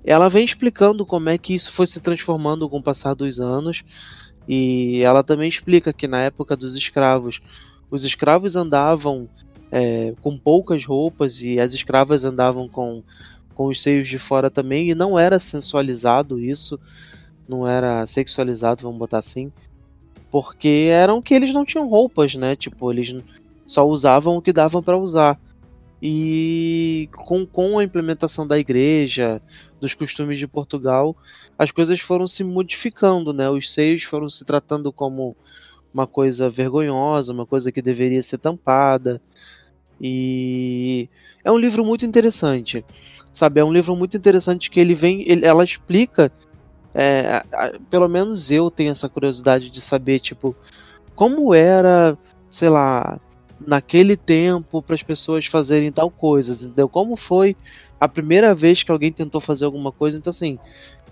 ela 0.04 0.30
vem 0.30 0.44
explicando 0.44 1.06
como 1.06 1.30
é 1.30 1.38
que 1.38 1.54
isso 1.56 1.72
foi 1.72 1.88
se 1.88 2.00
transformando 2.00 2.70
com 2.70 2.78
o 2.78 2.84
passar 2.84 3.14
dos 3.14 3.40
anos. 3.40 3.84
E 4.54 5.02
ela 5.02 5.24
também 5.24 5.48
explica 5.48 5.94
que 5.94 6.10
na 6.10 6.24
época 6.24 6.58
dos 6.58 6.76
escravos, 6.76 7.40
os 7.90 8.04
escravos 8.04 8.58
andavam 8.58 9.30
é, 9.72 10.14
com 10.22 10.38
poucas 10.38 10.86
roupas 10.86 11.42
e 11.42 11.58
as 11.58 11.74
escravas 11.74 12.26
andavam 12.26 12.68
com, 12.68 13.02
com 13.56 13.68
os 13.68 13.82
seios 13.82 14.10
de 14.10 14.20
fora 14.20 14.52
também, 14.52 14.90
e 14.90 14.94
não 14.94 15.18
era 15.18 15.40
sensualizado 15.40 16.38
isso, 16.38 16.78
não 17.48 17.66
era 17.66 18.06
sexualizado, 18.08 18.84
vamos 18.84 19.00
botar 19.00 19.20
assim, 19.20 19.54
porque 20.30 20.90
eram 20.92 21.22
que 21.22 21.34
eles 21.34 21.54
não 21.54 21.64
tinham 21.64 21.88
roupas, 21.88 22.36
né? 22.36 22.54
Tipo, 22.54 22.92
eles 22.92 23.24
só 23.66 23.88
usavam 23.88 24.36
o 24.36 24.42
que 24.42 24.52
davam 24.52 24.84
para 24.84 24.98
usar. 24.98 25.40
E 26.02 27.08
com, 27.14 27.46
com 27.46 27.80
a 27.80 27.86
implementação 27.86 28.46
da 28.46 28.60
igreja, 28.60 29.42
dos 29.80 29.94
costumes 29.94 30.38
de 30.38 30.48
Portugal, 30.48 31.16
as 31.62 31.70
coisas 31.70 32.00
foram 32.00 32.28
se 32.28 32.44
modificando, 32.44 33.32
né? 33.32 33.48
Os 33.48 33.72
seios 33.72 34.02
foram 34.02 34.28
se 34.28 34.44
tratando 34.44 34.92
como 34.92 35.38
uma 35.94 36.08
coisa 36.08 36.50
vergonhosa, 36.50 37.32
uma 37.32 37.46
coisa 37.46 37.72
que 37.72 37.84
deveria 37.84 38.24
ser 38.24 38.40
tampada. 38.40 39.22
E 40.02 41.08
é 41.44 41.52
um 41.52 41.60
livro 41.60 41.86
muito 41.86 42.04
interessante, 42.04 42.84
sabe? 43.32 43.60
É 43.60 43.64
um 43.64 43.72
livro 43.72 43.96
muito 43.96 44.18
interessante 44.18 44.72
que 44.72 44.80
ele 44.80 44.96
vem, 44.96 45.22
ele, 45.30 45.46
ela 45.46 45.64
explica, 45.64 46.32
é, 46.96 47.44
pelo 47.92 48.10
menos 48.10 48.50
eu 48.50 48.72
tenho 48.72 48.90
essa 48.92 49.08
curiosidade 49.08 49.70
de 49.70 49.82
saber, 49.82 50.20
tipo, 50.20 50.56
como 51.14 51.54
era, 51.54 52.18
sei 52.50 52.70
lá, 52.70 53.20
naquele 53.60 54.18
tempo 54.18 54.82
para 54.82 54.96
as 54.96 55.04
pessoas 55.04 55.46
fazerem 55.46 55.92
tal 55.92 56.10
coisa, 56.10 56.54
entendeu? 56.54 56.90
Como 56.90 57.16
foi 57.16 57.56
a 58.02 58.08
primeira 58.08 58.56
vez 58.56 58.82
que 58.82 58.92
alguém 58.92 59.14
tentou 59.14 59.40
fazer 59.40 59.64
alguma 59.64 59.92
coisa? 59.92 60.18
Então, 60.18 60.32
assim, 60.32 60.58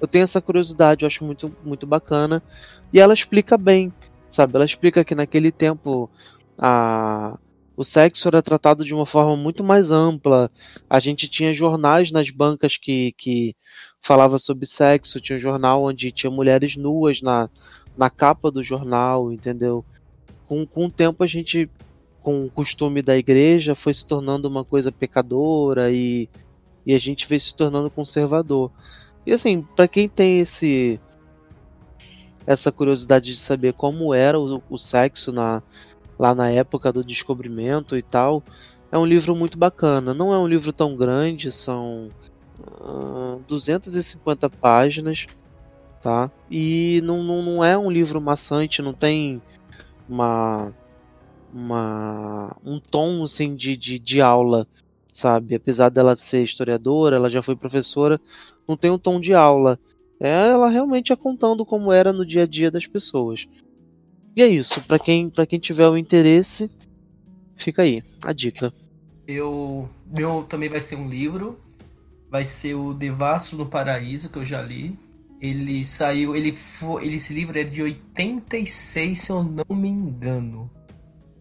eu 0.02 0.08
tenho 0.08 0.24
essa 0.24 0.42
curiosidade, 0.42 1.04
eu 1.04 1.08
acho 1.08 1.24
muito, 1.24 1.56
muito 1.64 1.86
bacana. 1.86 2.42
E 2.92 3.00
ela 3.00 3.14
explica 3.14 3.56
bem, 3.60 3.94
sabe? 4.32 4.56
Ela 4.56 4.66
explica 4.66 5.06
que 5.06 5.14
naquele 5.14 5.52
tempo 5.52 6.10
a, 6.58 7.38
o 7.78 7.86
sexo 7.86 8.28
era 8.28 8.42
tratado 8.42 8.84
de 8.84 8.92
uma 8.92 9.06
forma 9.06 9.38
muito 9.38 9.64
mais 9.64 9.92
ampla. 9.92 10.50
A 10.90 11.00
gente 11.00 11.28
tinha 11.30 11.54
jornais 11.54 12.12
nas 12.12 12.32
bancas 12.32 12.76
que, 12.76 13.14
que 13.16 13.56
falava 14.02 14.40
sobre 14.40 14.66
sexo, 14.66 15.22
tinha 15.22 15.38
um 15.38 15.42
jornal 15.42 15.84
onde 15.84 16.12
tinha 16.12 16.32
mulheres 16.32 16.76
nuas 16.76 17.22
na, 17.22 17.52
na 17.96 18.10
capa 18.10 18.50
do 18.50 18.64
jornal, 18.64 19.32
entendeu? 19.32 19.86
Com, 20.48 20.66
com 20.66 20.88
o 20.88 20.92
tempo 20.92 21.24
a 21.24 21.28
gente 21.28 21.70
com 22.24 22.46
o 22.46 22.50
costume 22.50 23.04
da 23.04 23.16
igreja, 23.16 23.76
foi 23.76 23.94
se 23.94 24.06
tornando 24.06 24.48
uma 24.48 24.66
coisa 24.66 24.92
pecadora 24.92 25.92
e, 25.92 26.28
e 26.86 26.94
a 26.94 27.00
gente 27.00 27.28
veio 27.28 27.42
se 27.42 27.56
tornando 27.56 27.90
conservador. 27.90 28.72
E 29.26 29.34
assim, 29.34 29.62
para 29.76 29.88
quem 29.88 30.08
tem 30.08 30.40
esse 30.40 31.00
essa 32.48 32.72
curiosidade 32.72 33.28
de 33.28 33.38
saber 33.38 33.74
como 33.74 34.12
era 34.14 34.40
o, 34.40 34.62
o 34.70 34.78
sexo 34.78 35.32
na, 35.32 35.62
lá 36.18 36.34
na 36.34 36.50
época 36.50 36.92
do 36.92 37.04
descobrimento 37.04 37.96
e 37.96 38.02
tal, 38.02 38.42
é 38.92 38.98
um 38.98 39.06
livro 39.06 39.36
muito 39.36 39.58
bacana. 39.58 40.14
Não 40.16 40.34
é 40.34 40.40
um 40.40 40.48
livro 40.48 40.74
tão 40.74 40.96
grande, 40.96 41.52
são 41.52 42.08
uh, 42.60 43.40
250 43.48 44.50
páginas, 44.50 45.28
tá? 46.02 46.32
E 46.50 47.02
não, 47.04 47.24
não, 47.24 47.44
não 47.44 47.64
é 47.64 47.78
um 47.78 47.92
livro 47.92 48.20
maçante, 48.20 48.82
não 48.82 48.94
tem 48.94 49.42
uma 50.08 50.74
uma 51.52 52.56
um 52.64 52.80
tom 52.80 53.24
assim 53.24 53.56
de, 53.56 53.76
de, 53.76 53.98
de 53.98 54.22
aula, 54.22 54.68
sabe? 55.20 55.56
Apesar 55.56 55.90
dela 55.90 56.18
ser 56.18 56.44
historiadora, 56.44 57.18
ela 57.18 57.30
já 57.30 57.44
foi 57.44 57.56
professora, 57.56 58.20
não 58.68 58.78
tem 58.78 58.90
um 58.90 58.98
tom 58.98 59.20
de 59.20 59.34
aula. 59.34 59.78
É 60.20 60.30
ela 60.50 60.70
realmente 60.70 61.14
é 61.14 61.16
contando 61.16 61.66
como 61.66 61.92
era 61.92 62.12
no 62.12 62.26
dia 62.26 62.44
a 62.44 62.48
dia 62.48 62.72
das 62.72 62.86
pessoas. 62.88 63.46
E 64.36 64.42
é 64.42 64.48
isso, 64.48 64.82
para 64.88 65.00
quem 65.00 65.30
para 65.30 65.46
quem 65.46 65.60
tiver 65.60 65.88
o 65.88 65.98
interesse, 65.98 66.70
fica 67.58 67.82
aí 67.82 68.04
a 68.22 68.34
dica. 68.34 68.74
Eu 69.28 69.90
meu 70.06 70.44
também 70.44 70.70
vai 70.70 70.82
ser 70.82 70.96
um 70.96 71.08
livro, 71.08 71.60
vai 72.30 72.46
ser 72.46 72.76
o 72.76 72.94
Devassos 72.94 73.58
no 73.58 73.66
Paraíso 73.66 74.30
que 74.30 74.40
eu 74.40 74.46
já 74.46 74.62
li. 74.62 74.98
Ele 75.42 75.86
saiu, 75.86 76.36
ele 76.36 76.54
foi, 76.54 77.08
esse 77.08 77.34
livro 77.34 77.58
é 77.58 77.64
de 77.64 77.82
86, 77.82 79.18
se 79.18 79.32
eu 79.32 79.42
não 79.42 79.74
me 79.74 79.88
engano 79.88 80.70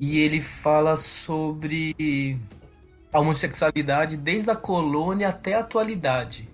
e 0.00 0.18
ele 0.18 0.40
fala 0.40 0.96
sobre 0.96 2.38
a 3.12 3.20
homossexualidade 3.20 4.16
desde 4.16 4.51
a 4.51 4.56
colônia 4.56 5.28
até 5.28 5.55
a 5.55 5.60
atualidade. 5.60 6.48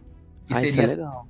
Que 0.47 0.55
ah, 0.55 0.60
seria... 0.60 0.82
é 0.82 0.86
legal. 0.86 1.28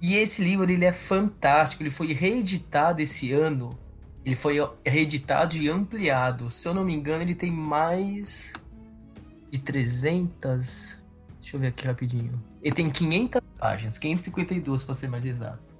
E 0.00 0.14
esse 0.14 0.42
livro 0.42 0.70
ele 0.70 0.84
é 0.84 0.92
fantástico, 0.92 1.82
ele 1.82 1.90
foi 1.90 2.12
reeditado 2.12 3.02
esse 3.02 3.32
ano. 3.32 3.76
Ele 4.24 4.36
foi 4.36 4.58
reeditado 4.84 5.56
e 5.56 5.68
ampliado. 5.68 6.50
Se 6.50 6.68
eu 6.68 6.74
não 6.74 6.84
me 6.84 6.94
engano, 6.94 7.22
ele 7.22 7.34
tem 7.34 7.50
mais 7.50 8.52
de 9.50 9.58
300. 9.58 10.98
Deixa 11.40 11.56
eu 11.56 11.60
ver 11.60 11.68
aqui 11.68 11.86
rapidinho. 11.86 12.40
Ele 12.62 12.74
tem 12.74 12.90
500 12.90 13.40
páginas, 13.58 13.98
552 13.98 14.84
para 14.84 14.94
ser 14.94 15.08
mais 15.08 15.24
exato. 15.24 15.74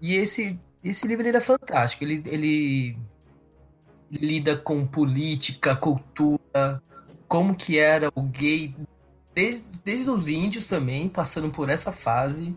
E 0.00 0.14
esse 0.16 0.58
esse 0.82 1.06
livro 1.06 1.26
ele 1.26 1.36
é 1.36 1.40
fantástico. 1.40 2.02
Ele, 2.02 2.22
ele 2.26 2.98
lida 4.10 4.56
com 4.56 4.84
política, 4.86 5.76
cultura, 5.76 6.82
como 7.32 7.54
que 7.54 7.78
era 7.78 8.12
o 8.14 8.22
gay 8.24 8.76
desde, 9.34 9.66
desde 9.82 10.10
os 10.10 10.28
índios 10.28 10.66
também, 10.66 11.08
passando 11.08 11.48
por 11.48 11.70
essa 11.70 11.90
fase. 11.90 12.54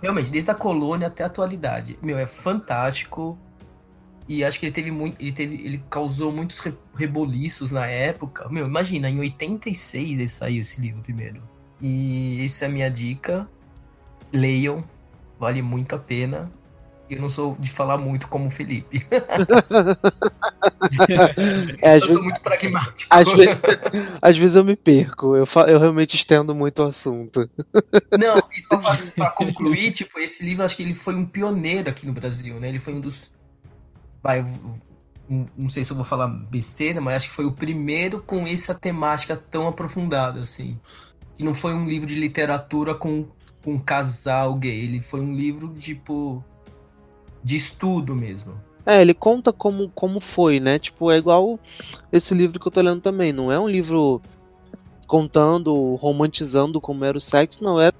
Realmente, 0.00 0.30
desde 0.30 0.50
a 0.50 0.54
colônia 0.54 1.08
até 1.08 1.24
a 1.24 1.26
atualidade. 1.26 1.98
Meu, 2.00 2.16
é 2.16 2.26
fantástico. 2.26 3.38
E 4.26 4.42
acho 4.42 4.58
que 4.58 4.64
ele 4.64 4.72
teve 4.72 4.90
muito. 4.90 5.20
Ele, 5.20 5.32
teve, 5.32 5.56
ele 5.56 5.84
causou 5.90 6.32
muitos 6.32 6.58
reboliços 6.94 7.70
na 7.70 7.86
época. 7.86 8.48
Meu, 8.48 8.64
imagina, 8.64 9.10
em 9.10 9.20
86 9.20 10.20
ele 10.20 10.28
saiu 10.28 10.62
esse 10.62 10.80
livro 10.80 11.02
primeiro. 11.02 11.42
E 11.78 12.42
essa 12.42 12.64
é 12.64 12.68
a 12.68 12.70
minha 12.70 12.90
dica. 12.90 13.46
Leiam, 14.32 14.82
vale 15.38 15.60
muito 15.60 15.94
a 15.94 15.98
pena. 15.98 16.50
Eu 17.10 17.20
não 17.20 17.28
sou 17.30 17.56
de 17.58 17.70
falar 17.70 17.96
muito 17.96 18.28
como 18.28 18.48
o 18.48 18.50
Felipe. 18.50 19.06
é, 21.80 21.96
eu 21.96 22.00
vezes, 22.00 22.12
sou 22.12 22.22
muito 22.22 22.40
pragmático. 22.42 23.08
Às 23.14 23.24
vezes, 23.24 23.58
às 24.20 24.36
vezes 24.36 24.54
eu 24.56 24.64
me 24.64 24.76
perco. 24.76 25.34
Eu, 25.34 25.48
eu 25.66 25.78
realmente 25.78 26.16
estendo 26.16 26.54
muito 26.54 26.82
o 26.82 26.86
assunto. 26.86 27.48
Não, 28.18 28.38
e 28.52 28.60
só 28.60 28.76
para 29.16 29.30
concluir, 29.30 29.90
tipo, 29.92 30.18
esse 30.18 30.44
livro 30.44 30.64
acho 30.64 30.76
que 30.76 30.82
ele 30.82 30.92
foi 30.92 31.14
um 31.14 31.24
pioneiro 31.24 31.88
aqui 31.88 32.06
no 32.06 32.12
Brasil, 32.12 32.60
né? 32.60 32.68
Ele 32.68 32.78
foi 32.78 32.92
um 32.92 33.00
dos. 33.00 33.30
Vai, 34.22 34.44
não 35.56 35.68
sei 35.68 35.84
se 35.84 35.90
eu 35.90 35.96
vou 35.96 36.04
falar 36.04 36.26
besteira, 36.26 37.00
mas 37.00 37.16
acho 37.16 37.28
que 37.28 37.34
foi 37.34 37.46
o 37.46 37.52
primeiro 37.52 38.22
com 38.22 38.46
essa 38.46 38.74
temática 38.74 39.34
tão 39.34 39.66
aprofundada, 39.66 40.40
assim. 40.40 40.78
Que 41.36 41.42
não 41.42 41.54
foi 41.54 41.72
um 41.72 41.88
livro 41.88 42.06
de 42.06 42.14
literatura 42.14 42.94
com, 42.94 43.26
com 43.64 43.74
um 43.74 43.78
casal 43.78 44.54
gay. 44.56 44.84
Ele 44.84 45.00
foi 45.00 45.20
um 45.20 45.34
livro, 45.34 45.72
tipo 45.74 46.44
de 47.42 47.56
estudo 47.56 48.14
mesmo. 48.14 48.54
É, 48.84 49.02
ele 49.02 49.12
conta 49.12 49.52
como, 49.52 49.90
como 49.90 50.18
foi, 50.18 50.60
né? 50.60 50.78
Tipo, 50.78 51.10
é 51.10 51.18
igual 51.18 51.58
esse 52.10 52.32
livro 52.32 52.58
que 52.58 52.66
eu 52.66 52.72
tô 52.72 52.80
lendo 52.80 53.02
também. 53.02 53.32
Não 53.32 53.52
é 53.52 53.60
um 53.60 53.68
livro 53.68 54.22
contando, 55.06 55.94
romantizando 55.96 56.80
como 56.80 57.04
era 57.04 57.18
o 57.18 57.20
sexo, 57.20 57.62
não. 57.62 57.80
É 57.80 57.92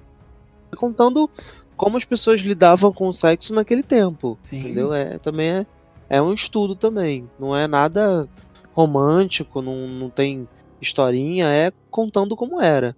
contando 0.75 1.29
como 1.77 1.97
as 1.97 2.05
pessoas 2.05 2.41
lidavam 2.41 2.91
com 2.91 3.07
o 3.07 3.13
sexo 3.13 3.53
naquele 3.53 3.83
tempo. 3.83 4.37
Sim. 4.41 4.59
Entendeu? 4.59 4.93
É, 4.93 5.17
também 5.19 5.49
é, 5.49 5.65
é 6.09 6.21
um 6.21 6.33
estudo 6.33 6.75
também. 6.75 7.29
Não 7.39 7.55
é 7.55 7.67
nada 7.67 8.27
romântico, 8.73 9.61
não, 9.61 9.87
não 9.87 10.09
tem 10.09 10.47
historinha, 10.81 11.47
é 11.49 11.71
contando 11.91 12.35
como 12.35 12.61
era. 12.61 12.95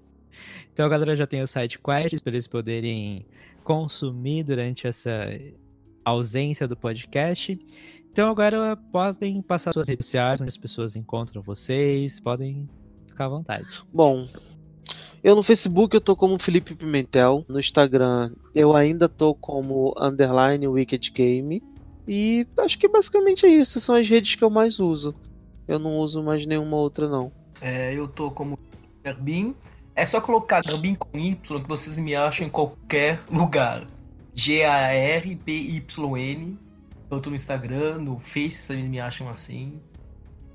Então 0.74 0.86
a 0.86 0.90
galera 0.90 1.16
já 1.16 1.28
tem 1.28 1.42
o 1.42 1.48
site 1.48 1.78
Quest 1.78 2.24
para 2.24 2.32
eles 2.32 2.48
poderem 2.48 3.26
consumir 3.64 4.44
durante 4.44 4.88
essa 4.88 5.28
ausência 6.04 6.68
do 6.68 6.76
podcast. 6.76 7.60
Então 8.12 8.30
agora 8.30 8.76
podem 8.92 9.42
passar 9.42 9.72
suas 9.72 9.88
redes 9.88 10.06
sociais, 10.06 10.42
onde 10.42 10.50
as 10.50 10.58
pessoas 10.58 10.96
encontram 10.96 11.42
vocês, 11.42 12.20
podem 12.20 12.70
ficar 13.08 13.26
à 13.26 13.30
vontade. 13.30 13.66
Bom, 13.94 14.28
eu 15.24 15.36
no 15.36 15.44
Facebook 15.44 15.96
eu 15.96 16.02
tô 16.02 16.16
como 16.16 16.42
Felipe 16.42 16.76
Pimentel, 16.76 17.46
no 17.48 17.60
Instagram 17.60 18.32
eu 18.54 18.76
ainda 18.76 19.08
tô 19.08 19.34
como 19.34 19.94
underline 19.98 20.68
Wicked 20.68 21.12
Game 21.12 21.64
e 22.08 22.46
acho 22.58 22.78
que 22.78 22.88
basicamente 22.88 23.46
é 23.46 23.50
isso, 23.50 23.80
são 23.80 23.96
as 23.96 24.10
redes 24.10 24.36
que 24.36 24.44
eu 24.44 24.50
mais 24.50 24.80
uso. 24.80 25.16
Eu 25.68 25.80
não 25.80 25.98
uso 25.98 26.22
mais 26.22 26.46
nenhuma 26.46 26.76
outra 26.76 27.08
não. 27.08 27.32
É, 27.62 27.94
eu 27.94 28.08
tô 28.08 28.30
como 28.30 28.60
Garbin. 29.04 29.56
É 29.96 30.06
só 30.06 30.20
colocar 30.20 30.62
Garbin 30.64 30.96
com 30.96 31.18
Y 31.18 31.62
que 31.62 31.70
vocês 31.70 31.98
me 31.98 32.16
acham 32.16 32.48
em 32.48 32.50
qualquer 32.50 33.22
lugar. 33.32 33.86
G-A-R-B-Y-N. 34.42 36.58
Tanto 37.08 37.30
no 37.30 37.36
Instagram, 37.36 38.00
no 38.00 38.18
Face 38.18 38.68
também 38.68 38.90
me 38.90 39.00
acham 39.00 39.30
assim. 39.30 39.80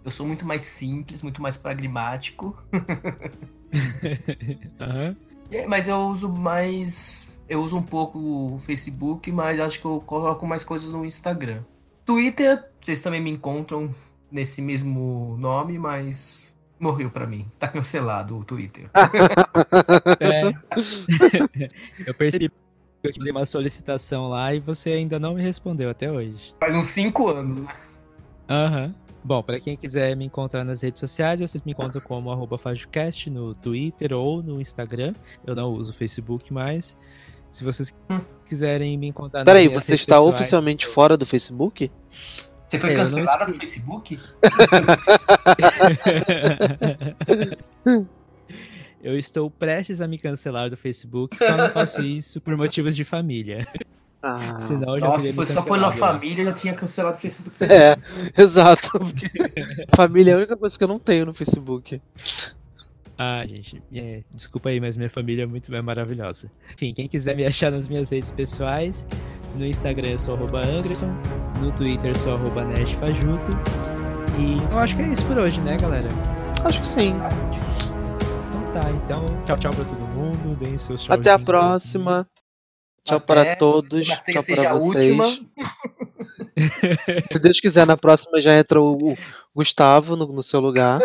Eu 0.05 0.11
sou 0.11 0.27
muito 0.27 0.45
mais 0.45 0.63
simples, 0.63 1.23
muito 1.23 1.41
mais 1.41 1.57
pragmático. 1.57 2.59
Aham. 4.81 5.17
É, 5.53 5.67
Mas 5.67 5.87
eu 5.87 5.99
uso 5.99 6.29
mais. 6.29 7.29
Eu 7.49 7.63
uso 7.63 7.77
um 7.77 7.83
pouco 7.83 8.19
o 8.19 8.59
Facebook, 8.59 9.31
mas 9.31 9.61
acho 9.61 9.79
que 9.79 9.85
eu 9.85 10.01
coloco 10.01 10.45
mais 10.45 10.65
coisas 10.65 10.91
no 10.91 11.05
Instagram. 11.05 11.63
Twitter, 12.05 12.65
vocês 12.81 13.01
também 13.01 13.21
me 13.21 13.31
encontram 13.31 13.95
nesse 14.33 14.61
mesmo 14.61 15.37
nome, 15.39 15.79
mas 15.79 16.57
morreu 16.81 17.09
pra 17.09 17.25
mim. 17.25 17.47
Tá 17.57 17.69
cancelado 17.69 18.37
o 18.37 18.45
Twitter. 18.45 18.91
É. 20.21 20.49
eu 22.07 22.15
percebi 22.15 22.51
eu 23.07 23.13
te 23.13 23.21
dei 23.21 23.33
uma 23.33 23.47
solicitação 23.47 24.29
lá 24.29 24.55
e 24.55 24.61
você 24.61 24.91
ainda 24.91 25.19
não 25.19 25.35
me 25.35 25.43
respondeu 25.43 25.91
até 25.91 26.11
hoje. 26.11 26.55
Faz 26.61 26.75
uns 26.75 26.85
5 26.87 27.29
anos, 27.29 27.61
né? 27.63 27.69
Aham. 28.49 28.95
Bom, 29.25 29.43
pra 29.43 29.59
quem 29.59 29.77
quiser 29.77 30.15
me 30.17 30.25
encontrar 30.25 30.63
nas 30.63 30.83
redes 30.83 31.01
sociais, 31.01 31.41
vocês 31.41 31.61
me 31.65 31.73
encontram 31.73 32.01
como 32.01 32.31
arroba 32.31 32.57
FajoCast 32.57 33.29
no 33.29 33.55
Twitter 33.55 34.13
ou 34.13 34.41
no 34.41 34.61
Instagram. 34.61 35.15
Eu 35.45 35.57
não 35.57 35.73
uso 35.73 35.91
o 35.91 35.95
Facebook 35.95 36.53
mais. 36.53 36.97
Se 37.51 37.65
vocês 37.65 37.93
quiserem 38.49 38.97
me 38.97 39.09
encontrar 39.09 39.41
nas 39.41 39.47
Peraí, 39.47 39.67
você 39.67 39.95
está 39.95 40.15
pessoais- 40.17 40.35
oficialmente 40.37 40.87
fora 40.87 41.17
do 41.17 41.27
Facebook? 41.27 41.91
Você 42.69 42.79
foi 42.79 42.91
É, 42.91 42.93
eu 42.93 42.99
não 42.99 43.05
cancelada 43.05 43.51
escrevi. 43.51 43.59
Facebook? 43.59 44.21
Eu 49.07 49.17
estou 49.17 49.49
prestes 49.49 50.01
a 50.01 50.09
me 50.09 50.19
cancelar 50.19 50.69
do 50.69 50.77
Facebook, 50.77 51.37
só 51.37 51.57
não 51.57 51.71
faço 51.71 52.03
isso 52.03 52.41
por 52.41 52.57
motivos 52.57 52.97
de 52.97 53.05
família. 53.05 53.65
Ah, 54.21 54.59
Senão 54.59 54.95
eu 54.97 55.01
já 55.01 55.07
Nossa, 55.07 55.33
foi 55.33 55.47
só 55.47 55.63
pôr 55.63 55.79
na 55.79 55.91
cancelado, 55.91 56.15
né? 56.15 56.21
família, 56.21 56.45
já 56.47 56.53
tinha 56.53 56.75
cancelado 56.75 57.17
o 57.17 57.21
Facebook. 57.21 57.57
é, 57.63 57.97
exato. 58.37 58.91
família 59.95 60.33
é 60.33 60.35
a 60.35 60.39
única 60.39 60.57
coisa 60.57 60.77
que 60.77 60.83
eu 60.83 60.89
não 60.89 60.99
tenho 60.99 61.25
no 61.25 61.33
Facebook. 61.33 62.03
Ah, 63.17 63.47
gente, 63.47 63.81
é, 63.95 64.25
desculpa 64.35 64.71
aí, 64.71 64.81
mas 64.81 64.97
minha 64.97 65.09
família 65.09 65.45
é 65.45 65.47
muito 65.47 65.73
é 65.73 65.81
maravilhosa. 65.81 66.51
Enfim, 66.75 66.93
quem 66.93 67.07
quiser 67.07 67.37
me 67.37 67.47
achar 67.47 67.71
nas 67.71 67.87
minhas 67.87 68.11
redes 68.11 68.33
pessoais, 68.33 69.07
no 69.55 69.65
Instagram 69.65 70.09
eu 70.09 70.19
sou 70.19 70.35
arroba 70.35 70.67
Anderson, 70.67 71.15
no 71.61 71.71
Twitter 71.71 72.11
eu 72.11 72.15
sou 72.17 72.35
arroba 72.35 72.65
NashFajuto. 72.65 73.53
E 74.37 74.55
então 74.65 74.81
acho 74.81 74.97
que 74.97 75.03
é 75.03 75.07
isso 75.07 75.25
por 75.27 75.39
hoje, 75.39 75.61
né, 75.61 75.77
galera? 75.81 76.09
Acho 76.65 76.83
que 76.83 76.89
sim. 76.89 77.15
Então 78.77 78.81
tá, 78.81 78.91
então 78.91 79.45
tchau, 79.45 79.59
tchau 79.59 79.73
pra 79.73 79.85
todo 79.85 80.01
mundo, 80.09 80.57
deem 80.57 80.79
seus 80.79 81.03
tchauzinhos. 81.03 81.27
Até 81.27 81.31
a 81.31 81.39
próxima. 81.39 82.29
Tchau 83.05 83.17
Até. 83.19 83.27
para 83.27 83.57
todos. 83.57 84.07
Que 84.07 84.33
Tchau 84.33 84.43
seja 84.43 84.63
para 84.63 84.71
a 84.73 84.79
vocês. 84.79 85.07
última. 85.07 85.39
Se 87.33 87.39
Deus 87.39 87.61
quiser, 87.61 87.87
na 87.87 87.97
próxima 87.97 88.41
já 88.41 88.55
entra 88.55 88.81
o 88.81 89.13
o 89.13 89.17
Gustavo 89.55 90.17
no, 90.17 90.27
no 90.27 90.43
seu 90.43 90.61
lugar. 90.61 91.01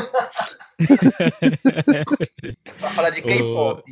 Pra 2.80 2.89
falar 2.89 3.11
de 3.11 3.22
K-pop. 3.22 3.84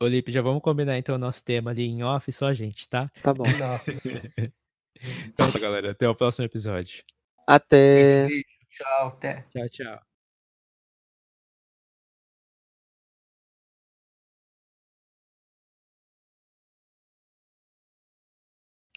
Ô, 0.00 0.06
Lipe, 0.06 0.32
já 0.32 0.42
vamos 0.42 0.60
combinar 0.60 0.98
então 0.98 1.14
o 1.14 1.18
nosso 1.18 1.42
tema 1.44 1.70
ali 1.70 1.86
em 1.86 2.02
off, 2.02 2.30
só 2.32 2.46
a 2.46 2.54
gente, 2.54 2.86
tá? 2.88 3.10
Tá 3.22 3.32
bom. 3.32 3.44
Nossa. 3.58 3.90
Então 5.26 5.50
tá, 5.50 5.58
galera, 5.58 5.90
até 5.90 6.08
o 6.08 6.14
próximo 6.14 6.44
episódio. 6.44 7.02
Até. 7.44 8.28
Beijo, 8.28 8.44
tchau, 8.70 9.08
até. 9.08 9.44
Tchau, 9.50 9.68
tchau. 9.68 10.11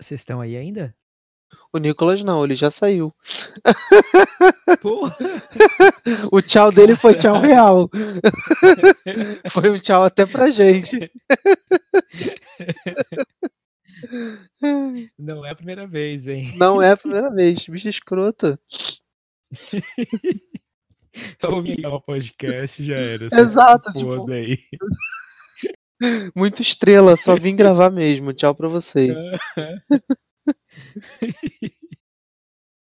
Vocês 0.05 0.21
estão 0.21 0.39
aí 0.39 0.55
ainda? 0.55 0.95
O 1.73 1.79
Nicolas 1.79 2.23
não, 2.23 2.43
ele 2.45 2.55
já 2.55 2.69
saiu. 2.69 3.11
Porra! 4.81 5.15
O 6.31 6.39
tchau 6.39 6.71
dele 6.71 6.95
foi 6.95 7.15
tchau 7.15 7.41
real. 7.41 7.89
Foi 9.51 9.71
um 9.71 9.79
tchau 9.79 10.03
até 10.03 10.23
pra 10.25 10.51
gente. 10.51 11.11
Não 15.17 15.43
é 15.43 15.49
a 15.49 15.55
primeira 15.55 15.87
vez, 15.87 16.27
hein? 16.27 16.53
Não 16.57 16.79
é 16.79 16.91
a 16.91 16.97
primeira 16.97 17.31
vez, 17.31 17.65
bicho 17.65 17.89
escroto. 17.89 18.59
Só 21.41 21.49
o 21.49 22.01
podcast 22.01 22.83
já 22.83 22.97
era. 22.97 23.25
Exato, 23.25 23.91
tipo- 23.93 24.31
aí. 24.31 24.59
Muito 26.35 26.61
estrela, 26.61 27.17
só 27.17 27.35
vim 27.35 27.55
gravar 27.55 27.89
mesmo. 27.89 28.33
Tchau 28.33 28.53
pra 28.53 28.67
vocês. 28.67 29.15